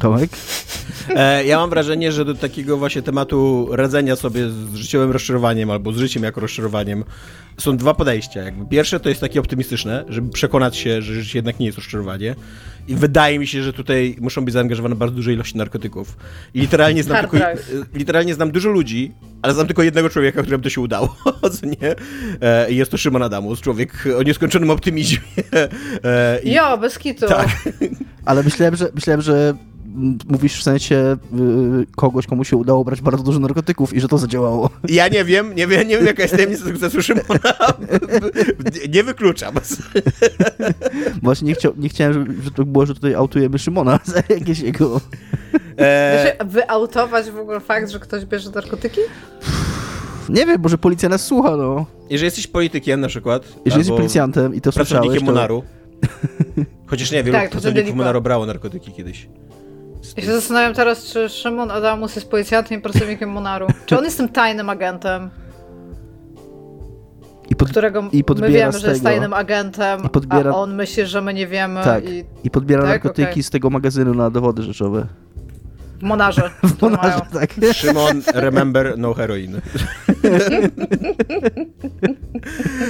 Tomek? 0.00 0.30
E, 1.08 1.44
ja 1.44 1.58
mam 1.58 1.70
wrażenie, 1.70 2.12
że 2.12 2.24
do 2.24 2.34
takiego 2.34 2.76
właśnie 2.76 3.02
tematu 3.02 3.68
radzenia 3.70 4.16
sobie 4.16 4.50
z 4.50 4.74
życiowym 4.74 5.10
rozczarowaniem 5.10 5.70
albo 5.70 5.92
z 5.92 5.96
życiem 5.96 6.22
jako 6.22 6.40
rozczarowaniem 6.40 7.04
są 7.58 7.76
dwa 7.76 7.94
podejścia. 7.94 8.40
Jakby 8.40 8.66
pierwsze 8.66 9.00
to 9.00 9.08
jest 9.08 9.20
takie 9.20 9.40
optymistyczne, 9.40 10.04
żeby 10.08 10.32
przekonać 10.32 10.76
się, 10.76 11.02
że 11.02 11.14
życie 11.14 11.38
jednak 11.38 11.60
nie 11.60 11.66
jest 11.66 11.78
rozczarowanie. 11.78 12.34
I 12.88 12.94
wydaje 12.94 13.38
mi 13.38 13.46
się, 13.46 13.62
że 13.62 13.72
tutaj 13.72 14.16
muszą 14.20 14.44
być 14.44 14.54
zaangażowane 14.54 14.94
bardzo 14.94 15.16
duże 15.16 15.32
ilości 15.32 15.58
narkotyków. 15.58 16.16
I 16.54 16.60
literalnie 16.60 17.02
znam, 17.02 17.20
tylko, 17.20 17.38
e, 17.38 17.56
literalnie 17.94 18.34
znam 18.34 18.50
dużo 18.50 18.70
ludzi, 18.70 19.12
ale 19.42 19.54
znam 19.54 19.66
tylko 19.66 19.82
jednego 19.82 20.10
człowieka, 20.10 20.42
któremu 20.42 20.62
to 20.62 20.70
się 20.70 20.80
udało, 20.80 21.16
nie? 21.82 21.94
E, 22.40 22.72
jest 22.72 22.90
to 22.90 22.96
Szymon 22.96 23.22
Adamus, 23.22 23.60
człowiek 23.60 24.04
o 24.18 24.22
nieskończonym 24.22 24.70
optymizmie. 24.70 25.18
E, 26.04 26.40
i... 26.42 26.52
Jo, 26.52 26.78
bez 26.78 26.98
kitu. 26.98 27.26
Tak. 27.26 27.48
Ale 28.24 28.42
myślałem, 28.42 28.76
że, 28.76 28.88
myślałem, 28.94 29.22
że 29.22 29.54
mówisz 30.28 30.60
w 30.60 30.62
sensie 30.62 31.16
y, 31.82 31.86
kogoś, 31.96 32.26
komu 32.26 32.44
się 32.44 32.56
udało 32.56 32.84
brać 32.84 33.00
bardzo 33.00 33.24
dużo 33.24 33.38
narkotyków 33.38 33.94
i 33.94 34.00
że 34.00 34.08
to 34.08 34.18
zadziałało. 34.18 34.70
Ja 34.88 35.08
nie 35.08 35.24
wiem, 35.24 35.54
nie 35.54 35.66
wiem, 35.66 35.88
nie 35.88 35.96
wiem 35.96 36.06
jaka 36.06 36.22
jest 36.22 36.34
tajemnica 36.34 36.64
sukcesu 36.64 37.02
Szymona. 37.02 37.54
nie 38.94 39.04
wykluczam. 39.04 39.54
Właśnie 41.22 41.48
nie, 41.48 41.54
chcia, 41.54 41.68
nie 41.76 41.88
chciałem, 41.88 42.12
żeby, 42.12 42.42
że 42.42 42.50
to 42.50 42.64
było, 42.64 42.86
że 42.86 42.94
tutaj 42.94 43.14
autujemy 43.14 43.58
Szymona 43.58 43.98
za 44.04 44.22
jakieś 44.28 44.60
jego... 44.60 45.00
E... 45.78 46.36
Wyautować 46.44 47.30
w 47.30 47.38
ogóle 47.38 47.60
fakt, 47.60 47.90
że 47.90 47.98
ktoś 48.00 48.24
bierze 48.24 48.50
narkotyki? 48.50 49.00
Nie 50.28 50.46
wiem, 50.46 50.60
może 50.62 50.78
policja 50.78 51.08
nas 51.08 51.24
słucha, 51.26 51.56
no. 51.56 51.86
Jeżeli 52.10 52.24
jesteś 52.24 52.46
politykiem 52.46 53.00
na 53.00 53.08
przykład. 53.08 53.42
Jeżeli 53.64 53.80
jesteś 53.80 53.96
policjantem 53.96 54.54
i 54.54 54.60
to 54.60 54.72
słyszałeś, 54.72 55.18
to... 55.18 55.24
Monaru. 55.24 55.62
Chociaż 56.86 57.10
nie, 57.10 57.22
wielu 57.22 57.38
tak, 57.38 57.50
pracowników 57.50 57.94
Monaru 57.94 58.20
brało 58.20 58.46
narkotyki 58.46 58.92
kiedyś. 58.92 59.28
Ja 60.16 60.22
się 60.22 60.32
zastanawiam 60.32 60.74
teraz, 60.74 61.04
czy 61.04 61.28
Szymon 61.28 61.70
Adamus 61.70 62.16
jest 62.16 62.30
policjantem 62.30 62.78
i 62.78 62.82
pracownikiem 62.82 63.30
Monaru. 63.30 63.66
Czy 63.86 63.98
on 63.98 64.04
jest 64.04 64.16
tym 64.16 64.28
tajnym 64.28 64.70
agentem? 64.70 65.30
I 67.50 67.56
pod, 67.56 67.70
którego 67.70 68.08
i 68.12 68.24
my 68.40 68.50
wiemy, 68.50 68.78
że 68.78 68.90
jest 68.90 69.02
tajnym 69.02 69.32
agentem, 69.32 70.08
podbiera, 70.08 70.50
a 70.50 70.54
on 70.54 70.74
myśli, 70.74 71.06
że 71.06 71.22
my 71.22 71.34
nie 71.34 71.46
wiemy. 71.46 71.84
Tak, 71.84 72.08
i, 72.08 72.24
i 72.44 72.50
podbiera 72.50 72.82
tak? 72.82 72.90
narkotyki 72.90 73.30
okay. 73.30 73.42
z 73.42 73.50
tego 73.50 73.70
magazynu 73.70 74.14
na 74.14 74.30
dowody 74.30 74.62
rzeczowe. 74.62 75.06
W 75.98 76.02
Monarze. 76.02 76.50
W 76.62 76.82
Monarze, 76.82 77.20
tak. 77.32 77.54
Szymon, 77.72 78.22
remember, 78.34 78.98
no 78.98 79.14
heroin. 79.14 79.60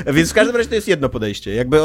Więc 0.06 0.30
w 0.30 0.34
każdym 0.34 0.56
razie 0.56 0.68
to 0.68 0.74
jest 0.74 0.88
jedno 0.88 1.08
podejście. 1.08 1.54
Jakby 1.54 1.78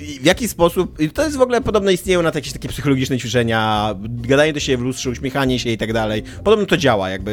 w 0.00 0.24
jaki 0.24 0.48
sposób, 0.48 0.98
to 1.14 1.24
jest 1.24 1.36
w 1.36 1.40
ogóle 1.40 1.60
podobno 1.60 1.90
istnieją 1.90 2.22
na 2.22 2.30
jakieś 2.34 2.52
takie 2.52 2.68
psychologiczne 2.68 3.18
ćwiczenia, 3.18 3.94
gadanie 4.00 4.52
do 4.52 4.60
siebie 4.60 4.78
w 4.78 4.80
lustrze, 4.80 5.10
uśmiechanie 5.10 5.58
się 5.58 5.70
i 5.70 5.78
tak 5.78 5.92
dalej. 5.92 6.22
Podobno 6.44 6.66
to 6.66 6.76
działa, 6.76 7.10
jakby 7.10 7.30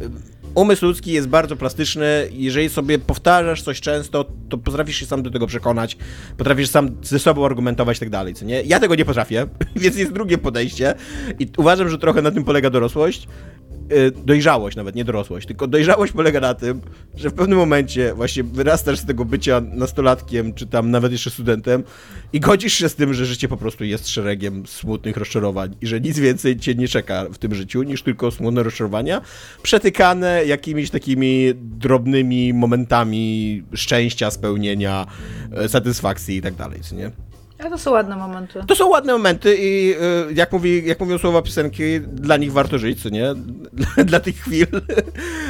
y, 0.00 0.04
y, 0.04 0.10
umysł 0.54 0.86
ludzki 0.86 1.12
jest 1.12 1.28
bardzo 1.28 1.56
plastyczny. 1.56 2.28
Jeżeli 2.32 2.68
sobie 2.68 2.98
powtarzasz 2.98 3.62
coś 3.62 3.80
często, 3.80 4.24
to 4.48 4.58
potrafisz 4.58 4.96
się 4.96 5.06
sam 5.06 5.22
do 5.22 5.30
tego 5.30 5.46
przekonać, 5.46 5.96
potrafisz 6.36 6.68
sam 6.68 6.90
ze 7.02 7.18
sobą 7.18 7.46
argumentować 7.46 7.96
i 7.96 8.00
tak 8.00 8.10
dalej, 8.10 8.34
co 8.34 8.44
nie? 8.44 8.62
Ja 8.62 8.80
tego 8.80 8.94
nie 8.94 9.04
potrafię, 9.04 9.46
więc 9.76 9.96
jest 9.96 10.12
drugie 10.12 10.38
podejście 10.38 10.94
i 11.38 11.48
uważam, 11.56 11.88
że 11.88 11.98
trochę 11.98 12.22
na 12.22 12.30
tym 12.30 12.44
polega 12.44 12.70
dorosłość. 12.70 13.28
Y, 13.92 14.12
dojrzałość, 14.26 14.76
nawet 14.76 14.94
nie 14.94 15.04
dorosłość, 15.04 15.46
tylko 15.46 15.66
dojrzałość 15.66 16.12
polega 16.12 16.40
na 16.40 16.54
tym, 16.54 16.80
że 17.16 17.30
w 17.30 17.34
pewnym 17.34 17.58
momencie 17.58 18.14
właśnie 18.14 18.44
wyrastasz 18.44 18.98
z 18.98 19.06
tego 19.06 19.24
bycia 19.24 19.60
nastolatkiem, 19.60 20.54
czy 20.54 20.66
tam 20.66 20.90
nawet 20.90 21.12
jeszcze 21.12 21.30
studentem 21.30 21.84
i 22.32 22.40
godzisz 22.40 22.72
się 22.72 22.88
z 22.88 22.94
tym, 22.94 23.14
że 23.14 23.26
życie 23.26 23.48
po 23.48 23.56
prostu 23.56 23.84
jest 23.84 24.08
szeregiem 24.08 24.66
smutnych 24.66 25.16
rozczarowań 25.16 25.76
i 25.80 25.86
że 25.86 26.00
nic 26.00 26.18
więcej 26.18 26.56
cię 26.56 26.74
nie 26.74 26.88
czeka 26.88 27.26
w 27.32 27.38
tym 27.38 27.54
życiu 27.54 27.82
niż 27.82 28.02
tylko 28.02 28.30
smutne 28.30 28.62
rozczarowania, 28.62 29.20
przetykane 29.62 30.44
jakimiś 30.46 30.90
takimi 30.90 31.52
drobnymi 31.54 32.54
momentami 32.54 33.62
szczęścia, 33.74 34.30
spełnienia, 34.30 35.06
e, 35.52 35.68
satysfakcji 35.68 36.36
i 36.36 36.42
tak 36.42 36.54
dalej, 36.54 36.80
nie? 36.92 37.33
Ale 37.64 37.70
to 37.70 37.78
są 37.78 37.90
ładne 37.90 38.16
momenty. 38.16 38.60
To 38.66 38.74
są 38.74 38.88
ładne 38.88 39.12
momenty 39.12 39.56
i 39.60 39.94
y, 40.30 40.34
jak, 40.34 40.52
mówi, 40.52 40.86
jak 40.86 41.00
mówią 41.00 41.18
słowa 41.18 41.42
piosenki, 41.42 42.00
dla 42.00 42.36
nich 42.36 42.52
warto 42.52 42.78
żyć, 42.78 43.02
co 43.02 43.08
nie? 43.08 43.34
Dla, 43.72 44.04
dla 44.10 44.20
tych 44.20 44.36
chwil. 44.36 44.66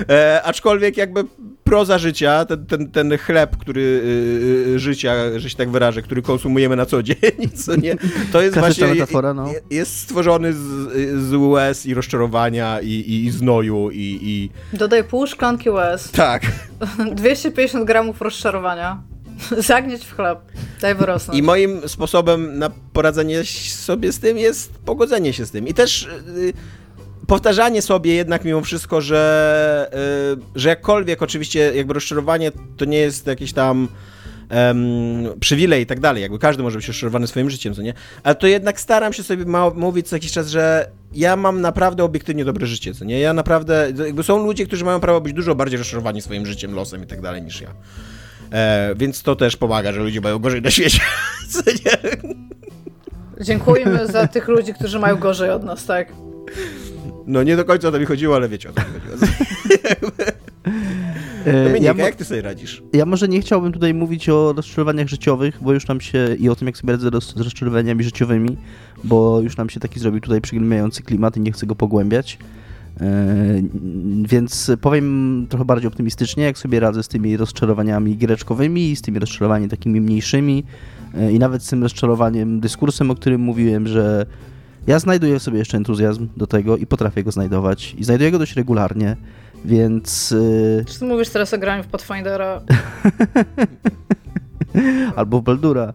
E, 0.09 0.43
aczkolwiek 0.43 0.97
jakby 0.97 1.25
proza 1.65 1.99
życia, 1.99 2.45
ten, 2.45 2.67
ten, 2.67 2.91
ten 2.91 3.19
chleb, 3.19 3.57
który 3.57 3.81
y, 3.81 4.71
y, 4.75 4.79
życia, 4.79 5.15
że 5.37 5.51
się 5.51 5.57
tak 5.57 5.71
wyrażę, 5.71 6.03
który 6.03 6.23
konsumujemy 6.23 6.77
na 6.77 6.87
co 6.87 7.03
dzień, 7.03 7.51
co 7.65 7.77
nie? 7.77 7.97
To 8.33 8.43
jest 8.43 8.59
właśnie 8.59 8.87
metafora, 8.87 9.35
no. 9.35 9.51
jest 9.71 9.99
stworzony 9.99 10.53
z, 10.53 10.59
z 11.29 11.35
łez 11.35 11.87
i 11.87 11.95
rozczarowania 11.95 12.81
i, 12.81 12.89
i, 12.89 13.25
i 13.25 13.31
znoju 13.31 13.91
i, 13.91 14.19
i... 14.23 14.51
Dodaj 14.77 15.05
pół 15.05 15.27
szklanki 15.27 15.71
łez. 15.71 16.11
Tak. 16.11 16.43
250 17.15 17.85
gramów 17.87 18.21
rozczarowania. 18.21 19.14
Zagnieć 19.59 20.05
w 20.05 20.17
chleb, 20.17 20.39
daj 20.81 20.95
wyrosnąć. 20.95 21.39
I 21.39 21.43
moim 21.43 21.89
sposobem 21.89 22.59
na 22.59 22.71
poradzenie 22.93 23.45
sobie 23.69 24.13
z 24.13 24.19
tym 24.19 24.39
jest 24.39 24.73
pogodzenie 24.79 25.33
się 25.33 25.47
z 25.47 25.51
tym. 25.51 25.69
I 25.69 25.75
też 25.75 26.09
yy, 26.37 26.53
powtarzanie 27.27 27.83
sobie 27.83 28.15
jednak 28.15 28.45
mimo 28.45 28.61
wszystko, 28.61 29.01
że, 29.01 29.91
yy, 30.37 30.45
że 30.55 30.69
jakkolwiek 30.69 31.23
oczywiście 31.23 31.73
jakby 31.75 31.95
rozczarowanie 31.95 32.53
to 32.77 32.85
nie 32.85 32.99
jest 32.99 33.27
jakieś 33.27 33.53
tam 33.53 33.89
um, 34.51 35.41
przywilej 35.41 35.83
i 35.83 35.87
tak 35.87 36.01
dalej, 36.01 36.23
jakby 36.23 36.39
każdy 36.39 36.63
może 36.63 36.79
być 36.79 36.89
rozczarowany 36.89 37.27
swoim 37.27 37.51
życiem, 37.51 37.75
co 37.75 37.83
nie? 37.83 37.95
Ale 38.23 38.35
to 38.35 38.47
jednak 38.47 38.81
staram 38.81 39.13
się 39.13 39.23
sobie 39.23 39.45
mówić 39.75 40.09
co 40.09 40.17
jakiś 40.17 40.33
czas, 40.33 40.49
że 40.49 40.91
ja 41.13 41.37
mam 41.37 41.61
naprawdę 41.61 42.05
obiektywnie 42.05 42.45
dobre 42.45 42.67
życie, 42.67 42.95
co 42.95 43.05
nie? 43.05 43.21
Ja 43.21 43.33
naprawdę, 43.33 43.93
jakby 44.07 44.23
są 44.23 44.47
ludzie, 44.47 44.67
którzy 44.67 44.85
mają 44.85 45.01
prawo 45.01 45.21
być 45.21 45.33
dużo 45.33 45.55
bardziej 45.55 45.79
rozczarowani 45.79 46.23
swoim 46.23 46.47
życiem, 46.47 46.75
losem 46.75 47.03
i 47.03 47.07
tak 47.07 47.21
dalej 47.21 47.43
niż 47.43 47.61
ja. 47.61 47.69
E, 48.53 48.95
więc 48.97 49.23
to 49.23 49.37
też 49.37 49.57
pomaga, 49.57 49.93
że 49.93 50.01
ludzie 50.01 50.21
mają 50.21 50.39
gorzej 50.39 50.63
na 50.63 50.71
świecie. 50.71 51.01
Dziękujemy 53.41 54.07
za 54.07 54.29
tych 54.29 54.49
ludzi, 54.49 54.75
którzy 54.75 54.99
mają 54.99 55.17
gorzej 55.17 55.51
od 55.51 55.65
nas, 55.65 55.87
tak? 55.87 56.13
No 57.27 57.43
nie 57.43 57.57
do 57.57 57.65
końca 57.65 57.89
o 57.89 57.93
to 57.93 57.99
mi 57.99 58.07
chodziło, 58.07 58.37
ale 58.37 58.49
wiecie 58.49 58.71
o 58.71 58.73
co 58.73 58.81
mi 58.81 59.01
chodziło. 59.01 60.11
E, 61.47 61.65
Dominika, 61.65 61.95
ja 61.99 62.05
jak 62.05 62.17
ty 62.17 62.25
sobie 62.25 62.43
radzisz? 62.43 62.83
Ja 62.93 63.07
może 63.07 63.29
nie 63.29 63.41
chciałbym 63.41 63.73
tutaj 63.73 63.95
mówić 63.95 64.29
o 64.29 64.53
rozczarowaniach 64.53 65.09
życiowych, 65.09 65.59
bo 65.61 65.73
już 65.73 65.87
nam 65.87 66.01
się 66.01 66.35
i 66.39 66.49
o 66.49 66.57
tym, 66.57 66.69
jak 66.69 66.77
sobie 66.77 66.93
radzę 66.93 67.09
z 67.21 67.37
rozczarowaniami 67.37 68.05
życiowymi, 68.05 68.57
bo 69.05 69.41
już 69.41 69.57
nam 69.57 69.71
się 69.71 69.81
taki 69.81 70.01
zrobił 70.01 70.21
tutaj 70.21 70.41
przygnębiający 70.41 71.03
klimat 71.03 71.37
i 71.37 71.41
nie 71.41 71.53
chcę 71.53 71.67
go 71.67 71.75
pogłębiać. 71.75 72.39
E, 73.01 73.07
więc 74.23 74.71
powiem 74.81 75.47
trochę 75.49 75.65
bardziej 75.65 75.89
optymistycznie, 75.89 76.45
jak 76.45 76.59
sobie 76.59 76.81
radzę 76.81 77.03
z 77.03 77.09
tymi 77.09 77.37
rozczarowaniami 77.37 78.17
giereczkowymi, 78.17 78.97
z 78.97 79.03
tymi 79.03 79.19
rozczarowaniami 79.19 79.69
takimi 79.69 80.01
mniejszymi 80.01 80.65
e, 81.15 81.33
i 81.33 81.39
nawet 81.39 81.63
z 81.63 81.69
tym 81.69 81.83
rozczarowaniem 81.83 82.61
dyskursem, 82.61 83.11
o 83.11 83.15
którym 83.15 83.41
mówiłem, 83.41 83.87
że 83.87 84.27
ja 84.87 84.99
znajduję 84.99 85.39
w 85.39 85.43
sobie 85.43 85.59
jeszcze 85.59 85.77
entuzjazm 85.77 86.29
do 86.37 86.47
tego 86.47 86.77
i 86.77 86.87
potrafię 86.87 87.25
go 87.25 87.33
znajdować 87.33 87.95
i 87.99 88.05
znajduję 88.05 88.31
go 88.31 88.39
dość 88.39 88.57
regularnie, 88.57 89.17
więc... 89.65 90.35
E, 90.81 90.85
Czy 90.85 90.99
ty 90.99 91.05
mówisz 91.05 91.29
teraz 91.29 91.55
o 91.55 91.59
graniu 91.59 91.83
w 91.83 91.87
Pathfindera? 91.87 92.61
Albo 95.17 95.41
w 95.41 95.43
Baldura. 95.43 95.93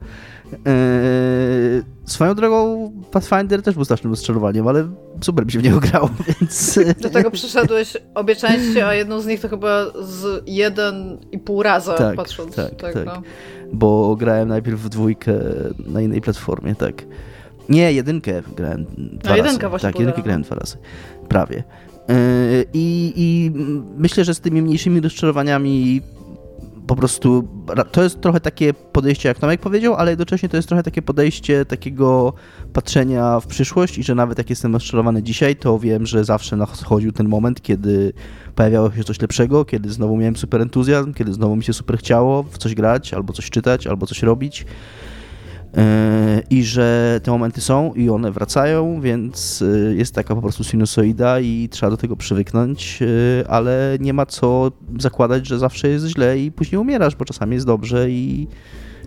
Eee, 0.65 1.81
swoją 2.11 2.35
drogą 2.35 2.91
Pathfinder 3.11 3.61
też 3.61 3.75
był 3.75 3.85
strasznym 3.85 4.11
rozczarowaniem, 4.11 4.67
ale 4.67 4.87
super 5.21 5.45
mi 5.45 5.51
się 5.51 5.59
w 5.59 5.63
niego 5.63 5.79
grało, 5.79 6.09
więc... 6.27 6.79
Do 7.01 7.09
tego 7.09 7.31
przyszedłeś 7.31 7.97
obie 8.15 8.35
części, 8.35 8.81
a 8.81 8.93
jedną 8.93 9.21
z 9.21 9.25
nich 9.25 9.39
to 9.39 9.49
chyba 9.49 9.85
z 10.01 10.43
jeden 10.47 11.17
i 11.31 11.39
pół 11.39 11.63
raza 11.63 11.93
tak, 11.93 12.15
patrząc. 12.15 12.55
Tak, 12.55 12.75
tak, 12.75 12.93
tak. 12.93 13.05
No. 13.05 13.21
Bo 13.73 14.15
grałem 14.15 14.49
najpierw 14.49 14.79
w 14.79 14.89
dwójkę 14.89 15.33
na 15.87 16.01
innej 16.01 16.21
platformie, 16.21 16.75
tak. 16.75 17.05
Nie, 17.69 17.93
jedynkę 17.93 18.41
grałem 18.55 18.85
dwa 18.97 19.29
no, 19.29 19.35
jedynka 19.35 19.69
właśnie 19.69 19.89
Tak, 19.89 19.99
jedynkę 19.99 20.21
grałem 20.21 20.41
dwa 20.41 20.55
razy. 20.55 20.77
Prawie. 21.27 21.63
Eee, 22.07 22.65
I, 22.73 23.13
I 23.15 23.51
myślę, 23.97 24.23
że 24.23 24.33
z 24.33 24.39
tymi 24.39 24.61
mniejszymi 24.61 25.01
rozczarowaniami 25.01 26.01
po 26.89 26.95
prostu 26.95 27.47
to 27.91 28.03
jest 28.03 28.21
trochę 28.21 28.39
takie 28.39 28.73
podejście, 28.73 29.29
jak 29.29 29.39
Tomek 29.39 29.61
powiedział, 29.61 29.95
ale 29.95 30.11
jednocześnie 30.11 30.49
to 30.49 30.57
jest 30.57 30.67
trochę 30.67 30.83
takie 30.83 31.01
podejście 31.01 31.65
takiego 31.65 32.33
patrzenia 32.73 33.39
w 33.39 33.47
przyszłość 33.47 33.97
i 33.97 34.03
że 34.03 34.15
nawet 34.15 34.37
jak 34.37 34.49
jestem 34.49 34.73
rozczarowany 34.73 35.23
dzisiaj, 35.23 35.55
to 35.55 35.79
wiem, 35.79 36.05
że 36.05 36.23
zawsze 36.23 36.55
nadchodził 36.55 37.11
ten 37.11 37.29
moment, 37.29 37.61
kiedy 37.61 38.13
pojawiało 38.55 38.91
się 38.91 39.03
coś 39.03 39.21
lepszego, 39.21 39.65
kiedy 39.65 39.89
znowu 39.89 40.17
miałem 40.17 40.35
super 40.35 40.61
entuzjazm, 40.61 41.13
kiedy 41.13 41.33
znowu 41.33 41.55
mi 41.55 41.63
się 41.63 41.73
super 41.73 41.97
chciało 41.97 42.43
w 42.43 42.57
coś 42.57 42.75
grać, 42.75 43.13
albo 43.13 43.33
coś 43.33 43.49
czytać, 43.49 43.87
albo 43.87 44.05
coś 44.05 44.23
robić. 44.23 44.65
E, 45.77 46.41
I 46.49 46.63
że 46.63 47.19
te 47.23 47.31
momenty 47.31 47.61
są 47.61 47.93
i 47.93 48.09
one 48.09 48.31
wracają, 48.31 49.01
więc 49.01 49.61
e, 49.61 49.95
jest 49.95 50.15
taka 50.15 50.35
po 50.35 50.41
prostu 50.41 50.63
sinusoida 50.63 51.39
i 51.39 51.69
trzeba 51.71 51.89
do 51.89 51.97
tego 51.97 52.15
przywyknąć, 52.15 52.99
e, 53.01 53.49
ale 53.49 53.97
nie 53.99 54.13
ma 54.13 54.25
co 54.25 54.71
zakładać, 54.99 55.47
że 55.47 55.59
zawsze 55.59 55.89
jest 55.89 56.05
źle 56.05 56.39
i 56.39 56.51
później 56.51 56.79
umierasz, 56.79 57.15
bo 57.15 57.25
czasami 57.25 57.53
jest 57.53 57.65
dobrze 57.65 58.09
i. 58.09 58.47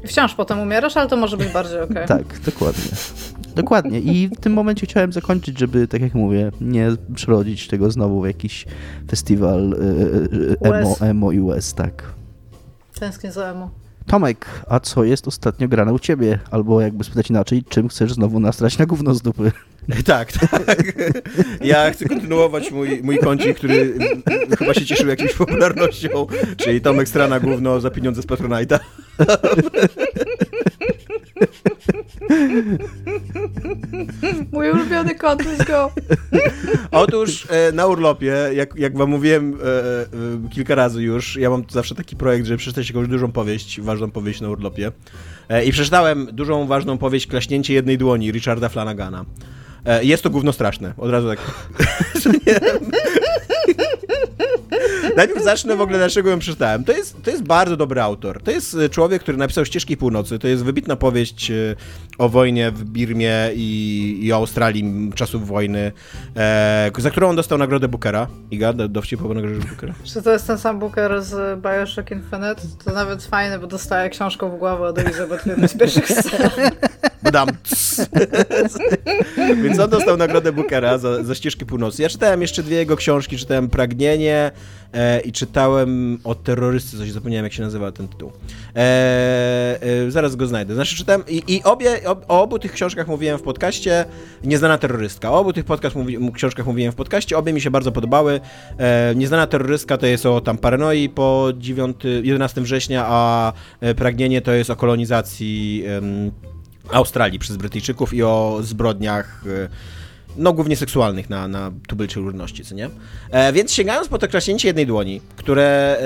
Wciąż 0.07 0.35
potem 0.35 0.59
umierasz, 0.59 0.97
ale 0.97 1.09
to 1.09 1.17
może 1.17 1.37
być 1.37 1.49
bardziej 1.49 1.81
ok. 1.91 1.95
Tak, 2.07 2.41
dokładnie. 2.41 2.91
Dokładnie. 3.57 4.01
I 4.01 4.29
w 4.29 4.41
tym 4.41 4.53
momencie 4.53 4.87
chciałem 4.87 5.13
zakończyć, 5.13 5.59
żeby, 5.59 5.89
tak 5.89 6.01
jak 6.01 6.15
mówię, 6.15 6.51
nie 6.61 6.89
przerodzić 7.15 7.69
tego 7.69 7.91
znowu 7.91 8.21
w 8.23 8.27
jakiś 8.27 8.67
festiwal 9.11 9.75
emo, 10.61 10.97
emo 11.01 11.33
i 11.33 11.41
US, 11.41 11.75
tak. 11.75 12.05
Tęsknię 13.01 13.33
za 13.33 13.51
emo. 13.51 13.71
Tomek, 14.07 14.47
a 14.69 14.81
co 14.81 15.05
jest 15.05 15.29
ostatnio 15.29 15.69
grane 15.69 15.93
u 15.93 15.99
ciebie? 15.99 16.39
Albo 16.51 16.81
jakby 16.81 17.05
spytać 17.05 17.31
inaczej, 17.31 17.65
czym 17.69 17.89
chcesz 17.89 18.13
znowu 18.13 18.41
nastrać 18.41 18.79
na 18.79 18.87
gówno 18.87 19.15
z 19.15 19.23
dupy? 19.23 19.53
Tak, 20.05 20.33
tak. 20.33 20.93
Ja 21.65 21.91
chcę 21.91 22.05
kontynuować 22.09 22.71
mój, 22.71 23.01
mój 23.03 23.19
kącik, 23.19 23.57
który 23.57 23.95
chyba 24.59 24.75
się 24.75 24.87
cieszył 24.87 25.09
jakąś 25.09 25.35
popularnością, 25.45 26.27
czyli 26.57 26.81
Tomek 26.81 27.09
Strana 27.09 27.41
Gówno 27.41 27.81
za 27.81 27.91
pieniądze 27.91 28.23
z 28.23 28.27
Patronite'a. 28.27 28.79
Mój 34.53 34.71
ulubiony 34.71 35.15
kod, 35.15 35.43
let's 35.43 35.67
go. 35.67 35.93
Otóż 36.91 37.47
e, 37.51 37.73
na 37.73 37.87
urlopie, 37.87 38.35
jak, 38.55 38.77
jak 38.77 38.99
wam 38.99 39.11
mówiłem 39.11 39.55
e, 39.55 39.57
e, 39.67 40.07
kilka 40.51 40.75
razy 40.75 41.03
już, 41.03 41.37
ja 41.37 41.51
mam 41.51 41.65
zawsze 41.71 41.95
taki 41.95 42.17
projekt, 42.17 42.47
żeby 42.47 42.59
przeczytać 42.59 42.89
jakąś 42.89 43.09
dużą 43.09 43.33
powieść, 43.33 43.81
ważną 43.81 44.11
powieść 44.11 44.41
na 44.41 44.49
urlopie. 44.49 44.93
I 45.67 45.73
przeczytałem 45.73 46.29
dużą, 46.33 46.67
ważną 46.67 46.99
powieść 46.99 47.27
Klaśnięcie 47.27 47.75
jednej 47.75 47.99
dłoni 47.99 48.33
Richarda 48.33 48.69
Flanagana. 48.69 49.25
Jest 50.03 50.23
to 50.23 50.31
gówno 50.31 50.53
straszne, 50.53 50.95
od 50.97 51.11
razu 51.11 51.29
tak. 51.29 51.39
Najpierw 55.17 55.45
zacznę 55.45 55.77
w 55.77 55.81
ogóle, 55.81 55.99
dlaczego 55.99 56.31
ją 56.31 56.39
przeczytałem. 56.39 56.85
To 56.85 56.93
jest, 56.93 57.23
to 57.23 57.31
jest 57.31 57.43
bardzo 57.43 57.77
dobry 57.77 58.01
autor. 58.01 58.43
To 58.43 58.51
jest 58.51 58.75
e, 58.75 58.89
człowiek, 58.89 59.23
który 59.23 59.39
napisał 59.39 59.65
Ścieżki 59.65 59.97
Północy. 59.97 60.39
To 60.39 60.49
jest 60.49 60.65
wybitna 60.65 60.97
powieść 60.97 61.51
e, 61.51 61.77
o 62.19 62.29
wojnie 62.29 62.71
w 62.71 62.85
Birmie 62.85 63.51
i, 63.55 64.19
i 64.23 64.33
Australii 64.33 65.11
czasów 65.15 65.47
wojny, 65.47 65.93
e, 66.37 66.91
za 66.99 67.11
którą 67.11 67.29
on 67.29 67.37
dostał 67.37 67.59
nagrodę 67.59 67.89
Bookera. 67.89 68.27
Iga, 68.51 68.73
do, 68.73 68.89
dowcip 68.89 69.25
o 69.25 69.35
nagrodzie 69.35 69.69
Bookera. 69.69 69.95
Czy 70.05 70.23
to 70.23 70.33
jest 70.33 70.47
ten 70.47 70.59
sam 70.59 70.79
Booker 70.79 71.23
z 71.23 71.61
Bioshock 71.63 72.11
Infinite? 72.11 72.63
To 72.85 72.93
nawet 72.93 73.25
fajne, 73.25 73.59
bo 73.59 73.67
dostaje 73.67 74.11
książką 74.11 74.51
w 74.51 74.59
głowę 74.59 74.87
od 74.87 74.99
Elizabeth 74.99 75.45
w 75.45 75.47
jednej 75.47 75.69
z 75.69 75.77
pierwszych 75.77 76.09
scen. 76.09 76.51
Dam. 77.33 77.49
Więc 79.63 79.79
on 79.79 79.91
dostał 79.91 80.17
nagrodę 80.17 80.53
Bookera 80.53 80.99
za, 80.99 81.25
za 81.25 81.35
Ścieżki 81.35 81.67
Północy. 81.67 82.03
Ja 82.03 82.09
czytałem 82.09 82.43
jeszcze 82.43 82.63
dwie 82.63 82.77
jego 82.77 82.97
książki. 82.97 83.39
Czytałem 83.39 83.69
Pragnienie 83.69 84.51
e, 84.93 85.21
i 85.21 85.33
czytałem 85.33 86.19
o 86.25 86.35
terrorysty, 86.35 86.99
coś 86.99 87.11
zapomniałem 87.11 87.45
jak 87.45 87.53
się 87.53 87.63
nazywa 87.63 87.93
ten 87.93 88.09
tytuł. 88.09 88.33
E, 88.77 89.79
e, 89.83 90.11
zaraz 90.11 90.37
go 90.37 90.47
znajdę. 90.47 90.75
Znaczy 90.75 90.97
czytałem 90.97 91.23
i, 91.29 91.43
i 91.49 91.63
obie, 91.63 92.09
o, 92.29 92.43
obu 92.43 92.59
tych 92.59 92.73
książkach 92.73 93.09
mówiłem 93.09 93.39
w 93.39 93.43
podcaście 93.43 94.05
Nieznana 94.45 94.79
terrorystka. 94.79 95.33
O 95.33 95.39
obu 95.39 95.53
tych 95.53 95.65
podcast 95.65 95.97
mówi, 95.97 96.33
książkach 96.33 96.67
mówiłem 96.67 96.93
w 96.93 96.95
podcaście. 96.95 97.39
Obie 97.39 97.53
mi 97.53 97.61
się 97.61 97.71
bardzo 97.71 97.93
podobały. 97.93 98.41
E, 98.79 99.15
Nieznana 99.17 99.47
terrorystka 99.47 99.99
to 99.99 100.07
jest 100.07 100.27
o 100.27 100.41
tam 100.41 100.59
paranoi 100.59 101.09
po 101.09 101.49
9, 101.57 101.97
11 102.23 102.61
września, 102.61 103.05
a 103.07 103.53
e, 103.81 103.95
Pragnienie 103.95 104.43
to 104.43 104.53
jest 104.53 104.71
o 104.71 104.77
kolonizacji 104.77 105.85
Australii 106.91 107.39
przez 107.39 107.57
Brytyjczyków 107.57 108.15
i 108.15 108.23
o 108.23 108.59
zbrodniach 108.63 109.45
e, 109.47 109.69
no 110.37 110.53
głównie 110.53 110.77
seksualnych 110.77 111.31
na, 111.31 111.49
na 111.49 111.73
tubylczej 111.89 112.23
ludności, 112.23 112.65
co 112.65 112.75
nie? 112.75 112.91
E, 113.31 113.53
więc 113.53 113.73
sięgając 113.73 114.09
po 114.09 114.19
to 114.19 114.29
klaśnięcie 114.29 114.69
jednej 114.69 114.87
dłoni, 114.87 115.21
które 115.37 115.99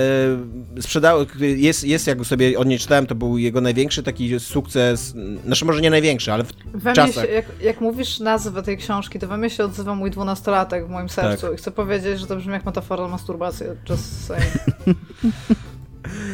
e, 0.76 0.82
sprzedało, 0.82 1.26
jest, 1.40 1.84
jest, 1.84 2.06
jak 2.06 2.24
sobie 2.24 2.58
od 2.58 2.68
niej 2.68 2.78
czytałem, 2.78 3.06
to 3.06 3.14
był 3.14 3.38
jego 3.38 3.60
największy 3.60 4.02
taki 4.02 4.40
sukces, 4.40 5.14
znaczy 5.44 5.64
może 5.64 5.80
nie 5.80 5.90
największy, 5.90 6.32
ale 6.32 6.44
w 6.44 6.52
we 6.74 6.92
czasach... 6.92 7.26
Się, 7.26 7.32
jak, 7.32 7.44
jak, 7.60 7.80
mówisz 7.80 8.20
nazwę 8.20 8.62
tej 8.62 8.76
książki, 8.76 9.18
to 9.18 9.28
we 9.28 9.36
mnie 9.36 9.50
się 9.50 9.64
odzywa 9.64 9.94
mój 9.94 10.10
dwunastolatek 10.10 10.86
w 10.86 10.90
moim 10.90 11.08
sercu 11.08 11.46
tak. 11.46 11.54
i 11.54 11.58
chcę 11.58 11.70
powiedzieć, 11.70 12.20
że 12.20 12.26
to 12.26 12.36
brzmi 12.36 12.52
jak 12.52 12.64
metafora 12.64 13.02
na 13.02 13.08
masturbację. 13.08 13.76
Just 13.90 14.26
saying. 14.26 14.52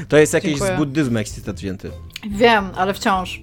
To 0.09 0.17
jest 0.17 0.35
jakiś 0.35 0.51
Dziękuję. 0.51 0.75
z 0.75 0.79
buddyzmu 0.79 1.19
jakiś 1.19 1.33
cytat 1.33 1.57
wzięty. 1.57 1.91
Wiem, 2.31 2.71
ale 2.77 2.95
wciąż. 2.95 3.43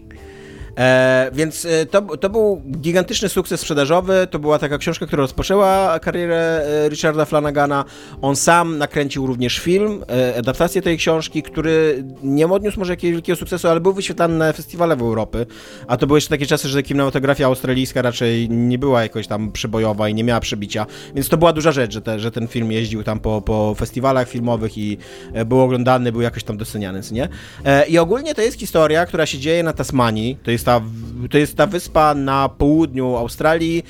E, 0.77 1.31
więc 1.33 1.65
e, 1.65 1.85
to, 1.85 2.01
to 2.01 2.29
był 2.29 2.61
gigantyczny 2.81 3.29
sukces 3.29 3.61
sprzedażowy. 3.61 4.27
To 4.31 4.39
była 4.39 4.59
taka 4.59 4.77
książka, 4.77 5.05
która 5.05 5.21
rozpoczęła 5.21 5.99
karierę 5.99 6.61
e, 6.85 6.89
Richarda 6.89 7.25
Flanagana. 7.25 7.85
On 8.21 8.35
sam 8.35 8.77
nakręcił 8.77 9.27
również 9.27 9.59
film, 9.59 10.03
e, 10.09 10.37
adaptację 10.37 10.81
tej 10.81 10.97
książki, 10.97 11.43
który 11.43 12.03
nie 12.23 12.47
odniósł 12.47 12.79
może 12.79 12.93
jakiegoś 12.93 13.13
wielkiego 13.13 13.35
sukcesu, 13.35 13.67
ale 13.67 13.79
był 13.79 13.93
wyświetlany 13.93 14.37
na 14.37 14.53
festiwale 14.53 14.95
w 14.95 15.01
Europie. 15.01 15.45
A 15.87 15.97
to 15.97 16.07
były 16.07 16.17
jeszcze 16.17 16.29
takie 16.29 16.45
czasy, 16.45 16.67
że 16.67 16.83
kinematografia 16.83 17.45
australijska 17.45 18.01
raczej 18.01 18.49
nie 18.49 18.77
była 18.77 19.03
jakoś 19.03 19.27
tam 19.27 19.51
przybojowa 19.51 20.09
i 20.09 20.13
nie 20.13 20.23
miała 20.23 20.39
przebicia. 20.39 20.85
Więc 21.15 21.29
to 21.29 21.37
była 21.37 21.53
duża 21.53 21.71
rzecz, 21.71 21.93
że, 21.93 22.01
te, 22.01 22.19
że 22.19 22.31
ten 22.31 22.47
film 22.47 22.71
jeździł 22.71 23.03
tam 23.03 23.19
po, 23.19 23.41
po 23.41 23.75
festiwalach 23.77 24.29
filmowych 24.29 24.77
i 24.77 24.97
był 25.45 25.61
oglądany, 25.61 26.11
był 26.11 26.21
jakoś 26.21 26.43
tam 26.43 26.57
doceniany, 26.57 27.01
nie? 27.11 27.27
E, 27.65 27.87
I 27.87 27.97
ogólnie 27.97 28.35
to 28.35 28.41
jest 28.41 28.59
historia, 28.59 29.05
która 29.05 29.25
się 29.25 29.37
dzieje 29.39 29.63
na 29.63 29.73
Tasmanii. 29.73 30.37
To 30.43 30.51
jest 30.51 30.65
ta, 30.69 30.81
to 31.29 31.37
jest 31.37 31.55
ta 31.55 31.67
wyspa 31.67 32.13
na 32.13 32.49
południu 32.49 33.15
Australii, 33.15 33.83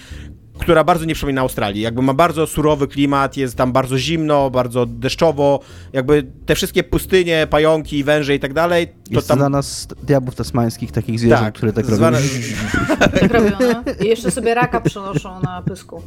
która 0.59 0.84
bardzo 0.84 1.05
nie 1.05 1.13
przypomina 1.13 1.41
Australii. 1.41 1.82
Jakby 1.82 2.01
ma 2.01 2.13
bardzo 2.13 2.47
surowy 2.47 2.88
klimat, 2.88 3.38
jest 3.38 3.55
tam 3.55 3.71
bardzo 3.71 3.97
zimno, 3.97 4.49
bardzo 4.49 4.86
deszczowo. 4.86 5.59
Jakby 5.93 6.23
te 6.45 6.55
wszystkie 6.55 6.84
pustynie, 6.84 7.47
pająki, 7.49 8.03
węże 8.03 8.36
i 8.36 8.39
tak 8.39 8.53
dalej. 8.53 8.88
To 8.88 8.93
jest 9.11 9.27
tam... 9.27 9.38
znana 9.38 9.61
z 9.61 9.88
diabłów 10.03 10.36
tasmańskich, 10.36 10.91
takich 10.91 11.19
zwierząt, 11.19 11.41
tak, 11.41 11.53
które 11.53 11.73
tak 11.73 11.86
zwane... 11.86 12.19
robią. 12.19 13.09
Tak 13.19 13.34
robią, 13.34 13.51
no. 13.59 13.93
I 14.05 14.07
jeszcze 14.07 14.32
sobie 14.32 14.53
raka 14.53 14.82
przenoszą 14.82 15.41
na 15.41 15.61
pysku. 15.61 16.01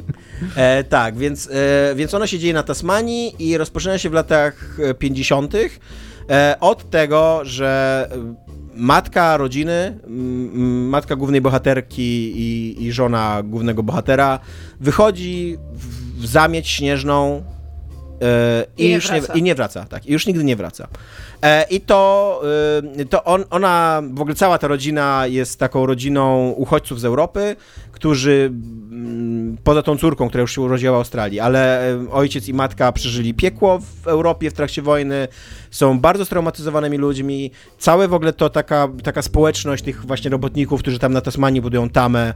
E, 0.56 0.84
tak, 0.84 1.16
więc, 1.16 1.48
e, 1.52 1.94
więc 1.94 2.14
ono 2.14 2.26
się 2.26 2.38
dzieje 2.38 2.54
na 2.54 2.62
Tasmanii 2.62 3.34
i 3.38 3.56
rozpoczyna 3.56 3.98
się 3.98 4.10
w 4.10 4.12
latach 4.12 4.76
50. 4.98 5.54
E, 6.30 6.56
od 6.60 6.90
tego, 6.90 7.40
że 7.42 8.08
matka 8.74 9.36
rodziny, 9.36 9.98
matka 10.88 11.16
głównej 11.16 11.40
bohaterki 11.40 12.32
i, 12.36 12.76
i 12.84 12.92
żona 12.92 13.42
głównego 13.44 13.82
bohatera 13.82 14.38
wychodzi 14.80 15.58
w 16.16 16.26
zamieć 16.26 16.68
śnieżną 16.68 17.42
i, 18.78 18.84
I, 18.84 18.92
już 18.92 19.10
nie 19.10 19.20
i 19.34 19.42
nie 19.42 19.54
wraca, 19.54 19.84
tak, 19.84 20.06
i 20.06 20.12
już 20.12 20.26
nigdy 20.26 20.44
nie 20.44 20.56
wraca. 20.56 20.88
E, 21.42 21.66
I 21.70 21.80
to, 21.80 22.42
yy, 22.96 23.04
to 23.04 23.24
on, 23.24 23.44
ona, 23.50 24.02
w 24.12 24.20
ogóle 24.20 24.34
cała 24.34 24.58
ta 24.58 24.68
rodzina 24.68 25.26
jest 25.26 25.58
taką 25.58 25.86
rodziną 25.86 26.50
uchodźców 26.50 27.00
z 27.00 27.04
Europy, 27.04 27.56
którzy 27.92 28.52
mm, 28.52 29.56
poza 29.64 29.82
tą 29.82 29.98
córką, 29.98 30.28
która 30.28 30.40
już 30.40 30.54
się 30.54 30.60
urodziła 30.60 30.92
w 30.92 30.96
Australii, 30.96 31.40
ale 31.40 31.82
ojciec 32.12 32.48
i 32.48 32.54
matka 32.54 32.92
przeżyli 32.92 33.34
piekło 33.34 33.78
w 33.78 34.06
Europie 34.08 34.50
w 34.50 34.52
trakcie 34.52 34.82
wojny, 34.82 35.28
są 35.70 36.00
bardzo 36.00 36.24
straumatyzowanymi 36.24 36.98
ludźmi. 36.98 37.50
Całe 37.78 38.08
w 38.08 38.14
ogóle 38.14 38.32
to 38.32 38.50
taka, 38.50 38.88
taka 39.02 39.22
społeczność 39.22 39.84
tych 39.84 40.06
właśnie 40.06 40.30
robotników, 40.30 40.80
którzy 40.80 40.98
tam 40.98 41.12
na 41.12 41.20
Tasmanii 41.20 41.60
budują 41.60 41.90
tamę, 41.90 42.34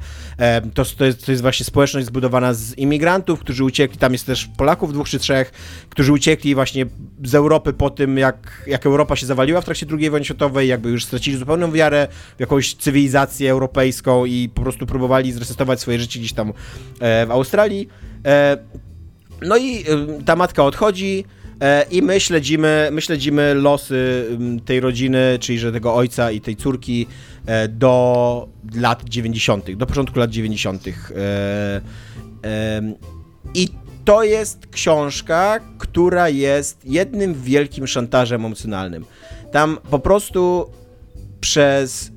to, 0.74 0.84
to, 0.84 1.04
jest, 1.04 1.26
to 1.26 1.32
jest 1.32 1.42
właśnie 1.42 1.66
społeczność 1.66 2.06
zbudowana 2.06 2.54
z 2.54 2.78
imigrantów, 2.78 3.40
którzy 3.40 3.64
uciekli, 3.64 3.98
tam 3.98 4.12
jest 4.12 4.26
też 4.26 4.48
Polaków 4.56 4.92
dwóch 4.92 5.08
czy 5.08 5.18
trzech, 5.18 5.52
którzy 5.88 6.12
uciekli 6.12 6.54
właśnie 6.54 6.86
z 7.24 7.34
Europy 7.34 7.72
po 7.72 7.90
tym, 7.90 8.18
jak, 8.18 8.64
jak 8.66 8.86
Europa 8.86 9.16
się 9.16 9.26
zawaliła 9.26 9.60
w 9.60 9.64
trakcie 9.64 9.86
II 9.98 10.10
wojny 10.10 10.24
światowej, 10.24 10.68
jakby 10.68 10.90
już 10.90 11.04
stracili 11.04 11.36
zupełną 11.36 11.72
wiarę 11.72 12.08
w 12.36 12.40
jakąś 12.40 12.74
cywilizację 12.74 13.50
europejską 13.50 14.24
i 14.24 14.50
po 14.54 14.62
prostu 14.62 14.86
próbowali 14.86 15.32
zresetować 15.32 15.80
swoje 15.80 15.98
życie 15.98 16.20
gdzieś 16.20 16.32
tam 16.32 16.52
e, 17.00 17.26
w 17.26 17.30
Australii. 17.30 17.88
E, 18.26 18.58
no 19.42 19.56
i 19.56 19.84
ta 20.24 20.36
matka 20.36 20.64
odchodzi, 20.64 21.24
E, 21.60 21.86
I 21.90 22.02
my 22.02 22.20
śledzimy, 22.20 22.88
my 22.92 23.00
śledzimy 23.00 23.54
losy 23.54 24.26
tej 24.64 24.80
rodziny, 24.80 25.38
czyli 25.40 25.58
że 25.58 25.72
tego 25.72 25.94
ojca 25.94 26.30
i 26.30 26.40
tej 26.40 26.56
córki 26.56 27.06
e, 27.46 27.68
do 27.68 28.48
lat 28.74 29.04
90., 29.04 29.70
do 29.70 29.86
początku 29.86 30.18
lat 30.18 30.30
90. 30.30 30.84
E, 30.88 30.92
I 33.54 33.68
to 34.06 34.22
jest 34.22 34.66
książka, 34.66 35.60
która 35.78 36.28
jest 36.28 36.84
jednym 36.84 37.34
wielkim 37.34 37.86
szantażem 37.86 38.44
emocjonalnym. 38.44 39.04
Tam 39.52 39.78
po 39.90 39.98
prostu 39.98 40.70
przez. 41.40 42.12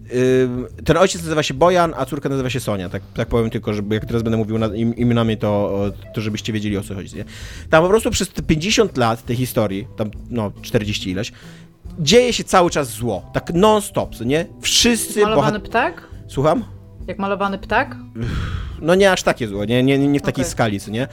Yy, 0.78 0.84
ten 0.84 0.98
ojciec 0.98 1.24
nazywa 1.24 1.44
się 1.44 1.54
Bojan, 1.54 1.94
a 1.98 2.06
córka 2.06 2.30
nazywa 2.30 2.50
się 2.50 2.60
Sonia. 2.60 2.90
Tak, 2.90 3.02
tak 3.14 3.28
powiem 3.28 3.50
tylko, 3.50 3.74
żeby 3.74 3.96
jak 3.96 4.06
teraz 4.06 4.24
będę 4.24 4.38
mówił 4.38 4.58
na, 4.58 4.68
im, 4.68 4.96
imionami, 4.96 5.38
to, 5.38 5.82
to 6.14 6.22
żebyście 6.22 6.54
wiedzieli 6.54 6.78
o 6.78 6.84
co 6.84 6.96
chodzi. 6.96 7.16
Nie? 7.16 7.26
Tam 7.70 7.84
po 7.84 7.90
prostu 7.90 8.12
przez 8.12 8.30
te 8.30 8.44
50 8.44 8.98
lat 8.98 9.26
tej 9.26 9.36
historii, 9.36 9.88
tam 9.98 10.12
no 10.30 10.52
40 10.62 11.10
ileś, 11.10 11.32
dzieje 12.00 12.34
się 12.34 12.44
cały 12.44 12.70
czas 12.70 12.90
zło. 12.90 13.32
Tak 13.34 13.54
non-stop, 13.54 14.20
nie? 14.26 14.46
Wszyscy. 14.62 15.22
Malowany 15.22 15.60
bohat- 15.60 15.62
ptak? 15.70 16.08
Słucham? 16.28 16.64
Jak 17.08 17.20
malowany 17.20 17.58
ptak? 17.58 17.96
No 18.82 18.96
nie 18.96 19.12
aż 19.12 19.24
takie 19.24 19.48
zło, 19.48 19.66
nie, 19.66 19.84
nie, 19.84 19.98
nie 19.98 20.20
w 20.20 20.24
takiej 20.24 20.44
Okej. 20.44 20.52
skali, 20.52 20.80
co 20.80 20.92
nie? 20.92 21.08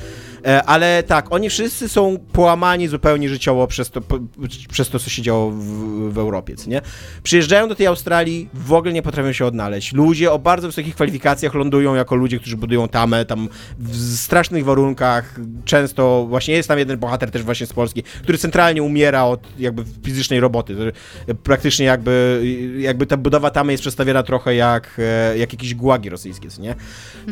E, 0.47 0.63
ale 0.63 1.03
tak, 1.03 1.33
oni 1.33 1.51
wszyscy 1.51 1.89
są 1.89 2.19
połamani 2.33 2.89
zupełnie 2.89 3.29
życiowo 3.29 3.67
przez 3.67 3.91
to, 3.91 4.01
po, 4.01 4.19
przez 4.71 4.89
to 4.89 4.99
co 4.99 5.11
się 5.11 5.23
działo 5.23 5.51
w, 5.51 6.13
w 6.13 6.19
Europie, 6.19 6.57
co 6.57 6.71
nie? 6.71 6.81
Przyjeżdżają 7.23 7.69
do 7.69 7.75
tej 7.75 7.87
Australii, 7.87 8.49
w 8.55 8.73
ogóle 8.73 8.93
nie 8.93 9.03
potrafią 9.03 9.33
się 9.33 9.47
odnaleźć. 9.47 9.93
Ludzie 9.93 10.33
o 10.33 10.39
bardzo 10.39 10.69
wysokich 10.69 10.95
kwalifikacjach 10.95 11.55
lądują 11.55 11.95
jako 11.95 12.17
ludzie, 12.17 12.39
którzy 12.39 12.57
budują 12.57 12.89
tamę, 12.89 13.25
tam 13.25 13.49
w 13.79 14.17
strasznych 14.17 14.65
warunkach. 14.65 15.41
Często 15.65 16.27
właśnie 16.29 16.55
jest 16.55 16.69
tam 16.69 16.79
jeden 16.79 16.99
bohater 16.99 17.31
też 17.31 17.43
właśnie 17.43 17.67
z 17.67 17.73
Polski, 17.73 18.03
który 18.03 18.39
centralnie 18.39 18.83
umiera 18.83 19.25
od 19.25 19.41
jakby 19.59 19.85
fizycznej 20.05 20.41
roboty. 20.41 20.77
Praktycznie 21.43 21.87
jakby, 21.87 22.43
jakby 22.79 23.07
ta 23.07 23.17
budowa 23.17 23.51
tamy 23.51 23.73
jest 23.73 23.81
przedstawiona 23.81 24.23
trochę 24.23 24.55
jak, 24.55 24.97
e, 24.99 25.39
jak 25.39 25.53
jakieś 25.53 25.75
gułagi 25.75 26.09
rosyjskie, 26.09 26.49
co 26.51 26.63
nie? 26.63 26.75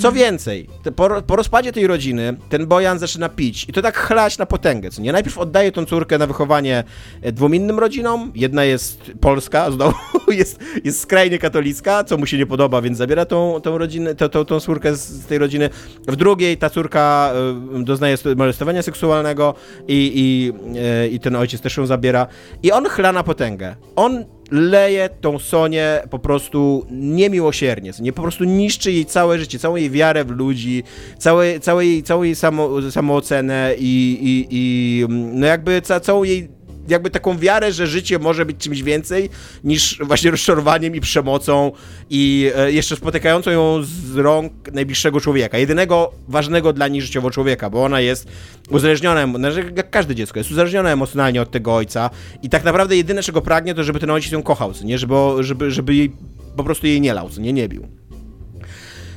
Co 0.00 0.12
więcej, 0.24 0.68
po, 0.96 1.22
po 1.22 1.36
rozpadzie 1.36 1.72
tej 1.72 1.86
rodziny 1.86 2.36
ten 2.48 2.66
Bojan 2.66 2.98
zaczyna 2.98 3.28
pić 3.28 3.66
i 3.68 3.72
to 3.72 3.82
tak 3.82 3.96
chlać 3.96 4.38
na 4.38 4.46
potęgę, 4.46 4.90
co 4.90 5.02
nie? 5.02 5.12
Najpierw 5.12 5.38
oddaje 5.38 5.72
tą 5.72 5.84
córkę 5.84 6.18
na 6.18 6.26
wychowanie 6.26 6.84
e, 7.22 7.32
dwóm 7.32 7.54
innym 7.54 7.78
rodzinom, 7.78 8.32
jedna 8.34 8.64
jest 8.64 9.12
polska, 9.20 9.70
znowu 9.70 9.94
jest, 10.40 10.58
jest 10.84 11.00
skrajnie 11.00 11.38
katolicka, 11.38 12.04
co 12.04 12.16
mu 12.16 12.26
się 12.26 12.38
nie 12.38 12.46
podoba, 12.46 12.82
więc 12.82 12.98
zabiera 12.98 13.24
tą, 13.24 13.60
tą 13.62 13.78
rodzinę, 13.78 14.14
tą, 14.14 14.28
tą, 14.28 14.44
tą 14.44 14.60
córkę 14.60 14.96
z, 14.96 15.26
tej 15.26 15.38
rodziny. 15.38 15.70
W 16.08 16.16
drugiej 16.16 16.56
ta 16.56 16.70
córka 16.70 17.32
e, 17.74 17.84
doznaje 17.84 18.16
molestowania 18.36 18.82
seksualnego 18.82 19.54
i, 19.88 20.12
i, 20.14 20.52
e, 20.78 21.08
i 21.08 21.20
ten 21.20 21.36
ojciec 21.36 21.60
też 21.60 21.76
ją 21.76 21.86
zabiera 21.86 22.26
i 22.62 22.72
on 22.72 22.84
chla 22.84 23.12
na 23.12 23.22
potęgę. 23.22 23.76
On 23.96 24.24
leje 24.50 25.08
tą 25.20 25.38
Sonię 25.38 26.02
po 26.10 26.18
prostu 26.18 26.86
niemiłosiernie, 26.90 27.92
nie 28.00 28.12
po 28.12 28.22
prostu 28.22 28.44
niszczy 28.44 28.92
jej 28.92 29.06
całe 29.06 29.38
życie, 29.38 29.58
całą 29.58 29.76
jej 29.76 29.90
wiarę 29.90 30.24
w 30.24 30.30
ludzi, 30.30 30.82
całe, 31.18 31.60
całe 31.60 31.86
jej, 31.86 32.02
całą 32.02 32.22
jej 32.22 32.34
samo, 32.34 32.90
samoocenę 32.90 33.74
i, 33.78 34.18
i, 34.22 34.46
i 34.50 35.06
no 35.08 35.46
jakby 35.46 35.82
ca, 35.82 36.00
całą 36.00 36.24
jej 36.24 36.48
jakby 36.88 37.10
taką 37.10 37.38
wiarę, 37.38 37.72
że 37.72 37.86
życie 37.86 38.18
może 38.18 38.46
być 38.46 38.56
czymś 38.56 38.82
więcej 38.82 39.30
niż 39.64 39.98
właśnie 40.02 40.30
rozczarowaniem 40.30 40.94
i 40.96 41.00
przemocą 41.00 41.72
i 42.10 42.50
e, 42.56 42.72
jeszcze 42.72 42.96
spotykającą 42.96 43.50
ją 43.50 43.82
z 43.82 44.16
rąk 44.16 44.52
najbliższego 44.72 45.20
człowieka, 45.20 45.58
jedynego 45.58 46.12
ważnego 46.28 46.72
dla 46.72 46.88
niej 46.88 47.02
życiowo 47.02 47.30
człowieka, 47.30 47.70
bo 47.70 47.84
ona 47.84 48.00
jest 48.00 48.28
uzależniona, 48.70 49.50
że 49.50 49.60
jak 49.76 49.90
każde 49.90 50.14
dziecko, 50.14 50.40
jest 50.40 50.50
uzależniona 50.50 50.90
emocjonalnie 50.90 51.42
od 51.42 51.50
tego 51.50 51.74
ojca 51.74 52.10
i 52.42 52.48
tak 52.48 52.64
naprawdę 52.64 52.96
jedyne, 52.96 53.22
czego 53.22 53.42
pragnie, 53.42 53.74
to 53.74 53.84
żeby 53.84 54.00
ten 54.00 54.10
ojciec 54.10 54.32
ją 54.32 54.42
kochał, 54.42 54.72
nie? 54.84 54.98
Żeby, 54.98 55.14
żeby, 55.40 55.70
żeby 55.70 55.94
jej, 55.94 56.12
po 56.56 56.64
prostu 56.64 56.86
jej 56.86 57.00
nie 57.00 57.14
lał, 57.14 57.28
nie? 57.38 57.52
Nie 57.52 57.68
bił. 57.68 57.88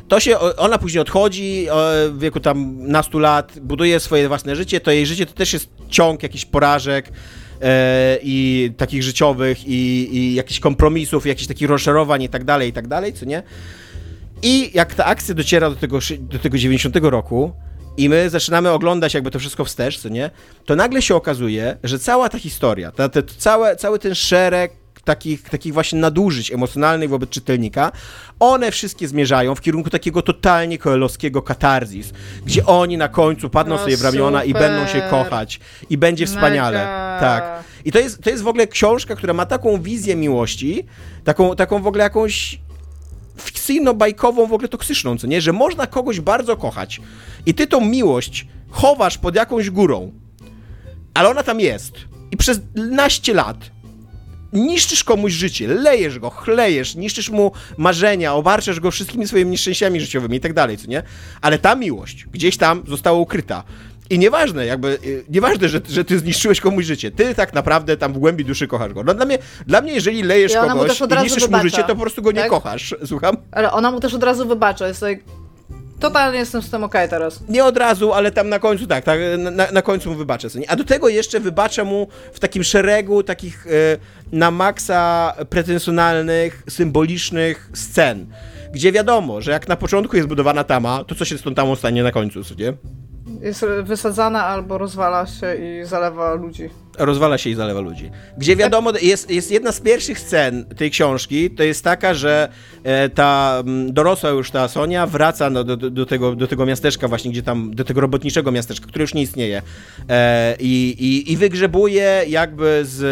To 0.08 0.20
się, 0.20 0.40
ona 0.40 0.78
później 0.78 1.02
odchodzi 1.02 1.68
w 2.10 2.20
wieku 2.20 2.40
tam 2.40 2.88
nastu 2.88 3.20
lat, 3.20 3.60
buduje 3.60 4.00
swoje 4.00 4.28
własne 4.28 4.56
życie, 4.56 4.80
to 4.80 4.92
jej 4.92 5.06
życie 5.06 5.26
to 5.26 5.34
też 5.34 5.54
jest 5.54 5.70
ciąg 5.90 6.24
jakichś 6.24 6.46
porażek 6.46 7.12
e, 7.62 8.20
i 8.24 8.72
takich 8.78 9.04
życiowych 9.04 9.68
i, 9.68 10.18
i 10.18 10.36
jakichś 10.36 10.60
kompromisów, 10.60 11.26
jakichś 11.26 11.48
takich 11.48 11.70
rozczarowań 11.70 12.24
i 12.24 12.30
tak 12.30 12.44
dalej, 12.44 12.70
i 12.70 12.74
tak 12.74 12.88
dalej, 12.88 13.14
co 13.14 13.26
nie? 13.26 13.44
I 14.42 14.72
jak 14.74 14.94
ta 14.94 15.06
akcja 15.06 15.36
dociera 15.36 15.70
do 15.70 15.76
tego, 15.76 16.00
do 16.20 16.40
tego 16.40 16.58
90 16.58 16.96
roku 17.02 17.54
i 17.98 18.10
my 18.10 18.30
zaczynamy 18.30 18.72
oglądać 18.72 19.14
jakby 19.14 19.32
to 19.32 19.40
wszystko 19.40 19.66
wstecz, 19.66 20.00
co 20.00 20.10
nie? 20.10 20.30
To 20.66 20.76
nagle 20.76 21.02
się 21.02 21.16
okazuje, 21.16 21.78
że 21.84 22.00
cała 22.00 22.30
ta 22.30 22.40
historia, 22.40 22.92
ta, 22.92 23.10
cały 23.78 24.00
ten 24.00 24.16
szereg 24.16 24.72
takich, 25.08 25.50
takich 25.50 25.74
właśnie 25.74 26.00
nadużyć 26.00 26.52
emocjonalnych 26.52 27.10
wobec 27.10 27.30
czytelnika, 27.30 27.92
one 28.40 28.72
wszystkie 28.72 29.08
zmierzają 29.08 29.56
w 29.56 29.62
kierunku 29.62 29.90
takiego 29.90 30.22
totalnie 30.22 30.78
koelowskiego 30.78 31.42
katarzis, 31.42 32.14
gdzie 32.46 32.66
oni 32.66 32.98
na 32.98 33.08
końcu 33.08 33.50
padną 33.50 33.76
No 33.76 33.82
sobie 33.82 33.98
w 33.98 34.02
ramiona 34.02 34.44
i 34.44 34.48
super. 34.48 34.62
będą 34.62 34.88
się 34.94 35.02
kochać 35.02 35.60
i 35.90 35.98
będzie 35.98 36.26
wspaniale. 36.26 36.78
Mega. 36.78 37.18
Tak. 37.20 37.64
I 37.86 37.92
to 37.92 38.00
jest, 38.00 38.24
to 38.24 38.30
jest 38.30 38.44
w 38.44 38.48
ogóle 38.48 38.68
książka, 38.68 39.16
która 39.16 39.34
ma 39.34 39.46
taką 39.46 39.82
wizję 39.82 40.16
miłości, 40.16 40.86
taką, 41.24 41.56
taką 41.56 41.82
w 41.82 41.88
ogóle 41.88 42.04
jakąś 42.04 42.60
fikcyjno-bajkową, 43.38 44.50
w 44.50 44.54
ogóle 44.54 44.68
toksyczną, 44.68 45.18
co 45.18 45.28
nie? 45.28 45.42
Że 45.42 45.54
można 45.54 45.88
kogoś 45.88 46.20
bardzo 46.20 46.58
kochać 46.58 47.02
i 47.46 47.54
ty 47.54 47.68
tą 47.68 47.82
miłość 47.82 48.48
chowasz 48.70 49.18
pod 49.18 49.36
jakąś 49.36 49.70
górą, 49.70 50.12
ale 51.14 51.30
ona 51.30 51.44
tam 51.44 51.60
jest 51.60 51.94
i 52.32 52.38
przez 52.38 52.60
naście 52.76 53.34
lat 53.34 53.58
niszczysz 54.58 55.04
komuś 55.04 55.34
życie, 55.34 55.68
lejesz 55.68 56.20
go, 56.20 56.30
chlejesz, 56.30 56.96
niszczysz 56.96 57.30
mu 57.30 57.52
marzenia, 57.78 58.34
obarczasz 58.34 58.80
go 58.80 58.92
wszystkimi 58.92 59.28
swoimi 59.28 59.52
nieszczęściami 59.52 60.02
życiowymi 60.02 60.38
i 60.38 60.40
tak 60.40 60.54
dalej, 60.54 60.78
co 60.78 60.88
nie? 60.88 61.04
Ale 61.42 61.60
ta 61.60 61.76
miłość 61.76 62.26
gdzieś 62.32 62.58
tam 62.58 62.84
została 62.88 63.20
ukryta. 63.20 63.64
I 64.10 64.20
nieważne, 64.20 64.66
jakby, 64.66 65.00
y, 65.06 65.26
nieważne, 65.30 65.70
że, 65.70 65.82
że 65.90 66.06
ty 66.06 66.20
zniszczyłeś 66.20 66.62
komuś 66.62 66.86
życie, 66.86 67.12
ty 67.12 67.36
tak 67.36 67.54
naprawdę 67.54 67.98
tam 67.98 68.14
w 68.14 68.18
głębi 68.18 68.46
duszy 68.46 68.68
kochasz 68.68 68.94
go. 68.94 69.04
No 69.04 69.14
dla 69.14 69.26
mnie, 69.26 69.38
dla 69.68 69.82
mnie 69.82 69.94
jeżeli 69.94 70.24
lejesz 70.24 70.56
mu 70.56 70.70
kogoś 70.70 71.02
od 71.02 71.12
i 71.12 71.24
niszczysz 71.24 71.44
mu 71.44 71.48
wybacza, 71.48 71.64
życie, 71.64 71.84
to 71.84 71.96
po 71.96 72.02
prostu 72.02 72.22
go 72.22 72.32
nie 72.32 72.42
tak? 72.42 72.50
kochasz. 72.50 72.96
Słucham? 73.06 73.38
Ale 73.52 73.72
ona 73.72 73.92
mu 73.92 74.00
też 74.00 74.14
od 74.14 74.24
razu 74.24 74.48
wybacza, 74.48 74.88
jest 74.88 75.02
like... 75.02 75.47
Totalnie 76.00 76.40
jestem 76.40 76.62
z 76.62 76.70
tym 76.70 76.84
okej 76.84 77.10
teraz. 77.10 77.44
Nie 77.50 77.66
od 77.66 77.78
razu, 77.78 78.14
ale 78.14 78.32
tam 78.32 78.50
na 78.50 78.60
końcu 78.60 78.88
tak, 78.88 79.04
tak 79.04 79.20
na, 79.38 79.72
na 79.72 79.82
końcu 79.82 80.10
mu 80.10 80.16
wybaczę 80.16 80.50
sobie. 80.50 80.70
A 80.70 80.76
do 80.76 80.84
tego 80.84 81.10
jeszcze 81.10 81.40
wybaczę 81.40 81.84
mu 81.84 82.08
w 82.34 82.40
takim 82.40 82.64
szeregu 82.64 83.24
takich 83.24 83.68
e, 83.68 83.70
na 84.32 84.52
maksa 84.52 85.34
pretensjonalnych, 85.50 86.64
symbolicznych 86.70 87.70
scen, 87.74 88.26
gdzie 88.74 88.92
wiadomo, 88.92 89.42
że 89.42 89.52
jak 89.52 89.68
na 89.68 89.76
początku 89.76 90.16
jest 90.16 90.28
budowana 90.28 90.64
tama, 90.64 91.04
to 91.04 91.16
co 91.16 91.26
się 91.26 91.38
z 91.38 91.42
tą 91.42 91.56
tamą 91.56 91.76
stanie 91.76 92.04
na 92.04 92.12
końcu, 92.12 92.44
co 92.44 92.56
nie? 92.56 92.74
Jest 93.42 93.66
wysadzana 93.84 94.46
albo 94.46 94.78
rozwala 94.78 95.26
się 95.26 95.56
i 95.56 95.86
zalewa 95.86 96.34
ludzi. 96.34 96.70
Rozwala 96.98 97.38
się 97.38 97.50
i 97.50 97.56
zalewa 97.56 97.80
ludzi. 97.80 98.12
Gdzie 98.38 98.56
wiadomo, 98.56 98.92
jest, 99.02 99.32
jest 99.32 99.52
jedna 99.52 99.72
z 99.72 99.80
pierwszych 99.80 100.20
scen 100.20 100.66
tej 100.66 100.92
książki, 100.92 101.52
to 101.52 101.64
jest 101.64 101.84
taka, 101.84 102.14
że 102.14 102.50
e, 102.84 103.10
ta 103.10 103.64
mm, 103.66 103.94
dorosła 103.94 104.30
już 104.30 104.52
ta 104.52 104.68
Sonia 104.68 105.08
wraca 105.08 105.50
do, 105.50 105.64
do, 105.64 105.78
do, 105.78 106.06
tego, 106.06 106.36
do 106.36 106.48
tego 106.48 106.66
miasteczka 106.66 107.08
właśnie, 107.08 107.32
gdzie 107.32 107.44
tam, 107.44 107.76
do 107.76 107.84
tego 107.84 108.02
robotniczego 108.02 108.52
miasteczka, 108.52 108.88
które 108.88 109.04
już 109.04 109.14
nie 109.14 109.22
istnieje 109.22 109.62
e, 110.10 110.56
i, 110.60 110.96
i, 111.00 111.32
i 111.32 111.38
wygrzebuje 111.38 112.24
jakby 112.28 112.82
z 112.86 113.04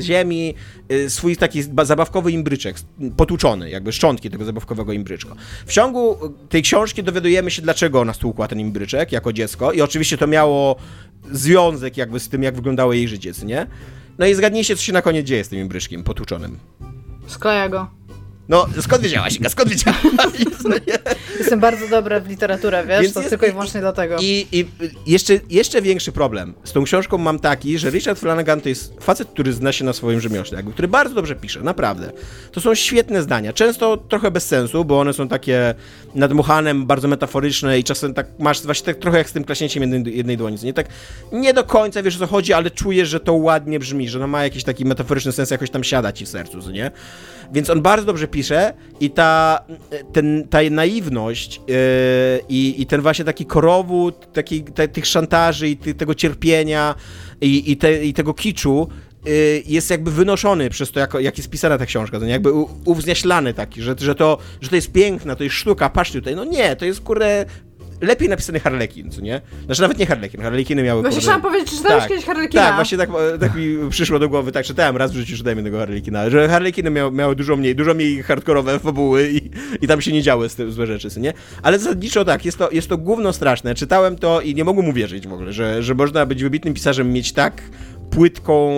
e, 0.00 0.02
ziemi 0.02 0.54
swój 1.08 1.36
taki 1.36 1.64
ba- 1.64 1.84
zabawkowy 1.84 2.32
imbryczek, 2.32 2.76
potłuczony, 3.16 3.70
jakby 3.70 3.92
szczątki 3.92 4.30
tego 4.30 4.44
zabawkowego 4.44 4.92
imbryczka. 4.92 5.34
W 5.66 5.72
ciągu 5.72 6.16
tej 6.48 6.62
książki 6.62 7.02
dowiadujemy 7.02 7.50
się, 7.50 7.62
dlaczego 7.62 8.00
ona 8.00 8.12
stłukła 8.12 8.48
ten 8.48 8.60
imbryczek 8.60 9.12
jako 9.12 9.32
dziecko 9.32 9.72
i 9.72 9.80
oczywiście 9.80 10.18
to 10.18 10.26
miało 10.26 10.76
związek 11.30 11.96
jakby 11.96 12.20
z 12.20 12.28
tym, 12.28 12.42
jak 12.42 12.54
wyglądało 12.54 12.92
jej 12.92 13.08
życie, 13.08 13.32
nie? 13.44 13.66
No 14.18 14.26
i 14.26 14.34
zgadnijcie, 14.34 14.76
co 14.76 14.82
się 14.82 14.92
na 14.92 15.02
koniec 15.02 15.26
dzieje 15.26 15.44
z 15.44 15.48
tym 15.48 15.58
imbryczkiem 15.58 16.04
potłuczonym. 16.04 16.58
Skleja 17.26 17.68
go. 17.68 17.86
No, 18.52 18.66
skąd 18.80 19.02
wiedziałaś, 19.02 19.36
Iga, 19.36 19.48
skąd 19.48 19.68
wiedziałaś? 19.68 19.98
Nie? 20.86 20.98
Jestem 21.38 21.60
bardzo 21.60 21.88
dobra 21.88 22.20
w 22.20 22.28
literaturę, 22.28 22.86
wiesz? 22.86 23.00
Więc 23.02 23.14
to 23.14 23.20
jest- 23.20 23.30
tylko 23.30 23.46
i 23.46 23.50
wyłącznie 23.50 23.80
dlatego. 23.80 24.16
I, 24.20 24.46
I 24.52 24.66
jeszcze, 25.06 25.34
jeszcze 25.50 25.82
większy 25.82 26.12
problem 26.12 26.54
z 26.64 26.72
tą 26.72 26.84
książką 26.84 27.18
mam 27.18 27.38
taki, 27.38 27.78
że 27.78 27.90
Richard 27.90 28.18
Flanagan 28.18 28.60
to 28.60 28.68
jest 28.68 28.94
facet, 29.00 29.28
który 29.28 29.52
zna 29.52 29.72
się 29.72 29.84
na 29.84 29.92
swoim 29.92 30.20
rzemiośle, 30.20 30.56
jakby, 30.56 30.72
który 30.72 30.88
bardzo 30.88 31.14
dobrze 31.14 31.36
pisze, 31.36 31.60
naprawdę. 31.60 32.12
To 32.52 32.60
są 32.60 32.74
świetne 32.74 33.22
zdania, 33.22 33.52
często 33.52 33.96
trochę 33.96 34.30
bez 34.30 34.46
sensu, 34.46 34.84
bo 34.84 35.00
one 35.00 35.12
są 35.12 35.28
takie 35.28 35.74
nadmuchane, 36.14 36.74
bardzo 36.74 37.08
metaforyczne 37.08 37.78
i 37.78 37.84
czasem 37.84 38.14
tak 38.14 38.26
masz 38.38 38.62
właśnie 38.62 38.86
tak 38.86 38.96
trochę 38.96 39.18
jak 39.18 39.30
z 39.30 39.32
tym 39.32 39.44
klaśnięciem 39.44 39.82
jednej, 39.82 40.16
jednej 40.16 40.36
dłoni, 40.36 40.56
nie 40.62 40.72
tak 40.74 40.86
nie 41.32 41.54
do 41.54 41.64
końca 41.64 42.02
wiesz 42.02 42.16
o 42.16 42.18
co 42.18 42.26
chodzi, 42.26 42.52
ale 42.52 42.70
czujesz, 42.70 43.08
że 43.08 43.20
to 43.20 43.32
ładnie 43.32 43.78
brzmi, 43.78 44.08
że 44.08 44.18
no 44.18 44.26
ma 44.26 44.44
jakiś 44.44 44.64
taki 44.64 44.84
metaforyczny 44.84 45.32
sens, 45.32 45.50
jakoś 45.50 45.70
tam 45.70 45.84
siada 45.84 46.12
ci 46.12 46.26
w 46.26 46.28
sercu, 46.28 46.70
nie? 46.70 46.90
Więc 47.52 47.70
on 47.70 47.82
bardzo 47.82 48.06
dobrze 48.06 48.28
pisze 48.28 48.74
i 49.00 49.10
ta, 49.10 49.60
ten, 50.12 50.48
ta 50.48 50.58
naiwność 50.70 51.60
yy, 51.68 51.74
i, 52.48 52.82
i 52.82 52.86
ten 52.86 53.00
właśnie 53.00 53.24
taki 53.24 53.46
korowód 53.46 54.32
taki, 54.32 54.62
te, 54.62 54.88
tych 54.88 55.06
szantaży 55.06 55.68
i 55.68 55.76
ty, 55.76 55.94
tego 55.94 56.14
cierpienia 56.14 56.94
i, 57.40 57.72
i, 57.72 57.76
te, 57.76 58.04
i 58.04 58.14
tego 58.14 58.34
kiczu 58.34 58.88
yy, 59.24 59.62
jest 59.66 59.90
jakby 59.90 60.10
wynoszony 60.10 60.70
przez 60.70 60.92
to, 60.92 61.00
jak, 61.00 61.14
jak 61.14 61.38
jest 61.38 61.50
pisana 61.50 61.78
ta 61.78 61.86
książka, 61.86 62.18
to 62.18 62.24
nie? 62.24 62.32
jakby 62.32 62.52
uwznieślany 62.84 63.54
taki, 63.54 63.82
że, 63.82 63.94
że, 63.98 64.14
to, 64.14 64.38
że 64.60 64.68
to 64.68 64.76
jest 64.76 64.92
piękna, 64.92 65.36
to 65.36 65.44
jest 65.44 65.56
sztuka, 65.56 65.90
patrzcie 65.90 66.18
tutaj, 66.18 66.36
no 66.36 66.44
nie, 66.44 66.76
to 66.76 66.84
jest 66.84 67.00
kurde 67.00 67.44
lepiej 68.02 68.28
napisany 68.28 68.60
Harlekin, 68.60 69.10
co 69.10 69.20
nie? 69.20 69.40
Znaczy 69.64 69.82
nawet 69.82 69.98
nie 69.98 70.06
Harlekin, 70.06 70.42
Harlekiny 70.42 70.82
miały 70.82 71.02
Właśnie 71.02 71.16
kurde... 71.16 71.26
chciałam 71.26 71.42
powiedzieć, 71.42 71.70
czy 71.70 71.76
czytałeś 71.76 72.06
kiedyś 72.06 72.24
Harlekina? 72.24 72.62
Tak, 72.62 72.74
właśnie 72.74 72.98
tak, 72.98 73.10
tak 73.40 73.54
mi 73.54 73.90
przyszło 73.90 74.18
do 74.18 74.28
głowy, 74.28 74.52
tak 74.52 74.64
czytałem 74.66 74.96
raz 74.96 75.12
w 75.12 75.14
życiu, 75.14 75.36
czytałem 75.36 75.58
jednego 75.58 75.78
Harlekina, 75.78 76.30
że 76.30 76.48
Harlekiny 76.48 76.90
miały, 76.90 77.12
miały 77.12 77.36
dużo 77.36 77.56
mniej, 77.56 77.76
dużo 77.76 77.94
mniej 77.94 78.22
hardkorowe 78.22 78.78
fabuły 78.78 79.30
i, 79.30 79.50
i 79.84 79.88
tam 79.88 80.00
się 80.00 80.12
nie 80.12 80.22
działy 80.22 80.48
z 80.48 80.54
tym 80.54 80.72
złe 80.72 80.86
rzeczy, 80.86 81.10
co 81.10 81.20
nie? 81.20 81.32
Ale 81.62 81.78
zasadniczo 81.78 82.24
tak, 82.24 82.44
jest 82.44 82.58
to, 82.58 82.70
jest 82.70 82.88
to 82.88 82.98
gówno 82.98 83.32
straszne, 83.32 83.74
czytałem 83.74 84.16
to 84.16 84.40
i 84.40 84.54
nie 84.54 84.64
mogłem 84.64 84.88
uwierzyć 84.88 85.28
w 85.28 85.32
ogóle, 85.32 85.52
że, 85.52 85.82
że 85.82 85.94
można 85.94 86.26
być 86.26 86.42
wybitnym 86.42 86.74
pisarzem, 86.74 87.12
mieć 87.12 87.32
tak 87.32 87.62
płytką, 88.10 88.72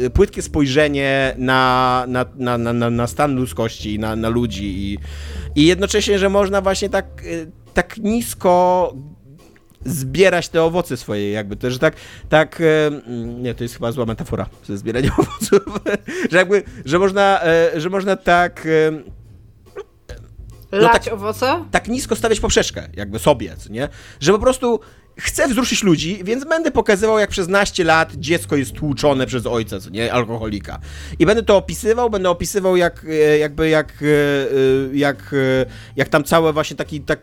y, 0.00 0.10
płytkie 0.10 0.42
spojrzenie 0.42 1.34
na, 1.38 2.04
na, 2.08 2.26
na, 2.36 2.58
na, 2.58 2.90
na 2.90 3.06
stan 3.06 3.36
ludzkości, 3.36 3.98
na, 3.98 4.16
na 4.16 4.28
ludzi 4.28 4.64
i, 4.64 4.98
i 5.56 5.66
jednocześnie, 5.66 6.18
że 6.18 6.28
można 6.28 6.60
właśnie 6.60 6.88
tak, 6.88 7.06
y, 7.24 7.63
tak 7.74 7.96
nisko 7.96 8.92
zbierać 9.84 10.48
te 10.48 10.62
owoce 10.62 10.96
swoje, 10.96 11.30
jakby 11.30 11.56
to, 11.56 11.70
że 11.70 11.78
tak, 11.78 11.96
tak, 12.28 12.60
e, 12.60 12.86
mm, 12.86 13.42
nie, 13.42 13.54
to 13.54 13.64
jest 13.64 13.74
chyba 13.74 13.92
zła 13.92 14.06
metafora, 14.06 14.46
ze 14.64 14.78
zbierania 14.78 15.10
owoców, 15.18 15.80
że 16.30 16.38
jakby, 16.38 16.62
że 16.84 16.98
można, 16.98 17.42
e, 17.42 17.80
że 17.80 17.90
można 17.90 18.16
tak 18.16 18.68
no 20.72 20.80
Lać 20.80 21.04
tak, 21.04 21.14
owoce? 21.14 21.64
Tak 21.70 21.88
nisko 21.88 22.16
stawiać 22.16 22.40
poprzeczkę, 22.40 22.88
jakby 22.96 23.18
sobie, 23.18 23.56
nie? 23.70 23.88
Że 24.20 24.32
po 24.32 24.38
prostu 24.38 24.80
chcę 25.18 25.48
wzruszyć 25.48 25.82
ludzi, 25.82 26.20
więc 26.24 26.44
będę 26.44 26.70
pokazywał, 26.70 27.18
jak 27.18 27.30
przez 27.30 27.48
naście 27.48 27.84
lat 27.84 28.14
dziecko 28.14 28.56
jest 28.56 28.72
tłuczone 28.72 29.26
przez 29.26 29.46
ojca, 29.46 29.80
co 29.80 29.90
nie, 29.90 30.12
alkoholika. 30.12 30.78
I 31.18 31.26
będę 31.26 31.42
to 31.42 31.56
opisywał, 31.56 32.10
będę 32.10 32.30
opisywał, 32.30 32.76
jak, 32.76 33.06
e, 33.08 33.38
jakby, 33.38 33.68
jak, 33.68 34.04
jak, 34.92 35.34
jak 35.96 36.08
tam 36.08 36.24
całe 36.24 36.52
właśnie 36.52 36.76
taki, 36.76 37.00
tak, 37.00 37.20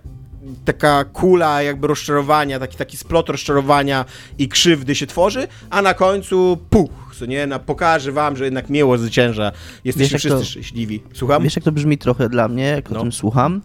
taka 0.65 1.03
kula 1.03 1.61
jakby 1.61 1.87
rozczarowania, 1.87 2.59
taki, 2.59 2.77
taki 2.77 2.97
splot 2.97 3.29
rozczarowania 3.29 4.05
i 4.37 4.47
krzywdy 4.47 4.95
się 4.95 5.07
tworzy, 5.07 5.47
a 5.69 5.81
na 5.81 5.93
końcu 5.93 6.57
puch, 6.69 7.15
co 7.19 7.25
nie, 7.25 7.47
na, 7.47 7.59
pokażę 7.59 8.11
wam, 8.11 8.37
że 8.37 8.45
jednak 8.45 8.69
miło 8.69 8.97
zwycięża, 8.97 9.51
jesteście 9.83 10.15
wiesz, 10.15 10.21
wszyscy 10.21 10.39
to, 10.39 10.45
szczęśliwi. 10.45 11.03
Słucham? 11.13 11.43
Wiesz 11.43 11.55
jak 11.55 11.65
to 11.65 11.71
brzmi 11.71 11.97
trochę 11.97 12.29
dla 12.29 12.47
mnie, 12.47 12.63
jak 12.63 12.89
no. 12.89 12.99
o 12.99 13.01
tym 13.01 13.11
słucham, 13.11 13.61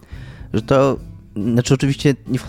że 0.53 0.61
to 0.61 0.97
znaczy 1.43 1.73
oczywiście 1.73 2.15
nie, 2.27 2.39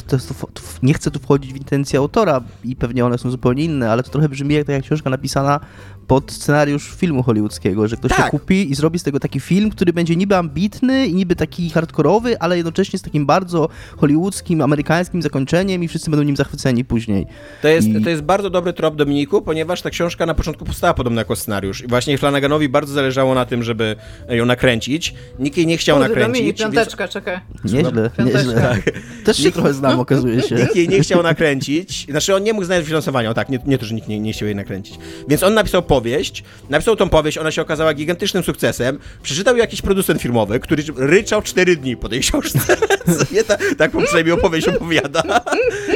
nie, 0.82 0.94
chcę 0.94 1.10
tu 1.10 1.18
wchodzić 1.18 1.52
w 1.52 1.56
intencje 1.56 1.98
autora 1.98 2.40
i 2.64 2.76
pewnie 2.76 3.04
one 3.06 3.18
są 3.18 3.30
zupełnie 3.30 3.64
inne, 3.64 3.90
ale 3.90 4.02
to 4.02 4.10
trochę 4.10 4.28
brzmi 4.28 4.54
jak 4.54 4.66
taka 4.66 4.80
książka 4.80 5.10
napisana 5.10 5.60
pod 6.08 6.32
scenariusz 6.32 6.94
filmu 6.96 7.22
hollywoodzkiego, 7.22 7.88
że 7.88 7.96
ktoś 7.96 8.10
tak. 8.10 8.30
to 8.30 8.30
kupi 8.30 8.70
i 8.70 8.74
zrobi 8.74 8.98
z 8.98 9.02
tego 9.02 9.20
taki 9.20 9.40
film, 9.40 9.70
który 9.70 9.92
będzie 9.92 10.16
niby 10.16 10.36
ambitny 10.36 11.06
i 11.06 11.14
niby 11.14 11.36
taki 11.36 11.70
hardkorowy, 11.70 12.38
ale 12.38 12.56
jednocześnie 12.56 12.98
z 12.98 13.02
takim 13.02 13.26
bardzo 13.26 13.68
hollywoodzkim, 13.96 14.62
amerykańskim 14.62 15.22
zakończeniem 15.22 15.84
i 15.84 15.88
wszyscy 15.88 16.10
będą 16.10 16.24
nim 16.24 16.36
zachwyceni 16.36 16.84
później. 16.84 17.26
To 17.62 17.68
jest, 17.68 17.88
I... 17.88 18.02
to 18.04 18.10
jest 18.10 18.22
bardzo 18.22 18.50
dobry 18.50 18.72
trop, 18.72 18.96
Dominiku, 18.96 19.42
ponieważ 19.42 19.82
ta 19.82 19.90
książka 19.90 20.26
na 20.26 20.34
początku 20.34 20.64
powstała 20.64 20.94
podobno 20.94 21.20
jako 21.20 21.36
scenariusz 21.36 21.84
i 21.84 21.86
właśnie 21.86 22.18
Flanaganowi 22.18 22.68
bardzo 22.68 22.94
zależało 22.94 23.34
na 23.34 23.44
tym, 23.44 23.62
żeby 23.62 23.96
ją 24.28 24.46
nakręcić. 24.46 25.14
Nikt 25.38 25.56
jej 25.56 25.66
nie 25.66 25.76
chciał 25.76 25.96
Kurde, 25.96 26.08
nakręcić. 26.08 26.34
Dominik, 26.34 26.58
piąteczka, 26.58 27.04
więc... 27.04 27.12
czekaj. 27.12 27.40
Nieźle, 27.64 28.10
nieźle. 28.24 28.54
Tak. 28.54 28.82
Też 29.24 29.36
się 29.36 29.44
nikt, 29.44 29.54
trochę 29.54 29.74
znam, 29.74 30.00
okazuje 30.00 30.42
się. 30.42 30.54
Nikt 30.54 30.76
jej 30.76 30.88
nie 30.88 31.00
chciał 31.00 31.22
nakręcić. 31.22 32.06
Znaczy 32.10 32.34
on 32.34 32.42
nie 32.42 32.52
mógł 32.52 32.64
znaleźć 32.64 32.86
finansowania, 32.86 33.30
o 33.30 33.34
tak, 33.34 33.48
nie, 33.48 33.58
nie 33.66 33.78
to, 33.78 33.86
że 33.86 33.94
nikt 33.94 34.08
nie, 34.08 34.20
nie 34.20 34.32
chciał 34.32 34.46
jej 34.46 34.56
nakręcić. 34.56 34.98
Więc 35.28 35.42
on 35.42 35.54
napisał 35.54 35.82
po 35.82 35.97
powieść, 35.98 36.44
napisał 36.70 36.96
tą 36.96 37.08
powieść, 37.08 37.38
ona 37.38 37.50
się 37.50 37.62
okazała 37.62 37.94
gigantycznym 37.94 38.42
sukcesem, 38.42 38.98
przeczytał 39.22 39.56
jakiś 39.56 39.82
producent 39.82 40.22
filmowy, 40.22 40.60
który 40.60 40.82
ryczał 40.96 41.42
4 41.42 41.76
dni 41.76 41.96
po 41.96 42.08
tej 42.08 42.20
książce, 42.20 42.76
nie, 43.32 43.44
ta, 43.44 43.56
tak 43.78 43.94
mu 43.94 44.02
przynajmniej 44.02 44.34
opowieść 44.34 44.68
opowiada, 44.68 45.22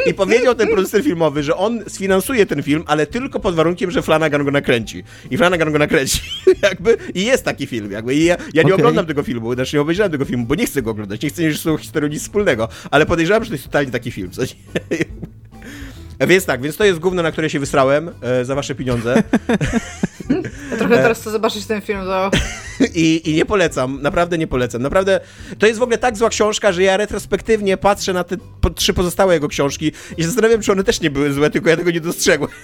i 0.07 0.15
powiedział 0.15 0.55
ten 0.55 0.69
producent 0.69 1.05
filmowy, 1.05 1.43
że 1.43 1.57
on 1.57 1.85
sfinansuje 1.89 2.47
ten 2.47 2.63
film, 2.63 2.85
ale 2.87 3.07
tylko 3.07 3.41
pod 3.41 3.55
warunkiem, 3.55 3.91
że 3.91 4.03
Flanagan 4.03 4.45
go 4.45 4.51
nakręci. 4.51 5.05
I 5.31 5.37
Flanagan 5.37 5.73
go 5.73 5.79
nakręci, 5.79 6.21
jakby, 6.69 6.97
i 7.15 7.25
jest 7.25 7.45
taki 7.45 7.67
film, 7.67 7.93
jakby, 7.93 8.15
i 8.15 8.25
ja, 8.25 8.37
ja 8.55 8.63
nie 8.63 8.75
okay. 8.75 8.75
oglądam 8.75 9.07
tego 9.07 9.23
filmu, 9.23 9.55
znaczy 9.55 9.77
nie 9.77 9.81
obejrzałem 9.81 10.13
tego 10.13 10.25
filmu, 10.25 10.47
bo 10.47 10.55
nie 10.55 10.67
chcę 10.67 10.83
go 10.83 10.91
oglądać, 10.91 11.23
nie 11.23 11.29
chcę 11.29 11.43
mieć 11.43 11.61
z 11.61 11.63
tą 11.63 11.77
historią 11.77 12.09
nic 12.09 12.23
wspólnego, 12.23 12.69
ale 12.91 13.07
podejrzewam, 13.07 13.45
że 13.45 13.51
to 13.51 13.55
jest 13.55 13.65
totalnie 13.65 13.91
taki 13.91 14.11
film, 14.11 14.31
co 14.31 14.43
Więc 16.27 16.45
tak, 16.45 16.63
więc 16.63 16.77
to 16.77 16.85
jest 16.85 16.99
gówno, 16.99 17.23
na 17.23 17.33
które 17.33 17.51
się 17.51 17.61
wysrałem 17.61 18.11
e, 18.21 18.45
za 18.45 18.55
wasze 18.55 18.75
pieniądze. 18.75 19.23
Ja 20.71 20.77
trochę 20.77 20.97
teraz 20.97 21.21
chcę 21.21 21.31
zobaczyć 21.31 21.67
ten 21.67 21.81
film, 21.81 22.01
to... 22.05 22.31
I, 22.95 23.31
I 23.31 23.35
nie 23.35 23.45
polecam, 23.45 24.03
naprawdę 24.03 24.39
nie 24.39 24.47
polecam. 24.47 24.83
Naprawdę, 24.83 25.21
to 25.59 25.67
jest 25.67 25.79
w 25.79 25.83
ogóle 25.83 25.99
tak 25.99 26.17
zła 26.17 26.29
książka, 26.29 26.73
że 26.73 26.83
ja 26.83 26.97
retrospektywnie 26.97 27.77
patrzę 27.77 28.13
na 28.13 28.25
te 28.25 28.37
po, 28.61 28.71
trzy 28.71 28.95
pozostałe 28.95 29.35
jego 29.35 29.49
książki 29.49 29.93
i 30.17 30.25
zastanawiam, 30.25 30.61
czy 30.61 30.73
one 30.73 30.85
też 30.85 31.01
nie 31.01 31.11
były 31.11 31.33
złe, 31.33 31.51
tylko 31.51 31.71
ja 31.71 31.77
tego 31.77 31.91
nie 31.91 32.01
dostrzegłem. 32.01 32.51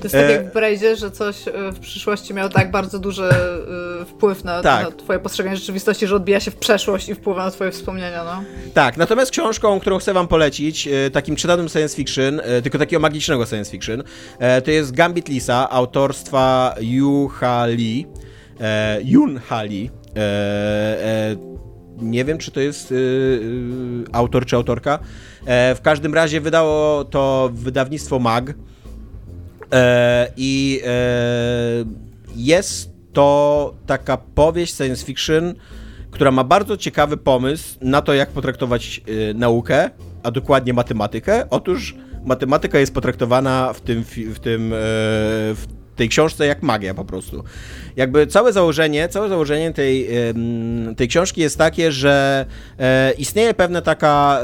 To 0.00 0.04
jest 0.04 0.14
tak 0.14 0.30
jak 0.30 0.50
w 0.50 0.52
Brejdzie, 0.52 0.96
że 0.96 1.10
coś 1.10 1.48
e, 1.48 1.52
w 1.72 1.78
przyszłości 1.78 2.34
miało 2.34 2.48
tak 2.48 2.70
bardzo 2.70 2.98
duży 2.98 3.24
e, 3.24 4.04
wpływ 4.04 4.44
na, 4.44 4.62
tak. 4.62 4.84
na 4.84 4.90
twoje 4.90 5.18
postrzeganie 5.18 5.56
rzeczywistości, 5.56 6.06
że 6.06 6.16
odbija 6.16 6.40
się 6.40 6.50
w 6.50 6.56
przeszłość 6.56 7.08
i 7.08 7.14
wpływa 7.14 7.44
na 7.44 7.50
twoje 7.50 7.70
wspomnienia, 7.70 8.24
no. 8.24 8.44
Tak, 8.74 8.96
natomiast 8.96 9.30
książką, 9.30 9.80
którą 9.80 9.98
chcę 9.98 10.14
wam 10.14 10.28
polecić, 10.28 10.88
e, 10.88 11.10
takim 11.10 11.36
czytanym 11.36 11.68
science 11.68 11.96
fiction, 11.96 12.40
tylko 12.62 12.78
takiego 12.78 13.00
magicznego 13.00 13.46
science 13.46 13.70
fiction, 13.70 14.02
to 14.64 14.70
jest 14.70 14.92
Gambit 14.92 15.28
Lisa, 15.28 15.53
autorstwa 15.70 16.74
Yuha 16.80 17.66
Lee, 17.66 18.06
Yun 19.04 19.38
Ha 19.38 19.62
Lee, 19.62 19.90
nie 21.98 22.24
wiem, 22.24 22.38
czy 22.38 22.50
to 22.50 22.60
jest 22.60 22.94
autor 24.12 24.46
czy 24.46 24.56
autorka. 24.56 24.98
w 25.46 25.78
każdym 25.82 26.14
razie 26.14 26.40
wydało 26.40 27.04
to 27.04 27.50
wydawnictwo 27.54 28.18
MAG. 28.18 28.54
E, 29.74 30.32
I 30.36 30.80
e, 30.86 30.90
jest 32.36 32.90
to 33.12 33.74
taka 33.86 34.16
powieść 34.16 34.74
science 34.76 35.04
fiction, 35.06 35.54
która 36.10 36.30
ma 36.30 36.44
bardzo 36.44 36.76
ciekawy 36.76 37.16
pomysł 37.16 37.78
na 37.80 38.02
to, 38.02 38.14
jak 38.14 38.30
potraktować 38.30 39.00
e, 39.30 39.34
naukę, 39.34 39.90
a 40.22 40.30
dokładnie 40.30 40.72
matematykę. 40.72 41.50
Otóż 41.50 41.94
matematyka 42.24 42.78
jest 42.78 42.94
potraktowana 42.94 43.72
w 43.72 43.80
tym, 43.80 44.04
w 44.04 44.38
tym 44.38 44.74
w 44.74 45.64
tej 45.96 46.08
książce 46.08 46.46
jak 46.46 46.62
magia 46.62 46.94
po 46.94 47.04
prostu. 47.04 47.44
Jakby 47.96 48.26
całe 48.26 48.52
założenie, 48.52 49.08
całe 49.08 49.28
założenie 49.28 49.72
tej, 49.72 50.08
tej 50.96 51.08
książki 51.08 51.40
jest 51.40 51.58
takie, 51.58 51.92
że 51.92 52.46
e, 52.78 53.12
istnieje 53.12 53.54
pewna 53.54 53.80
taka 53.80 54.40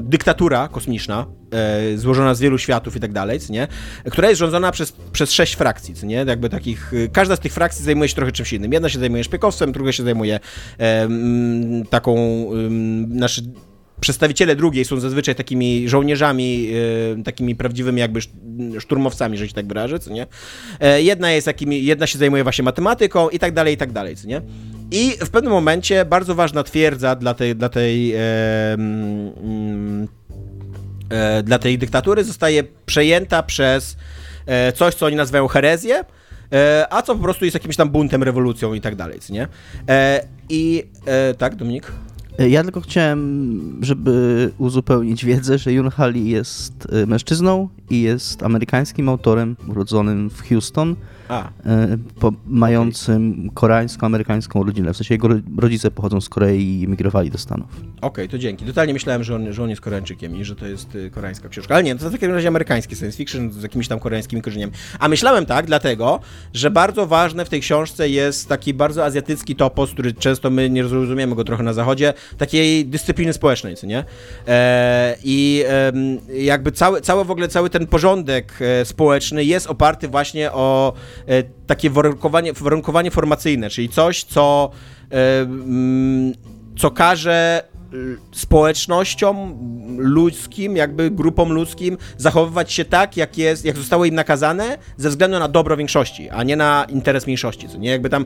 dyktatura 0.00 0.68
kosmiczna, 0.68 1.26
e, 1.50 1.98
złożona 1.98 2.34
z 2.34 2.40
wielu 2.40 2.58
światów 2.58 2.96
i 2.96 3.00
tak 3.00 3.12
dalej, 3.12 3.38
nie? 3.50 3.68
która 4.10 4.28
jest 4.28 4.38
rządzona 4.38 4.72
przez, 4.72 4.92
przez 5.12 5.32
sześć 5.32 5.54
frakcji, 5.54 5.94
co 5.94 6.06
nie? 6.06 6.16
Jakby 6.16 6.48
takich, 6.48 6.92
każda 7.12 7.36
z 7.36 7.40
tych 7.40 7.52
frakcji 7.52 7.84
zajmuje 7.84 8.08
się 8.08 8.14
trochę 8.14 8.32
czymś 8.32 8.52
innym. 8.52 8.72
Jedna 8.72 8.88
się 8.88 8.98
zajmuje 8.98 9.24
szpiegowstwem, 9.24 9.72
druga 9.72 9.92
się 9.92 10.02
zajmuje 10.02 10.40
e, 10.80 11.08
taką, 11.90 12.46
nasz, 13.08 13.40
przedstawiciele 14.00 14.56
drugiej 14.56 14.84
są 14.84 15.00
zazwyczaj 15.00 15.34
takimi 15.34 15.88
żołnierzami, 15.88 16.62
yy, 16.62 17.22
takimi 17.24 17.56
prawdziwymi 17.56 18.00
jakby 18.00 18.20
szturmowcami, 18.80 19.38
że 19.38 19.48
się 19.48 19.54
tak 19.54 19.66
wyrażę, 19.66 19.98
co 19.98 20.10
nie? 20.10 20.26
E, 20.80 21.02
jedna 21.02 21.30
jest 21.30 21.46
jakimi, 21.46 21.84
jedna 21.84 22.06
się 22.06 22.18
zajmuje 22.18 22.42
właśnie 22.42 22.64
matematyką 22.64 23.28
i 23.28 23.38
tak 23.38 23.52
dalej, 23.52 23.74
i 23.74 23.76
tak 23.76 23.92
dalej, 23.92 24.16
co 24.16 24.28
nie? 24.28 24.42
I 24.90 25.12
w 25.20 25.30
pewnym 25.30 25.52
momencie 25.52 26.04
bardzo 26.04 26.34
ważna 26.34 26.62
twierdza 26.62 27.16
dla 27.16 27.34
tej, 27.34 27.56
dla 27.56 27.68
tej, 27.68 28.14
e, 28.14 28.18
mm, 28.74 30.08
e, 31.10 31.42
dla 31.42 31.58
tej 31.58 31.78
dyktatury 31.78 32.24
zostaje 32.24 32.64
przejęta 32.86 33.42
przez 33.42 33.96
e, 34.46 34.72
coś, 34.72 34.94
co 34.94 35.06
oni 35.06 35.16
nazywają 35.16 35.48
herezję, 35.48 36.04
e, 36.52 36.86
a 36.90 37.02
co 37.02 37.14
po 37.14 37.22
prostu 37.22 37.44
jest 37.44 37.54
jakimś 37.54 37.76
tam 37.76 37.90
buntem, 37.90 38.22
rewolucją 38.22 38.74
i 38.74 38.80
tak 38.80 38.96
dalej, 38.96 39.18
nie? 39.30 39.48
E, 39.88 40.26
I 40.48 40.84
tak, 41.38 41.56
Dominik? 41.56 41.92
Ja 42.38 42.62
tylko 42.62 42.80
chciałem, 42.80 43.78
żeby 43.80 44.50
uzupełnić 44.58 45.24
wiedzę, 45.24 45.58
że 45.58 45.72
Yun 45.72 45.90
Hali 45.90 46.30
jest 46.30 46.86
y, 47.02 47.06
mężczyzną 47.06 47.68
i 47.90 48.02
jest 48.02 48.42
amerykańskim 48.42 49.08
autorem 49.08 49.56
urodzonym 49.68 50.30
w 50.30 50.48
Houston 50.48 50.96
po, 52.20 52.32
mającym 52.46 53.32
okay. 53.32 53.50
koreańsko-amerykańską 53.54 54.64
rodzinę. 54.64 54.92
W 54.92 54.96
sensie 54.96 55.14
jego 55.14 55.28
rodzice 55.58 55.90
pochodzą 55.90 56.20
z 56.20 56.28
Korei 56.28 56.80
i 56.80 56.84
emigrowali 56.84 57.30
do 57.30 57.38
Stanów. 57.38 57.68
Okej, 57.70 57.86
okay, 58.00 58.28
to 58.28 58.38
dzięki. 58.38 58.64
Totalnie 58.64 58.92
myślałem, 58.92 59.24
że 59.24 59.34
on, 59.34 59.52
że 59.52 59.62
on 59.62 59.70
jest 59.70 59.82
Koreańczykiem 59.82 60.36
i 60.36 60.44
że 60.44 60.56
to 60.56 60.66
jest 60.66 60.94
y, 60.94 61.10
koreańska 61.10 61.48
książka. 61.48 61.74
Ale 61.74 61.84
nie, 61.84 61.96
to 61.96 62.08
w 62.08 62.12
takim 62.12 62.30
razie 62.30 62.48
amerykański 62.48 62.96
science 62.96 63.16
fiction 63.16 63.52
z 63.52 63.62
jakimiś 63.62 63.88
tam 63.88 64.00
koreańskimi 64.00 64.42
korzeniami. 64.42 64.72
A 64.98 65.08
myślałem 65.08 65.46
tak, 65.46 65.66
dlatego, 65.66 66.20
że 66.54 66.70
bardzo 66.70 67.06
ważne 67.06 67.44
w 67.44 67.48
tej 67.48 67.60
książce 67.60 68.08
jest 68.08 68.48
taki 68.48 68.74
bardzo 68.74 69.04
azjatycki 69.04 69.56
topos, 69.56 69.90
który 69.90 70.12
często 70.12 70.50
my 70.50 70.70
nie 70.70 70.84
zrozumiemy 70.84 71.34
go 71.34 71.44
trochę 71.44 71.62
na 71.62 71.72
zachodzie, 71.72 72.14
takiej 72.38 72.86
dyscypliny 72.86 73.32
społecznej, 73.32 73.76
co 73.76 73.86
nie? 73.86 74.04
E, 74.48 75.16
I 75.24 75.64
e, 75.68 75.92
jakby 76.42 76.72
cały, 76.72 77.00
cały 77.00 77.24
w 77.24 77.30
ogóle, 77.30 77.48
cały 77.48 77.70
ten 77.70 77.86
porządek 77.86 78.58
e, 78.60 78.84
społeczny 78.84 79.44
jest 79.44 79.66
oparty 79.66 80.08
właśnie 80.08 80.52
o 80.52 80.86
E, 80.86 81.15
takie 81.66 81.90
warunkowanie, 81.90 82.52
warunkowanie 82.52 83.10
formacyjne, 83.10 83.70
czyli 83.70 83.88
coś, 83.88 84.24
co, 84.24 84.70
e, 85.10 85.40
mm, 85.40 86.32
co 86.78 86.90
każe 86.90 87.62
e, 87.62 87.96
społecznościom 88.32 89.58
ludzkim, 89.98 90.76
jakby 90.76 91.10
grupom 91.10 91.52
ludzkim 91.52 91.98
zachowywać 92.16 92.72
się 92.72 92.84
tak, 92.84 93.16
jak 93.16 93.38
jest, 93.38 93.64
jak 93.64 93.76
zostało 93.76 94.04
im 94.04 94.14
nakazane, 94.14 94.78
ze 94.96 95.08
względu 95.08 95.38
na 95.38 95.48
dobro 95.48 95.76
większości, 95.76 96.30
a 96.30 96.42
nie 96.42 96.56
na 96.56 96.86
interes 96.88 97.26
mniejszości, 97.26 97.68
co 97.68 97.78
nie? 97.78 97.90
Jakby 97.90 98.10
tam 98.10 98.24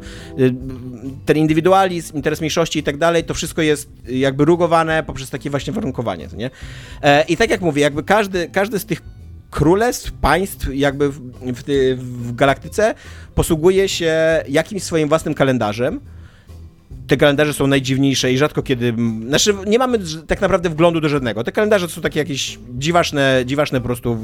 ten 1.27 1.37
indywidualizm, 1.37 2.17
interes 2.17 2.41
mniejszości 2.41 2.79
i 2.79 2.83
tak 2.83 2.97
dalej, 2.97 3.25
to 3.25 3.35
wszystko 3.35 3.63
jest 3.63 3.91
jakby 4.09 4.45
rugowane 4.45 5.03
poprzez 5.03 5.31
takie 5.31 5.51
właśnie 5.51 5.73
warunkowanie, 5.73 6.29
co 6.29 6.37
nie? 6.37 6.51
I 7.29 7.37
tak 7.37 7.51
jak 7.51 7.61
mówię, 7.61 7.83
jakby 7.83 8.03
każdy, 8.03 8.49
każdy 8.49 8.79
z 8.79 8.87
tych 8.87 9.03
królestw, 9.51 10.13
państw 10.13 10.69
jakby 10.75 11.09
w, 11.09 11.21
w, 11.43 11.63
w 11.99 12.35
galaktyce 12.35 12.95
posługuje 13.35 13.89
się 13.89 14.45
jakimś 14.49 14.83
swoim 14.83 15.09
własnym 15.09 15.35
kalendarzem, 15.35 16.01
te 17.11 17.17
kalendarze 17.17 17.55
są 17.55 17.67
najdziwniejsze 17.67 18.33
i 18.33 18.39
rzadko 18.39 18.63
kiedy. 18.63 18.95
Znaczy, 19.29 19.55
nie 19.67 19.79
mamy 19.79 19.99
tak 20.27 20.41
naprawdę 20.41 20.71
wglądu 20.71 21.01
do 21.01 21.09
żadnego. 21.09 21.45
Te 21.45 21.53
kalendarze 21.53 21.89
to 21.89 21.95
są 21.95 22.01
takie 22.01 22.19
jakieś 22.19 22.59
dziwaczne, 22.79 23.43
dziwaczne 23.47 23.81
po 23.81 23.87
prostu 23.87 24.19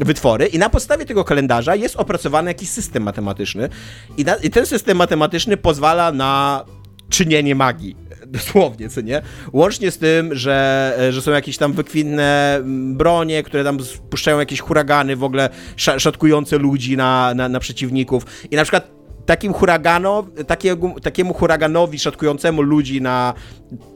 wytwory, 0.00 0.46
i 0.46 0.58
na 0.58 0.70
podstawie 0.70 1.04
tego 1.04 1.24
kalendarza 1.24 1.76
jest 1.76 1.96
opracowany 1.96 2.50
jakiś 2.50 2.68
system 2.68 3.02
matematyczny, 3.02 3.68
i, 4.16 4.24
na, 4.24 4.34
i 4.36 4.50
ten 4.50 4.66
system 4.66 4.96
matematyczny 4.96 5.56
pozwala 5.56 6.12
na 6.12 6.64
czynienie 7.08 7.54
magii. 7.54 7.96
Dosłownie, 8.26 8.88
co 8.88 9.00
nie? 9.00 9.22
Łącznie 9.52 9.90
z 9.90 9.98
tym, 9.98 10.34
że, 10.34 10.98
że 11.10 11.22
są 11.22 11.30
jakieś 11.30 11.58
tam 11.58 11.72
wykwintne 11.72 12.60
bronie, 12.92 13.42
które 13.42 13.64
tam 13.64 13.80
spuszczają 13.80 14.38
jakieś 14.38 14.60
huragany 14.60 15.16
w 15.16 15.24
ogóle 15.24 15.48
szatkujące 15.76 16.58
ludzi 16.58 16.96
na, 16.96 17.34
na, 17.34 17.48
na 17.48 17.60
przeciwników. 17.60 18.26
I 18.50 18.56
na 18.56 18.62
przykład 18.62 18.95
takim 19.26 19.52
huragano, 19.52 20.26
takiemu, 20.46 21.00
takiemu 21.00 21.34
huraganowi 21.34 21.98
szatkującemu 21.98 22.62
ludzi 22.62 23.02
na 23.02 23.34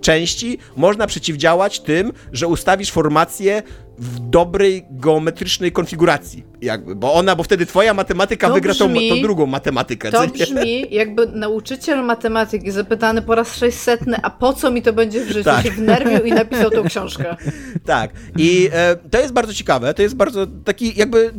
części 0.01 0.59
można 0.77 1.07
przeciwdziałać 1.07 1.81
tym, 1.81 2.13
że 2.33 2.47
ustawisz 2.47 2.91
formację 2.91 3.63
w 3.99 4.19
dobrej 4.19 4.85
geometrycznej 4.91 5.73
konfiguracji, 5.73 6.45
jakby, 6.63 6.95
bo 6.95 7.15
ona, 7.15 7.37
bo 7.37 7.43
wtedy 7.43 7.67
twoja 7.67 7.95
matematyka 7.95 8.49
to 8.49 8.55
wygra 8.55 8.73
brzmi, 8.73 9.09
tą, 9.09 9.17
tą, 9.17 9.23
drugą 9.23 9.47
matematykę. 9.47 10.11
To 10.11 10.29
brzmi 10.29 10.95
jakby 10.95 11.27
nauczyciel 11.27 12.05
matematyki 12.05 12.71
zapytany 12.71 13.23
po 13.23 13.35
raz 13.35 13.57
600, 13.57 14.01
a 14.23 14.31
po 14.31 14.53
co 14.53 14.71
mi 14.71 14.83
to 14.83 14.93
będzie 14.93 15.25
w 15.25 15.29
życiu, 15.29 15.45
tak. 15.45 15.65
się 15.65 15.71
wnerwił 15.71 16.25
i 16.25 16.33
napisał 16.33 16.71
tą 16.71 16.85
książkę. 16.85 17.37
Tak, 17.85 18.11
i 18.37 18.69
e, 18.73 18.97
to 19.11 19.21
jest 19.21 19.33
bardzo 19.33 19.55
ciekawe, 19.55 19.95
to 19.95 20.03
jest 20.03 20.17
bardzo 20.17 20.47
taki 20.65 20.99
jakby 20.99 21.33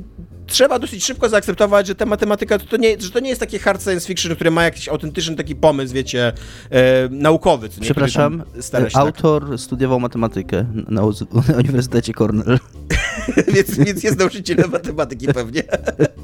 trzeba 0.52 0.80
dosyć 0.80 1.06
szybko 1.06 1.30
zaakceptować, 1.30 1.88
że 1.88 1.96
ta 1.96 2.06
matematyka 2.06 2.60
to, 2.60 2.66
to, 2.66 2.78
nie, 2.78 3.02
że 3.02 3.12
to 3.12 3.20
nie 3.20 3.30
jest 3.30 3.42
taki 3.42 3.60
hard 3.60 3.84
science 3.84 4.08
fiction, 4.08 4.36
który 4.36 4.52
ma 4.52 4.64
jakiś 4.64 4.90
autentyczny 4.90 5.36
taki 5.36 5.56
pomysł, 5.56 5.94
wiecie, 5.94 6.34
e, 6.70 7.10
naukowy. 7.10 7.70
Co 7.70 7.82
Przepraszam, 7.82 8.44
tak. 8.72 8.82
autor 8.94 9.50
tak. 9.50 9.60
studiował 9.60 10.00
matematykę 10.00 10.66
na 10.88 11.02
Uniwersytecie 11.58 12.14
Cornell. 12.14 12.60
więc, 13.56 13.78
więc 13.78 14.04
jest 14.04 14.20
nauczycielem 14.20 14.72
matematyki 14.72 15.28
pewnie. 15.28 15.64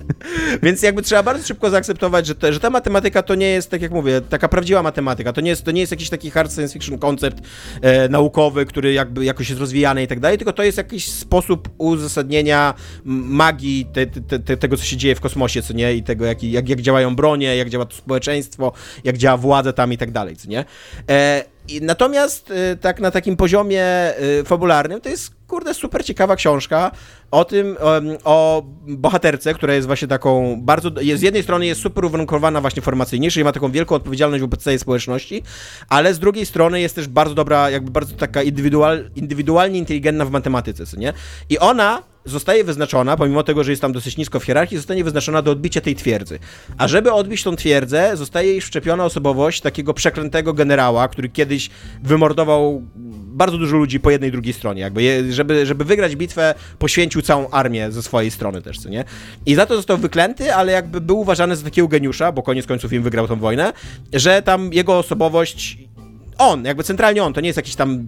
więc 0.64 0.81
jakby 0.81 1.01
trzeba 1.01 1.23
bardzo 1.23 1.47
szybko 1.47 1.69
zaakceptować, 1.69 2.27
że, 2.27 2.35
te, 2.35 2.53
że 2.53 2.59
ta 2.59 2.69
matematyka 2.69 3.23
to 3.23 3.35
nie 3.35 3.49
jest, 3.49 3.69
tak 3.69 3.81
jak 3.81 3.91
mówię, 3.91 4.22
taka 4.22 4.47
prawdziwa 4.47 4.84
matematyka. 4.84 5.34
To 5.34 5.41
nie 5.41 5.49
jest, 5.49 5.64
to 5.64 5.72
nie 5.72 5.81
jest 5.81 5.91
jakiś 5.91 6.09
taki 6.09 6.31
hard 6.31 6.53
science 6.53 6.73
fiction 6.73 6.97
koncept 6.99 7.38
e, 7.81 8.09
naukowy, 8.09 8.65
który 8.65 8.93
jakby 8.93 9.26
jakoś 9.26 9.49
jest 9.49 9.61
rozwijany 9.61 10.03
i 10.03 10.07
tak 10.07 10.19
dalej, 10.19 10.38
tylko 10.38 10.53
to 10.53 10.64
jest 10.64 10.77
jakiś 10.77 11.11
sposób 11.11 11.69
uzasadnienia 11.77 12.73
magii 13.05 13.88
te, 13.93 14.05
te, 14.05 14.39
te, 14.39 14.57
tego, 14.57 14.77
co 14.77 14.84
się 14.84 14.97
dzieje 14.97 15.15
w 15.15 15.19
kosmosie, 15.19 15.61
co 15.61 15.73
nie, 15.73 15.93
i 15.95 16.03
tego, 16.03 16.26
jak, 16.26 16.43
jak, 16.43 16.69
jak 16.69 16.81
działają 16.81 17.15
bronie, 17.15 17.55
jak 17.55 17.69
działa 17.69 17.85
to 17.85 17.95
społeczeństwo, 17.95 18.72
jak 19.03 19.18
działa 19.18 19.38
władza 19.38 19.73
tam 19.73 19.93
i 19.93 19.97
tak 19.97 20.11
dalej, 20.11 20.35
co 20.35 20.49
nie. 20.49 20.65
E, 21.09 21.43
natomiast 21.81 22.51
y, 22.51 22.77
tak 22.77 22.99
na 22.99 23.11
takim 23.11 23.38
poziomie 23.38 24.14
y, 24.39 24.43
fabularnym 24.43 25.01
to 25.01 25.09
jest 25.09 25.36
kurde 25.48 25.74
super 25.74 26.06
ciekawa 26.06 26.36
książka 26.36 26.91
o 27.32 27.45
tym, 27.45 27.78
o, 28.24 28.64
bohaterce, 28.88 29.53
która 29.53 29.74
jest 29.74 29.88
właśnie 29.88 30.07
taką 30.07 30.61
bardzo, 30.61 30.90
z 31.15 31.22
jednej 31.22 31.44
strony 31.44 31.65
jest 31.65 31.82
super 31.82 32.06
uwarunkowana 32.06 32.61
właśnie 32.61 32.82
formacyjnie, 32.82 33.32
czyli 33.32 33.44
ma 33.44 33.52
taką 33.52 33.72
wielką 33.72 33.95
odpowiedzialność 33.95 34.41
wobec 34.41 34.64
całej 34.64 34.80
społeczności, 34.80 35.44
ale 35.90 36.14
z 36.14 36.19
drugiej 36.19 36.45
strony 36.45 36.82
jest 36.82 36.95
też 36.95 37.07
bardzo 37.07 37.36
dobra, 37.36 37.69
jakby 37.69 37.91
bardzo 37.91 38.15
taka 38.15 38.44
indywidual, 38.44 39.10
indywidualnie 39.15 39.80
inteligentna 39.80 40.26
w 40.26 40.32
matematyce, 40.32 40.98
nie? 40.98 41.14
I 41.49 41.60
ona 41.60 42.03
zostaje 42.28 42.64
wyznaczona, 42.64 43.18
pomimo 43.18 43.44
tego, 43.44 43.64
że 43.64 43.72
jest 43.72 43.82
tam 43.82 43.91
dosyć 43.91 44.18
nisko 44.18 44.40
w 44.40 44.44
hierarchii, 44.44 44.78
zostanie 44.78 45.04
wyznaczona 45.04 45.41
do 45.41 45.52
odbicia 45.52 45.82
tej 45.82 45.95
twierdzy. 45.95 46.40
A 46.78 46.88
żeby 46.88 47.12
odbić 47.12 47.44
tą 47.44 47.56
twierdzę, 47.56 48.18
zostaje 48.18 48.49
jej 48.49 48.62
wszczepiona 48.62 49.06
osobowość 49.06 49.62
takiego 49.62 49.94
przeklętego 49.94 50.54
generała, 50.54 51.08
który 51.08 51.30
kiedyś 51.30 51.70
wymordował 52.04 52.82
bardzo 53.38 53.58
dużo 53.58 53.78
ludzi 53.78 53.99
po 53.99 54.12
jednej 54.12 54.30
i 54.30 54.32
drugiej 54.32 54.54
stronie. 54.54 54.82
Jakby 54.82 55.04
je, 55.04 55.34
żeby, 55.34 55.66
żeby 55.66 55.86
wygrać 55.86 56.16
bitwę, 56.16 56.56
poświęcił 56.80 57.22
całą 57.22 57.49
armię 57.49 57.91
ze 57.91 58.04
swojej 58.04 58.32
strony 58.32 58.62
też, 58.62 58.80
co 58.80 58.90
nie? 58.90 59.04
I 59.45 59.56
za 59.56 59.66
to 59.66 59.76
został 59.76 59.98
wyklęty, 59.98 60.54
ale 60.54 60.72
jakby 60.72 61.02
był 61.02 61.20
uważany 61.20 61.56
za 61.56 61.64
takiego 61.64 61.88
geniusza, 61.88 62.32
bo 62.32 62.44
koniec 62.44 62.68
końców 62.68 62.94
im 62.94 63.04
wygrał 63.04 63.28
tą 63.28 63.36
wojnę, 63.36 63.74
że 64.14 64.41
tam 64.41 64.74
jego 64.74 64.98
osobowość 64.98 65.78
on, 66.38 66.65
jakby 66.65 66.84
centralnie 66.84 67.23
on, 67.23 67.34
to 67.34 67.41
nie 67.41 67.47
jest 67.47 67.57
jakiś 67.57 67.76
tam 67.76 68.05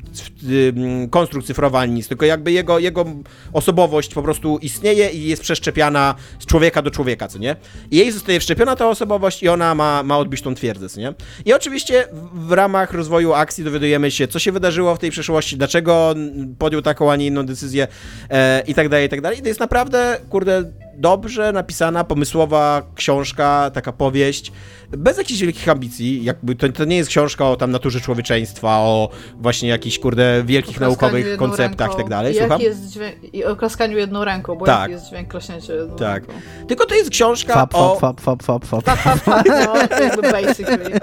konstrukt 1.09 1.47
cyfrowy 1.47 1.77
ani 1.77 1.93
nic, 1.93 2.07
tylko 2.07 2.25
jakby 2.25 2.51
jego, 2.51 2.79
jego 2.79 3.05
osobowość 3.53 4.13
po 4.13 4.23
prostu 4.23 4.57
istnieje 4.57 5.09
i 5.09 5.23
jest 5.23 5.41
przeszczepiana 5.41 6.15
z 6.39 6.45
człowieka 6.45 6.81
do 6.81 6.91
człowieka, 6.91 7.27
co 7.27 7.39
nie? 7.39 7.55
I 7.91 7.97
jej 7.97 8.11
zostaje 8.11 8.39
wszczepiona 8.39 8.75
ta 8.75 8.89
osobowość 8.89 9.43
i 9.43 9.49
ona 9.49 9.75
ma, 9.75 10.03
ma 10.03 10.17
odbić 10.17 10.41
tą 10.41 10.55
twierdzę, 10.55 10.89
co 10.89 10.99
nie? 10.99 11.13
I 11.45 11.53
oczywiście 11.53 12.07
w 12.33 12.51
ramach 12.51 12.93
rozwoju 12.93 13.33
akcji 13.33 13.63
dowiadujemy 13.63 14.11
się, 14.11 14.27
co 14.27 14.39
się 14.39 14.51
wydarzyło 14.51 14.95
w 14.95 14.99
tej 14.99 15.11
przeszłości, 15.11 15.57
dlaczego 15.57 16.15
podjął 16.57 16.81
taką, 16.81 17.11
a 17.11 17.15
nie 17.15 17.27
inną 17.27 17.45
decyzję 17.45 17.87
e, 18.29 18.63
i 18.67 18.73
tak 18.73 18.89
dalej, 18.89 19.05
i 19.05 19.09
tak 19.09 19.21
dalej. 19.21 19.39
I 19.39 19.41
to 19.41 19.47
jest 19.47 19.59
naprawdę, 19.59 20.17
kurde, 20.29 20.63
dobrze 20.99 21.51
napisana, 21.51 22.03
pomysłowa 22.03 22.81
książka, 22.95 23.71
taka 23.73 23.91
powieść, 23.91 24.51
bez 24.89 25.17
jakichś 25.17 25.39
wielkich 25.39 25.69
ambicji, 25.69 26.23
jakby 26.23 26.55
to, 26.55 26.69
to 26.69 26.85
nie 26.85 26.97
jest 26.97 27.09
książka 27.09 27.49
o 27.49 27.55
tam 27.55 27.71
naturze 27.71 28.01
człowieczeństwa, 28.01 28.77
o 28.77 29.09
właśnie 29.35 29.69
jakichś, 29.69 29.99
kurde, 29.99 30.43
wielkich 30.45 30.79
naukowych 30.79 31.37
konceptach 31.37 31.87
ręką. 31.87 31.99
i 31.99 32.01
tak 32.01 32.09
dalej. 32.09 32.35
Jaki 32.35 32.63
jest 32.63 32.87
dźwięk, 32.87 33.33
I 33.33 33.45
o 33.45 33.55
klaskaniu 33.55 33.97
jedną 33.97 34.23
ręką, 34.23 34.55
bo 34.55 34.65
tak. 34.65 34.91
jest 34.91 35.05
dźwięk 35.05 35.27
klaśnięcia 35.27 35.73
jedną 35.73 35.95
tak. 35.95 36.27
ręką. 36.27 36.41
Tylko 36.67 36.85
to 36.85 36.95
jest 36.95 37.09
książka 37.09 37.53
fap, 37.53 37.75
o... 37.75 37.95
Fap, 37.95 38.21
fap. 38.21 38.43
Fap, 38.43 38.65
fap, 38.65 38.85
fap, 38.85 39.45
no, 39.45 39.75
jakby 39.99 40.31
basically. 40.31 40.99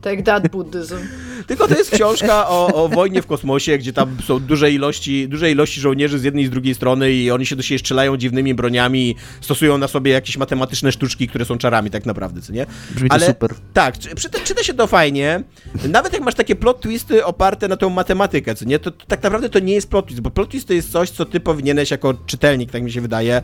Tak, 0.00 0.22
that 0.22 0.50
buddyzm. 0.50 0.96
Tylko 1.46 1.68
to 1.68 1.78
jest 1.78 1.90
książka 1.90 2.48
o, 2.48 2.66
o, 2.66 2.88
wojnie 2.88 3.22
w 3.22 3.26
kosmosie, 3.26 3.78
gdzie 3.78 3.92
tam 3.92 4.16
są 4.26 4.40
duże 4.40 4.70
ilości, 4.70 5.28
duże 5.28 5.50
ilości 5.50 5.80
żołnierzy 5.80 6.18
z 6.18 6.24
jednej 6.24 6.44
i 6.44 6.46
z 6.46 6.50
drugiej 6.50 6.74
strony 6.74 7.12
i 7.12 7.30
oni 7.30 7.46
się 7.46 7.56
do 7.56 7.62
siebie 7.62 7.78
strzelają 7.78 8.16
dziwnymi 8.16 8.54
broniami, 8.54 9.16
stosują 9.40 9.78
na 9.78 9.88
sobie 9.88 10.12
jakieś 10.12 10.36
matematyczne 10.36 10.92
sztuczki, 10.92 11.28
które 11.28 11.44
są 11.44 11.58
czarami 11.58 11.90
tak 11.90 12.06
naprawdę, 12.06 12.40
co 12.40 12.52
nie? 12.52 12.66
Brzmi 12.90 13.10
Ale, 13.10 13.26
to 13.26 13.32
super. 13.32 13.54
Tak, 13.72 13.98
czyta, 13.98 14.38
czyta 14.44 14.62
się 14.62 14.74
to 14.74 14.86
fajnie. 14.86 15.42
Nawet 15.88 16.12
jak 16.12 16.22
masz 16.22 16.34
takie 16.34 16.56
plot 16.56 16.80
twisty 16.80 17.24
oparte 17.24 17.68
na 17.68 17.76
tą 17.76 17.90
matematykę, 17.90 18.54
co 18.54 18.64
nie? 18.64 18.78
To, 18.78 18.90
to 18.90 19.06
tak 19.06 19.22
naprawdę 19.22 19.48
to 19.48 19.58
nie 19.58 19.74
jest 19.74 19.90
plot 19.90 20.06
twist, 20.06 20.20
bo 20.20 20.30
plot 20.30 20.50
twist 20.50 20.68
to 20.68 20.74
jest 20.74 20.92
coś, 20.92 21.10
co 21.10 21.24
ty 21.24 21.40
powinieneś 21.40 21.90
jako 21.90 22.14
czytelnik, 22.14 22.70
tak 22.70 22.82
mi 22.82 22.92
się 22.92 23.00
wydaje, 23.00 23.42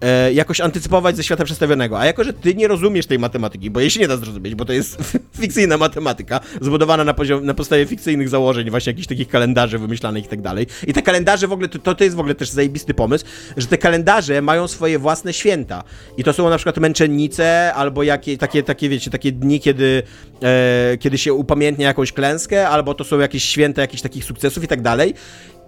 e, 0.00 0.32
jakoś 0.32 0.60
antycypować 0.60 1.16
ze 1.16 1.24
świata 1.24 1.44
przedstawionego. 1.44 2.00
A 2.00 2.06
jako, 2.06 2.24
że 2.24 2.32
ty 2.32 2.54
nie 2.54 2.68
rozumiesz 2.68 3.06
tej 3.06 3.18
matematyki, 3.18 3.70
bo 3.70 3.80
jej 3.80 3.90
się 3.90 4.00
nie 4.00 4.08
da 4.08 4.16
zrozumieć, 4.16 4.54
bo 4.54 4.64
to 4.64 4.72
jest 4.72 4.98
fikcyjna 5.40 5.76
matematyka, 5.76 6.40
zbudowana 6.60 7.04
na, 7.04 7.14
poziom, 7.14 7.46
na 7.46 7.54
podstawie 7.54 7.86
fikcyjnych 7.86 8.28
założeń, 8.28 8.70
właśnie 8.70 8.90
jakichś 8.90 9.06
takich 9.06 9.28
kalendarzy 9.28 9.78
wymyślanych 9.78 10.24
i 10.24 10.28
tak 10.28 10.40
dalej. 10.40 10.66
I 10.86 10.92
te 10.92 11.02
kalendarze 11.02 11.48
w 11.48 11.52
ogóle, 11.52 11.68
to, 11.68 11.94
to 11.94 12.04
jest 12.04 12.16
w 12.16 12.20
ogóle 12.20 12.34
też 12.34 12.50
zajebisty 12.50 12.94
pomysł, 12.94 13.24
że 13.56 13.66
te 13.66 13.78
kalendarze 13.78 14.42
mają 14.42 14.68
swoje 14.68 14.98
własne 14.98 15.32
święta. 15.32 15.84
I 16.16 16.24
to 16.24 16.32
są 16.32 16.50
na 16.50 16.56
przykład 16.56 16.76
męczennice, 16.76 17.74
albo 17.74 18.02
jakie, 18.02 18.38
takie, 18.38 18.62
takie, 18.62 18.88
wiecie, 18.88 19.10
takie 19.10 19.32
dni, 19.32 19.60
kiedy, 19.60 20.02
e, 20.42 20.98
kiedy 21.00 21.18
się 21.18 21.34
upamiętnia 21.34 21.86
jakąś 21.86 22.12
klęskę, 22.12 22.68
albo 22.68 22.94
to 22.94 23.04
są 23.04 23.18
jakieś 23.18 23.44
święta 23.44 23.80
jakichś 23.80 24.02
takich 24.02 24.24
sukcesów 24.24 24.64
i 24.64 24.68
tak 24.68 24.82
dalej. 24.82 25.14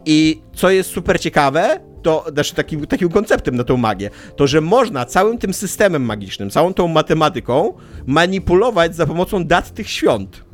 I 0.06 0.40
co 0.54 0.70
jest 0.70 0.90
super 0.90 1.20
ciekawe, 1.20 1.80
to 2.08 2.24
znaczy 2.32 2.54
takim, 2.54 2.86
takim 2.86 3.08
konceptem 3.08 3.56
na 3.56 3.64
tą 3.64 3.76
magię, 3.76 4.10
to 4.36 4.46
że 4.46 4.60
można 4.60 5.04
całym 5.04 5.38
tym 5.38 5.54
systemem 5.54 6.02
magicznym, 6.02 6.50
całą 6.50 6.74
tą 6.74 6.88
matematyką 6.88 7.74
manipulować 8.06 8.96
za 8.96 9.06
pomocą 9.06 9.44
dat 9.44 9.74
tych 9.74 9.90
świąt. 9.90 10.44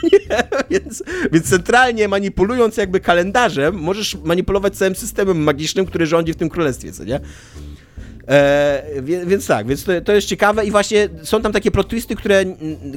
więc, 0.70 1.02
więc 1.32 1.48
centralnie 1.48 2.08
manipulując 2.08 2.76
jakby 2.76 3.00
kalendarzem, 3.00 3.74
możesz 3.74 4.16
manipulować 4.24 4.76
całym 4.76 4.94
systemem 4.94 5.42
magicznym, 5.42 5.86
który 5.86 6.06
rządzi 6.06 6.32
w 6.32 6.36
tym 6.36 6.48
królestwie, 6.48 6.92
co 6.92 7.04
nie? 7.04 7.20
E, 8.28 8.82
więc 9.26 9.46
tak, 9.46 9.66
więc 9.66 9.84
to, 9.84 10.00
to, 10.00 10.12
jest 10.12 10.28
ciekawe 10.28 10.64
i 10.64 10.70
właśnie 10.70 11.08
są 11.22 11.42
tam 11.42 11.52
takie 11.52 11.70
plot 11.70 11.88
twisty, 11.88 12.16
które, 12.16 12.44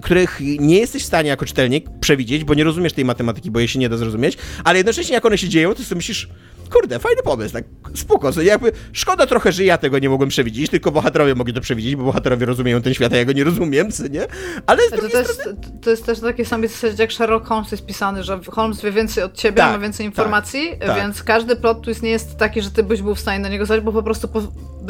których 0.01 0.39
nie 0.59 0.79
jesteś 0.79 1.03
w 1.03 1.05
stanie 1.05 1.29
jako 1.29 1.45
czytelnik 1.45 1.85
przewidzieć, 1.99 2.43
bo 2.43 2.53
nie 2.53 2.63
rozumiesz 2.63 2.93
tej 2.93 3.05
matematyki, 3.05 3.51
bo 3.51 3.59
jej 3.59 3.67
się 3.67 3.79
nie 3.79 3.89
da 3.89 3.97
zrozumieć, 3.97 4.37
ale 4.63 4.77
jednocześnie 4.77 5.15
jak 5.15 5.25
one 5.25 5.37
się 5.37 5.49
dzieją, 5.49 5.75
to 5.75 5.83
sobie 5.83 5.95
myślisz, 5.95 6.29
kurde, 6.69 6.99
fajny 6.99 7.21
pomysł, 7.23 7.53
tak 7.53 7.63
spoko, 7.95 8.33
so 8.33 8.41
jakby 8.41 8.71
szkoda 8.93 9.25
trochę, 9.25 9.51
że 9.51 9.63
ja 9.63 9.77
tego 9.77 9.99
nie 9.99 10.09
mogłem 10.09 10.29
przewidzieć, 10.29 10.69
tylko 10.69 10.91
bohaterowie 10.91 11.35
mogli 11.35 11.53
to 11.53 11.61
przewidzieć, 11.61 11.95
bo 11.95 12.03
bohaterowie 12.03 12.45
rozumieją 12.45 12.81
ten 12.81 12.93
świat, 12.93 13.13
a 13.13 13.17
ja 13.17 13.25
go 13.25 13.31
nie 13.31 13.43
rozumiem, 13.43 13.91
co 13.91 14.07
nie? 14.07 14.27
Ale 14.65 14.87
z 14.87 14.89
to, 14.89 15.09
to, 15.09 15.17
jest, 15.17 15.33
strony... 15.33 15.57
to 15.81 15.89
jest 15.89 16.05
też 16.05 16.19
takie 16.19 16.45
samej 16.45 16.69
zasadzie, 16.69 17.03
jak 17.03 17.11
Sherlock 17.11 17.45
Holmes 17.45 17.71
jest 17.71 17.85
pisany, 17.85 18.23
że 18.23 18.39
Holmes 18.47 18.81
wie 18.81 18.91
więcej 18.91 19.23
od 19.23 19.33
ciebie, 19.33 19.57
tak, 19.57 19.71
ma 19.71 19.79
więcej 19.79 20.05
tak, 20.05 20.11
informacji, 20.11 20.69
tak, 20.79 20.97
więc 20.97 21.23
każdy 21.23 21.55
plot 21.55 21.81
twist 21.81 22.03
nie 22.03 22.09
jest 22.09 22.37
taki, 22.37 22.61
że 22.61 22.71
ty 22.71 22.83
byś 22.83 23.01
był 23.01 23.15
w 23.15 23.19
stanie 23.19 23.39
na 23.39 23.49
niego 23.49 23.65
zdać, 23.65 23.81
bo 23.81 23.91
po 23.91 24.03
prostu 24.03 24.27
po... 24.27 24.41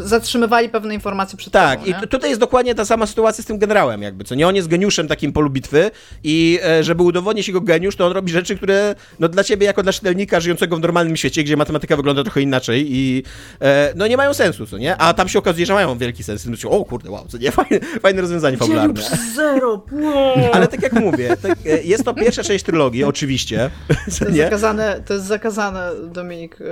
zatrzymywali 0.07 0.69
pewne 0.69 0.93
informacje 0.93 1.38
przed 1.38 1.53
Tak, 1.53 1.80
tobą, 1.80 1.91
i 1.91 2.07
tutaj 2.07 2.30
jest 2.30 2.41
dokładnie 2.41 2.76
ta 2.76 2.85
sama 2.85 3.07
sytuacja 3.07 3.43
z 3.43 3.47
tym 3.47 3.57
generałem, 3.57 4.01
jakby, 4.01 4.23
co 4.23 4.35
nie? 4.35 4.47
On 4.47 4.55
jest 4.55 4.67
geniuszem 4.67 5.07
takim 5.07 5.34
polu 5.34 5.49
bitwy 5.49 5.91
i 6.23 6.59
e, 6.63 6.84
żeby 6.84 7.03
udowodnić 7.03 7.47
jego 7.47 7.61
geniusz, 7.61 7.95
to 7.95 8.05
on 8.05 8.11
robi 8.11 8.31
rzeczy, 8.31 8.55
które 8.55 8.95
no 9.19 9.27
dla 9.27 9.43
ciebie 9.43 9.65
jako 9.65 9.84
dla 9.84 9.93
czytelnika 9.93 10.39
żyjącego 10.39 10.77
w 10.77 10.80
normalnym 10.80 11.17
świecie, 11.17 11.43
gdzie 11.43 11.57
matematyka 11.57 11.95
wygląda 11.95 12.23
trochę 12.23 12.41
inaczej 12.41 12.85
i 12.89 13.23
e, 13.61 13.93
no 13.95 14.07
nie 14.07 14.17
mają 14.17 14.34
sensu, 14.34 14.65
co 14.65 14.77
nie? 14.77 14.97
A 14.97 15.13
tam 15.13 15.30
się 15.30 15.39
okazuje, 15.39 15.65
że 15.65 15.73
mają 15.73 15.97
wielki 15.97 16.23
sens. 16.23 16.45
I 16.45 16.49
myślę, 16.49 16.69
o 16.69 16.85
kurde, 16.85 17.11
wow, 17.11 17.26
co 17.27 17.38
nie? 17.38 17.51
Fajne, 17.59 17.80
fajne 18.01 18.21
rozwiązanie 18.21 18.57
fabularne. 18.57 19.01
zero, 19.35 19.85
Ale 20.53 20.67
tak 20.67 20.81
jak 20.84 20.93
mówię, 20.93 21.38
tak, 21.41 21.57
e, 21.65 21.84
jest 21.84 22.03
to 22.05 22.13
pierwsza 22.13 22.43
część 22.43 22.65
trylogii, 22.65 23.03
oczywiście, 23.03 23.69
To 24.19 24.26
jest 24.26 24.38
zakazane, 24.38 25.01
to 25.05 25.13
jest 25.13 25.26
zakazane, 25.26 25.91
Dominik, 26.13 26.61
y, 26.61 26.65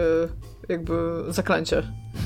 jakby 0.70 0.94
zaklęcie. 1.30 1.84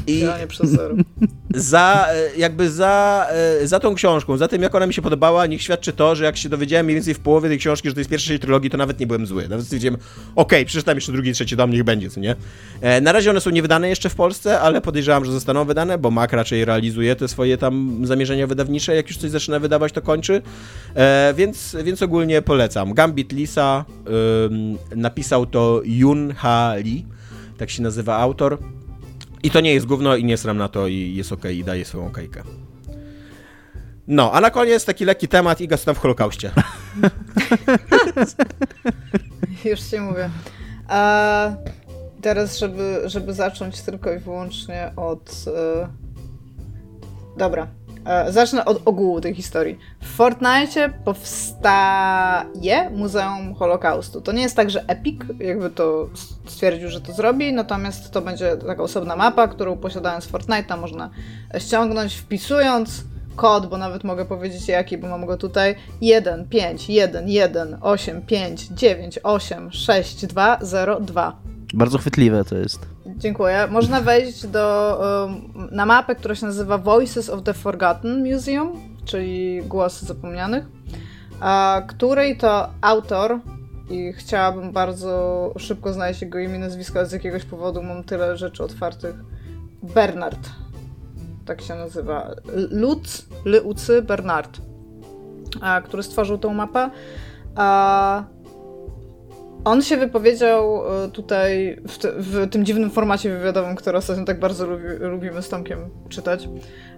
I 0.07 0.23
przez 0.47 0.69
zero. 0.69 0.95
za, 1.55 2.07
e, 2.09 2.37
jakby 2.37 2.69
za, 2.69 3.27
e, 3.61 3.67
za 3.67 3.79
tą 3.79 3.95
książką, 3.95 4.37
za 4.37 4.47
tym 4.47 4.61
jak 4.61 4.75
ona 4.75 4.87
mi 4.87 4.93
się 4.93 5.01
podobała, 5.01 5.45
niech 5.45 5.61
świadczy 5.61 5.93
to, 5.93 6.15
że 6.15 6.23
jak 6.23 6.37
się 6.37 6.49
dowiedziałem 6.49 6.85
mniej 6.85 6.95
więcej 6.95 7.13
w 7.13 7.19
połowie 7.19 7.49
tej 7.49 7.57
książki, 7.57 7.89
że 7.89 7.93
to 7.93 7.99
jest 7.99 8.09
pierwsza 8.09 8.27
część 8.27 8.41
trylogii, 8.41 8.69
to 8.69 8.77
nawet 8.77 8.99
nie 8.99 9.07
byłem 9.07 9.25
zły. 9.25 9.47
Nawet 9.47 9.65
stwierdziłem, 9.65 9.97
okej, 10.35 10.65
przeczytam 10.65 10.97
jeszcze 10.97 11.11
drugi, 11.11 11.33
trzeci 11.33 11.55
dom, 11.55 11.71
niech 11.71 11.83
będzie, 11.83 12.09
co 12.09 12.19
nie? 12.19 12.35
E, 12.81 13.01
na 13.01 13.11
razie 13.11 13.29
one 13.29 13.41
są 13.41 13.49
niewydane 13.49 13.89
jeszcze 13.89 14.09
w 14.09 14.15
Polsce, 14.15 14.59
ale 14.59 14.81
podejrzewam, 14.81 15.25
że 15.25 15.31
zostaną 15.31 15.65
wydane, 15.65 15.97
bo 15.97 16.11
Mac 16.11 16.31
raczej 16.31 16.65
realizuje 16.65 17.15
te 17.15 17.27
swoje 17.27 17.57
tam 17.57 18.01
zamierzenia 18.03 18.47
wydawnicze, 18.47 18.95
jak 18.95 19.07
już 19.07 19.17
coś 19.17 19.29
zaczyna 19.29 19.59
wydawać, 19.59 19.91
to 19.93 20.01
kończy. 20.01 20.41
Więc, 21.35 21.77
więc 21.83 22.01
ogólnie 22.01 22.41
polecam. 22.41 22.93
Gambit 22.93 23.31
Lisa, 23.31 23.85
napisał 24.95 25.45
to 25.45 25.81
Yun 25.85 26.33
Ha 26.33 26.73
Lee, 26.75 27.05
tak 27.61 27.69
się 27.69 27.83
nazywa 27.83 28.17
autor. 28.17 28.57
I 29.43 29.51
to 29.51 29.61
nie 29.61 29.73
jest 29.73 29.85
gówno 29.85 30.15
i 30.15 30.23
nie 30.23 30.37
sram 30.37 30.57
na 30.57 30.67
to 30.67 30.87
i 30.87 31.15
jest 31.15 31.31
okej 31.31 31.57
i 31.57 31.63
daje 31.63 31.85
swoją 31.85 32.07
okejkę. 32.07 32.43
No, 34.07 34.31
a 34.31 34.41
na 34.41 34.49
koniec 34.49 34.85
taki 34.85 35.05
lekki 35.05 35.27
temat 35.27 35.59
co 35.77 35.85
tam 35.85 35.95
w 35.95 35.97
Holokauście. 35.97 36.51
Już 39.65 39.83
się 39.83 40.01
mówię. 40.01 40.29
A 40.87 41.51
teraz, 42.21 42.57
żeby, 42.57 43.01
żeby 43.05 43.33
zacząć 43.33 43.81
tylko 43.81 44.13
i 44.13 44.19
wyłącznie 44.19 44.91
od. 44.95 45.45
E... 45.47 45.87
Dobra. 47.37 47.67
E, 48.05 48.31
zacznę 48.31 48.65
od 48.65 48.81
ogółu 48.85 49.21
tej 49.21 49.35
historii. 49.35 49.77
W 50.01 50.07
Fortnite 50.07 50.89
powstaje 51.05 52.89
Muzeum 52.89 53.55
Holokaustu. 53.55 54.21
To 54.21 54.31
nie 54.31 54.41
jest 54.41 54.55
tak, 54.55 54.69
że 54.69 54.83
Epic 54.87 55.21
jakby 55.39 55.69
to 55.69 56.09
stwierdził, 56.47 56.89
że 56.89 57.01
to 57.01 57.13
zrobi, 57.13 57.53
natomiast 57.53 58.11
to 58.11 58.21
będzie 58.21 58.57
taka 58.57 58.83
osobna 58.83 59.15
mapa, 59.15 59.47
którą 59.47 59.77
posiadając 59.77 60.27
Fortnite'a 60.27 60.79
można 60.79 61.09
ściągnąć, 61.57 62.15
wpisując 62.15 63.03
kod, 63.35 63.65
bo 63.65 63.77
nawet 63.77 64.03
mogę 64.03 64.25
powiedzieć 64.25 64.67
jaki, 64.67 64.97
bo 64.97 65.07
mam 65.07 65.25
go 65.25 65.37
tutaj 65.37 65.75
1, 66.01 66.49
5, 66.49 66.89
1, 66.89 67.29
1, 67.29 67.77
8, 67.81 68.21
5, 68.21 68.67
9, 68.67 69.19
8, 69.23 69.71
6, 69.71 70.25
2, 70.25 70.57
0, 70.61 70.99
2. 70.99 71.37
Bardzo 71.73 71.97
chwytliwe 71.97 72.43
to 72.43 72.55
jest. 72.57 72.79
Dziękuję. 73.21 73.67
Można 73.71 74.01
wejść 74.01 74.47
do, 74.47 74.99
na 75.71 75.85
mapę, 75.85 76.15
która 76.15 76.35
się 76.35 76.45
nazywa 76.45 76.77
Voices 76.77 77.29
of 77.29 77.43
the 77.43 77.53
Forgotten 77.53 78.33
Museum, 78.33 78.79
czyli 79.05 79.61
Głosy 79.63 80.05
Zapomnianych, 80.05 80.65
której 81.87 82.37
to 82.37 82.69
autor 82.81 83.39
i 83.89 84.13
chciałabym 84.13 84.71
bardzo 84.71 85.53
szybko 85.57 85.93
znaleźć 85.93 86.21
jego 86.21 86.39
imię 86.39 86.59
nazwisko, 86.59 87.05
z 87.05 87.11
jakiegoś 87.11 87.45
powodu 87.45 87.83
mam 87.83 88.03
tyle 88.03 88.37
rzeczy 88.37 88.63
otwartych. 88.63 89.15
Bernard. 89.83 90.49
Tak 91.45 91.61
się 91.61 91.75
nazywa. 91.75 92.31
Lutz, 92.71 93.25
Lucy 93.45 94.01
Bernard, 94.01 94.61
który 95.83 96.03
stworzył 96.03 96.37
tą 96.37 96.53
mapę. 96.53 96.89
On 99.65 99.81
się 99.81 99.97
wypowiedział 99.97 100.83
e, 101.05 101.09
tutaj 101.09 101.77
w, 101.87 101.97
w, 102.17 102.49
tym 102.49 102.65
dziwnym 102.65 102.91
formacie 102.91 103.29
wywiadowym, 103.29 103.75
który 103.75 103.97
ostatnio 103.97 104.25
tak 104.25 104.39
bardzo 104.39 104.67
lubi, 104.67 104.83
lubimy 104.99 105.41
z 105.41 105.49
Tomkiem 105.49 105.79
czytać, 106.09 106.49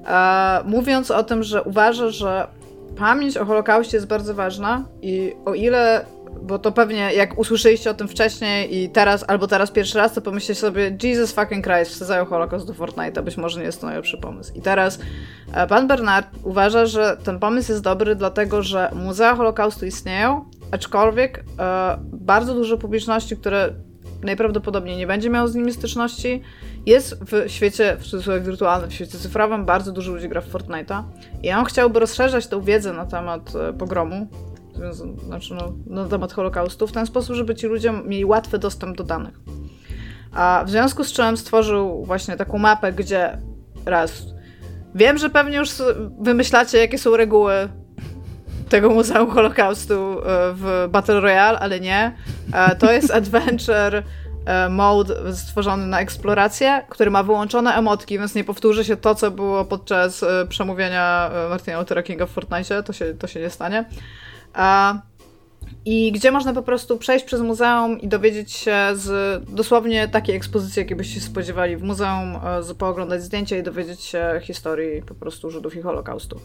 e, 0.06 0.62
mówiąc 0.66 1.12
o 1.12 1.24
tym, 1.24 1.44
że 1.44 1.64
uważa, 1.64 2.10
że 2.10 2.48
pamięć 2.98 3.38
o 3.38 3.46
Holokauście 3.46 3.98
jest 3.98 4.08
bardzo 4.08 4.34
ważna 4.34 4.86
i 5.02 5.34
o 5.46 5.54
ile, 5.54 6.06
bo 6.42 6.60
to 6.60 6.72
pewnie 6.72 7.14
jak 7.14 7.40
usłyszeliście 7.40 7.90
o 7.90 7.94
tym 7.94 8.08
wcześniej 8.08 8.78
i 8.78 8.90
teraz, 8.90 9.26
albo 9.28 9.48
teraz 9.48 9.72
pierwszy 9.72 9.98
raz, 9.98 10.14
to 10.14 10.22
pomyślcie 10.22 10.56
sobie 10.56 10.98
Jesus 11.04 11.32
fucking 11.32 11.66
Christ, 11.66 11.92
wsadzają 11.92 12.26
Holokaust 12.26 12.68
do 12.68 12.74
Fortnite'a, 12.74 13.24
być 13.24 13.38
może 13.38 13.60
nie 13.60 13.66
jest 13.66 13.82
to 13.82 13.88
najlepszy 13.88 14.18
pomysł. 14.18 14.54
I 14.56 14.62
teraz 14.62 15.00
e, 15.54 15.68
pan 15.68 15.88
Bernard 15.88 16.28
uważa, 16.44 16.86
że 16.86 17.18
ten 17.24 17.40
pomysł 17.40 17.72
jest 17.72 17.84
dobry, 17.84 18.16
dlatego 18.16 18.64
że 18.64 18.92
muzea 18.96 19.36
Holokaustu 19.36 19.86
istnieją, 19.86 20.46
aczkolwiek 20.74 21.44
e, 21.60 21.98
bardzo 22.14 22.54
dużo 22.54 22.78
publiczności, 22.78 23.38
które 23.38 23.74
najprawdopodobniej 24.24 24.98
nie 24.98 25.08
będzie 25.08 25.30
miało 25.30 25.48
z 25.48 25.56
nimi 25.56 25.74
styczności, 25.74 26.42
jest 26.86 27.24
w 27.24 27.52
świecie, 27.52 27.98
w 28.00 28.04
cudzysłowie 28.04 28.42
wirtualnym, 28.42 28.90
w 28.90 28.94
świecie 28.94 29.18
cyfrowym, 29.18 29.66
bardzo 29.66 29.92
dużo 29.92 30.12
ludzi 30.12 30.30
gra 30.30 30.42
w 30.42 30.52
Fortnite'a 30.52 31.04
i 31.44 31.52
on 31.52 31.66
chciałby 31.66 32.00
rozszerzać 32.00 32.48
tę 32.48 32.62
wiedzę 32.62 32.94
na 32.94 33.06
temat 33.06 33.54
e, 33.56 33.74
pogromu, 33.74 34.28
znaczy 35.26 35.54
no, 35.54 35.74
na 35.88 36.10
temat 36.10 36.34
Holokaustu, 36.34 36.88
w 36.88 36.92
ten 36.92 37.06
sposób, 37.06 37.36
żeby 37.36 37.56
ci 37.56 37.68
ludzie 37.68 37.92
mieli 37.92 38.26
łatwy 38.26 38.60
dostęp 38.60 38.98
do 38.98 39.04
danych. 39.04 39.40
A 40.32 40.64
w 40.68 40.70
związku 40.70 41.04
z 41.04 41.12
czym 41.12 41.38
stworzył 41.38 42.06
właśnie 42.06 42.38
taką 42.38 42.58
mapę, 42.58 42.94
gdzie 42.94 43.38
raz 43.86 44.26
wiem, 44.96 45.18
że 45.18 45.30
pewnie 45.30 45.58
już 45.58 45.70
wymyślacie, 46.20 46.78
jakie 46.78 46.98
są 46.98 47.18
reguły 47.18 47.70
tego 48.74 48.90
Muzeum 48.90 49.32
Holokaustu 49.32 49.94
e, 49.94 50.24
w 50.54 50.88
Battle 50.90 51.20
Royale, 51.20 51.60
ale 51.60 51.80
nie. 51.80 52.12
E, 52.54 52.76
to 52.76 52.92
jest 52.92 53.12
adventure 53.22 54.04
e, 54.46 54.70
mode 54.70 55.34
stworzony 55.36 55.88
na 55.88 56.00
eksplorację, 56.00 56.86
który 56.90 57.12
ma 57.12 57.24
wyłączone 57.24 57.74
emotki, 57.76 58.20
więc 58.20 58.36
nie 58.36 58.44
powtórzy 58.44 58.86
się 58.86 58.98
to, 58.98 59.16
co 59.16 59.32
było 59.32 59.66
podczas 59.66 60.26
przemówienia 60.50 61.30
Martina 61.50 61.80
Luthera 61.80 62.04
Kinga 62.04 62.26
w 62.26 62.30
Fortnite, 62.30 62.84
to 62.84 62.94
się, 62.94 63.14
to 63.14 63.28
się 63.28 63.40
nie 63.40 63.50
stanie. 63.50 63.86
I 65.86 66.12
gdzie 66.12 66.32
można 66.32 66.54
po 66.54 66.64
prostu 66.64 66.98
przejść 66.98 67.26
przez 67.26 67.42
muzeum 67.42 68.02
i 68.02 68.08
dowiedzieć 68.08 68.52
się 68.52 68.78
z 68.94 69.44
dosłownie 69.50 70.08
takiej 70.08 70.36
ekspozycji, 70.36 70.80
jakiej 70.80 70.98
byście 70.98 71.16
się 71.16 71.22
spodziewali 71.22 71.78
w 71.78 71.84
muzeum, 71.84 72.40
z, 72.62 72.74
pooglądać 72.74 73.24
zdjęcia 73.24 73.58
i 73.58 73.64
dowiedzieć 73.64 74.02
się 74.02 74.40
historii 74.42 75.02
po 75.02 75.16
prostu 75.16 75.50
Żydów 75.52 75.76
i 75.76 75.82
Holokaustu. 75.82 76.40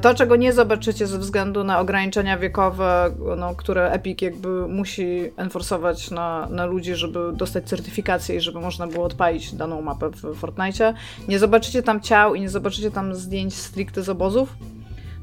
To, 0.00 0.14
czego 0.14 0.36
nie 0.36 0.52
zobaczycie 0.52 1.06
ze 1.06 1.18
względu 1.18 1.64
na 1.64 1.80
ograniczenia 1.80 2.38
wiekowe, 2.38 3.14
no, 3.36 3.54
które 3.54 3.90
Epic 3.90 4.22
jakby 4.22 4.68
musi 4.68 5.30
enforsować 5.36 6.10
na, 6.10 6.48
na 6.50 6.66
ludzi, 6.66 6.94
żeby 6.94 7.32
dostać 7.32 7.68
certyfikację 7.68 8.36
i 8.36 8.40
żeby 8.40 8.60
można 8.60 8.86
było 8.86 9.04
odpalić 9.04 9.54
daną 9.54 9.82
mapę 9.82 10.10
w 10.10 10.34
Fortnite. 10.34 10.94
Nie 11.28 11.38
zobaczycie 11.38 11.82
tam 11.82 12.00
ciał 12.00 12.34
i 12.34 12.40
nie 12.40 12.50
zobaczycie 12.50 12.90
tam 12.90 13.14
zdjęć 13.14 13.54
stricte 13.54 14.02
z 14.02 14.08
obozów, 14.08 14.56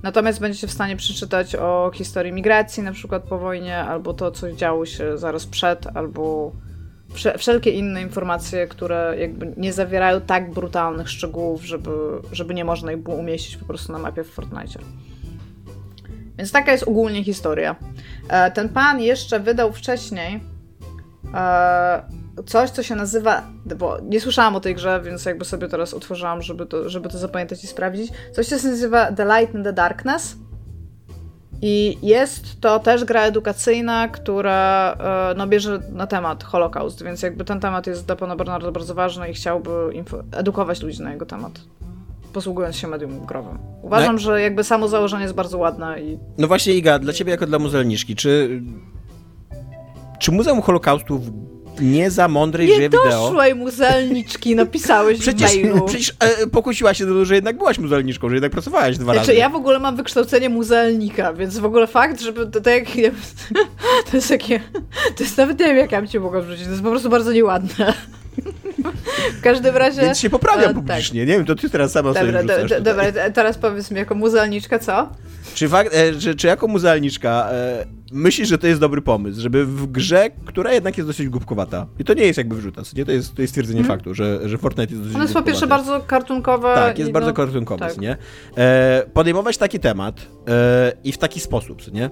Natomiast 0.03 0.39
będziecie 0.39 0.67
w 0.67 0.71
stanie 0.71 0.95
przeczytać 0.95 1.55
o 1.55 1.91
historii 1.93 2.33
migracji, 2.33 2.83
na 2.83 2.91
przykład 2.91 3.23
po 3.23 3.37
wojnie, 3.37 3.77
albo 3.77 4.13
to, 4.13 4.31
co 4.31 4.51
działo 4.51 4.85
się 4.85 5.17
zaraz 5.17 5.45
przed, 5.45 5.87
albo 5.93 6.51
wszelkie 7.37 7.71
inne 7.71 8.01
informacje, 8.01 8.67
które 8.67 9.15
jakby 9.19 9.53
nie 9.57 9.73
zawierają 9.73 10.21
tak 10.21 10.51
brutalnych 10.51 11.09
szczegółów, 11.09 11.65
żeby, 11.65 11.91
żeby 12.31 12.53
nie 12.53 12.65
można 12.65 12.91
ich 12.91 12.97
było 12.97 13.15
umieścić 13.15 13.57
po 13.57 13.65
prostu 13.65 13.91
na 13.91 13.99
mapie 13.99 14.23
w 14.23 14.29
Fortnite. 14.29 14.79
Więc 16.37 16.51
taka 16.51 16.71
jest 16.71 16.83
ogólnie 16.83 17.23
historia. 17.23 17.75
E, 18.29 18.51
ten 18.51 18.69
pan 18.69 19.01
jeszcze 19.01 19.39
wydał 19.39 19.73
wcześniej 19.73 20.39
e, 21.33 22.03
coś, 22.45 22.69
co 22.69 22.83
się 22.83 22.95
nazywa, 22.95 23.43
bo 23.77 23.97
nie 24.03 24.21
słyszałam 24.21 24.55
o 24.55 24.59
tej 24.59 24.75
grze, 24.75 25.01
więc 25.03 25.25
jakby 25.25 25.45
sobie 25.45 25.67
teraz 25.67 25.93
otworzyłam, 25.93 26.41
żeby 26.41 26.65
to, 26.65 26.89
żeby 26.89 27.09
to 27.09 27.17
zapamiętać 27.17 27.63
i 27.63 27.67
sprawdzić. 27.67 28.11
Coś, 28.31 28.47
co 28.47 28.59
się 28.59 28.67
nazywa 28.67 29.11
The 29.11 29.25
Light 29.25 29.55
in 29.55 29.63
the 29.63 29.73
Darkness. 29.73 30.35
I 31.63 31.97
jest 32.01 32.61
to 32.61 32.79
też 32.79 33.05
gra 33.05 33.21
edukacyjna, 33.21 34.07
która 34.07 34.93
e, 35.31 35.33
no, 35.37 35.47
bierze 35.47 35.79
na 35.91 36.07
temat 36.07 36.43
Holokaust, 36.43 37.03
więc 37.03 37.21
jakby 37.21 37.45
ten 37.45 37.59
temat 37.59 37.87
jest 37.87 38.05
dla 38.05 38.15
pana 38.15 38.35
Bernarda 38.35 38.71
bardzo 38.71 38.95
ważny 38.95 39.29
i 39.29 39.33
chciałby 39.33 39.71
edukować 40.31 40.81
ludzi 40.81 41.01
na 41.01 41.13
jego 41.13 41.25
temat 41.25 41.61
posługując 42.33 42.75
się 42.75 42.87
medium 42.87 43.25
growym. 43.25 43.57
Uważam, 43.81 44.15
no. 44.15 44.19
że 44.19 44.41
jakby 44.41 44.63
samo 44.63 44.87
założenie 44.87 45.23
jest 45.23 45.35
bardzo 45.35 45.57
ładne 45.57 46.01
i... 46.01 46.19
No 46.37 46.47
właśnie 46.47 46.73
Iga, 46.73 46.99
dla 46.99 47.13
ciebie 47.13 47.31
jako 47.31 47.45
dla 47.45 47.59
muzealniczki, 47.59 48.15
czy... 48.15 48.61
Czy 50.19 50.31
Muzeum 50.31 50.61
Holokaustu 50.61 51.21
nie 51.81 52.11
za 52.11 52.27
mądrej 52.27 52.67
nie 52.67 52.73
grze 52.73 52.81
wideo. 52.81 53.05
Nie 53.05 53.11
doszłej 53.11 53.55
muzelniczki, 53.55 54.55
napisałeś 54.55 55.19
przecież, 55.19 55.51
w 55.51 55.55
mailu. 55.55 55.85
Przecież 55.87 56.13
e, 56.19 56.47
pokusiła 56.47 56.93
się 56.93 57.05
do 57.05 57.11
tego, 57.11 57.25
że 57.25 57.35
jednak 57.35 57.57
byłaś 57.57 57.79
muzelniczką, 57.79 58.29
że 58.29 58.35
jednak 58.35 58.51
pracowałaś 58.51 58.97
dwa 58.97 59.13
znaczy, 59.13 59.27
razy. 59.27 59.33
ja 59.39 59.49
w 59.49 59.55
ogóle 59.55 59.79
mam 59.79 59.95
wykształcenie 59.95 60.49
muzealnika, 60.49 61.33
więc 61.33 61.57
w 61.57 61.65
ogóle 61.65 61.87
fakt, 61.87 62.21
żeby 62.21 62.47
to, 62.47 62.61
to 62.61 62.69
jak... 62.69 62.85
To 64.11 64.17
jest 64.17 64.29
takie... 64.29 64.59
To 65.15 65.23
jest 65.23 65.37
nawet 65.37 65.59
nie 65.59 65.65
wiem, 65.65 65.77
jak 65.77 65.91
ja 65.91 66.01
bym 66.01 66.07
cię 66.07 66.19
mogła 66.19 66.41
wrzucić, 66.41 66.63
to 66.63 66.71
jest 66.71 66.83
po 66.83 66.89
prostu 66.89 67.09
bardzo 67.09 67.31
nieładne. 67.31 67.93
W 69.39 69.41
każdym 69.41 69.77
razie... 69.77 70.01
Więc 70.01 70.19
się 70.19 70.29
poprawiam 70.29 70.73
publicznie. 70.73 71.21
Tak. 71.21 71.27
Nie 71.27 71.37
wiem, 71.37 71.45
to 71.45 71.55
ty 71.55 71.69
teraz 71.69 71.91
sama 71.91 72.13
dobra, 72.13 72.41
sobie 72.41 72.53
wrzucasz 72.53 72.69
do, 72.69 72.81
Dobra, 72.81 73.05
teraz 73.33 73.57
powiedz 73.57 73.91
mi 73.91 73.97
jako 73.97 74.15
muzealniczka 74.15 74.79
co? 74.79 75.09
Czy, 75.53 75.69
fakt, 75.69 75.95
e, 75.95 76.13
czy, 76.15 76.35
czy 76.35 76.47
jako 76.47 76.67
muzealniczka 76.67 77.49
e, 77.51 77.85
myślisz, 78.11 78.49
że 78.49 78.57
to 78.57 78.67
jest 78.67 78.79
dobry 78.79 79.01
pomysł, 79.01 79.41
żeby 79.41 79.65
w 79.65 79.91
grze, 79.91 80.29
która 80.45 80.73
jednak 80.73 80.97
jest 80.97 81.09
dosyć 81.09 81.29
głupkowata, 81.29 81.87
i 81.99 82.03
to 82.03 82.13
nie 82.13 82.23
jest 82.23 82.37
jakby 82.37 82.55
wrzuta, 82.55 82.81
nie? 82.95 83.05
To 83.05 83.11
jest, 83.11 83.35
to 83.35 83.41
jest 83.41 83.51
stwierdzenie 83.51 83.79
mm. 83.79 83.87
faktu, 83.87 84.13
że, 84.13 84.49
że 84.49 84.57
Fortnite 84.57 84.91
jest 84.91 85.01
dosyć 85.01 85.15
Ono 85.15 85.23
jest 85.23 85.33
po 85.33 85.41
pierwsze 85.41 85.67
bardzo 85.67 85.99
kartunkowe. 85.99 86.75
Tak, 86.75 86.99
jest 86.99 87.11
bardzo 87.11 87.29
no, 87.29 87.33
kartunkowe, 87.33 87.87
tak. 87.87 87.97
nie? 87.97 88.17
E, 88.57 89.05
podejmować 89.13 89.57
taki 89.57 89.79
temat 89.79 90.27
e, 90.47 90.93
i 91.03 91.11
w 91.11 91.17
taki 91.17 91.39
sposób, 91.39 91.93
nie? 91.93 92.09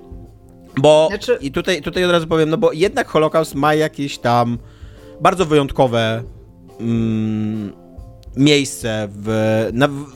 Bo 0.77 1.07
znaczy... 1.09 1.37
i 1.41 1.51
tutaj, 1.51 1.81
tutaj 1.81 2.05
od 2.05 2.11
razu 2.11 2.27
powiem, 2.27 2.49
no 2.49 2.57
bo 2.57 2.71
jednak 2.71 3.07
Holokaust 3.07 3.55
ma 3.55 3.73
jakieś 3.73 4.17
tam 4.17 4.57
bardzo 5.21 5.45
wyjątkowe 5.45 6.23
mm, 6.79 7.73
miejsce, 8.39 9.07
w, 9.11 9.69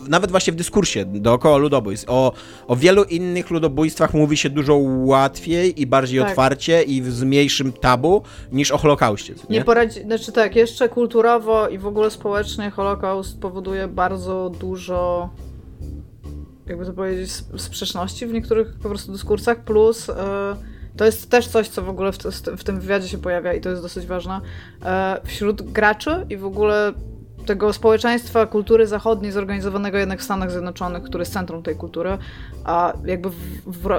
nawet 0.08 0.32
właśnie 0.32 0.54
w 0.54 0.56
dyskursie 0.56 1.06
dookoła 1.06 1.58
ludobójstw. 1.58 2.10
O, 2.10 2.34
o 2.68 2.76
wielu 2.76 3.04
innych 3.04 3.52
ludobójstwach 3.52 4.14
mówi 4.14 4.38
się 4.38 4.50
dużo 4.50 4.76
łatwiej 5.06 5.82
i 5.82 5.88
bardziej 5.88 6.20
tak. 6.20 6.30
otwarcie 6.30 6.84
i 6.84 7.04
z 7.04 7.24
mniejszym 7.24 7.74
tabu 7.74 8.22
niż 8.52 8.72
o 8.72 8.78
Holokauście. 8.78 9.34
Nie, 9.34 9.58
nie 9.58 9.66
poradzi, 9.66 10.02
znaczy 10.02 10.32
tak, 10.32 10.56
jeszcze 10.56 10.90
kulturowo 10.90 11.68
i 11.68 11.78
w 11.78 11.88
ogóle 11.88 12.12
społecznie 12.12 12.70
Holokaust 12.70 13.40
powoduje 13.40 13.88
bardzo 13.88 14.52
dużo 14.60 15.30
jakby 16.68 16.86
to 16.86 16.94
powiedzieć, 16.94 17.32
sprzeczności 17.58 18.28
w 18.28 18.34
niektórych 18.34 18.74
po 18.84 18.90
prostu 18.90 19.12
dyskursach, 19.12 19.64
plus 19.64 20.08
yy, 20.08 20.14
to 20.98 21.06
jest 21.06 21.30
też 21.30 21.48
coś, 21.48 21.68
co 21.68 21.82
w 21.82 21.90
ogóle 21.90 22.12
w, 22.12 22.18
w, 22.58 22.64
tym 22.64 22.80
wywiadzie 22.80 23.08
się 23.08 23.18
pojawia 23.18 23.54
i 23.54 23.62
to 23.62 23.70
jest 23.70 23.82
dosyć 23.82 24.06
ważne. 24.06 24.41
Yy, 24.82 24.88
wśród 25.24 25.62
graczy 25.62 26.26
i 26.30 26.38
w 26.38 26.45
ogóle 26.45 26.94
tego 27.44 27.74
społeczeństwa 27.74 28.45
kultury 28.45 28.88
zachodniej 28.88 29.32
zorganizowanego 29.32 29.98
jednak 29.98 30.20
w 30.20 30.24
Stanach 30.24 30.52
Zjednoczonych, 30.52 31.03
który 31.03 31.22
jest 31.22 31.34
centrum 31.34 31.64
tej 31.64 31.76
kultury, 31.76 32.18
a 32.64 32.94
jakby 33.06 33.30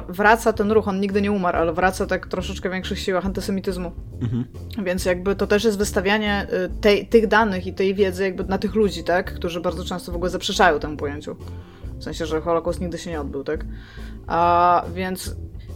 wraca 0.09 0.53
ten 0.53 0.71
ruch, 0.71 0.87
on 0.87 0.99
nigdy 0.99 1.21
nie 1.21 1.31
umarł, 1.31 1.57
ale 1.57 1.73
wraca 1.73 2.05
tak 2.05 2.27
troszeczkę 2.27 2.69
w 2.69 2.71
większych 2.71 2.99
siłach 2.99 3.25
antysemityzmu. 3.25 3.91
Mhm. 4.21 4.45
Więc 4.83 5.05
jakby 5.05 5.35
to 5.35 5.47
też 5.47 5.63
jest 5.63 5.77
wystawianie 5.77 6.47
y, 6.65 6.81
tej, 6.81 7.07
tych 7.07 7.27
danych 7.27 7.67
i 7.67 7.73
tej 7.73 7.95
wiedzy 7.95 8.23
jakby 8.23 8.43
na 8.43 8.57
tych 8.57 8.75
ludzi, 8.75 9.03
tak, 9.03 9.33
którzy 9.33 9.61
bardzo 9.61 9.85
często 9.85 10.11
w 10.11 10.15
ogóle 10.15 10.29
zaprzeczają 10.29 10.79
temu 10.79 10.97
pojęciu. 10.97 11.35
W 11.99 12.03
sensie, 12.03 12.25
że 12.25 12.41
Holokaust 12.41 12.81
nigdy 12.81 12.97
się 12.97 13.09
nie 13.09 13.21
odbył, 13.21 13.43
tak? 13.43 13.65
A 14.27 14.83
więc 14.93 15.35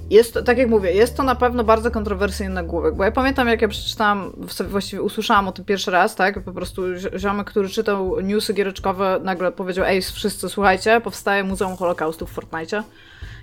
jest 0.09 0.33
to, 0.33 0.43
tak 0.43 0.57
jak 0.57 0.69
mówię, 0.69 0.91
jest 0.91 1.17
to 1.17 1.23
na 1.23 1.35
pewno 1.35 1.63
bardzo 1.63 1.91
kontrowersyjny 1.91 2.53
nagłówek, 2.53 2.95
bo 2.95 3.03
ja 3.03 3.11
pamiętam, 3.11 3.47
jak 3.47 3.61
ja 3.61 3.67
przeczytałam, 3.67 4.31
właściwie 4.69 5.01
usłyszałam 5.01 5.47
o 5.47 5.51
tym 5.51 5.65
pierwszy 5.65 5.91
raz, 5.91 6.15
tak, 6.15 6.43
po 6.43 6.51
prostu 6.51 6.81
ziomek, 7.17 7.47
który 7.47 7.69
czytał 7.69 8.21
newsy 8.21 8.53
giereczkowe, 8.53 9.19
nagle 9.23 9.51
powiedział, 9.51 9.85
ej, 9.85 10.01
wszyscy, 10.01 10.49
słuchajcie, 10.49 11.01
powstaje 11.01 11.43
Muzeum 11.43 11.77
Holokaustu 11.77 12.25
w 12.25 12.31
Fortnite. 12.31 12.83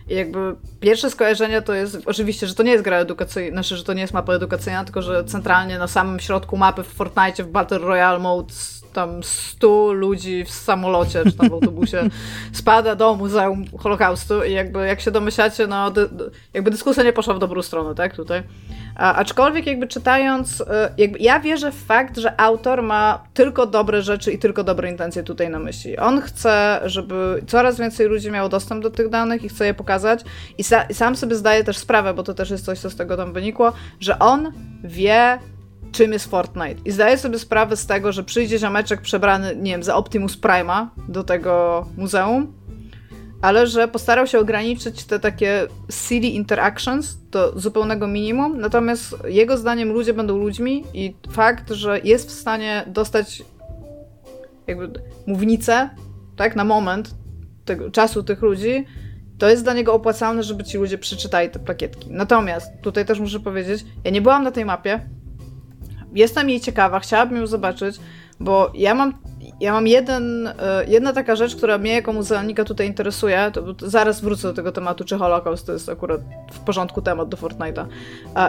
I 0.08 0.14
jakby 0.14 0.56
pierwsze 0.80 1.10
skojarzenie 1.10 1.62
to 1.62 1.74
jest, 1.74 1.98
oczywiście, 2.06 2.46
że 2.46 2.54
to 2.54 2.62
nie 2.62 2.72
jest 2.72 2.84
gra 2.84 2.96
edukacyjna, 2.96 3.52
znaczy, 3.52 3.76
że 3.76 3.84
to 3.84 3.92
nie 3.92 4.00
jest 4.00 4.14
mapa 4.14 4.32
edukacyjna, 4.32 4.84
tylko 4.84 5.02
że 5.02 5.24
centralnie 5.24 5.78
na 5.78 5.86
samym 5.86 6.20
środku 6.20 6.56
mapy 6.56 6.82
w 6.82 6.86
Fortnite 6.86 7.44
w 7.44 7.48
Battle 7.48 7.78
Royale 7.78 8.18
Mode 8.18 8.54
tam 8.96 9.22
100 9.22 9.92
ludzi 9.92 10.44
w 10.44 10.50
samolocie 10.50 11.24
czy 11.24 11.32
tam 11.32 11.48
w 11.48 11.52
autobusie 11.52 12.08
spada 12.60 12.94
do 12.94 13.14
Muzeum 13.14 13.64
Holokaustu 13.78 14.44
i 14.44 14.52
jakby 14.52 14.86
jak 14.86 15.00
się 15.00 15.10
domyślacie, 15.10 15.66
no 15.66 15.90
dy, 15.90 16.08
jakby 16.54 16.70
dyskusja 16.70 17.02
nie 17.02 17.12
poszła 17.12 17.34
w 17.34 17.38
dobrą 17.38 17.62
stronę, 17.62 17.94
tak, 17.94 18.16
tutaj. 18.16 18.42
A, 18.96 19.14
aczkolwiek 19.14 19.66
jakby 19.66 19.86
czytając, 19.86 20.60
y, 20.60 20.64
jakby 20.98 21.18
ja 21.18 21.40
wierzę 21.40 21.72
w 21.72 21.84
fakt, 21.84 22.18
że 22.18 22.40
autor 22.40 22.82
ma 22.82 23.24
tylko 23.34 23.66
dobre 23.66 24.02
rzeczy 24.02 24.32
i 24.32 24.38
tylko 24.38 24.64
dobre 24.64 24.90
intencje 24.90 25.22
tutaj 25.22 25.50
na 25.50 25.58
myśli. 25.58 25.98
On 25.98 26.20
chce, 26.20 26.80
żeby 26.84 27.42
coraz 27.46 27.78
więcej 27.78 28.06
ludzi 28.06 28.30
miało 28.30 28.48
dostęp 28.48 28.82
do 28.82 28.90
tych 28.90 29.08
danych 29.08 29.44
i 29.44 29.48
chce 29.48 29.66
je 29.66 29.74
pokazać 29.74 30.24
i, 30.58 30.62
sa, 30.62 30.82
i 30.90 30.94
sam 30.94 31.16
sobie 31.16 31.36
zdaje 31.36 31.64
też 31.64 31.78
sprawę, 31.78 32.14
bo 32.14 32.22
to 32.22 32.34
też 32.34 32.50
jest 32.50 32.64
coś, 32.64 32.78
co 32.78 32.90
z 32.90 32.96
tego 32.96 33.16
tam 33.16 33.32
wynikło, 33.32 33.72
że 34.00 34.18
on 34.18 34.52
wie, 34.84 35.38
czym 35.96 36.12
jest 36.12 36.30
Fortnite. 36.30 36.80
I 36.84 36.90
zdaję 36.90 37.18
sobie 37.18 37.38
sprawę 37.38 37.76
z 37.76 37.86
tego, 37.86 38.12
że 38.12 38.24
przyjdzie 38.24 38.58
ziomeczek 38.58 39.00
przebrany, 39.00 39.56
nie 39.56 39.70
wiem, 39.70 39.82
za 39.82 39.96
Optimus 39.96 40.36
Prima 40.36 40.90
do 41.08 41.24
tego 41.24 41.86
muzeum, 41.96 42.52
ale 43.42 43.66
że 43.66 43.88
postarał 43.88 44.26
się 44.26 44.38
ograniczyć 44.38 45.04
te 45.04 45.20
takie 45.20 45.66
silly 45.90 46.26
interactions 46.26 47.18
do 47.30 47.58
zupełnego 47.58 48.06
minimum, 48.06 48.60
natomiast 48.60 49.16
jego 49.24 49.56
zdaniem 49.56 49.92
ludzie 49.92 50.14
będą 50.14 50.38
ludźmi 50.38 50.84
i 50.94 51.14
fakt, 51.30 51.70
że 51.70 52.00
jest 52.04 52.28
w 52.28 52.32
stanie 52.32 52.84
dostać 52.86 53.42
jakby 54.66 54.92
mównicę, 55.26 55.90
tak, 56.36 56.56
na 56.56 56.64
moment 56.64 57.14
tego, 57.64 57.90
czasu 57.90 58.22
tych 58.22 58.42
ludzi, 58.42 58.86
to 59.38 59.48
jest 59.48 59.64
dla 59.64 59.74
niego 59.74 59.94
opłacalne, 59.94 60.42
żeby 60.42 60.64
ci 60.64 60.78
ludzie 60.78 60.98
przeczytali 60.98 61.50
te 61.50 61.58
plakietki. 61.58 62.08
Natomiast 62.10 62.72
tutaj 62.82 63.04
też 63.06 63.20
muszę 63.20 63.40
powiedzieć, 63.40 63.84
ja 64.04 64.10
nie 64.10 64.22
byłam 64.22 64.44
na 64.44 64.50
tej 64.50 64.64
mapie, 64.64 65.08
jestem 66.16 66.50
jej 66.50 66.60
ciekawa, 66.60 67.00
chciałabym 67.00 67.38
ją 67.38 67.46
zobaczyć, 67.46 67.96
bo 68.40 68.70
ja 68.74 68.94
mam, 68.94 69.14
ja 69.60 69.72
mam 69.72 69.86
jeden, 69.86 70.46
e, 70.46 70.54
jedna 70.88 71.12
taka 71.12 71.36
rzecz, 71.36 71.56
która 71.56 71.78
mnie 71.78 71.92
jako 71.92 72.12
muzealnika 72.12 72.64
tutaj 72.64 72.86
interesuje, 72.86 73.50
to, 73.52 73.74
zaraz 73.78 74.20
wrócę 74.20 74.48
do 74.48 74.54
tego 74.54 74.72
tematu, 74.72 75.04
czy 75.04 75.18
Holokaust 75.18 75.66
to 75.66 75.72
jest 75.72 75.88
akurat 75.88 76.20
w 76.52 76.58
porządku 76.58 77.02
temat 77.02 77.28
do 77.28 77.36
Fortnite'a. 77.36 77.86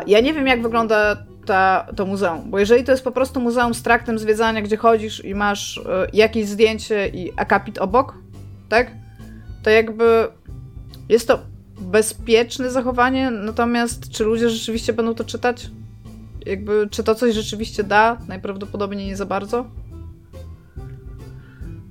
Ja 0.07 0.19
nie 0.19 0.33
wiem, 0.33 0.47
jak 0.47 0.61
wygląda 0.61 1.17
ta, 1.45 1.87
to 1.95 2.05
muzeum, 2.05 2.51
bo 2.51 2.59
jeżeli 2.59 2.83
to 2.83 2.91
jest 2.91 3.03
po 3.03 3.11
prostu 3.11 3.39
muzeum 3.39 3.73
z 3.73 3.83
traktem 3.83 4.19
zwiedzania, 4.19 4.61
gdzie 4.61 4.77
chodzisz 4.77 5.25
i 5.25 5.35
masz 5.35 5.77
e, 5.77 6.07
jakieś 6.13 6.47
zdjęcie 6.47 7.07
i 7.07 7.31
akapit 7.37 7.77
obok, 7.77 8.13
tak? 8.69 8.91
To 9.63 9.69
jakby 9.69 10.27
jest 11.09 11.27
to 11.27 11.39
bezpieczne 11.79 12.71
zachowanie, 12.71 13.31
natomiast 13.31 14.09
czy 14.09 14.23
ludzie 14.23 14.49
rzeczywiście 14.49 14.93
będą 14.93 15.15
to 15.15 15.23
czytać? 15.23 15.69
Jakby, 16.47 16.87
czy 16.91 17.03
to 17.03 17.15
coś 17.15 17.33
rzeczywiście 17.33 17.83
da? 17.83 18.17
Najprawdopodobniej 18.27 19.07
nie 19.07 19.15
za 19.15 19.25
bardzo. 19.25 19.65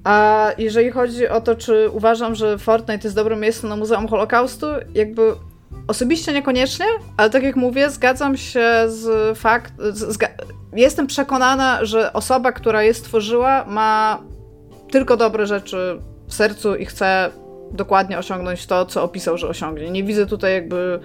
A 0.05 0.49
jeżeli 0.59 0.91
chodzi 0.91 1.29
o 1.29 1.41
to, 1.41 1.55
czy 1.55 1.91
uważam, 1.91 2.35
że 2.35 2.59
Fortnite 2.59 3.07
jest 3.09 3.17
dobrym 3.17 3.41
miejscem 3.41 3.71
na 3.71 3.77
Muzeum 3.77 4.09
Holokaustu, 4.09 4.67
jakby 4.95 5.33
osobiście 5.89 6.33
niekoniecznie, 6.33 6.87
ale 7.17 7.31
tak 7.31 7.43
jak 7.43 7.57
mówię, 7.57 7.91
zgadzam 7.91 8.37
się 8.37 8.71
z 8.87 9.39
fakt. 9.39 9.73
Zga 9.93 10.29
jestem 10.73 11.07
przekonana, 11.07 11.85
że 11.85 12.13
osoba, 12.13 12.53
która 12.53 12.83
je 12.83 12.95
stworzyła, 12.95 13.65
ma 13.69 14.23
tylko 14.91 15.17
dobre 15.17 15.47
rzeczy 15.47 16.01
w 16.27 16.35
sercu 16.35 16.77
i 16.77 16.87
chce 16.87 17.31
dokładnie 17.73 18.19
osiągnąć 18.19 18.67
to, 18.67 18.87
co 18.87 19.03
opisał, 19.03 19.39
że 19.39 19.49
osiągnie. 19.49 19.91
Nie 19.91 20.05
widzę 20.05 20.27
tutaj 20.27 20.53
jakby 20.53 21.01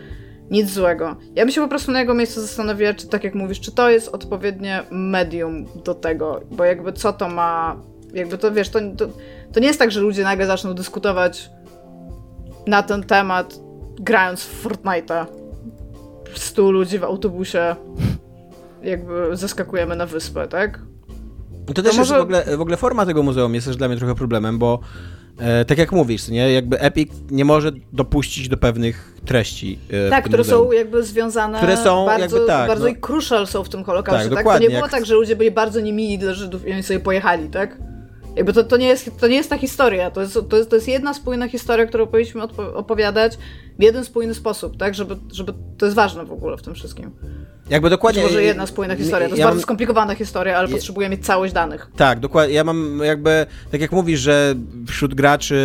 nic 0.51 0.69
złego. 0.69 1.15
Ja 1.35 1.45
bym 1.45 1.51
się 1.51 1.61
po 1.61 1.67
prostu 1.67 1.91
na 1.91 1.99
jego 1.99 2.13
miejscu 2.13 2.41
zastanowiła, 2.41 2.93
czy 2.93 3.07
tak 3.07 3.23
jak 3.23 3.35
mówisz, 3.35 3.59
czy 3.59 3.71
to 3.71 3.89
jest 3.89 4.07
odpowiednie 4.07 4.83
medium 4.91 5.65
do 5.85 5.95
tego, 5.95 6.41
bo 6.51 6.65
jakby 6.65 6.93
co 6.93 7.13
to 7.13 7.29
ma, 7.29 7.75
jakby 8.13 8.37
to 8.37 8.51
wiesz, 8.51 8.69
to, 8.69 8.79
to, 8.97 9.07
to 9.53 9.59
nie 9.59 9.67
jest 9.67 9.79
tak, 9.79 9.91
że 9.91 10.01
ludzie 10.01 10.23
nagle 10.23 10.45
zaczną 10.45 10.73
dyskutować 10.73 11.49
na 12.67 12.83
ten 12.83 13.03
temat, 13.03 13.59
grając 13.99 14.43
w 14.43 14.65
Fortnite'a. 14.65 15.25
Stu 16.33 16.71
ludzi 16.71 16.99
w 16.99 17.03
autobusie, 17.03 17.75
jakby 18.83 19.37
zaskakujemy 19.37 19.95
na 19.95 20.05
wyspę, 20.05 20.47
tak? 20.47 20.79
To, 21.65 21.73
to 21.73 21.81
też 21.81 21.97
może... 21.97 22.13
jest 22.13 22.19
w 22.19 22.23
ogóle, 22.23 22.57
w 22.57 22.61
ogóle 22.61 22.77
forma 22.77 23.05
tego 23.05 23.23
muzeum 23.23 23.55
jest 23.55 23.67
też 23.67 23.77
dla 23.77 23.87
mnie 23.87 23.97
trochę 23.97 24.15
problemem, 24.15 24.59
bo 24.59 24.79
E, 25.39 25.65
tak 25.65 25.77
jak 25.77 25.91
mówisz, 25.91 26.27
nie? 26.27 26.53
Jakby 26.53 26.79
Epic 26.79 27.11
nie 27.31 27.45
może 27.45 27.71
dopuścić 27.93 28.49
do 28.49 28.57
pewnych 28.57 29.15
treści. 29.25 29.79
E, 30.07 30.09
tak, 30.09 30.25
które 30.25 30.43
są 30.43 30.71
jakby 30.71 31.03
związane. 31.03 31.57
Które 31.57 31.77
są 31.77 32.05
bardzo, 32.05 32.21
jakby 32.21 32.47
tak. 32.47 32.67
Bardzo 32.67 32.87
no. 32.87 32.95
crucial 33.01 33.47
są 33.47 33.63
w 33.63 33.69
tym 33.69 33.83
Holokauście. 33.83 34.29
Tak, 34.29 34.45
tak? 34.45 34.53
To 34.53 34.59
nie 34.59 34.69
było 34.69 34.81
jak... 34.81 34.91
tak, 34.91 35.05
że 35.05 35.13
ludzie 35.13 35.35
byli 35.35 35.51
bardzo 35.51 35.79
niemili 35.79 36.17
dla 36.17 36.33
Żydów 36.33 36.67
i 36.67 36.73
oni 36.73 36.83
sobie 36.83 36.99
pojechali, 36.99 37.49
tak? 37.49 37.77
Jakby 38.35 38.53
to, 38.53 38.63
to, 38.63 38.77
nie 38.77 38.87
jest, 38.87 39.11
to 39.19 39.27
nie 39.27 39.35
jest 39.35 39.49
ta 39.49 39.57
historia. 39.57 40.11
To 40.11 40.21
jest, 40.21 40.39
to, 40.49 40.57
jest, 40.57 40.69
to 40.69 40.75
jest 40.75 40.87
jedna 40.87 41.13
spójna 41.13 41.47
historia, 41.47 41.85
którą 41.85 42.07
powinniśmy 42.07 42.43
opowiadać 42.73 43.37
w 43.79 43.83
jeden 43.83 44.05
spójny 44.05 44.33
sposób, 44.33 44.77
tak? 44.77 44.95
Żeby, 44.95 45.15
żeby 45.33 45.53
to 45.77 45.85
jest 45.85 45.95
ważne 45.95 46.25
w 46.25 46.31
ogóle 46.31 46.57
w 46.57 46.61
tym 46.61 46.75
wszystkim. 46.75 47.11
Jakby 47.69 47.89
dokładnie. 47.89 48.21
Być 48.21 48.31
może 48.31 48.43
jedna 48.43 48.67
spójna 48.67 48.95
historia. 48.95 49.27
To 49.27 49.29
jest 49.29 49.39
ja 49.39 49.45
bardzo 49.45 49.57
mam, 49.57 49.63
skomplikowana 49.63 50.15
historia, 50.15 50.57
ale 50.57 50.67
ja, 50.67 50.75
potrzebuję 50.75 51.09
mieć 51.09 51.25
całość 51.25 51.53
danych. 51.53 51.87
Tak, 51.95 52.19
dokładnie. 52.19 52.55
Ja 52.55 52.63
mam 52.63 52.99
jakby, 53.03 53.45
tak 53.71 53.81
jak 53.81 53.91
mówisz, 53.91 54.19
że 54.19 54.55
wśród 54.87 55.15
graczy, 55.15 55.55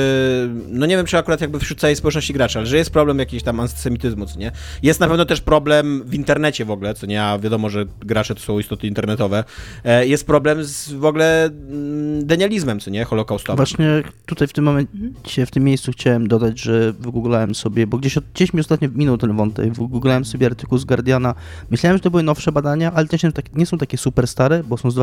no 0.68 0.86
nie 0.86 0.96
wiem, 0.96 1.06
czy 1.06 1.18
akurat 1.18 1.40
jakby 1.40 1.60
wśród 1.60 1.80
całej 1.80 1.96
społeczności 1.96 2.32
graczy, 2.32 2.58
ale 2.58 2.66
że 2.66 2.76
jest 2.76 2.90
problem 2.90 3.18
jakiś 3.18 3.42
tam 3.42 3.60
antysemityzmu, 3.60 4.26
co 4.26 4.38
nie? 4.38 4.52
Jest 4.82 5.00
na 5.00 5.08
pewno 5.08 5.24
też 5.24 5.40
problem 5.40 6.02
w 6.06 6.14
internecie 6.14 6.64
w 6.64 6.70
ogóle, 6.70 6.94
co 6.94 7.06
nie? 7.06 7.22
A 7.22 7.38
wiadomo, 7.38 7.70
że 7.70 7.84
gracze 8.00 8.34
to 8.34 8.40
są 8.40 8.58
istoty 8.58 8.86
internetowe. 8.86 9.44
E, 9.84 10.06
jest 10.06 10.26
problem 10.26 10.64
z 10.64 10.92
w 10.92 11.04
ogóle 11.04 11.44
mm, 11.44 12.26
denializmem, 12.26 12.80
co 12.80 12.90
nie? 12.90 13.04
Holokaustowym. 13.04 13.56
Właśnie 13.56 14.02
tutaj 14.26 14.48
w 14.48 14.52
tym 14.52 14.64
momencie, 14.64 15.46
w 15.46 15.50
tym 15.50 15.64
miejscu 15.64 15.92
chciałem 15.92 16.28
dodać, 16.28 16.60
że 16.60 16.92
wygooglałem 16.92 17.54
sobie, 17.54 17.86
bo 17.86 17.98
gdzieś, 17.98 18.18
gdzieś 18.34 18.52
mi 18.52 18.60
ostatnio 18.60 18.88
minął 18.94 19.18
ten 19.18 19.36
wątek, 19.36 19.72
wygooglałem 19.74 20.24
sobie 20.24 20.46
artykuł 20.46 20.78
z 20.78 20.84
Guardiana. 20.84 21.34
Myślałem, 21.70 21.85
że 21.94 22.00
to 22.00 22.10
były 22.10 22.22
nowsze 22.22 22.52
badania, 22.52 22.92
ale 22.92 23.06
też 23.06 23.22
nie 23.54 23.66
są 23.66 23.78
takie 23.78 23.96
super 23.96 24.26
stare, 24.26 24.64
bo 24.64 24.76
są 24.76 24.90
z 24.90 24.94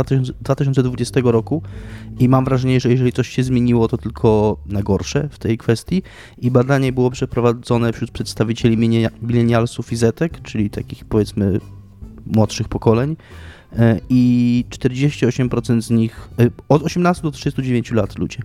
2020 0.42 1.20
roku 1.24 1.62
i 2.20 2.30
mam 2.30 2.46
wrażenie, 2.46 2.80
że 2.80 2.90
jeżeli 2.90 3.14
coś 3.14 3.30
się 3.30 3.44
zmieniło, 3.44 3.88
to 3.88 3.98
tylko 3.98 4.58
na 4.66 4.84
gorsze 4.84 5.30
w 5.32 5.40
tej 5.40 5.58
kwestii. 5.58 6.04
I 6.38 6.52
badanie 6.52 6.92
było 6.92 7.12
przeprowadzone 7.12 7.94
wśród 7.94 8.12
przedstawicieli 8.12 8.78
milenialsów 9.22 9.92
i 9.92 9.96
zetek, 9.96 10.42
czyli 10.42 10.70
takich 10.70 11.06
powiedzmy 11.06 11.60
młodszych 12.26 12.68
pokoleń 12.68 13.16
e, 13.78 14.00
i 14.10 14.66
48% 14.70 15.82
z 15.82 15.90
nich, 15.90 16.30
e, 16.40 16.50
od 16.70 16.84
18 16.84 17.24
do 17.24 17.32
39 17.32 17.92
lat 17.92 18.18
ludzie, 18.18 18.40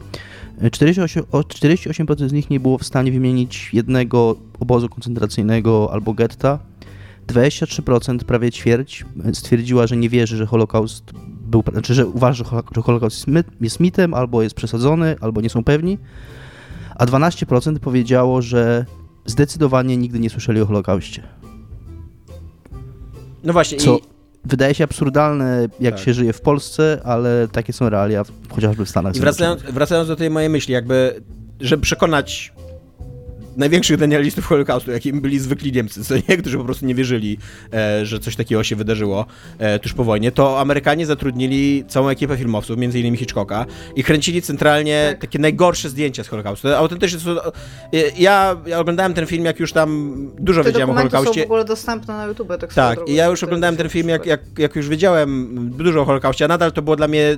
48, 0.73 1.25
48% 1.25 2.29
z 2.29 2.33
nich 2.33 2.51
nie 2.51 2.61
było 2.61 2.79
w 2.79 2.85
stanie 2.85 3.13
wymienić 3.13 3.71
jednego 3.73 4.37
obozu 4.61 4.89
koncentracyjnego 4.89 5.93
albo 5.93 6.15
getta. 6.15 6.59
23%, 7.29 8.19
prawie 8.19 8.53
ćwierć, 8.53 9.05
stwierdziła, 9.33 9.87
że 9.87 9.97
nie 9.97 10.09
wierzy, 10.09 10.37
że 10.37 10.47
Holokaust 10.47 11.05
był, 11.41 11.63
znaczy, 11.73 11.95
że 11.95 12.07
uważa, 12.07 12.45
że 12.75 12.83
Holokaust 12.83 13.27
jest 13.61 13.81
mitem, 13.81 14.15
albo 14.15 14.43
jest 14.43 14.55
przesadzony, 14.55 15.17
albo 15.21 15.41
nie 15.41 15.51
są 15.51 15.65
pewni. 15.65 15.99
A 16.95 17.07
12% 17.07 17.79
powiedziało, 17.79 18.43
że 18.43 18.87
zdecydowanie 19.27 19.97
nigdy 19.97 20.19
nie 20.19 20.31
słyszeli 20.31 20.61
o 20.61 20.67
Holokauście. 20.67 21.23
No 23.45 23.53
właśnie. 23.53 23.79
Co, 23.79 23.97
i 23.97 24.01
wydaje 24.45 24.75
się 24.75 24.85
absurdalne, 24.85 25.69
jak 25.81 25.95
tak. 25.95 26.05
się 26.05 26.15
żyje 26.15 26.33
w 26.33 26.41
Polsce, 26.41 27.01
ale 27.05 27.49
takie 27.53 27.73
są 27.73 27.89
realia 27.89 28.23
chociażby 28.51 28.85
w 28.85 28.89
Stanach 28.89 29.17
I 29.17 29.21
wracając, 29.21 29.63
wracając 29.63 30.09
do 30.09 30.17
tej 30.17 30.31
mojej 30.31 30.51
myśli, 30.51 30.75
jakby, 30.75 31.23
żeby 31.61 31.83
przekonać 31.83 32.53
największych 33.59 33.97
denialistów 33.97 34.47
Holokaustu, 34.47 34.91
jakimi 34.91 35.21
byli 35.21 35.39
zwykli 35.39 35.73
Niemcy, 35.73 36.05
co 36.05 36.15
nie, 36.29 36.37
którzy 36.37 36.59
po 36.59 36.65
prostu 36.65 36.87
nie 36.87 36.95
wierzyli, 36.95 37.39
e, 37.73 38.07
że 38.07 38.19
coś 38.19 38.37
takiego 38.37 38.65
się 38.65 38.77
wydarzyło 38.77 39.27
e, 39.59 39.79
tuż 39.79 39.93
po 39.93 40.05
wojnie, 40.05 40.33
to 40.33 40.61
Amerykanie 40.61 41.07
zatrudnili 41.07 41.85
całą 41.89 42.09
ekipę 42.09 42.37
filmowców, 42.37 42.79
między 42.79 43.01
innymi 43.01 43.17
Hitchcocka 43.17 43.67
i 43.97 44.05
kręcili 44.05 44.43
centralnie 44.43 45.07
tak. 45.11 45.21
takie 45.21 45.39
najgorsze 45.39 45.89
zdjęcia 45.89 46.25
z 46.25 46.29
Holokaustu. 46.29 46.69
Autentycznie 46.69 47.21
są, 47.21 47.31
e, 47.31 47.47
ja, 48.19 48.57
ja 48.67 48.79
oglądałem 48.79 49.15
ten 49.15 49.27
film, 49.27 49.45
jak 49.45 49.61
już 49.61 49.73
tam 49.73 50.15
dużo 50.39 50.65
Te 50.65 50.69
wiedziałem 50.69 50.91
o 50.91 50.95
Holokauście. 50.95 51.35
są 51.35 51.41
w 51.41 51.45
ogóle 51.45 51.65
dostępne 51.65 52.17
na 52.17 52.27
YouTube. 52.27 52.49
Tak, 52.61 52.75
tak 52.75 52.99
i 53.09 53.15
ja 53.15 53.27
już 53.27 53.43
oglądałem 53.43 53.77
ten 53.77 53.89
film, 53.89 54.09
jak, 54.09 54.27
jak, 54.27 54.41
jak 54.59 54.77
już 54.77 54.89
wiedziałem 54.89 55.49
dużo 55.77 56.01
o 56.01 56.05
Holokauście, 56.05 56.45
a 56.45 56.49
nadal 56.49 56.73
to 56.73 56.83
było 56.83 56.97
dla 56.97 57.09
mnie 57.09 57.37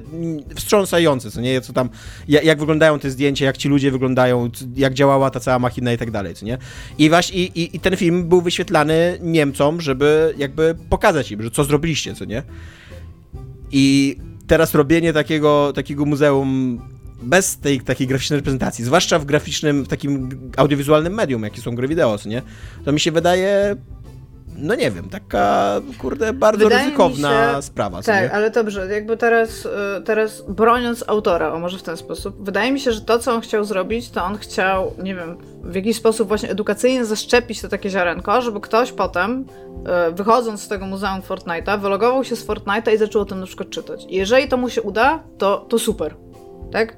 wstrząsające, 0.55 1.31
co 1.31 1.41
nie, 1.41 1.61
co 1.61 1.73
tam, 1.73 1.89
jak, 2.29 2.45
jak 2.45 2.59
wyglądają 2.59 2.99
te 2.99 3.11
zdjęcia, 3.11 3.45
jak 3.45 3.57
ci 3.57 3.69
ludzie 3.69 3.91
wyglądają, 3.91 4.51
jak 4.77 4.95
działała 4.95 5.31
ta 5.31 5.41
cała 5.41 5.59
machina 5.59 5.93
i 5.93 5.99
tak 5.99 6.10
dalej, 6.11 6.35
co 6.35 6.47
nie? 6.47 6.59
I 6.99 7.09
właśnie, 7.09 7.41
i, 7.41 7.77
i 7.77 7.81
ten 7.81 7.97
film 7.97 8.29
był 8.29 8.43
wyświetlany 8.43 9.19
Niemcom, 9.23 9.81
żeby 9.81 10.35
jakby 10.39 10.77
pokazać 10.89 11.31
im, 11.33 11.43
że 11.43 11.51
co 11.51 11.65
zrobiliście, 11.65 12.15
co 12.15 12.25
nie? 12.25 12.43
I 13.73 14.17
teraz 14.47 14.75
robienie 14.75 15.13
takiego, 15.13 15.73
takiego 15.75 16.05
muzeum 16.05 16.81
bez 17.23 17.59
tej 17.59 17.81
takiej 17.81 18.07
graficznej 18.07 18.37
reprezentacji, 18.37 18.85
zwłaszcza 18.85 19.19
w 19.19 19.25
graficznym, 19.25 19.85
w 19.85 19.89
takim 19.89 20.29
audiowizualnym 20.57 21.15
medium, 21.15 21.43
jakie 21.43 21.61
są 21.61 21.75
gry 21.75 21.89
wideo, 21.89 22.19
nie? 22.27 22.43
To 22.85 22.93
mi 22.93 23.01
się 23.01 23.13
wydaje 23.13 23.77
no 24.57 24.75
nie 24.75 24.91
wiem, 24.91 25.09
taka, 25.09 25.75
kurde, 25.99 26.33
bardzo 26.33 26.65
Wydaje 26.65 26.85
ryzykowna 26.85 27.55
się, 27.57 27.63
sprawa. 27.63 28.03
Tak, 28.03 28.23
nie? 28.23 28.33
ale 28.33 28.51
dobrze, 28.51 28.87
jakby 28.87 29.17
teraz, 29.17 29.67
y, 29.67 29.69
teraz 30.05 30.43
broniąc 30.49 31.05
autora, 31.07 31.53
o 31.53 31.59
może 31.59 31.79
w 31.79 31.83
ten 31.83 31.97
sposób, 31.97 32.45
wydaje 32.45 32.73
mi 32.73 32.81
się, 32.81 32.93
że 32.93 33.01
to, 33.01 33.19
co 33.19 33.35
on 33.35 33.41
chciał 33.41 33.65
zrobić, 33.65 34.11
to 34.11 34.25
on 34.25 34.39
chciał, 34.39 34.95
nie 35.03 35.15
wiem, 35.15 35.37
w 35.63 35.75
jakiś 35.75 35.97
sposób 35.97 36.29
właśnie 36.29 36.51
edukacyjnie 36.51 37.05
zaszczepić 37.05 37.61
to 37.61 37.69
takie 37.69 37.91
ziarenko, 37.91 38.43
żeby 38.43 38.61
ktoś 38.61 38.93
potem, 38.93 39.45
y, 40.09 40.13
wychodząc 40.13 40.63
z 40.63 40.69
tego 40.69 40.87
muzeum 40.87 41.21
Fortnite'a, 41.21 41.81
wylogował 41.81 42.25
się 42.25 42.37
z 42.37 42.47
Fortnite'a 42.47 42.95
i 42.95 42.99
zaczął 42.99 43.23
o 43.23 43.25
tym 43.25 43.41
na 43.41 43.47
przykład 43.47 43.71
czytać. 43.71 44.07
I 44.09 44.15
jeżeli 44.15 44.49
to 44.49 44.57
mu 44.57 44.69
się 44.69 44.83
uda, 44.83 45.23
to, 45.39 45.67
to 45.69 45.79
super, 45.79 46.15
tak? 46.73 46.97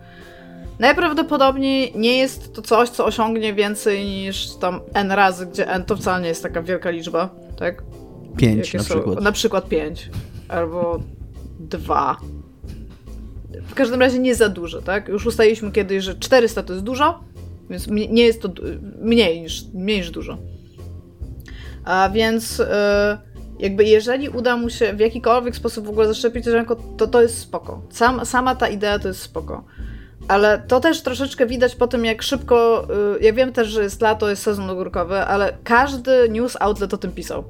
Najprawdopodobniej 0.78 1.92
nie 1.94 2.18
jest 2.18 2.54
to 2.54 2.62
coś, 2.62 2.88
co 2.88 3.04
osiągnie 3.04 3.54
więcej 3.54 4.04
niż 4.04 4.56
tam 4.56 4.80
n 4.94 5.12
razy, 5.12 5.46
gdzie 5.46 5.68
n 5.68 5.84
to 5.84 5.96
wcale 5.96 6.22
nie 6.22 6.28
jest 6.28 6.42
taka 6.42 6.62
wielka 6.62 6.90
liczba, 6.90 7.30
tak? 7.58 7.82
Pięć 8.36 8.74
na 8.74 8.84
przykład. 8.84 9.20
Na 9.20 9.32
przykład 9.32 9.68
pięć. 9.68 10.10
Albo 10.48 11.00
dwa. 11.60 12.16
W 13.62 13.74
każdym 13.74 14.00
razie 14.00 14.18
nie 14.18 14.34
za 14.34 14.48
dużo, 14.48 14.82
tak? 14.82 15.08
Już 15.08 15.26
ustaliliśmy 15.26 15.72
kiedyś, 15.72 16.04
że 16.04 16.14
400 16.14 16.62
to 16.62 16.72
jest 16.72 16.84
dużo, 16.84 17.20
więc 17.70 17.86
nie 17.88 18.24
jest 18.24 18.42
to 18.42 18.48
mniej 18.98 19.42
niż, 19.42 19.64
mniej 19.74 19.98
niż 19.98 20.10
dużo. 20.10 20.38
A 21.84 22.10
więc 22.14 22.58
yy, 22.58 22.64
jakby 23.58 23.84
jeżeli 23.84 24.28
uda 24.28 24.56
mu 24.56 24.70
się 24.70 24.92
w 24.92 25.00
jakikolwiek 25.00 25.56
sposób 25.56 25.86
w 25.86 25.88
ogóle 25.88 26.06
zaszczepić 26.06 26.44
to 26.96 27.06
to 27.06 27.22
jest 27.22 27.38
spoko. 27.38 27.82
Sam, 27.90 28.26
sama 28.26 28.54
ta 28.54 28.68
idea 28.68 28.98
to 28.98 29.08
jest 29.08 29.20
spoko. 29.20 29.64
Ale 30.32 30.62
to 30.68 30.80
też 30.80 31.02
troszeczkę 31.02 31.46
widać 31.46 31.74
po 31.74 31.86
tym, 31.86 32.04
jak 32.04 32.22
szybko. 32.22 32.88
Y, 33.16 33.22
ja 33.24 33.32
wiem 33.32 33.52
też, 33.52 33.68
że 33.68 33.82
jest 33.82 34.00
lato, 34.02 34.30
jest 34.30 34.42
sezon 34.42 34.70
ogórkowy, 34.70 35.18
ale 35.18 35.52
każdy 35.64 36.28
news 36.28 36.56
outlet 36.60 36.94
o 36.94 36.96
tym 36.96 37.12
pisał. 37.12 37.44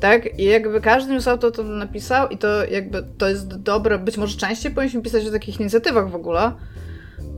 Tak? 0.00 0.38
I 0.38 0.44
jakby 0.44 0.80
każdy 0.80 1.12
news 1.12 1.28
outlet 1.28 1.58
o 1.58 1.62
tym 1.62 1.78
napisał, 1.78 2.28
i 2.28 2.38
to 2.38 2.64
jakby 2.64 3.04
to 3.18 3.28
jest 3.28 3.56
dobre. 3.56 3.98
Być 3.98 4.16
może 4.16 4.36
częściej 4.36 4.72
powinniśmy 4.72 5.02
pisać 5.02 5.26
o 5.26 5.30
takich 5.30 5.60
inicjatywach 5.60 6.10
w 6.10 6.14
ogóle, 6.14 6.52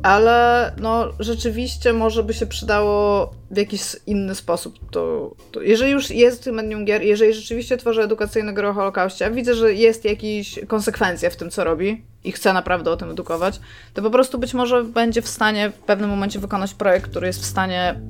ale 0.03 0.73
no 0.81 1.13
rzeczywiście 1.19 1.93
może 1.93 2.23
by 2.23 2.35
się 2.35 2.47
przydało 2.47 3.31
w 3.51 3.57
jakiś 3.57 3.81
inny 4.07 4.35
sposób. 4.35 4.91
To, 4.91 5.35
to 5.53 5.63
jeżeli 5.63 5.93
już 5.93 6.11
jest 6.11 6.47
medium 6.47 6.85
gier, 6.85 7.03
jeżeli 7.03 7.35
rzeczywiście 7.35 7.77
tworzy 7.77 8.03
edukacyjne 8.03 8.53
gry 8.53 8.69
o 8.69 8.73
Holokauście, 8.73 9.27
a 9.27 9.31
widzę, 9.31 9.55
że 9.55 9.75
jest 9.75 10.05
jakaś 10.05 10.59
konsekwencja 10.67 11.31
w 11.31 11.37
tym, 11.37 11.51
co 11.51 11.65
robi 11.65 12.03
i 12.25 12.33
chce 12.33 12.53
naprawdę 12.53 12.91
o 12.91 12.97
tym 12.97 13.11
edukować, 13.11 13.61
to 13.95 14.03
po 14.03 14.11
prostu 14.11 14.39
być 14.39 14.55
może 14.55 14.85
będzie 14.85 15.23
w 15.23 15.29
stanie 15.29 15.71
w 15.71 15.79
pewnym 15.79 16.11
momencie 16.11 16.39
wykonać 16.39 16.75
projekt, 16.75 17.11
który 17.11 17.27
jest 17.27 17.43
w 17.43 17.47
stanie 17.47 18.01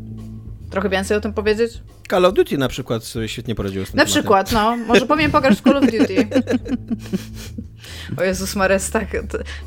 trochę 0.71 0.89
więcej 0.89 1.17
o 1.17 1.21
tym 1.21 1.33
powiedzieć. 1.33 1.73
Call 2.11 2.25
of 2.25 2.35
Duty 2.35 2.59
na 2.59 2.69
przykład 2.69 3.05
sobie 3.05 3.29
świetnie 3.29 3.55
poradziło 3.55 3.87
z 3.87 3.91
tym 3.91 3.97
Na 3.97 4.05
tematem. 4.05 4.23
przykład, 4.23 4.53
no. 4.53 4.77
Może 4.77 5.07
powiem 5.07 5.31
w 5.31 5.61
Call 5.63 5.77
of 5.77 5.85
Duty. 5.85 6.17
O 8.19 8.23
Jezus 8.23 8.57
Mares, 8.57 8.91
tak, 8.91 9.09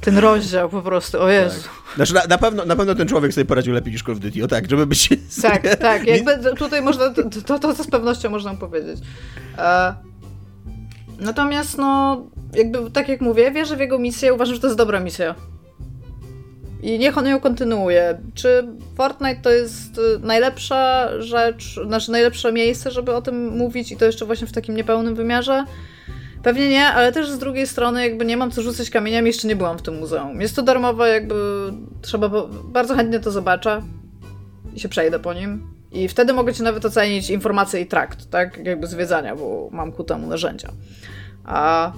ten 0.02 0.18
rozdział 0.18 0.70
po 0.70 0.82
prostu, 0.82 1.22
o 1.22 1.30
Jezu. 1.30 1.62
Tak. 1.62 1.96
Znaczy 1.96 2.14
na, 2.14 2.24
na, 2.30 2.38
pewno, 2.38 2.66
na 2.66 2.76
pewno 2.76 2.96
ten 2.96 3.08
człowiek 3.08 3.34
sobie 3.34 3.46
poradził 3.46 3.74
lepiej 3.74 3.94
niż 3.94 4.04
Call 4.04 4.14
of 4.14 4.20
Duty, 4.20 4.44
o 4.44 4.48
tak, 4.48 4.70
żeby 4.70 4.88
być... 4.88 5.10
Tak, 5.42 5.76
tak, 5.76 6.08
jakby 6.08 6.56
tutaj 6.56 6.82
można, 6.82 7.10
to, 7.10 7.42
to, 7.46 7.60
to 7.60 7.84
z 7.84 7.88
pewnością 7.88 8.30
można 8.30 8.54
powiedzieć. 8.54 9.00
E, 9.58 9.94
natomiast 11.20 11.78
no, 11.78 12.24
jakby 12.54 12.92
tak 12.92 13.10
jak 13.10 13.22
mówię, 13.22 13.52
wierzę 13.52 13.78
w 13.78 13.80
jego 13.80 14.00
misję, 14.00 14.34
uważam, 14.34 14.56
że 14.56 14.62
to 14.62 14.68
jest 14.68 14.78
dobra 14.78 15.00
misja. 15.00 15.36
I 16.82 17.00
niech 17.00 17.18
on 17.18 17.28
ją 17.28 17.40
kontynuuje. 17.40 18.20
Czy 18.34 18.68
Fortnite 18.96 19.42
to 19.42 19.50
jest 19.50 19.98
y, 19.98 20.20
najlepsza 20.20 21.10
rzecz, 21.22 21.80
znaczy 21.88 22.12
najlepsze 22.12 22.54
miejsce, 22.54 22.92
żeby 22.92 23.16
o 23.16 23.22
tym 23.22 23.48
mówić 23.58 23.92
i 23.92 23.98
to 23.98 24.06
jeszcze 24.06 24.26
właśnie 24.26 24.48
w 24.48 24.52
takim 24.52 24.76
niepełnym 24.76 25.16
wymiarze? 25.16 25.66
Pewnie 26.44 26.70
nie, 26.70 26.86
ale 26.86 27.12
też 27.12 27.30
z 27.30 27.38
drugiej 27.38 27.68
strony 27.68 28.04
jakby 28.04 28.26
nie 28.26 28.38
mam 28.38 28.52
co 28.52 28.62
rzucać 28.62 28.90
kamieniami, 28.90 29.28
jeszcze 29.28 29.48
nie 29.48 29.56
byłam 29.56 29.78
w 29.78 29.82
tym 29.82 30.00
muzeum. 30.00 30.42
Jest 30.42 30.56
to 30.56 30.62
darmowe, 30.62 31.10
jakby 31.10 31.36
trzeba, 32.02 32.30
bardzo 32.64 32.96
chętnie 32.96 33.20
to 33.20 33.32
zobaczę 33.32 33.82
i 34.76 34.80
się 34.80 34.90
przejdę 34.90 35.20
po 35.20 35.34
nim. 35.34 35.68
I 35.92 36.08
wtedy 36.08 36.34
mogę 36.34 36.54
ci 36.54 36.64
nawet 36.64 36.86
ocenić 36.86 37.30
informacje 37.30 37.82
i 37.82 37.86
trakt, 37.86 38.30
tak? 38.30 38.66
Jakby 38.66 38.88
zwiedzania, 38.88 39.36
bo 39.36 39.70
mam 39.72 39.92
ku 39.92 40.04
temu 40.04 40.28
narzędzia. 40.28 40.70
A 41.46 41.92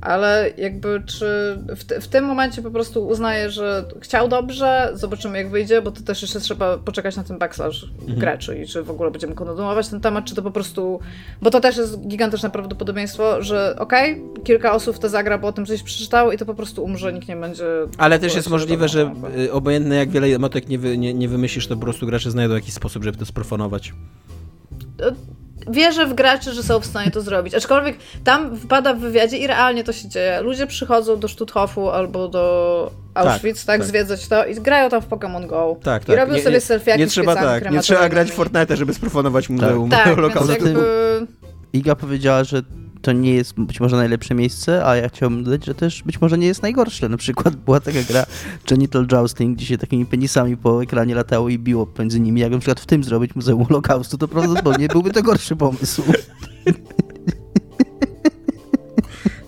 ale 0.00 0.50
jakby 0.58 1.02
czy 1.06 1.58
w, 1.68 2.04
w, 2.04 2.08
tym 2.08 2.24
momencie 2.24 2.62
po 2.62 2.70
prostu 2.70 3.06
uznaję, 3.06 3.50
że 3.50 3.84
chciał 4.00 4.28
dobrze, 4.28 4.90
zobaczymy 4.94 5.38
jak 5.38 5.50
wyjdzie, 5.50 5.82
bo 5.82 5.90
to 5.90 6.00
też 6.00 6.22
jeszcze 6.22 6.40
trzeba 6.40 6.78
poczekać 6.78 7.16
na 7.16 7.24
ten 7.24 7.38
backslash 7.38 7.84
mhm. 8.00 8.18
grę, 8.18 8.38
czyli 8.38 8.66
czy 8.66 8.82
w 8.82 8.90
ogóle 8.90 9.10
będziemy 9.10 9.34
kontynuować 9.34 9.88
ten 9.88 10.00
temat, 10.00 10.24
czy 10.24 10.34
to 10.34 10.42
po 10.42 10.50
prostu, 10.50 11.00
bo 11.42 11.50
to 11.50 11.60
też 11.60 11.76
jest 11.76 12.08
gigantyczne 12.08 12.50
prawdopodobieństwo, 12.50 13.42
że 13.42 13.76
okej, 13.78 14.12
okay, 14.12 14.44
kilka 14.44 14.72
osób 14.72 14.98
to 14.98 15.08
zagra, 15.08 15.38
bo 15.38 15.48
o 15.48 15.52
tym 15.52 15.66
coś 15.66 15.82
przeczytało 15.82 16.32
i 16.32 16.38
to 16.38 16.46
po 16.46 16.54
prostu 16.54 16.84
umrze, 16.84 17.12
nikt 17.12 17.28
nie 17.28 17.36
będzie... 17.36 17.64
Ale 17.98 18.18
też 18.18 18.34
jest 18.34 18.50
możliwe, 18.50 18.88
że 18.88 19.12
y, 19.38 19.52
obojętne 19.52 19.96
jak 19.96 20.10
wiele 20.10 20.26
emotek 20.26 20.68
nie, 20.68 20.78
wy, 20.78 20.98
nie, 20.98 21.14
nie 21.14 21.28
wymyślisz, 21.28 21.66
to 21.66 21.74
po 21.74 21.82
prostu 21.82 22.06
gracze 22.06 22.30
znajdą 22.30 22.54
jakiś 22.54 22.74
sposób, 22.74 23.04
żeby 23.04 23.18
to 23.18 23.26
sprofonować 23.26 23.92
wierzę 25.70 26.06
w 26.06 26.14
graczy, 26.14 26.52
że 26.52 26.62
są 26.62 26.80
w 26.80 26.86
stanie 26.86 27.10
to 27.10 27.20
zrobić. 27.20 27.54
Aczkolwiek 27.54 27.96
tam 28.24 28.56
wpada 28.56 28.94
w 28.94 28.98
wywiadzie 28.98 29.38
i 29.38 29.46
realnie 29.46 29.84
to 29.84 29.92
się 29.92 30.08
dzieje. 30.08 30.40
Ludzie 30.40 30.66
przychodzą 30.66 31.20
do 31.20 31.28
Stutthofu 31.28 31.90
albo 31.90 32.28
do 32.28 32.90
Auschwitz, 33.14 33.64
tak, 33.64 33.66
tak, 33.66 33.78
tak. 33.80 33.88
zwiedzać 33.88 34.28
to 34.28 34.46
i 34.46 34.54
grają 34.54 34.90
tam 34.90 35.02
w 35.02 35.08
Pokémon 35.08 35.46
Go. 35.46 35.76
Tak, 35.82 36.04
tak. 36.04 36.16
I 36.16 36.20
robią 36.20 36.34
nie, 36.34 36.42
sobie 36.42 36.60
selfieki 36.60 36.98
nie 36.98 37.06
trzeba, 37.06 37.34
tak, 37.34 37.70
Nie 37.70 37.80
trzeba 37.80 38.08
grać 38.08 38.30
w 38.30 38.34
Fortnite, 38.34 38.76
żeby 38.76 38.94
sprofonować 38.94 39.48
muzeum 39.48 39.90
tak. 39.90 40.04
tak 40.04 40.14
Holokaustu. 40.14 40.52
Jakby... 40.52 41.26
Iga 41.72 41.94
powiedziała, 41.94 42.44
że 42.44 42.62
to 43.02 43.12
nie 43.12 43.34
jest 43.34 43.54
być 43.60 43.80
może 43.80 43.96
najlepsze 43.96 44.34
miejsce, 44.34 44.86
a 44.86 44.96
ja 44.96 45.08
chciałbym 45.08 45.44
dodać, 45.44 45.64
że 45.64 45.74
też 45.74 46.02
być 46.02 46.20
może 46.20 46.38
nie 46.38 46.46
jest 46.46 46.62
najgorsze. 46.62 47.08
Na 47.08 47.16
przykład 47.16 47.56
była 47.66 47.80
taka 47.80 48.02
gra 48.02 48.26
Genital 48.68 49.06
Jousting, 49.06 49.56
gdzie 49.56 49.66
się 49.66 49.78
takimi 49.78 50.06
penisami 50.06 50.56
po 50.56 50.82
ekranie 50.82 51.14
latało 51.14 51.48
i 51.48 51.58
biło 51.58 51.86
między 51.98 52.20
nimi. 52.20 52.40
Jak 52.40 52.52
na 52.52 52.58
przykład 52.58 52.80
w 52.80 52.86
tym 52.86 53.04
zrobić 53.04 53.34
Muzeum 53.34 53.64
Holokaustu, 53.64 54.18
to 54.18 54.28
prawdopodobnie 54.28 54.88
byłby 54.94 55.10
to 55.10 55.22
gorszy 55.22 55.56
pomysł. 55.56 56.02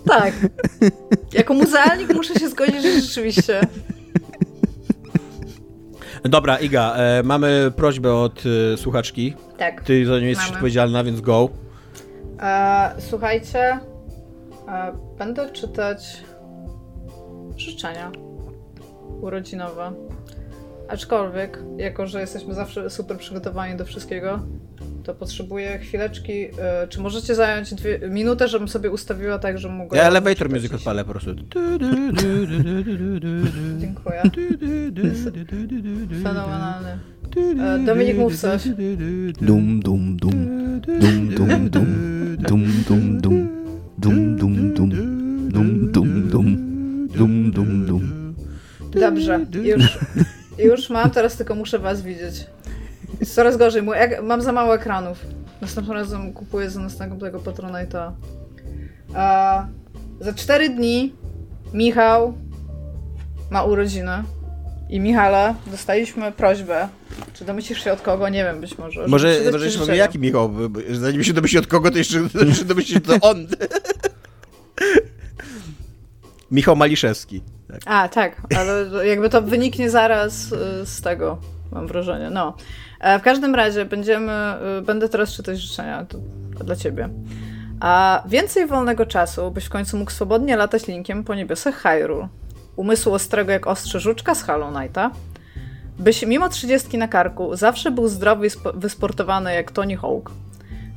Tak. 0.07 0.35
Jako 1.33 1.55
muzealnik 1.55 2.15
muszę 2.15 2.35
się 2.35 2.49
zgodzić, 2.49 2.83
że 2.83 3.01
rzeczywiście. 3.01 3.61
Dobra, 6.23 6.59
Iga, 6.59 6.95
e, 6.97 7.23
mamy 7.23 7.73
prośbę 7.77 8.15
od 8.15 8.43
e, 8.75 8.77
słuchaczki. 8.77 9.35
Tak. 9.59 9.85
Ty 9.85 10.07
za 10.07 10.13
nią 10.13 10.27
jesteś 10.27 10.47
Mamy. 10.47 10.57
odpowiedzialna, 10.57 11.05
więc 11.05 11.21
go. 11.21 11.49
E, 12.41 12.95
słuchajcie, 12.99 13.79
e, 14.69 14.93
będę 15.19 15.51
czytać 15.51 16.25
życzenia 17.57 18.13
urodzinowe. 19.21 19.93
Aczkolwiek, 20.91 21.59
jako 21.77 22.07
że 22.07 22.21
jesteśmy 22.21 22.55
zawsze 22.55 22.91
super 22.91 23.19
przygotowani 23.19 23.77
do 23.77 23.85
wszystkiego, 23.85 24.43
to 25.05 25.15
potrzebuję 25.15 25.79
chwileczki. 25.79 26.33
E, 26.59 26.89
czy 26.89 27.01
możecie 27.01 27.35
zająć 27.35 27.75
dwie, 27.75 28.01
minutę, 28.09 28.49
żebym 28.49 28.69
sobie 28.69 28.91
ustawiła 28.91 29.39
tak, 29.39 29.59
żebym 29.59 29.77
mogła. 29.77 29.99
Ja 29.99 30.05
elevator 30.05 30.51
music 30.51 30.73
odpalę 30.73 31.05
po 31.05 31.11
prostu. 31.11 31.31
Dziękuję. 33.79 34.23
Fenomenalny. 36.23 36.99
E, 37.37 37.79
Dominik, 37.87 38.17
mów 38.17 38.37
coś. 38.37 38.69
Dum, 39.41 39.81
dum, 39.81 40.17
dum. 40.17 40.47
Dum, 41.01 41.29
dum, 41.35 41.71
dum. 41.71 41.87
Dum, 42.39 42.67
dum, 42.89 43.21
dum. 43.21 43.49
Dum, 43.99 44.37
dum, 44.37 44.73
dum. 44.73 44.91
Dum, 45.51 45.93
dum, 45.93 46.29
dum. 46.29 46.57
Dum, 47.17 47.51
dum, 47.51 47.87
dum. 47.87 48.35
Dobrze, 49.01 49.47
już, 49.63 49.99
już 50.65 50.91
mam, 50.91 51.11
teraz 51.11 51.37
tylko 51.37 51.55
muszę 51.55 51.79
was 51.79 52.03
widzieć. 52.03 52.47
Jest 53.21 53.35
coraz 53.35 53.57
gorzej, 53.57 53.83
mam 54.23 54.43
za 54.43 54.53
mało 54.53 54.75
ekranów. 54.75 55.19
Następnym 55.61 55.97
razem 55.97 56.33
kupuję 56.33 56.71
za 56.71 56.81
następnego 56.81 57.39
Patronite'a. 57.39 58.13
A 59.15 59.67
za 60.21 60.33
cztery 60.33 60.69
dni 60.69 61.15
Michał 61.75 62.35
ma 63.51 63.63
urodziny. 63.63 64.23
I 64.89 65.01
Michale, 65.01 65.55
dostaliśmy 65.67 66.33
prośbę. 66.33 66.89
Czy 67.35 67.45
domyślisz 67.45 67.85
się 67.85 67.93
od 67.93 68.01
kogo? 68.01 68.29
Nie 68.29 68.45
wiem, 68.45 68.61
być 68.61 68.79
może. 68.79 69.07
Może, 69.07 69.41
może 69.53 69.65
jeszcze 69.65 69.97
jaki 69.97 70.19
Michał? 70.19 70.55
Zanim 70.93 71.25
się 71.25 71.33
domyśli 71.33 71.59
od 71.59 71.67
kogo, 71.67 71.91
to 71.91 71.99
jeszcze, 71.99 72.29
to 72.39 72.45
jeszcze 72.45 72.65
domyśli 72.65 72.95
się, 72.95 73.01
to 73.01 73.15
on. 73.21 73.47
Michał 76.51 76.77
Maliszewski. 76.77 77.43
Tak. 77.69 77.81
A, 77.87 78.09
tak, 78.09 78.43
ale 78.59 79.07
jakby 79.07 79.29
to 79.29 79.43
wyniknie 79.43 79.91
zaraz 79.91 80.53
y, 80.53 80.87
z 80.87 81.01
tego, 81.01 81.39
mam 81.73 81.87
wrażenie. 81.87 82.31
No. 82.31 82.55
E, 83.01 83.19
W 83.19 83.23
każdym 83.23 83.55
razie 83.55 83.85
będziemy, 83.85 84.33
y, 84.79 84.83
będę 84.83 85.09
teraz 85.09 85.33
czytać 85.33 85.59
życzenia 85.59 86.07
dla 86.65 86.77
ciebie. 86.77 87.09
A 87.81 88.23
więcej 88.29 88.67
wolnego 88.67 89.07
czasu, 89.07 89.51
byś 89.51 89.65
w 89.65 89.69
końcu 89.71 89.97
mógł 89.97 90.11
swobodnie 90.11 90.57
latać 90.57 90.87
linkiem 90.87 91.25
po 91.25 91.35
niebiosach 91.35 91.75
Hyrule. 91.75 92.29
Umysłu 92.77 93.13
ostrego 93.15 93.53
jak 93.53 93.67
ostrze 93.67 94.01
żuczka 94.01 94.35
z 94.35 94.43
Hollow 94.43 94.75
Knighta. 94.75 95.11
Byś 95.99 96.23
mimo 96.27 96.49
trzydziestki 96.49 96.99
na 96.99 97.09
karku 97.09 97.57
zawsze 97.57 97.91
był 97.91 98.09
zdrowy 98.09 98.47
i 98.47 98.51
spo- 98.51 98.73
wysportowany 98.79 99.55
jak 99.55 99.71
Tony 99.73 99.97
Hawk. 99.97 100.31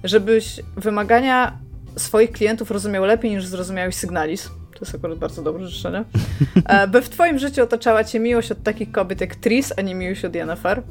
Żebyś 0.04 0.62
wymagania 0.78 1.58
swoich 1.98 2.32
klientów 2.32 2.72
rozumiał 2.72 3.06
lepiej 3.06 3.32
niż 3.32 3.46
zrozumiałeś 3.46 3.96
Signalis. 3.96 4.50
To 4.74 4.80
jest 4.86 4.96
akurat 4.96 5.18
bardzo 5.18 5.42
dobre 5.42 5.68
życzenie. 5.68 6.04
E, 6.66 6.88
By 6.88 7.02
w 7.02 7.10
twoim 7.10 7.40
życiu 7.40 7.64
otaczała 7.64 8.04
cię 8.04 8.20
miłość 8.20 8.52
od 8.52 8.64
takich 8.64 8.92
kobiet 8.92 9.22
jak 9.22 9.36
Tris, 9.36 9.74
a 9.78 9.82
nie 9.82 9.96
miłość 9.96 10.26
od 10.26 10.36
Yennefer. 10.36 10.82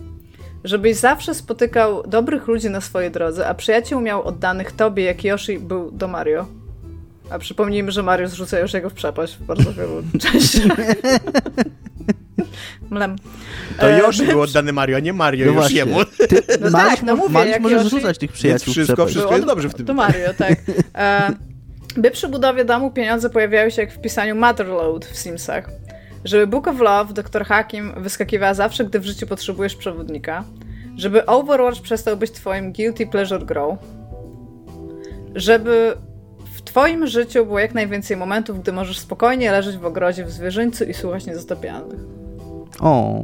Żebyś 0.64 0.96
zawsze 0.96 1.34
spotykał 1.34 2.02
dobrych 2.06 2.46
ludzi 2.48 2.70
na 2.70 2.80
swojej 2.80 3.10
drodze, 3.10 3.48
a 3.48 3.54
przyjaciół 3.54 4.00
miał 4.00 4.22
oddanych 4.22 4.72
tobie, 4.72 5.04
jak 5.04 5.24
Yoshi 5.24 5.58
był 5.58 5.90
do 5.90 6.08
Mario. 6.08 6.46
A 7.30 7.38
przypomnijmy, 7.38 7.92
że 7.92 8.02
Mario 8.02 8.28
zrzuca 8.28 8.58
Yoshiego 8.58 8.90
w 8.90 8.94
przepaść 8.94 9.34
w 9.36 9.42
bardzo 9.42 9.72
wielu 9.72 10.02
częściach. 10.22 10.78
Mlem. 12.90 13.16
To 13.78 13.90
E, 13.90 13.98
Yoshi 13.98 14.26
był 14.26 14.40
oddany 14.40 14.72
Mario, 14.72 14.96
a 14.96 15.00
nie 15.00 15.12
Mario 15.12 15.46
No 15.46 15.52
już 15.52 15.60
właśnie. 15.60 15.76
jemu. 15.78 16.04
Ty, 16.04 16.42
No 16.60 16.70
Mariusz 16.70 16.90
tak, 16.94 17.02
no 17.02 17.16
mówię, 17.16 17.32
Mariusz 17.34 17.52
jak 17.52 17.62
może 17.62 17.76
Yoshi- 17.76 17.84
zrzucać 17.84 18.18
tych 18.18 18.32
przyjaciół. 18.32 18.72
wszystko, 18.74 19.06
wszystko 19.06 19.30
jest 19.32 19.42
on- 19.42 19.48
dobrze 19.48 19.68
w 19.68 19.74
tym. 19.74 19.86
To 19.86 19.94
Mario, 19.94 20.34
tak. 20.38 20.52
E, 20.94 21.30
by 21.96 22.10
przy 22.10 22.28
budowie 22.28 22.64
domu 22.64 22.90
pieniądze 22.90 23.30
pojawiały 23.30 23.70
się 23.70 23.82
jak 23.82 23.92
w 23.92 24.00
pisaniu 24.00 24.34
Motherload 24.34 25.04
w 25.04 25.16
Simsach. 25.16 25.70
Żeby 26.24 26.46
Book 26.46 26.68
of 26.68 26.80
Love 26.80 27.12
Dr. 27.12 27.44
Hakim 27.44 27.92
wyskakiwała 27.96 28.54
zawsze, 28.54 28.84
gdy 28.84 29.00
w 29.00 29.04
życiu 29.04 29.26
potrzebujesz 29.26 29.76
przewodnika. 29.76 30.44
Żeby 30.96 31.26
Overwatch 31.26 31.80
przestał 31.80 32.16
być 32.16 32.30
twoim 32.30 32.72
guilty 32.72 33.06
pleasure 33.06 33.44
grow. 33.44 33.78
Żeby 35.34 35.96
w 36.54 36.62
twoim 36.62 37.06
życiu 37.06 37.46
było 37.46 37.58
jak 37.58 37.74
najwięcej 37.74 38.16
momentów, 38.16 38.62
gdy 38.62 38.72
możesz 38.72 38.98
spokojnie 38.98 39.52
leżeć 39.52 39.76
w 39.76 39.86
ogrodzie 39.86 40.24
w 40.24 40.30
zwierzyńcu 40.30 40.84
i 40.84 40.94
słuchać 40.94 41.26
niezatopialnych. 41.26 42.00
O, 42.80 43.22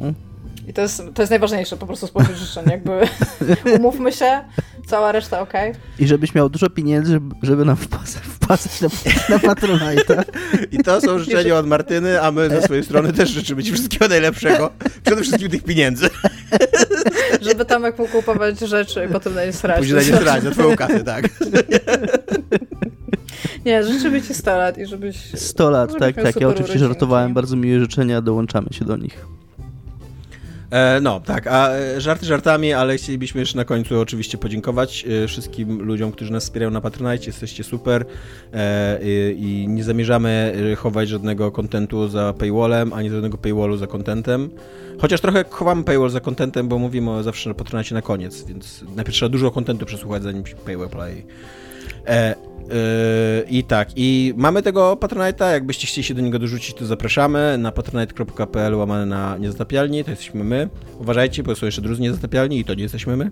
I 0.69 0.73
to 0.73 0.83
jest, 0.83 1.03
to 1.15 1.23
jest 1.23 1.31
najważniejsze, 1.31 1.77
po 1.77 1.87
prostu 1.87 2.07
spośród 2.07 2.37
życzeń. 2.37 2.65
Jakby 2.71 3.01
umówmy 3.79 4.13
się, 4.13 4.45
cała 4.87 5.13
reszta 5.13 5.41
ok. 5.41 5.53
i 5.99 6.07
żebyś 6.07 6.35
miał 6.35 6.49
dużo 6.49 6.71
pieniędzy, 6.71 7.21
żeby, 7.43 7.65
nam 7.65 7.77
wpłacać, 7.77 8.23
wpłacać 8.23 8.81
na, 8.81 8.89
na 9.29 9.39
Patronite'a. 9.39 10.25
I 10.73 10.79
to 10.79 11.01
są 11.01 11.19
życzenia 11.19 11.57
od 11.57 11.67
Martyny, 11.67 12.23
a 12.23 12.31
my 12.31 12.51
ze 12.51 12.63
swojej 12.63 12.85
strony 12.85 13.13
też 13.13 13.31
życzymy 13.31 13.63
Ci 13.63 13.73
wszystkiego 13.73 14.09
najlepszego. 14.09 14.71
Przede 15.05 15.23
wszystkim 15.23 15.51
tych 15.51 15.65
pieniędzy. 15.65 16.11
Żeby 17.41 17.65
Tomek 17.65 17.99
mógł 17.99 18.13
kupować 18.13 18.61
rzeczy 18.61 19.07
i 19.11 19.13
potem 19.13 19.35
na 19.35 19.45
nie 19.45 19.53
srać. 19.53 19.79
Później 19.79 19.97
na 19.97 20.03
nie 20.03 20.17
strać, 20.17 20.43
za 20.43 20.51
Twoją 20.51 20.77
kasę, 20.77 21.05
tak. 21.05 21.29
Nie, 23.67 23.85
życzymy 23.85 24.23
ci 24.23 24.35
100 24.35 24.57
lat 24.57 24.79
i 24.79 24.87
żebyś... 24.87 25.17
100 25.35 25.71
lat, 25.71 25.91
żebyś 25.93 26.15
tak, 26.15 26.25
tak. 26.25 26.41
Ja 26.41 26.49
oczywiście 26.49 26.79
żartowałem, 26.79 27.35
bardzo 27.35 27.57
miłe 27.57 27.81
życzenia, 27.81 28.23
dołączamy 28.23 28.69
się 28.73 28.85
do 28.85 28.97
nich. 28.97 29.27
E, 30.71 31.01
no, 31.01 31.21
tak, 31.21 31.47
a 31.47 31.71
e, 31.71 32.01
żarty 32.01 32.27
żartami, 32.27 32.73
ale 32.73 32.97
chcielibyśmy 32.97 33.41
jeszcze 33.41 33.57
na 33.57 33.65
końcu 33.65 34.01
oczywiście 34.01 34.39
podziękować 34.39 35.05
e, 35.25 35.29
wszystkim 35.29 35.83
ludziom, 35.83 36.13
którzy 36.13 36.33
nas 36.33 36.45
wspierają 36.45 36.71
na 36.71 36.81
Patronite. 36.81 37.27
Jesteście 37.27 37.65
super 37.65 38.05
i, 39.03 39.67
nie 39.69 39.85
zamierzamy 39.85 40.55
chować 40.77 41.09
żadnego 41.09 41.53
kontentu 41.53 42.09
za 42.09 42.35
paywallem, 42.39 42.93
ani 42.93 43.11
żadnego 43.11 43.39
paywallu 43.39 43.77
za 43.77 43.87
kontentem. 43.87 44.51
Chociaż 45.01 45.21
trochę 45.21 45.45
chowamy 45.51 45.85
paywall 45.85 46.11
za 46.11 46.21
kontentem, 46.21 46.69
bo 46.69 46.79
mówimy 46.79 47.23
zawsze 47.23 47.51
na 47.51 47.55
Patronite 47.55 47.95
na 47.95 48.03
koniec, 48.03 48.45
więc 48.45 48.85
najpierw 48.97 49.17
trzeba 49.17 49.29
dużo 49.29 49.51
kontentu 49.51 49.87
przesłuchać, 49.87 50.23
zanim 50.23 50.43
paywall 50.67 50.89
play. 50.89 51.27
Yy, 52.69 52.75
I 53.51 53.65
tak, 53.65 53.89
i 53.97 54.35
mamy 54.37 54.63
tego 54.63 54.97
Patronite'a, 54.97 55.53
jakbyście 55.53 55.87
chcieli 55.87 56.05
się 56.05 56.15
do 56.15 56.21
niego 56.21 56.39
dorzucić, 56.39 56.75
to 56.75 56.87
zapraszamy 56.87 57.59
na 57.59 57.73
patronite.pl 57.73 58.75
łamane 58.75 59.07
na 59.07 59.39
niezatapialni, 59.39 60.05
to 60.05 60.11
jesteśmy 60.11 60.45
my. 60.45 60.69
Uważajcie, 60.99 61.43
bo 61.43 61.55
są 61.55 61.67
jeszcze 61.67 61.83
drudzy 61.83 62.03
niezatapialni 62.03 62.59
i 62.59 62.65
to 62.65 62.75
nie 62.75 62.83
jesteśmy 62.83 63.17
my 63.17 63.31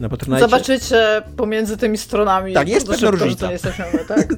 na 0.00 0.08
Patronite. 0.08 0.40
Zobaczycie 0.40 1.22
pomiędzy 1.36 1.76
tymi 1.76 1.98
stronami. 1.98 2.52
Tak, 2.52 2.68
jest 2.68 2.88
pewna 2.88 3.10
różnica. 3.10 3.50
My, 3.92 4.04
tak? 4.08 4.28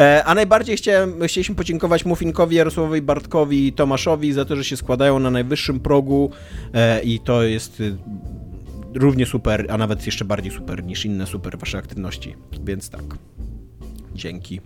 E, 0.00 0.24
a 0.24 0.34
najbardziej 0.34 0.76
chciałem, 0.76 1.20
chcieliśmy 1.26 1.54
podziękować 1.54 2.04
Muffinkowi, 2.04 2.56
Jarosławowi 2.56 3.02
Bartkowi 3.02 3.66
i 3.66 3.72
Tomaszowi 3.72 4.32
za 4.32 4.44
to, 4.44 4.56
że 4.56 4.64
się 4.64 4.76
składają 4.76 5.18
na 5.18 5.30
najwyższym 5.30 5.80
progu 5.80 6.30
e, 6.74 7.02
i 7.02 7.20
to 7.20 7.42
jest 7.42 7.82
równie 8.94 9.26
super, 9.26 9.66
a 9.68 9.78
nawet 9.78 10.06
jeszcze 10.06 10.24
bardziej 10.24 10.52
super 10.52 10.84
niż 10.84 11.04
inne 11.04 11.26
super 11.26 11.58
wasze 11.58 11.78
aktywności, 11.78 12.36
więc 12.64 12.90
tak. 12.90 13.04
Dzięki. 14.14 14.60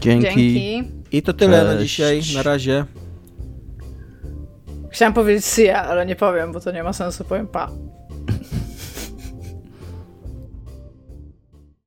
Dzięki. 0.00 0.26
Dzięki. 0.28 0.92
I 1.12 1.22
to 1.22 1.32
tyle 1.32 1.64
na 1.64 1.76
Cześć. 1.78 1.90
dzisiaj, 1.90 2.22
na 2.34 2.42
razie. 2.42 2.84
Chciałam 4.90 5.14
powiedzieć 5.14 5.58
ya, 5.58 5.82
ale 5.82 6.06
nie 6.06 6.16
powiem, 6.16 6.52
bo 6.52 6.60
to 6.60 6.72
nie 6.72 6.82
ma 6.82 6.92
sensu, 6.92 7.24
powiem 7.24 7.46
pa. 7.46 7.70